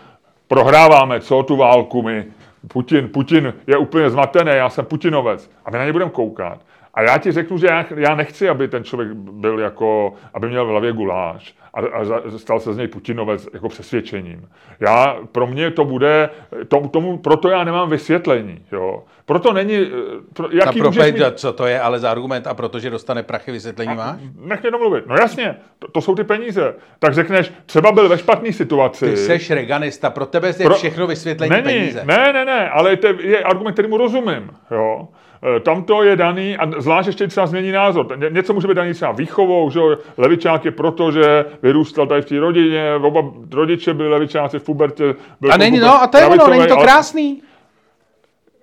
prohráváme, 0.48 1.20
co 1.20 1.42
tu 1.42 1.56
válku 1.56 2.02
my, 2.02 2.24
Putin, 2.68 3.08
Putin 3.08 3.54
je 3.66 3.76
úplně 3.76 4.10
zmatený, 4.10 4.50
já 4.50 4.70
jsem 4.70 4.84
Putinovec. 4.84 5.50
A 5.64 5.70
my 5.70 5.78
na 5.78 5.84
ně 5.84 5.92
budeme 5.92 6.10
koukat. 6.10 6.60
A 6.98 7.02
já 7.02 7.18
ti 7.18 7.32
řeknu, 7.32 7.58
že 7.58 7.66
já, 7.66 7.84
já 7.96 8.14
nechci, 8.14 8.48
aby 8.48 8.68
ten 8.68 8.84
člověk 8.84 9.12
byl 9.14 9.58
jako, 9.58 10.14
aby 10.34 10.48
měl 10.48 10.66
v 10.66 10.68
hlavě 10.68 10.92
guláš 10.92 11.54
a, 11.74 11.80
a 11.80 12.04
stal 12.36 12.60
se 12.60 12.74
z 12.74 12.76
něj 12.76 12.88
Putinovec 12.88 13.48
jako 13.52 13.68
přesvědčením. 13.68 14.48
Já, 14.80 15.16
pro 15.32 15.46
mě 15.46 15.70
to 15.70 15.84
bude, 15.84 16.30
tom, 16.68 16.88
tomu, 16.88 17.18
proto 17.18 17.48
já 17.48 17.64
nemám 17.64 17.90
vysvětlení, 17.90 18.64
jo. 18.72 19.02
Proto 19.24 19.52
není, 19.52 19.76
eh, 19.76 19.90
pro, 20.34 20.46
A 20.46 20.50
jaký 20.52 20.78
pro 20.78 20.90
mít, 20.90 21.22
co 21.34 21.52
to 21.52 21.66
je 21.66 21.80
ale 21.80 21.98
za 21.98 22.10
argument 22.10 22.46
a 22.46 22.54
protože 22.54 22.90
dostane 22.90 23.22
prachy 23.22 23.52
vysvětlení 23.52 23.94
máš? 23.94 24.20
nech 24.40 24.62
mě 24.62 24.70
domluvit. 24.70 25.06
No 25.06 25.14
jasně, 25.14 25.56
to, 25.78 25.88
to, 25.88 26.00
jsou 26.00 26.14
ty 26.14 26.24
peníze. 26.24 26.74
Tak 26.98 27.14
řekneš, 27.14 27.52
třeba 27.66 27.92
byl 27.92 28.08
ve 28.08 28.18
špatné 28.18 28.52
situaci. 28.52 29.10
Ty 29.10 29.16
seš 29.16 29.50
reganista, 29.50 30.10
pro 30.10 30.26
tebe 30.26 30.48
je 30.48 30.54
Pro- 30.54 30.74
všechno 30.74 31.06
vysvětlení 31.06 31.50
Není, 31.50 31.64
peníze. 31.64 32.02
Ne, 32.04 32.32
ne, 32.32 32.44
ne, 32.44 32.70
ale 32.70 32.96
to 32.96 33.06
je 33.06 33.42
argument, 33.42 33.72
který 33.72 33.88
mu 33.88 33.96
rozumím. 33.96 34.50
Jo. 34.70 35.08
E, 35.56 35.60
Tam 35.60 35.84
to 35.84 36.02
je 36.02 36.16
daný, 36.16 36.56
a 36.56 36.80
zvlášť 36.80 37.06
ještě 37.06 37.28
třeba 37.28 37.46
změní 37.46 37.72
názor. 37.72 38.18
Ně- 38.18 38.30
Něco 38.30 38.52
může 38.54 38.68
být 38.68 38.74
daný 38.74 38.92
třeba 38.94 39.12
výchovou, 39.12 39.70
že 39.70 39.80
levičák 40.16 40.64
je 40.64 40.70
proto, 40.70 41.12
že 41.12 41.44
vyrůstal 41.62 42.06
tady 42.06 42.22
v 42.22 42.24
té 42.26 42.38
rodině, 42.40 42.94
oba 43.02 43.22
rodiče 43.52 43.94
byli 43.94 44.08
levičáci 44.08 44.58
v 44.58 44.62
pubertě. 44.64 45.14
Byl 45.40 45.52
A 45.52 45.56
není, 45.56 45.78
no, 45.78 46.02
a 46.02 46.06
to 46.06 46.18
je 46.18 46.26
ono, 46.26 46.46
není 46.48 46.66
to 46.66 46.74
ale- 46.74 46.84
krásný. 46.84 47.42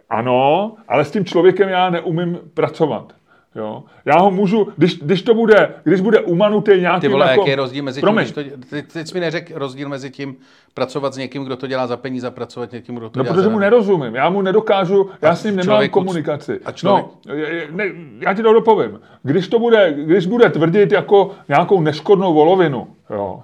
Ano, 0.10 0.76
ale 0.88 1.06
s 1.06 1.12
tím 1.12 1.26
člověkem 1.26 1.70
já 1.70 1.90
neumím 1.90 2.40
pracovat. 2.54 3.14
Jo? 3.56 3.84
Já 4.06 4.20
ho 4.20 4.32
můžu, 4.32 4.68
když, 4.78 5.00
když 5.00 5.22
to 5.22 5.34
bude, 5.34 5.74
když 5.84 6.02
bude 6.02 6.20
umanutý 6.20 6.72
nějaký... 6.82 7.02
Ty 7.02 7.08
vole, 7.08 7.30
jako, 7.30 7.42
jaký 7.42 7.50
je 7.50 7.56
rozdíl 7.56 7.84
mezi 7.84 8.00
tím, 8.00 8.06
Promiň, 8.06 8.24
když 8.24 8.32
to, 8.32 8.44
ty, 8.70 8.82
teď 8.84 9.08
jsi 9.08 9.14
mi 9.14 9.20
neřekl 9.20 9.54
rozdíl 9.60 9.90
mezi 9.90 10.12
tím 10.12 10.36
pracovat 10.74 11.14
s 11.14 11.18
někým, 11.18 11.44
kdo 11.44 11.56
to 11.56 11.68
dělá 11.68 11.88
za 11.88 11.98
peníze 11.98 12.28
a 12.28 12.32
pracovat 12.32 12.70
s 12.70 12.74
někým, 12.74 12.96
kdo 12.96 13.10
to 13.10 13.20
No, 13.20 13.24
dělá 13.24 13.34
protože 13.34 13.44
za 13.44 13.50
mu 13.50 13.60
nerozumím. 13.60 14.16
Já 14.16 14.30
mu 14.30 14.42
nedokážu, 14.42 15.10
já 15.22 15.36
s 15.36 15.44
ním 15.44 15.56
nemám 15.56 15.66
člověku- 15.66 15.94
komunikaci. 16.00 16.60
a 16.66 16.72
člověk- 16.72 17.06
No, 17.28 17.36
ne, 17.72 17.86
já 18.20 18.34
ti 18.34 18.44
to 18.44 18.54
dopovím. 18.54 19.00
Když 19.24 19.48
to 19.48 19.60
bude, 19.60 19.94
když 19.98 20.26
bude 20.26 20.50
tvrdit 20.50 20.92
jako 20.92 21.32
nějakou 21.48 21.82
neškodnou 21.82 22.34
volovinu, 22.34 22.88
jo, 23.10 23.44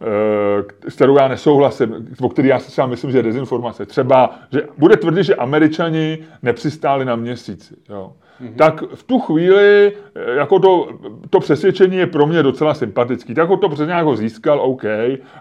eh, 0.00 0.90
s 0.90 0.94
kterou 0.94 1.16
já 1.18 1.28
nesouhlasím, 1.28 2.08
o 2.20 2.28
který 2.28 2.48
já 2.48 2.58
si 2.58 2.70
třeba 2.70 2.86
myslím, 2.86 3.10
že 3.10 3.18
je 3.18 3.22
dezinformace. 3.22 3.86
Třeba, 3.86 4.34
že 4.52 4.62
bude 4.78 4.96
tvrdit, 4.96 5.24
že 5.24 5.34
američani 5.34 6.18
nepřistáli 6.42 7.04
na 7.04 7.16
měsíci. 7.16 7.74
Jo. 7.88 8.12
Mm-hmm. 8.42 8.54
Tak 8.56 8.82
v 8.94 9.02
tu 9.02 9.18
chvíli, 9.18 9.92
eh, 10.14 10.34
jako 10.34 10.58
to, 10.58 10.88
to 11.30 11.40
přesvědčení 11.40 11.96
je 11.96 12.06
pro 12.06 12.26
mě 12.26 12.42
docela 12.42 12.74
sympatický. 12.74 13.34
Tak 13.34 13.48
ho 13.48 13.56
to 13.56 13.68
přes 13.68 13.86
nějak 13.86 14.04
ho 14.04 14.16
získal, 14.16 14.60
OK, 14.60 14.84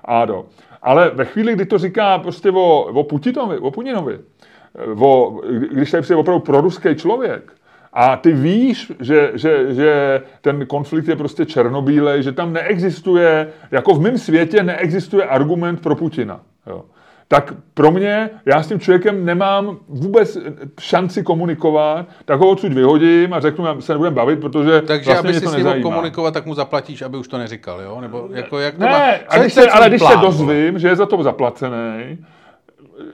ádo. 0.05 0.45
Ale 0.81 1.11
ve 1.13 1.25
chvíli, 1.25 1.53
kdy 1.53 1.65
to 1.65 1.77
říká 1.77 2.17
prostě 2.19 2.51
o, 2.51 2.79
o 2.81 3.03
Putinovi, 3.03 3.57
o 3.57 3.71
Putinovi, 3.71 4.19
eh, 4.75 5.03
o, 5.05 5.41
když 5.71 5.91
tady 5.91 6.01
přijde 6.01 6.19
opravdu 6.19 6.39
proruský 6.39 6.95
člověk, 6.95 7.53
a 7.93 8.17
ty 8.17 8.31
víš, 8.31 8.91
že, 8.99 9.31
že, 9.33 9.73
že 9.73 10.21
ten 10.41 10.65
konflikt 10.65 11.07
je 11.07 11.15
prostě 11.15 11.45
černobílej, 11.45 12.23
že 12.23 12.31
tam 12.31 12.53
neexistuje, 12.53 13.47
jako 13.71 13.93
v 13.93 14.01
mém 14.01 14.17
světě 14.17 14.63
neexistuje 14.63 15.25
argument 15.25 15.81
pro 15.81 15.95
Putina. 15.95 16.41
Jo. 16.67 16.85
Tak 17.29 17.53
pro 17.73 17.91
mě, 17.91 18.29
já 18.45 18.63
s 18.63 18.67
tím 18.67 18.79
člověkem 18.79 19.25
nemám 19.25 19.77
vůbec 19.87 20.37
šanci 20.79 21.23
komunikovat, 21.23 22.05
tak 22.25 22.39
ho 22.39 22.49
odsud 22.49 22.73
vyhodím 22.73 23.33
a 23.33 23.39
řeknu, 23.39 23.65
že 23.75 23.81
se 23.81 23.93
nebudeme 23.93 24.15
bavit, 24.15 24.39
protože 24.39 24.81
Takže 24.81 25.11
vlastně 25.11 25.29
aby 25.29 25.39
si 25.39 25.45
to 25.45 25.49
s 25.49 25.55
ním 25.55 25.81
komunikovat, 25.81 26.33
tak 26.33 26.45
mu 26.45 26.53
zaplatíš, 26.53 27.01
aby 27.01 27.17
už 27.17 27.27
to 27.27 27.37
neříkal, 27.37 27.81
jo? 27.81 28.01
Nebo 28.01 28.29
jako, 28.31 28.59
jak 28.59 28.75
to 28.75 28.81
má? 28.81 28.89
Ne, 28.89 29.19
Co 29.29 29.35
a 29.35 29.39
když 29.41 29.53
se, 29.53 29.69
ale 29.69 29.89
když 29.89 30.01
plán, 30.01 30.13
se 30.13 30.25
dozvím, 30.25 30.79
že 30.79 30.87
je 30.87 30.95
za 30.95 31.05
to 31.05 31.23
zaplacený, 31.23 32.17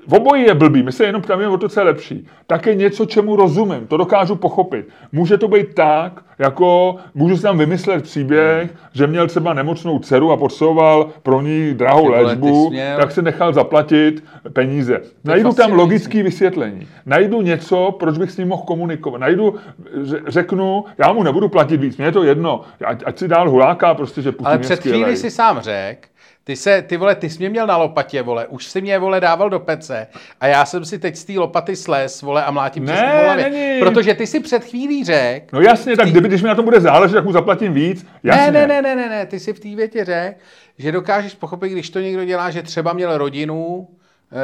v 0.08 0.14
obojí 0.14 0.44
je 0.44 0.54
blbý, 0.54 0.84
my 0.84 0.92
se 0.92 1.06
jenom 1.06 1.22
ptáme 1.22 1.48
o 1.48 1.58
to, 1.58 1.70
co 1.70 1.80
je 1.80 1.84
lepší. 1.84 2.28
Tak 2.48 2.66
je 2.66 2.76
něco, 2.76 3.06
čemu 3.06 3.36
rozumím, 3.36 3.88
to 3.88 3.98
dokážu 3.98 4.36
pochopit. 4.36 4.90
Může 5.12 5.38
to 5.38 5.48
být 5.48 5.74
tak, 5.74 6.22
jako 6.40 6.96
můžu 7.14 7.38
si 7.38 7.44
tam 7.44 7.58
vymyslet 7.58 8.04
příběh, 8.04 8.74
že 8.94 9.08
měl 9.08 9.28
třeba 9.28 9.54
nemocnou 9.54 10.00
dceru 10.00 10.32
a 10.32 10.38
potřeboval 10.38 11.10
pro 11.24 11.42
ní 11.42 11.74
drahou 11.74 12.04
vole, 12.04 12.22
léčbu, 12.22 12.72
tak 12.98 13.12
se 13.12 13.22
nechal 13.22 13.54
zaplatit 13.54 14.24
peníze. 14.54 15.02
Najdu 15.24 15.54
tam 15.54 15.72
logické 15.72 16.24
vysvětlení. 16.24 16.88
Najdu 17.06 17.42
něco, 17.42 17.96
proč 18.00 18.18
bych 18.18 18.32
s 18.32 18.38
ním 18.38 18.48
mohl 18.48 18.64
komunikovat. 18.64 19.18
Najdu, 19.18 19.56
ře- 20.02 20.22
řeknu, 20.28 20.86
já 20.98 21.14
mu 21.14 21.24
nebudu 21.24 21.50
platit 21.50 21.78
víc, 21.78 21.98
mně 21.98 22.06
je 22.06 22.12
to 22.12 22.24
jedno, 22.24 22.62
ať, 22.86 23.04
ať 23.06 23.20
si 23.20 23.28
dál 23.28 23.50
huláká, 23.50 23.94
prostě, 23.94 24.22
že 24.22 24.32
Putin 24.32 24.48
Ale 24.48 24.58
před 24.58 24.80
chvíli 24.82 25.18
si 25.18 25.32
sám 25.32 25.60
řekl, 25.60 26.08
ty 26.44 26.56
se, 26.56 26.82
ty 26.82 26.98
vole, 26.98 27.16
ty 27.16 27.30
jsi 27.30 27.40
mě 27.40 27.50
měl 27.50 27.68
na 27.68 27.78
lopatě, 27.78 28.22
vole, 28.22 28.48
už 28.48 28.66
si 28.66 28.82
mě, 28.82 29.00
vole, 29.00 29.20
dával 29.20 29.50
do 29.50 29.60
pece 29.60 30.08
a 30.40 30.48
já 30.48 30.66
jsem 30.66 30.86
si 30.86 31.00
teď 31.00 31.16
z 31.16 31.26
té 31.26 31.34
lopaty 31.34 31.76
slez, 31.76 32.22
vole, 32.22 32.44
a 32.46 32.52
mlátím 32.52 32.86
Ne, 32.86 32.94
přesně 32.94 33.12
po 33.20 33.24
hlavě. 33.24 33.50
není. 33.50 33.80
Protože 33.80 34.14
ty 34.14 34.28
si 34.28 34.40
před 34.40 34.64
chvílí 34.64 35.04
řekl, 35.04 35.46
No 35.54 35.62
jasně, 35.62 35.98
tak 35.98 36.10
kdyby, 36.10 36.28
když 36.28 36.42
mi 36.42 36.48
na 36.48 36.56
tom 36.56 36.66
bude 36.66 36.82
záležet, 36.82 37.16
tak 37.16 37.26
mu 37.26 37.32
zaplatím 37.32 37.74
víc. 37.74 38.06
Jasně. 38.24 38.52
ne, 38.52 38.68
ne, 38.68 38.68
ne, 38.68 38.82
ne, 38.82 38.96
ne, 38.96 39.10
ne, 39.10 39.26
ty 39.26 39.40
si 39.40 39.54
v 39.54 39.60
té 39.60 39.76
větě 39.76 40.06
řekl, 40.06 40.40
že 40.78 40.92
dokážeš 40.92 41.34
pochopit, 41.36 41.70
když 41.70 41.90
to 41.90 42.00
někdo 42.00 42.26
dělá, 42.26 42.50
že 42.52 42.62
třeba 42.62 42.94
měl 42.94 43.18
rodinu, 43.18 43.88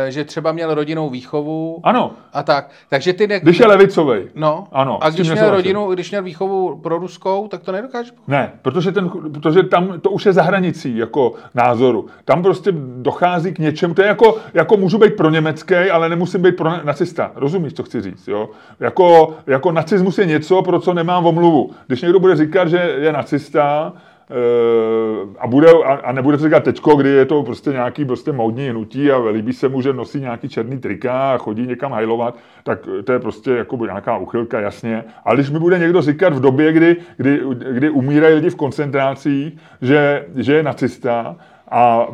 že 0.09 0.23
třeba 0.23 0.51
měl 0.51 0.73
rodinnou 0.73 1.09
výchovu 1.09 1.79
Ano, 1.83 2.11
a 2.33 2.43
tak. 2.43 2.69
Takže 2.89 3.13
ty 3.13 3.27
ne... 3.27 3.39
když 3.39 3.59
je 3.59 3.67
levicový. 3.67 4.19
No, 4.35 4.67
Ano, 4.71 5.03
a 5.03 5.09
když 5.09 5.27
měl 5.27 5.35
nesouhlasím. 5.35 5.55
rodinu, 5.55 5.93
když 5.93 6.11
měl 6.11 6.23
výchovu 6.23 6.75
pro 6.75 6.97
ruskou, 6.97 7.47
tak 7.47 7.61
to 7.61 7.71
pochopit. 7.71 8.13
Ne, 8.27 8.51
protože, 8.61 8.91
ten, 8.91 9.09
protože 9.33 9.63
tam 9.63 9.99
to 9.99 10.09
už 10.09 10.25
je 10.25 10.33
za 10.33 10.43
hranicí 10.43 10.97
jako 10.97 11.33
názoru. 11.55 12.05
Tam 12.25 12.43
prostě 12.43 12.71
dochází 13.01 13.53
k 13.53 13.59
něčemu, 13.59 13.93
to 13.93 14.01
je 14.01 14.07
jako, 14.07 14.37
jako 14.53 14.77
můžu 14.77 14.97
být 14.97 15.15
pro 15.15 15.29
německý, 15.29 15.75
ale 15.75 16.09
nemusím 16.09 16.41
být 16.41 16.55
pro 16.55 16.71
nacista. 16.83 17.31
Rozumíš, 17.35 17.73
co 17.73 17.83
chci 17.83 18.01
říct, 18.01 18.27
jo? 18.27 18.49
Jako, 18.79 19.33
jako 19.47 19.71
nacismus 19.71 20.17
je 20.17 20.25
něco, 20.25 20.61
pro 20.61 20.79
co 20.79 20.93
nemám 20.93 21.25
omluvu. 21.25 21.71
Když 21.87 22.01
někdo 22.01 22.19
bude 22.19 22.35
říkat, 22.35 22.67
že 22.67 22.77
je 22.77 23.11
nacista, 23.13 23.93
eh, 23.95 24.09
a, 25.39 25.47
bude, 25.47 25.67
a, 25.71 25.93
a 25.93 26.11
nebude 26.11 26.38
to 26.38 26.43
říkat 26.43 26.63
teďko, 26.63 26.95
kdy 26.95 27.09
je 27.09 27.25
to 27.25 27.43
prostě 27.43 27.69
nějaký 27.69 28.05
prostě 28.05 28.32
módní 28.32 28.69
hnutí 28.69 29.11
a 29.11 29.17
líbí 29.17 29.53
se 29.53 29.69
mu, 29.69 29.82
že 29.82 29.93
nosí 29.93 30.19
nějaký 30.19 30.49
černý 30.49 30.77
trika 30.77 31.34
a 31.34 31.38
chodí 31.38 31.67
někam 31.67 31.91
hajlovat, 31.91 32.38
tak 32.63 32.80
to 33.03 33.11
je 33.13 33.19
prostě 33.19 33.51
jako 33.51 33.75
nějaká 33.75 34.17
uchylka, 34.17 34.59
jasně. 34.59 35.03
Ale 35.25 35.36
když 35.36 35.49
mi 35.49 35.59
bude 35.59 35.80
někdo 35.80 36.01
říkat 36.01 36.34
v 36.34 36.39
době, 36.39 36.73
kdy, 36.73 36.97
kdy, 37.17 37.41
kdy 37.71 37.89
umírají 37.89 38.36
lidi 38.36 38.49
v 38.49 38.55
koncentrácích, 38.55 39.53
že, 39.82 40.25
že 40.36 40.53
je 40.53 40.63
nacista, 40.63 41.36
a 41.72 42.07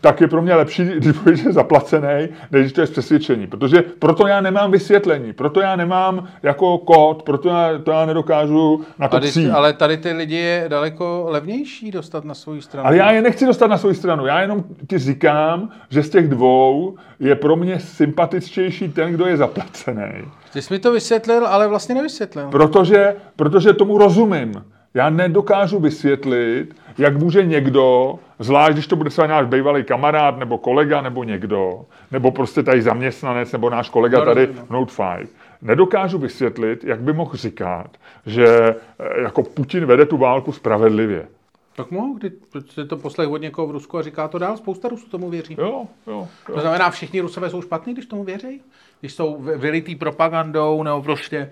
tak 0.00 0.20
je 0.20 0.28
pro 0.28 0.42
mě 0.42 0.54
lepší, 0.54 0.84
když 1.24 1.40
že 1.40 1.48
je 1.48 1.52
zaplacený, 1.52 2.28
než 2.50 2.62
když 2.62 2.72
to 2.72 2.80
je 2.80 2.86
z 2.86 2.90
přesvědčení. 2.90 3.46
Protože 3.46 3.82
proto 3.98 4.26
já 4.26 4.40
nemám 4.40 4.70
vysvětlení, 4.70 5.32
proto 5.32 5.60
já 5.60 5.76
nemám 5.76 6.28
jako 6.42 6.78
kód, 6.78 7.22
proto 7.22 7.48
já, 7.48 7.78
to 7.78 7.90
já 7.90 8.06
nedokážu 8.06 8.84
na 8.98 9.08
to 9.08 9.20
přijít. 9.20 9.50
ale 9.50 9.72
tady 9.72 9.96
ty 9.96 10.12
lidi 10.12 10.36
je 10.36 10.64
daleko 10.68 11.24
levnější 11.28 11.90
dostat 11.90 12.24
na 12.24 12.34
svou 12.34 12.60
stranu. 12.60 12.86
Ale 12.86 12.96
já 12.96 13.12
je 13.12 13.22
nechci 13.22 13.46
dostat 13.46 13.66
na 13.66 13.78
svou 13.78 13.94
stranu. 13.94 14.26
Já 14.26 14.40
jenom 14.40 14.64
ti 14.88 14.98
říkám, 14.98 15.68
že 15.90 16.02
z 16.02 16.10
těch 16.10 16.28
dvou 16.28 16.96
je 17.20 17.34
pro 17.34 17.56
mě 17.56 17.80
sympatičtější 17.80 18.88
ten, 18.88 19.12
kdo 19.12 19.26
je 19.26 19.36
zaplacený. 19.36 20.12
Ty 20.52 20.62
jsi 20.62 20.74
mi 20.74 20.80
to 20.80 20.92
vysvětlil, 20.92 21.46
ale 21.46 21.68
vlastně 21.68 21.94
nevysvětlil. 21.94 22.48
Protože, 22.50 23.16
protože 23.36 23.72
tomu 23.72 23.98
rozumím. 23.98 24.52
Já 24.94 25.10
nedokážu 25.10 25.78
vysvětlit, 25.78 26.74
jak 26.98 27.16
může 27.16 27.44
někdo, 27.44 28.14
zvlášť 28.38 28.72
když 28.72 28.86
to 28.86 28.96
bude 28.96 29.10
třeba 29.10 29.26
náš 29.26 29.46
bývalý 29.46 29.84
kamarád, 29.84 30.38
nebo 30.38 30.58
kolega, 30.58 31.00
nebo 31.00 31.24
někdo, 31.24 31.84
nebo 32.10 32.30
prostě 32.30 32.62
tady 32.62 32.82
zaměstnanec, 32.82 33.52
nebo 33.52 33.70
náš 33.70 33.88
kolega 33.88 34.18
No, 34.18 34.24
tady 34.24 34.46
v 34.46 34.70
Note 34.70 34.92
5, 35.16 35.30
nedokážu 35.62 36.18
vysvětlit, 36.18 36.84
jak 36.84 37.00
by 37.00 37.12
mohl 37.12 37.36
říkat, 37.36 37.88
že 38.26 38.46
eh, 38.46 39.22
jako 39.22 39.42
Putin 39.42 39.86
vede 39.86 40.06
tu 40.06 40.16
válku 40.16 40.52
spravedlivě. 40.52 41.26
Tak 41.76 41.90
mohl, 41.90 42.14
když 42.14 42.32
si 42.70 42.84
to 42.84 42.96
poslech 42.96 43.28
od 43.28 43.36
někoho 43.36 43.66
v 43.66 43.70
Rusku 43.70 43.98
a 43.98 44.02
říká 44.02 44.28
to 44.28 44.38
dál, 44.38 44.56
spousta 44.56 44.88
Rusů 44.88 45.08
tomu 45.08 45.30
věří. 45.30 45.56
Jo, 45.58 45.86
jo, 46.06 46.28
jo. 46.48 46.54
To 46.54 46.60
znamená, 46.60 46.90
všichni 46.90 47.20
Rusové 47.20 47.50
jsou 47.50 47.62
špatní, 47.62 47.92
když 47.92 48.06
tomu 48.06 48.24
věří? 48.24 48.60
Když 49.00 49.12
jsou 49.12 49.36
vy- 49.42 49.58
vylitý 49.58 49.94
propagandou 49.94 50.82
nebo 50.82 51.02
prostě 51.02 51.50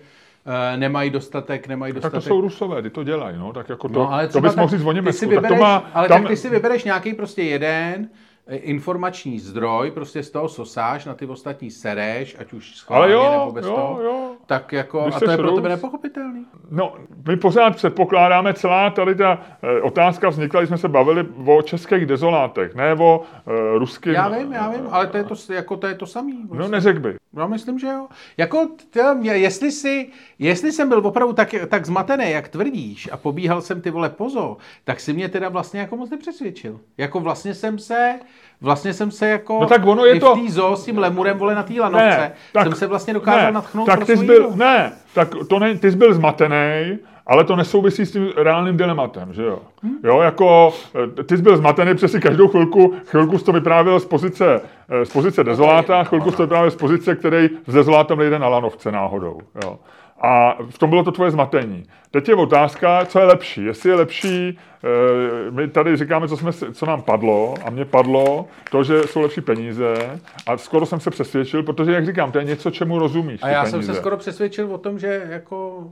nemají 0.77 1.11
dostatek, 1.11 1.69
nemají 1.69 1.93
Tak 1.93 2.03
dostatek. 2.03 2.23
to 2.25 2.29
jsou 2.29 2.41
Rusové, 2.41 2.83
ty 2.83 2.91
to 2.91 3.05
dělají, 3.05 3.37
no, 3.39 3.53
tak 3.53 3.69
jako 3.69 3.89
to, 3.89 3.95
No, 3.99 4.13
ale 4.13 4.29
to 4.29 4.41
bys 4.41 4.57
mohl 4.57 4.69
tak 4.69 4.79
říct 4.79 4.87
o 4.87 4.91
ty 4.91 4.95
Německu. 4.95 5.19
si 5.19 5.27
tak 5.27 5.35
vybereš, 5.35 5.59
to 5.59 5.63
má, 5.65 5.85
ale 5.95 6.09
tam, 6.09 6.23
tak 6.23 6.31
ty 6.31 6.37
si 6.37 6.51
vybereš 6.51 6.85
nějaký 6.85 7.15
prostě 7.15 7.43
jeden 7.43 8.09
eh, 8.47 8.57
informační 8.57 9.39
zdroj, 9.39 9.91
prostě 9.91 10.23
z 10.23 10.31
toho 10.31 10.49
sosáš, 10.49 11.05
na 11.05 11.15
ty 11.15 11.27
ostatní 11.27 11.71
sereš, 11.71 12.37
ať 12.39 12.53
už 12.53 12.77
schválně 12.77 13.13
jo, 13.15 13.31
nebo 13.41 13.53
bez 13.53 13.67
jo, 13.67 13.73
toho. 13.75 14.03
jo. 14.03 14.31
Tak 14.47 14.73
jako, 14.73 15.03
Když 15.03 15.15
a 15.17 15.21
to 15.21 15.31
je 15.31 15.37
pro 15.37 15.53
tebe 15.53 15.69
nepochopitelný. 15.69 16.47
No, 16.71 16.95
my 17.29 17.37
pořád 17.37 17.77
předpokládáme, 17.77 18.55
celá 18.55 18.91
tady 18.91 19.15
ta 19.15 19.39
eh, 19.63 19.81
otázka 19.81 20.29
vznikla, 20.29 20.61
když 20.61 20.69
jsme 20.69 20.79
se 20.79 20.89
bavili 20.89 21.27
o 21.47 21.63
českých 21.63 22.07
dezolátech, 22.07 22.75
ne 22.75 22.95
o 22.95 23.19
uh, 23.19 23.55
ruských. 23.79 24.13
Já 24.13 24.29
vím, 24.29 24.53
já 24.53 24.69
vím, 24.71 24.87
ale 24.91 25.07
to 25.07 25.17
je 25.17 25.25
to, 25.25 25.35
jako, 25.53 25.77
to, 25.77 25.87
je 25.87 25.95
to 25.95 26.07
samý. 26.07 26.43
No, 26.43 26.49
Prostě. 26.49 26.73
neřekl 26.73 27.01
by. 27.01 27.17
Já 27.37 27.47
myslím, 27.47 27.79
že 27.79 27.87
jo. 27.87 28.07
Jako, 28.37 28.69
mě, 29.15 29.33
jestli, 29.33 29.73
si, 29.73 30.09
jestli 30.39 30.73
jsem 30.73 30.89
byl 30.89 30.99
opravdu 31.07 31.35
tak, 31.35 31.55
tak 31.69 31.87
zmatený, 31.87 32.31
jak 32.31 32.49
tvrdíš, 32.49 33.09
a 33.13 33.17
pobíhal 33.17 33.61
jsem 33.63 33.81
ty 33.81 33.91
vole 33.91 34.09
pozo, 34.11 34.57
tak 34.85 35.01
si 35.01 35.13
mě 35.13 35.29
teda 35.29 35.49
vlastně 35.49 35.81
jako 35.81 35.97
moc 35.97 36.11
nepřesvědčil. 36.11 36.81
Jako 36.99 37.21
vlastně 37.21 37.55
jsem 37.55 37.79
se, 37.79 38.15
vlastně 38.61 38.93
jsem 38.93 39.11
se 39.11 39.29
jako 39.29 39.61
No 39.61 39.67
tak 39.67 39.87
ono 39.87 40.05
je 40.05 40.21
to- 40.21 40.37
v 40.37 40.45
té 40.47 40.53
zoo 40.53 40.77
s 40.77 40.85
tím 40.85 40.99
lemurem 40.99 41.39
vole 41.39 41.55
na 41.55 41.63
té 41.63 41.81
lanovce, 41.81 42.33
jsem 42.63 42.75
se 42.75 42.87
vlastně 42.87 43.15
dokázal 43.15 43.43
ne, 43.47 43.53
natchnout 43.53 43.87
tak 43.87 43.97
pro 43.97 44.07
ty 44.07 44.17
jsi 44.17 44.25
byl. 44.25 44.53
Ne, 44.55 44.93
tak 45.15 45.29
to 45.49 45.59
ne, 45.59 45.79
ty 45.79 45.91
jsi 45.91 45.97
byl 45.97 46.15
zmatený, 46.15 46.99
ale 47.27 47.45
to 47.45 47.57
nesouvisí 47.57 48.07
s 48.07 48.13
tím 48.13 48.33
reálným 48.37 48.77
dilematem, 48.77 49.33
že 49.33 49.43
jo? 49.43 49.59
Jo, 50.05 50.21
jako 50.21 50.73
eh, 51.19 51.23
ty 51.23 51.37
jsi 51.37 51.43
byl 51.43 51.57
zmatený, 51.57 51.95
přesně 51.95 52.21
každou 52.21 52.49
chvilku, 52.49 52.95
chvilku 53.07 53.39
jsi 53.39 53.45
to 53.45 53.53
vyprávěl 53.53 54.01
z 54.01 54.05
pozice, 54.05 54.61
eh, 54.89 55.05
z 55.05 55.13
pozice 55.13 55.45
dezoláta, 55.45 56.05
chvilku 56.05 56.31
jsi 56.31 56.37
to 56.37 56.43
vyprávěl 56.43 56.71
z 56.71 56.77
pozice, 56.77 57.17
který 57.17 57.49
s 57.67 57.75
dezolátem 57.75 58.19
nejde 58.19 58.39
na 58.39 58.49
lanovce 58.49 58.93
náhodou, 58.93 59.39
jo. 59.65 59.79
A 60.21 60.57
v 60.71 60.79
tom 60.79 60.91
bylo 60.91 61.05
to 61.05 61.13
tvoje 61.13 61.31
zmatení. 61.31 61.85
Teď 62.11 62.29
je 62.29 62.35
otázka, 62.35 63.07
co 63.07 63.19
je 63.19 63.25
lepší. 63.25 63.65
Jestli 63.65 63.91
je 63.91 63.97
lepší, 63.97 64.59
eh, 64.85 65.51
my 65.51 65.69
tady 65.69 65.97
říkáme, 65.97 66.29
co, 66.29 66.37
jsme, 66.37 66.53
co 66.53 66.87
nám 66.87 67.03
padlo, 67.03 67.55
a 67.65 67.71
mně 67.71 67.85
padlo 67.85 68.47
to, 68.71 68.85
že 68.85 69.03
jsou 69.03 69.21
lepší 69.21 69.41
peníze, 69.41 70.21
a 70.47 70.57
skoro 70.57 70.87
jsem 70.87 71.01
se 71.01 71.11
přesvědčil, 71.11 71.63
protože, 71.63 71.93
jak 71.93 72.07
říkám, 72.07 72.33
to 72.33 72.39
je 72.39 72.45
něco, 72.45 72.71
čemu 72.71 72.99
rozumíš. 72.99 73.43
A 73.43 73.49
já 73.49 73.61
peníze. 73.63 73.71
jsem 73.71 73.95
se 73.95 74.01
skoro 74.01 74.17
přesvědčil 74.17 74.75
o 74.75 74.79
tom, 74.79 74.99
že 74.99 75.27
jako 75.31 75.89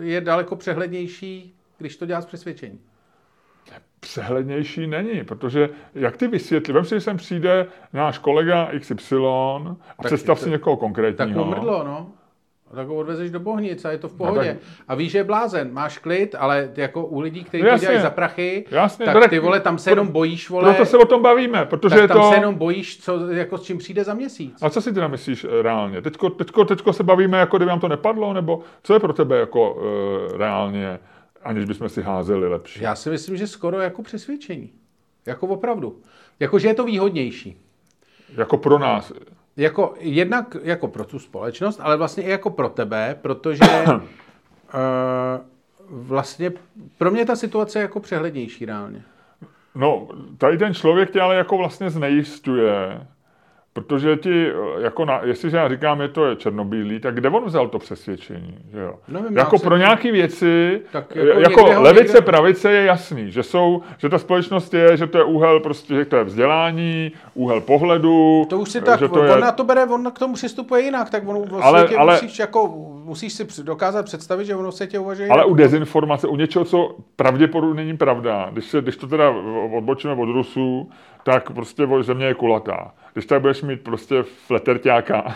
je 0.00 0.20
daleko 0.20 0.56
přehlednější, 0.56 1.54
když 1.78 1.96
to 1.96 2.06
dělá 2.06 2.20
z 2.20 2.26
přesvědčení. 2.26 2.78
přehlednější 4.00 4.86
není, 4.86 5.24
protože 5.24 5.68
jak 5.94 6.16
ty 6.16 6.28
vysvětlí, 6.28 6.72
vem 6.74 6.84
si, 6.84 6.94
že 6.94 7.00
sem 7.00 7.16
přijde 7.16 7.66
náš 7.92 8.18
kolega 8.18 8.68
XY 8.78 9.16
a 9.16 9.76
Tak 9.96 10.06
představ 10.06 10.38
to- 10.38 10.44
si 10.44 10.50
někoho 10.50 10.76
Tak 10.76 10.80
konkrétního. 10.80 11.44
mu 11.44 11.50
mrdlo, 11.50 11.84
no. 11.84 12.06
A 12.74 12.76
tak 12.76 12.86
ho 12.88 12.94
odvezeš 12.94 13.30
do 13.30 13.40
Bohnic 13.40 13.84
a 13.84 13.90
je 13.90 13.98
to 13.98 14.08
v 14.08 14.12
pohodě. 14.16 14.48
tak- 14.60 14.62
A 14.88 14.94
víš, 14.94 15.12
že 15.12 15.18
je 15.18 15.24
blázen, 15.24 15.72
máš 15.72 15.98
klid, 15.98 16.34
ale 16.38 16.70
jako 16.76 17.06
u 17.06 17.20
lidí, 17.20 17.44
kteří 17.44 17.62
No 17.64 17.70
to 17.70 17.78
dělají 17.78 18.00
za 18.00 18.10
prachy, 18.10 18.64
Jasně, 18.70 19.04
tak 19.06 19.14
tak- 19.14 19.30
ty 19.30 19.38
vole, 19.38 19.60
tam 19.60 19.78
se 19.78 19.90
jenom 19.90 20.08
bojíš, 20.08 20.50
vole, 20.50 20.64
Proto 20.74 20.86
se 20.90 20.98
o 20.98 21.04
tom 21.04 21.22
bavíme, 21.22 21.64
protože 21.64 21.96
tak 21.96 22.08
tam 22.08 22.20
to... 22.20 22.28
se 22.30 22.34
jenom 22.34 22.54
bojíš, 22.54 23.00
co, 23.00 23.30
jako 23.30 23.58
s 23.58 23.62
čím 23.62 23.78
přijde 23.78 24.04
za 24.04 24.14
měsíc. 24.14 24.58
A 24.62 24.70
co 24.70 24.80
si 24.80 24.92
teda 24.92 25.08
myslíš 25.08 25.44
eh, 25.44 25.62
reálně? 25.62 26.02
Teďko, 26.02 26.30
teďko, 26.30 26.64
teďko 26.64 26.92
se 26.92 27.02
bavíme, 27.02 27.38
jako 27.38 27.56
kdyby 27.56 27.68
nám 27.68 27.80
to 27.80 27.88
nepadlo, 27.88 28.32
nebo 28.32 28.60
co 28.82 28.94
je 28.94 29.00
pro 29.00 29.12
tebe 29.12 29.38
jako 29.38 29.74
uh, 29.74 29.82
reálně, 30.38 30.98
aniž 31.42 31.64
bychom 31.64 31.88
si 31.88 32.02
házeli 32.02 32.48
lepší? 32.48 32.82
Já 32.82 32.94
si 32.94 33.10
myslím, 33.10 33.36
že 33.36 33.46
skoro 33.46 33.80
jako 33.80 34.02
přesvědčení. 34.02 34.70
Jako 35.26 35.46
opravdu. 35.46 35.96
Jako, 36.40 36.58
že 36.58 36.68
je 36.68 36.74
to 36.74 36.84
výhodnější. 36.84 37.56
Jako 38.36 38.56
pro 38.58 38.78
nás. 38.78 39.12
Jako 39.56 39.94
jednak 39.98 40.56
jako 40.62 40.88
pro 40.88 41.04
tu 41.04 41.18
společnost, 41.18 41.80
ale 41.82 41.96
vlastně 41.96 42.22
i 42.22 42.30
jako 42.30 42.50
pro 42.50 42.68
tebe, 42.68 43.18
protože 43.22 43.64
uh, 43.86 44.00
vlastně 46.06 46.52
pro 46.98 47.10
mě 47.10 47.26
ta 47.26 47.36
situace 47.36 47.78
je 47.78 47.82
jako 47.82 48.00
přehlednější 48.00 48.66
reálně. 48.66 49.02
No, 49.74 50.08
tady 50.38 50.58
ten 50.58 50.74
člověk 50.74 51.10
tě 51.10 51.20
ale 51.20 51.36
jako 51.36 51.58
vlastně 51.58 51.90
znejistuje, 51.90 53.06
protože 53.74 54.16
ti, 54.16 54.50
jako 54.78 55.04
na, 55.04 55.20
jestliže 55.24 55.56
já 55.56 55.68
říkám, 55.68 56.02
že 56.02 56.08
to 56.08 56.24
je 56.26 56.36
černobílý, 56.36 57.00
tak 57.00 57.14
kde 57.14 57.28
on 57.28 57.44
vzal 57.44 57.68
to 57.68 57.78
přesvědčení, 57.78 58.58
že 58.72 58.80
jo? 58.80 58.94
Nevím, 59.08 59.36
jako 59.36 59.58
pro 59.58 59.76
nějaké 59.76 60.12
věci, 60.12 60.82
Tak 60.92 61.16
jako 61.16 61.40
jako, 61.40 61.60
někde 61.60 61.78
levice, 61.78 62.04
někde- 62.04 62.20
pravice 62.20 62.72
je 62.72 62.84
jasný, 62.84 63.30
že 63.30 63.42
jsou, 63.42 63.82
že 63.98 64.08
ta 64.08 64.18
společnost 64.18 64.74
je, 64.74 64.96
že 64.96 65.06
to 65.06 65.18
je 65.18 65.24
úhel 65.24 65.60
prostě, 65.60 65.94
že 65.94 66.04
to 66.04 66.16
je 66.16 66.24
vzdělání, 66.24 67.12
úhel 67.34 67.60
pohledu, 67.60 68.46
To 68.50 68.58
už 68.58 68.68
si 68.70 68.80
tak, 68.80 68.98
že 68.98 69.08
to 69.08 69.20
on 69.20 69.26
je, 69.26 69.36
na 69.36 69.52
to 69.52 69.64
bere, 69.64 69.84
on 69.86 70.10
k 70.12 70.18
tomu 70.18 70.34
přistupuje 70.34 70.82
jinak, 70.82 71.10
tak 71.10 71.28
on 71.28 71.48
v 71.48 71.62
Ale- 71.62 71.78
světě 71.80 71.96
ale- 71.96 72.12
musíš, 72.14 72.38
jako, 72.38 72.68
musíš 73.04 73.32
si 73.32 73.46
dokázat 73.62 74.04
představit, 74.04 74.44
že 74.44 74.54
ono 74.56 74.70
v 74.70 74.74
světě 74.74 74.98
uvažuje 74.98 75.28
ale 75.28 75.44
u 75.44 75.54
dezinformace, 75.54 76.26
u 76.28 76.36
něčeho, 76.36 76.64
co 76.64 76.96
pravděpodobně 77.16 77.84
není 77.84 77.96
pravda, 77.96 78.48
když, 78.52 78.64
se, 78.64 78.80
když 78.82 78.96
to 78.96 79.06
teda 79.06 79.30
odbočíme 79.76 80.12
od 80.12 80.32
Rusů, 80.32 80.90
tak 81.24 81.50
prostě 81.50 81.86
země 82.00 82.26
je 82.26 82.34
kulatá. 82.34 82.92
Když 83.14 83.26
tak 83.26 83.40
budeš 83.40 83.62
mít 83.62 83.80
prostě 83.80 84.22
fleterťáka, 84.22 85.24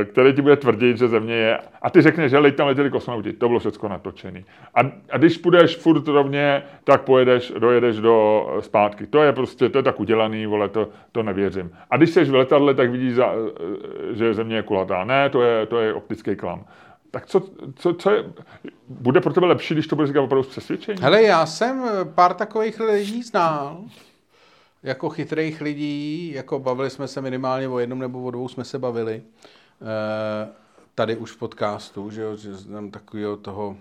eh, 0.00 0.04
který 0.04 0.32
ti 0.32 0.42
bude 0.42 0.56
tvrdit, 0.56 0.98
že 0.98 1.08
země 1.08 1.34
je, 1.34 1.58
a 1.82 1.90
ty 1.90 2.02
řekneš, 2.02 2.30
že 2.30 2.52
tam 2.52 2.66
letěli 2.66 2.90
kosmonauti, 2.90 3.32
to 3.32 3.48
bylo 3.48 3.60
všechno 3.60 3.88
natočený. 3.88 4.44
A, 4.74 4.80
a 5.10 5.18
když 5.18 5.38
půjdeš 5.38 5.76
furt 5.76 6.08
rovně, 6.08 6.62
tak 6.84 7.02
pojedeš, 7.02 7.52
dojedeš 7.58 7.96
do 7.96 8.46
eh, 8.58 8.62
zpátky. 8.62 9.06
To 9.06 9.22
je 9.22 9.32
prostě, 9.32 9.68
to 9.68 9.78
je 9.78 9.82
tak 9.82 10.00
udělaný, 10.00 10.46
vole, 10.46 10.68
to, 10.68 10.88
to 11.12 11.22
nevěřím. 11.22 11.70
A 11.90 11.96
když 11.96 12.10
jsi 12.10 12.24
v 12.24 12.34
letadle, 12.34 12.74
tak 12.74 12.90
vidíš, 12.90 13.14
za, 13.14 13.32
eh, 13.32 14.14
že 14.14 14.34
země 14.34 14.56
je 14.56 14.62
kulatá. 14.62 15.04
Ne, 15.04 15.30
to 15.30 15.42
je, 15.42 15.66
to 15.66 15.78
je 15.78 15.94
optický 15.94 16.36
klam. 16.36 16.64
Tak 17.10 17.26
co, 17.26 17.42
co, 17.76 17.94
co 17.94 18.10
je, 18.10 18.24
bude 18.88 19.20
pro 19.20 19.32
tebe 19.32 19.46
lepší, 19.46 19.74
když 19.74 19.86
to 19.86 19.96
bude 19.96 20.06
říkat 20.08 20.20
opravdu 20.20 20.42
z 20.42 20.48
přesvědčení? 20.48 20.98
Hele, 21.02 21.22
já 21.22 21.46
jsem 21.46 21.82
pár 22.14 22.34
takových 22.34 22.80
lidí 22.80 23.22
znal, 23.22 23.84
jako 24.82 25.08
chytrých 25.08 25.60
lidí, 25.60 26.32
jako 26.32 26.58
bavili 26.58 26.90
jsme 26.90 27.08
se 27.08 27.20
minimálně 27.20 27.68
o 27.68 27.78
jednom 27.78 27.98
nebo 27.98 28.22
o 28.22 28.30
dvou 28.30 28.48
jsme 28.48 28.64
se 28.64 28.78
bavili, 28.78 29.22
eh, 29.82 30.48
tady 30.94 31.16
už 31.16 31.32
v 31.32 31.38
podcastu, 31.38 32.10
že 32.10 32.22
jo, 32.22 32.36
že 32.36 32.54
znám 32.54 32.90
takového 32.90 33.36
toho 33.36 33.76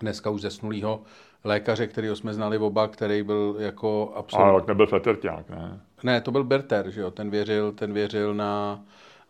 dneska 0.00 0.30
už 0.30 0.40
zesnulého 0.40 1.02
lékaře, 1.44 1.86
kterého 1.86 2.16
jsme 2.16 2.34
znali 2.34 2.58
oba, 2.58 2.88
který 2.88 3.22
byl 3.22 3.56
jako 3.58 4.12
absolutně... 4.16 4.50
Ale 4.50 4.60
tak 4.60 4.68
nebyl 4.68 4.86
fleterťák, 4.86 5.50
ne? 5.50 5.80
Ne, 6.02 6.20
to 6.20 6.30
byl 6.30 6.44
Berter, 6.44 6.90
že 6.90 7.00
jo, 7.00 7.10
ten 7.10 7.30
věřil, 7.30 7.72
ten 7.72 7.92
věřil 7.92 8.34
na, 8.34 8.80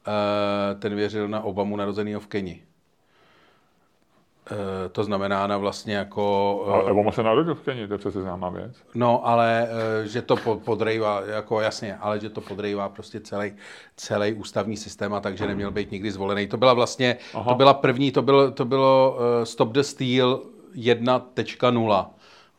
uh, 0.06 0.80
ten 0.80 0.94
věřil 0.94 1.28
na 1.28 1.40
Obamu 1.40 1.76
narozenýho 1.76 2.20
v 2.20 2.26
Keni. 2.26 2.62
Uh, 4.50 4.56
to 4.92 5.04
znamená 5.04 5.46
na 5.46 5.56
vlastně 5.58 5.94
jako... 5.96 6.22
A 6.68 6.82
Uh, 6.82 6.90
Obama 6.90 7.12
se 7.12 7.22
narodil 7.22 7.54
v 7.54 7.60
Keni, 7.60 7.88
to 7.88 7.94
je 7.94 7.98
přece 7.98 8.22
známá 8.22 8.48
věc. 8.48 8.76
no, 8.94 9.26
ale 9.26 9.68
uh, 10.00 10.06
že 10.06 10.22
to 10.22 10.36
po- 10.36 10.56
podrývá, 10.56 11.22
jako 11.26 11.60
jasně, 11.60 11.96
ale 12.00 12.20
že 12.20 12.30
to 12.30 12.40
podrývá 12.40 12.88
prostě 12.88 13.20
celý, 13.20 13.52
celý 13.96 14.32
ústavní 14.32 14.76
systém 14.76 15.14
a 15.14 15.20
takže 15.20 15.46
neměl 15.46 15.70
být 15.70 15.90
nikdy 15.90 16.10
zvolený. 16.10 16.46
To 16.46 16.56
byla 16.56 16.74
vlastně, 16.74 17.16
Aha. 17.34 17.52
to 17.52 17.54
byla 17.54 17.74
první, 17.74 18.12
to 18.12 18.22
bylo, 18.22 18.50
to 18.50 18.64
bylo 18.64 19.18
Stop 19.44 19.68
the 19.72 19.80
Steal 19.80 20.40
1.0 20.74 22.06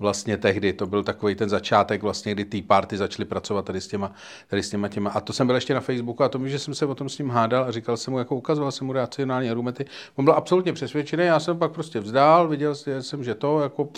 vlastně 0.02 0.38
tehdy. 0.38 0.74
To 0.74 0.88
byl 0.88 1.04
takový 1.04 1.36
ten 1.36 1.50
začátek, 1.50 2.04
vlastně, 2.04 2.34
kdy 2.34 2.46
Tea 2.46 2.62
Party 2.68 2.98
začali 2.98 3.26
pracovat 3.26 3.66
tady 3.66 3.82
s 3.82 3.88
těma, 3.88 4.12
tady 4.48 4.64
s 4.64 4.70
těma 4.70 4.88
těma. 4.88 5.10
A 5.10 5.22
to 5.22 5.34
jsem 5.34 5.48
byl 5.48 5.56
ještě 5.56 5.74
na 5.74 5.80
Facebooku 5.80 6.24
a 6.24 6.30
to 6.30 6.48
že 6.48 6.60
jsem 6.60 6.74
se 6.74 6.86
o 6.86 6.96
tom 6.96 7.10
s 7.10 7.18
ním 7.18 7.30
hádal 7.30 7.64
a 7.64 7.72
říkal 7.72 7.98
jsem 7.98 8.12
mu, 8.12 8.20
jako 8.20 8.36
ukazoval 8.36 8.72
jsem 8.72 8.88
mu 8.88 8.94
racionální 8.94 9.50
argumenty. 9.50 9.86
On 10.16 10.26
byl 10.26 10.34
absolutně 10.34 10.74
přesvědčený, 10.74 11.26
já 11.26 11.40
jsem 11.40 11.60
pak 11.60 11.72
prostě 11.72 12.00
vzdál, 12.00 12.48
viděl 12.48 12.76
jsem, 12.76 13.24
že 13.24 13.36
to, 13.36 13.60
jako 13.60 13.90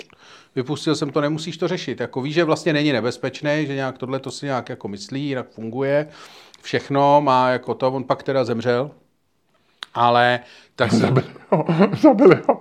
vypustil 0.56 0.96
jsem 0.96 1.10
to, 1.10 1.22
nemusíš 1.22 1.58
to 1.58 1.68
řešit. 1.68 2.00
Jako 2.00 2.22
víš, 2.22 2.34
že 2.34 2.44
vlastně 2.44 2.74
není 2.74 2.92
nebezpečný, 2.92 3.64
že 3.68 3.76
nějak 3.76 3.98
tohle 3.98 4.20
to 4.20 4.32
si 4.32 4.46
nějak 4.46 4.70
jako 4.70 4.88
myslí, 4.88 5.28
jinak 5.28 5.50
funguje. 5.50 6.08
Všechno 6.62 7.22
má 7.22 7.50
jako 7.50 7.74
to, 7.74 7.92
on 7.92 8.04
pak 8.04 8.24
teda 8.24 8.44
zemřel, 8.44 8.92
ale 9.94 10.40
tak 10.76 10.92
se, 10.92 10.98
Zabili 10.98 11.28
ho, 11.50 11.66
zabili 12.02 12.36
ho. 12.48 12.60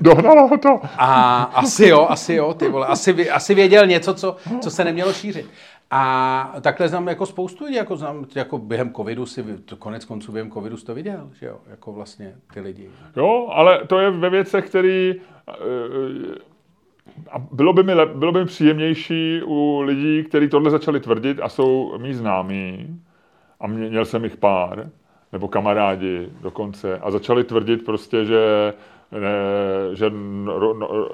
Dohnalo 0.00 0.48
ho 0.48 0.58
to. 0.58 0.80
a 0.98 1.42
asi 1.42 1.86
jo, 1.88 2.06
asi 2.10 2.34
jo, 2.34 2.54
ty 2.54 2.68
vole. 2.68 2.86
Asi, 2.86 3.30
asi 3.30 3.54
věděl 3.54 3.86
něco, 3.86 4.14
co, 4.14 4.36
co 4.60 4.70
se 4.70 4.84
nemělo 4.84 5.12
šířit. 5.12 5.46
A 5.90 6.54
takhle 6.60 6.88
znám 6.88 7.08
jako 7.08 7.26
spoustu 7.26 7.64
lidí, 7.64 7.76
jako 7.76 7.96
znám, 7.96 8.26
jako 8.34 8.58
během 8.58 8.92
covidu 8.94 9.26
si, 9.26 9.44
to 9.64 9.76
konec 9.76 10.04
konců 10.04 10.32
během 10.32 10.50
covidu 10.50 10.76
jsi 10.76 10.84
to 10.86 10.94
viděl, 10.94 11.30
že 11.40 11.46
jo, 11.46 11.56
jako 11.70 11.92
vlastně 11.92 12.34
ty 12.54 12.60
lidi. 12.60 12.90
Jo, 13.16 13.48
ale 13.52 13.84
to 13.86 13.98
je 13.98 14.10
ve 14.10 14.30
věcech, 14.30 14.66
který 14.66 15.14
eh, 15.48 15.52
a 17.30 17.38
bylo 17.38 17.72
by, 17.72 17.82
mi, 17.82 17.94
lep- 17.94 18.14
bylo 18.18 18.32
by 18.32 18.38
mi 18.38 18.46
příjemnější 18.46 19.40
u 19.44 19.80
lidí, 19.80 20.24
kteří 20.24 20.48
tohle 20.48 20.70
začali 20.70 21.00
tvrdit 21.00 21.40
a 21.42 21.48
jsou 21.48 21.98
mý 21.98 22.14
známí, 22.14 23.00
a 23.60 23.66
mě, 23.66 23.88
měl 23.90 24.04
jsem 24.04 24.24
jich 24.24 24.36
pár, 24.36 24.90
nebo 25.32 25.48
kamarádi 25.48 26.28
dokonce 26.40 26.98
a 26.98 27.10
začali 27.10 27.44
tvrdit 27.44 27.84
prostě, 27.84 28.24
že 28.24 28.72
ne, 29.12 29.30
že, 29.96 30.10
no, 30.10 30.74
no, 30.74 31.08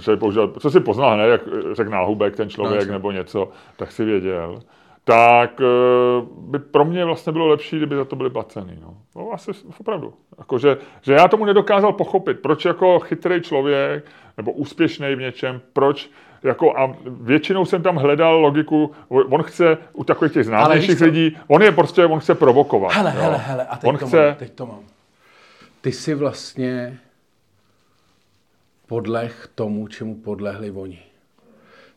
že 0.00 0.16
použil, 0.16 0.52
co 0.60 0.70
si 0.70 0.80
poznal 0.80 1.14
hned, 1.14 1.26
jak 1.26 1.40
řekl 1.72 1.90
náhubek 1.90 2.36
ten 2.36 2.50
člověk 2.50 2.86
no, 2.86 2.92
nebo 2.92 3.12
něco, 3.12 3.48
tak 3.76 3.92
si 3.92 4.04
věděl 4.04 4.60
tak 5.06 5.60
eh, 5.60 6.26
by 6.38 6.58
pro 6.58 6.84
mě 6.84 7.04
vlastně 7.04 7.32
bylo 7.32 7.46
lepší, 7.46 7.76
kdyby 7.76 7.96
za 7.96 8.04
to 8.04 8.16
byli 8.16 8.30
placený. 8.30 8.78
No. 8.82 8.96
no 9.16 9.30
asi 9.32 9.50
opravdu. 9.80 10.14
Jako, 10.38 10.58
že, 10.58 10.76
že 11.02 11.12
já 11.12 11.28
tomu 11.28 11.44
nedokázal 11.44 11.92
pochopit, 11.92 12.40
proč 12.40 12.64
jako 12.64 12.98
chytrý 12.98 13.40
člověk 13.40 14.04
nebo 14.36 14.52
úspěšný 14.52 15.14
v 15.14 15.20
něčem, 15.20 15.60
proč 15.72 16.10
jako 16.42 16.78
a 16.78 16.96
většinou 17.06 17.64
jsem 17.64 17.82
tam 17.82 17.96
hledal 17.96 18.40
logiku, 18.40 18.92
on 19.08 19.42
chce 19.42 19.78
u 19.92 20.04
takových 20.04 20.32
těch 20.32 20.44
známějších 20.46 21.00
lidí, 21.00 21.36
on 21.46 21.62
je 21.62 21.72
prostě, 21.72 22.04
on 22.06 22.20
chce 22.20 22.34
provokovat. 22.34 22.92
Hele, 22.92 23.12
jo. 23.16 23.22
hele, 23.22 23.38
hele, 23.38 23.66
a 23.66 23.76
teď, 23.76 23.88
on 23.88 23.98
to 23.98 24.06
chce... 24.06 24.26
mám, 24.26 24.34
teď 24.34 24.52
to 24.52 24.66
mám. 24.66 24.80
Ty 25.80 25.92
si 25.92 26.14
vlastně 26.14 26.98
podleh 28.86 29.48
tomu, 29.54 29.88
čemu 29.88 30.14
podlehli 30.14 30.70
oni. 30.70 31.02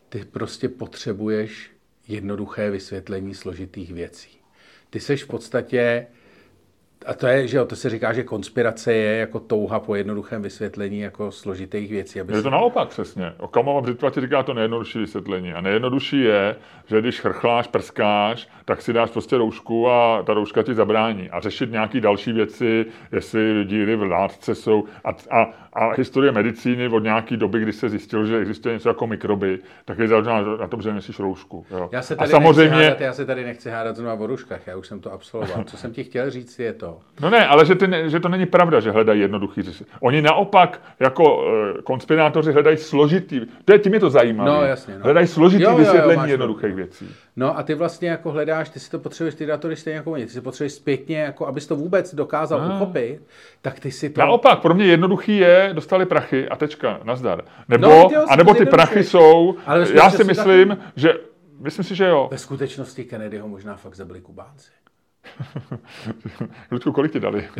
Ty 0.08 0.24
prostě 0.24 0.68
potřebuješ 0.68 1.70
jednoduché 2.08 2.70
vysvětlení 2.70 3.34
složitých 3.34 3.92
věcí. 3.92 4.28
Ty 4.90 5.00
seš 5.00 5.24
v 5.24 5.26
podstatě 5.26 6.06
a 7.06 7.14
to 7.14 7.26
je, 7.26 7.46
že 7.46 7.56
jo, 7.56 7.64
to 7.64 7.76
se 7.76 7.90
říká, 7.90 8.12
že 8.12 8.22
konspirace 8.22 8.94
je 8.94 9.16
jako 9.16 9.40
touha 9.40 9.80
po 9.80 9.94
jednoduchém 9.94 10.42
vysvětlení 10.42 11.00
jako 11.00 11.32
složitých 11.32 11.90
věcí. 11.90 12.20
Aby 12.20 12.32
je 12.32 12.42
to 12.42 12.50
naopak 12.50 12.88
přesně. 12.88 13.32
Okamova 13.38 13.80
Břitva 13.80 14.10
ti 14.10 14.20
říká 14.20 14.42
to 14.42 14.54
nejjednodušší 14.54 14.98
vysvětlení. 14.98 15.52
A 15.52 15.60
nejjednodušší 15.60 16.20
je, 16.20 16.56
že 16.86 17.00
když 17.00 17.20
chrchláš, 17.20 17.66
prskáš, 17.66 18.48
tak 18.64 18.82
si 18.82 18.92
dáš 18.92 19.10
prostě 19.10 19.36
roušku 19.36 19.88
a 19.90 20.22
ta 20.22 20.34
rouška 20.34 20.62
ti 20.62 20.74
zabrání. 20.74 21.30
A 21.30 21.40
řešit 21.40 21.70
nějaké 21.70 22.00
další 22.00 22.32
věci, 22.32 22.86
jestli 23.12 23.64
díry 23.64 23.96
v 23.96 24.02
látce 24.02 24.54
jsou. 24.54 24.84
A, 25.04 25.10
a, 25.30 25.50
a 25.72 25.92
historie 25.92 26.32
medicíny 26.32 26.88
od 26.88 26.98
nějaké 26.98 27.36
doby, 27.36 27.60
kdy 27.60 27.72
se 27.72 27.88
zjistilo, 27.88 28.26
že 28.26 28.38
existuje 28.38 28.74
něco 28.74 28.88
jako 28.88 29.06
mikroby, 29.06 29.58
tak 29.84 29.98
je 29.98 30.08
založena 30.08 30.56
na 30.56 30.66
tom, 30.66 30.82
že 30.82 30.92
nesíš 30.92 31.18
roušku. 31.18 31.66
Jo. 31.70 31.88
Já 31.92 32.02
se 32.02 32.16
tady 32.16 32.28
a 32.28 32.30
samozřejmě... 32.30 32.70
hádat, 32.70 33.00
já 33.00 33.12
se 33.12 33.26
tady 33.26 33.44
nechci 33.44 33.70
hádat 33.70 33.96
znovu 33.96 34.24
o 34.24 34.26
rouškách, 34.26 34.66
já 34.66 34.76
už 34.76 34.86
jsem 34.86 35.00
to 35.00 35.12
absolvoval. 35.12 35.64
Co 35.64 35.76
jsem 35.76 35.92
ti 35.92 36.04
chtěl 36.04 36.30
říct 36.30 36.58
je 36.58 36.72
to, 36.72 36.89
No 37.20 37.30
ne, 37.30 37.46
ale 37.46 37.66
že, 37.66 37.74
ty 37.74 37.86
že 38.06 38.20
to 38.20 38.28
není 38.28 38.46
pravda, 38.46 38.80
že 38.80 38.90
hledají 38.90 39.20
jednoduchý 39.20 39.62
řešení. 39.62 39.90
Oni 40.00 40.22
naopak 40.22 40.80
jako 41.00 41.44
e, 41.78 41.82
konspirátoři 41.82 42.52
hledají 42.52 42.76
složitý, 42.76 43.40
to 43.64 43.72
je 43.72 43.78
tím 43.78 43.94
je 43.94 44.00
to 44.00 44.10
zajímavé. 44.10 44.50
No, 44.50 44.62
jasně, 44.62 44.94
no. 44.94 45.04
Hledají 45.04 45.26
složitý 45.26 45.62
jo, 45.62 45.70
jo, 45.70 45.76
vysvětlení 45.76 46.22
jo, 46.22 46.28
jednoduchých 46.28 46.74
věcí. 46.74 47.08
No 47.36 47.58
a 47.58 47.62
ty 47.62 47.74
vlastně 47.74 48.08
jako 48.08 48.30
hledáš, 48.30 48.68
ty 48.68 48.80
si 48.80 48.90
to 48.90 48.98
potřebuješ, 48.98 49.34
ty 49.34 49.46
datory 49.46 49.76
stejně 49.76 49.96
jako 49.96 50.10
oni, 50.10 50.26
ty 50.26 50.32
si 50.32 50.40
potřebuješ 50.40 50.72
zpětně, 50.72 51.18
jako 51.18 51.46
abys 51.46 51.66
to 51.66 51.76
vůbec 51.76 52.14
dokázal 52.14 52.68
no. 52.68 52.74
uchopit, 52.74 53.22
tak 53.62 53.80
ty 53.80 53.90
si 53.90 54.10
to... 54.10 54.20
Naopak, 54.20 54.60
pro 54.60 54.74
mě 54.74 54.84
jednoduchý 54.84 55.38
je, 55.38 55.70
dostali 55.72 56.06
prachy 56.06 56.48
a 56.48 56.56
tečka, 56.56 57.00
nazdar. 57.04 57.42
Nebo, 57.68 57.86
no, 57.86 58.08
a 58.28 58.36
nebo 58.36 58.54
ty 58.54 58.66
prachy 58.66 59.04
jsou, 59.04 59.54
já 59.94 60.10
si 60.10 60.24
myslím, 60.24 60.68
taky... 60.68 60.80
že 60.96 61.14
Myslím 61.60 61.84
si, 61.84 61.94
že 61.94 62.06
jo. 62.06 62.28
Ve 62.30 62.38
skutečnosti 62.38 63.04
Kennedyho 63.04 63.48
možná 63.48 63.76
fakt 63.76 63.94
zabili 63.94 64.20
Kubánci. 64.20 64.70
Ludku, 66.70 66.92
kolik 66.92 67.12
ti 67.12 67.20
dali? 67.20 67.48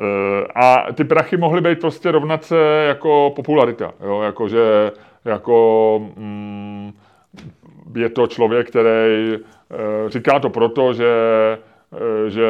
Eh, 0.00 0.46
a 0.54 0.92
ty 0.92 1.04
prachy 1.04 1.36
mohly 1.36 1.60
být 1.60 1.80
prostě 1.80 2.10
rovnat 2.10 2.44
se 2.44 2.84
jako 2.88 3.32
popularita. 3.36 3.92
Jo? 4.04 4.22
Jako, 4.22 4.48
že 4.48 4.92
jako, 5.24 5.98
mm, 6.16 6.92
je 7.96 8.08
to 8.08 8.26
člověk, 8.26 8.68
který 8.68 9.34
e, 9.34 9.38
říká 10.08 10.38
to 10.38 10.50
proto, 10.50 10.92
že 10.94 11.08
že 12.28 12.46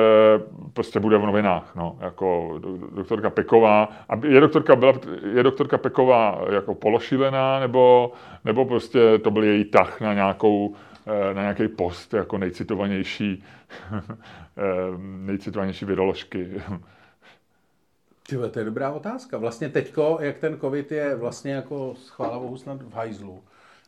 prostě 0.73 1.01
bude 1.01 1.19
v 1.19 1.27
novinách, 1.27 1.73
no, 1.77 1.99
jako 2.01 2.59
doktorka 2.95 3.31
Peková. 3.31 3.89
A 4.09 4.27
je 4.27 4.41
doktorka, 4.41 4.77
byla, 4.77 4.93
je 5.35 5.43
doktorka 5.43 5.79
Peková 5.79 6.41
jako 6.51 6.75
pološilená, 6.75 7.61
nebo, 7.61 8.13
nebo 8.45 8.65
prostě 8.65 9.19
to 9.19 9.31
byl 9.31 9.45
její 9.45 9.65
tah 9.65 10.01
na 10.01 10.15
nějakou 10.15 10.75
Eh, 11.09 11.35
na 11.35 11.43
nějaký 11.43 11.69
post 11.69 12.15
jako 12.15 12.39
nejcitovanější, 12.39 13.45
eh, 13.93 14.13
nejcitovanější 14.99 15.85
viroložky. 15.85 16.63
Tyhle, 18.29 18.51
to 18.51 18.59
je 18.59 18.65
dobrá 18.65 18.93
otázka. 18.93 19.39
Vlastně 19.39 19.69
teďko, 19.69 20.19
jak 20.21 20.39
ten 20.39 20.61
covid 20.61 20.93
je 20.93 21.17
vlastně 21.17 21.53
jako 21.53 21.95
schvála 21.95 22.39
bohu 22.39 22.57
snad 22.57 22.83
v 22.83 22.93
hajzlu, 22.93 23.43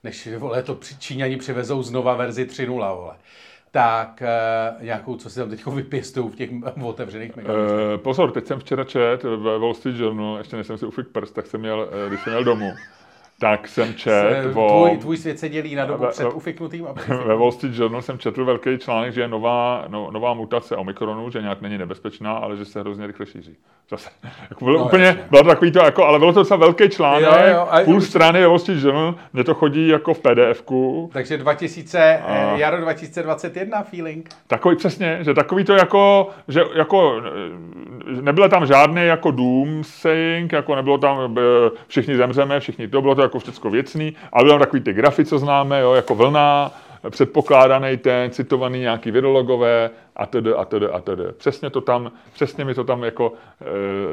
než 0.05 0.29
vole, 0.37 0.63
to 0.63 0.79
Číňani 0.99 1.37
přivezou 1.37 1.83
znova 1.83 2.15
verzi 2.15 2.45
3.0, 2.45 2.97
vole 2.97 3.17
tak 3.71 4.23
nějakou, 4.81 5.17
co 5.17 5.31
si 5.31 5.41
tam 5.41 5.51
teď 5.51 5.67
vypěstují 5.67 6.31
v 6.31 6.37
těch 6.37 6.51
otevřených 6.83 7.37
mechanismech. 7.37 7.71
Uh, 7.71 8.03
pozor, 8.03 8.33
teď 8.33 8.47
jsem 8.47 8.61
včera 8.61 8.85
čet 8.85 9.23
ve 9.23 9.59
Wall 9.59 9.75
Street 9.75 10.01
Journal, 10.01 10.39
ještě 10.39 10.57
než 10.57 10.67
jsem 10.67 10.79
si 10.79 10.87
ufik 10.87 11.09
prst, 11.09 11.35
tak 11.35 11.47
jsem 11.47 11.61
měl, 11.61 11.89
když 12.09 12.21
jsem 12.21 12.33
měl 12.33 12.45
domů, 12.45 12.73
tak 13.41 13.69
jsem 13.69 13.95
čet 13.95 14.47
o... 14.55 14.69
Tvůj, 14.69 14.99
tvůj 14.99 15.17
svět 15.17 15.39
se 15.39 15.49
dělí 15.49 15.75
na 15.75 15.85
dobu 15.85 16.07
před 16.11 16.27
ufiknutým 16.35 16.87
a 16.87 16.93
Ve 17.27 17.37
Wall 17.37 17.53
Street 17.53 17.79
Journal 17.79 18.03
jsem 18.03 18.19
četl 18.19 18.45
velký 18.45 18.79
článek, 18.79 19.13
že 19.13 19.21
je 19.21 19.29
nová, 19.29 19.85
no, 19.89 20.11
nová 20.11 20.35
mutace 20.35 20.77
Omikronu, 20.77 21.31
že 21.31 21.43
nějak 21.43 21.61
není 21.61 21.79
nebezpečná, 21.79 22.33
ale 22.33 22.57
že 22.57 22.65
se 22.65 22.81
hrozně 22.81 23.07
rychle 23.07 23.27
šíří. 23.27 23.57
Zase, 23.91 24.11
jako 24.51 24.65
bylo 24.65 24.79
no, 24.79 24.85
úplně, 24.85 25.05
jasně. 25.05 25.25
bylo 25.31 25.43
takový 25.43 25.73
to, 25.73 25.79
jako, 25.79 26.05
ale 26.05 26.19
bylo 26.19 26.33
to 26.33 26.41
docela 26.41 26.59
velký 26.59 26.89
článek, 26.89 27.23
jo, 27.23 27.55
jo, 27.55 27.67
a, 27.71 27.81
půl 27.81 28.01
strany 28.01 28.47
Wall 28.47 28.59
Street 28.59 28.85
Journal, 28.85 29.15
mě 29.33 29.45
to 29.45 29.55
chodí 29.55 29.89
jako 29.89 30.15
v 30.15 30.21
PDFku. 30.21 31.11
Takže 31.13 31.39
2000, 31.39 32.19
a, 32.19 32.57
jaro 32.57 32.81
2021 32.81 33.83
feeling. 33.83 34.29
Takový 34.47 34.77
přesně, 34.77 35.19
že 35.21 35.35
takový 35.35 35.65
to 35.65 35.75
jako, 35.75 36.29
že 36.49 36.63
jako 36.75 37.23
nebylo 38.21 38.49
tam 38.49 38.67
žádný 38.67 39.07
jako 39.07 39.31
doom 39.31 39.85
saying, 39.85 40.53
jako 40.53 40.75
nebylo 40.77 40.99
tam 40.99 41.37
všichni 41.87 42.17
zemřeme, 42.17 42.61
všichni 42.61 42.89
to, 42.89 43.03
bylo 43.03 43.15
to 43.15 43.23
jako 43.23 43.30
všechno 43.39 43.71
věcný, 43.71 44.17
ale 44.33 44.45
bylo 44.45 44.53
tam 44.53 44.61
takový 44.61 44.83
ty 44.83 44.93
grafy, 44.93 45.25
co 45.25 45.39
známe, 45.39 45.81
jo, 45.81 45.93
jako 45.93 46.15
vlna, 46.15 46.73
předpokládaný 47.11 47.97
ten, 47.97 48.31
citovaný 48.31 48.79
nějaký 48.81 49.11
virologové 49.11 49.91
a 50.17 50.27
tedy, 50.27 50.55
a 50.55 50.65
tedy, 50.65 50.87
a 50.87 51.01
tedy. 51.01 51.23
Přesně 51.37 51.71
to 51.71 51.81
tam, 51.81 52.13
přesně 52.33 52.65
mi 52.65 52.75
to 52.75 52.85
tam 52.85 53.05
jako 53.05 53.33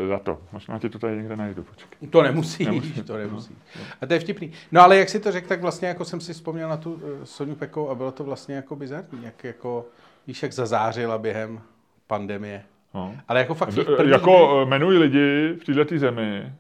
e, 0.04 0.08
za 0.08 0.20
to. 0.20 0.40
Možná 0.54 0.80
ti 0.80 0.90
to 0.90 1.00
tady 1.00 1.16
někde 1.18 1.36
najdu, 1.36 1.64
počkej. 1.64 2.10
To 2.10 2.22
nemusí, 2.22 2.66
nemusí. 2.66 3.04
to 3.04 3.18
nemusí. 3.18 3.56
No, 3.76 3.82
no. 3.82 3.88
A 4.02 4.06
to 4.06 4.14
je 4.14 4.20
vtipný. 4.20 4.52
No 4.72 4.82
ale 4.82 4.98
jak 4.98 5.10
si 5.10 5.20
to 5.20 5.32
řekl, 5.32 5.48
tak 5.48 5.62
vlastně 5.62 5.88
jako 5.88 6.06
jsem 6.06 6.22
si 6.22 6.34
vzpomněl 6.34 6.70
na 6.70 6.78
tu 6.78 6.94
uh, 6.94 7.00
Soniu 7.24 7.56
Pekou 7.56 7.90
a 7.90 7.96
bylo 7.96 8.12
to 8.12 8.24
vlastně 8.24 8.56
jako 8.56 8.76
bizarní, 8.76 9.24
jak 9.24 9.44
jako, 9.44 9.86
víš, 10.28 10.44
jak 10.44 10.54
zazářila 10.54 11.18
během 11.18 11.62
pandemie. 12.08 12.64
No. 12.94 13.16
Ale 13.28 13.40
jako 13.40 13.54
fakt 13.54 13.74
Jako 14.06 14.56
dny... 14.56 14.66
jmenují 14.66 14.98
lidi 14.98 15.54
v 15.62 15.66
této 15.66 16.00
zemi, 16.00 16.44
Eh, 16.44 16.54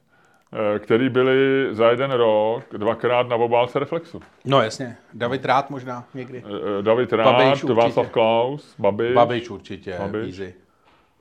který 0.79 1.09
byli 1.09 1.67
za 1.71 1.89
jeden 1.89 2.11
rok 2.11 2.63
dvakrát 2.77 3.27
na 3.27 3.35
obálce 3.35 3.79
Reflexu. 3.79 4.21
No 4.45 4.61
jasně, 4.61 4.97
David 5.13 5.45
Rád 5.45 5.69
možná 5.69 6.03
někdy. 6.13 6.43
Eh, 6.79 6.81
David 6.81 7.13
Rád, 7.13 7.63
Václav 7.63 8.09
Klaus, 8.09 8.75
Babiš. 8.79 9.13
Babiš 9.13 9.49
určitě, 9.49 9.95
Babiš. 9.99 10.39
easy. 10.39 10.53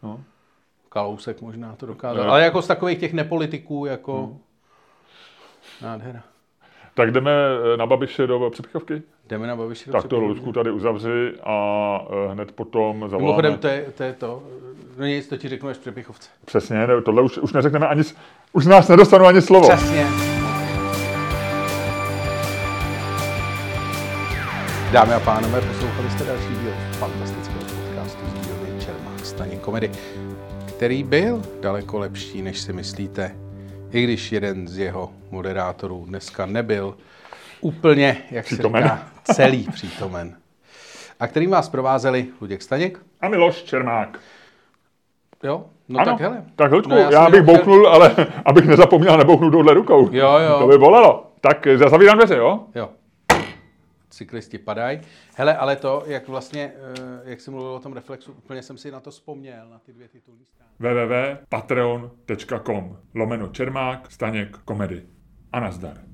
No. 0.02 0.20
Kalousek 0.88 1.40
možná 1.40 1.76
to 1.76 1.86
dokázal. 1.86 2.30
Ale 2.30 2.42
jako 2.42 2.62
z 2.62 2.66
takových 2.66 2.98
těch 2.98 3.12
nepolitiků, 3.12 3.86
jako 3.86 4.12
no. 4.12 4.38
nádhera. 5.82 6.22
Tak 6.96 7.10
jdeme 7.10 7.30
eh, 7.74 7.76
na 7.76 7.86
Babiše 7.86 8.26
do 8.26 8.50
přepichovky? 8.50 9.02
Jdeme 9.28 9.46
na 9.46 9.56
Babiše 9.56 9.86
do 9.86 9.92
Tak 9.92 10.04
to 10.04 10.20
Ludku 10.20 10.52
tady 10.52 10.70
uzavři 10.70 11.32
a 11.44 11.98
hned 12.32 12.52
potom 12.52 13.00
zavoláme. 13.00 13.22
Mimochodem, 13.22 13.58
to 13.58 13.68
je, 13.68 13.86
to 13.96 14.02
je 14.02 14.12
to. 14.12 14.42
No 14.98 15.06
nic, 15.06 15.28
to 15.28 15.36
ti 15.36 15.48
řeknu 15.48 15.68
až 15.68 15.76
v 15.76 15.80
přepichovce. 15.80 16.28
Přesně, 16.44 16.86
tohle 17.04 17.22
už, 17.22 17.38
už 17.38 17.52
neřekneme 17.52 17.88
ani, 17.88 18.02
už 18.52 18.64
z 18.64 18.66
nás 18.66 18.88
nedostanu 18.88 19.26
ani 19.26 19.42
slovo. 19.42 19.68
Přesně. 19.68 20.06
Dámy 24.92 25.12
a 25.14 25.20
pánové, 25.20 25.60
poslouchali 25.60 26.10
jste 26.10 26.24
další 26.24 26.48
díl 26.48 26.72
fantastického 26.92 27.60
podcastu 27.60 28.26
z 28.26 28.46
dílny 28.46 28.80
Čermák 28.84 29.26
Staněk 29.26 29.60
komedy, 29.60 29.90
který 30.66 31.02
byl 31.02 31.42
daleko 31.60 31.98
lepší, 31.98 32.42
než 32.42 32.60
si 32.60 32.72
myslíte. 32.72 33.45
I 33.96 34.02
když 34.02 34.32
jeden 34.32 34.68
z 34.68 34.78
jeho 34.78 35.10
moderátorů 35.30 36.04
dneska 36.08 36.46
nebyl 36.46 36.96
úplně, 37.60 38.16
jak 38.30 38.44
přítomen. 38.44 38.82
se 38.82 38.88
říká, 38.88 39.10
celý 39.34 39.66
přítomen. 39.72 40.36
A 41.20 41.26
kterým 41.26 41.50
vás 41.50 41.68
provázeli 41.68 42.26
Luděk 42.40 42.62
Staněk 42.62 42.98
a 43.20 43.28
Miloš 43.28 43.62
Čermák. 43.62 44.18
Jo, 45.42 45.64
no 45.88 46.00
ano, 46.00 46.12
tak 46.12 46.20
hele. 46.20 46.44
Tak 46.56 46.72
Ludku, 46.72 46.90
no, 46.90 46.96
já, 46.96 47.12
já 47.12 47.30
bych 47.30 47.42
bouchnul, 47.42 47.80
chtěl... 47.80 47.92
ale 47.92 48.16
abych 48.44 48.66
nezapomněl, 48.66 49.16
nebouchnu 49.16 49.50
touhle 49.50 49.74
rukou. 49.74 50.08
Jo, 50.12 50.38
jo. 50.38 50.58
To 50.58 50.66
by 50.66 50.78
bolelo. 50.78 51.26
Tak 51.40 51.66
zavírám 51.88 52.18
dveře, 52.18 52.36
jo? 52.36 52.60
Jo. 52.74 52.88
Cyklisti 54.16 54.58
padají. 54.58 55.00
Hele, 55.36 55.56
ale 55.56 55.76
to, 55.76 56.02
jak 56.06 56.28
vlastně, 56.28 56.72
eh, 56.76 57.20
jak 57.24 57.40
jsi 57.40 57.50
mluvil 57.50 57.70
o 57.70 57.80
tom 57.80 57.92
reflexu, 57.92 58.32
úplně 58.32 58.62
jsem 58.62 58.78
si 58.78 58.90
na 58.90 59.00
to 59.00 59.10
vzpomněl, 59.10 59.68
na 59.70 59.78
ty 59.78 59.92
dvě 59.92 60.08
titulní 60.08 60.44
strany. 60.44 60.70
www.patreon.com 60.78 62.98
lomeno 63.14 63.48
Čermák, 63.48 64.12
Staněk, 64.12 64.58
komedy. 64.58 65.02
A 65.52 65.60
nazdar. 65.60 66.05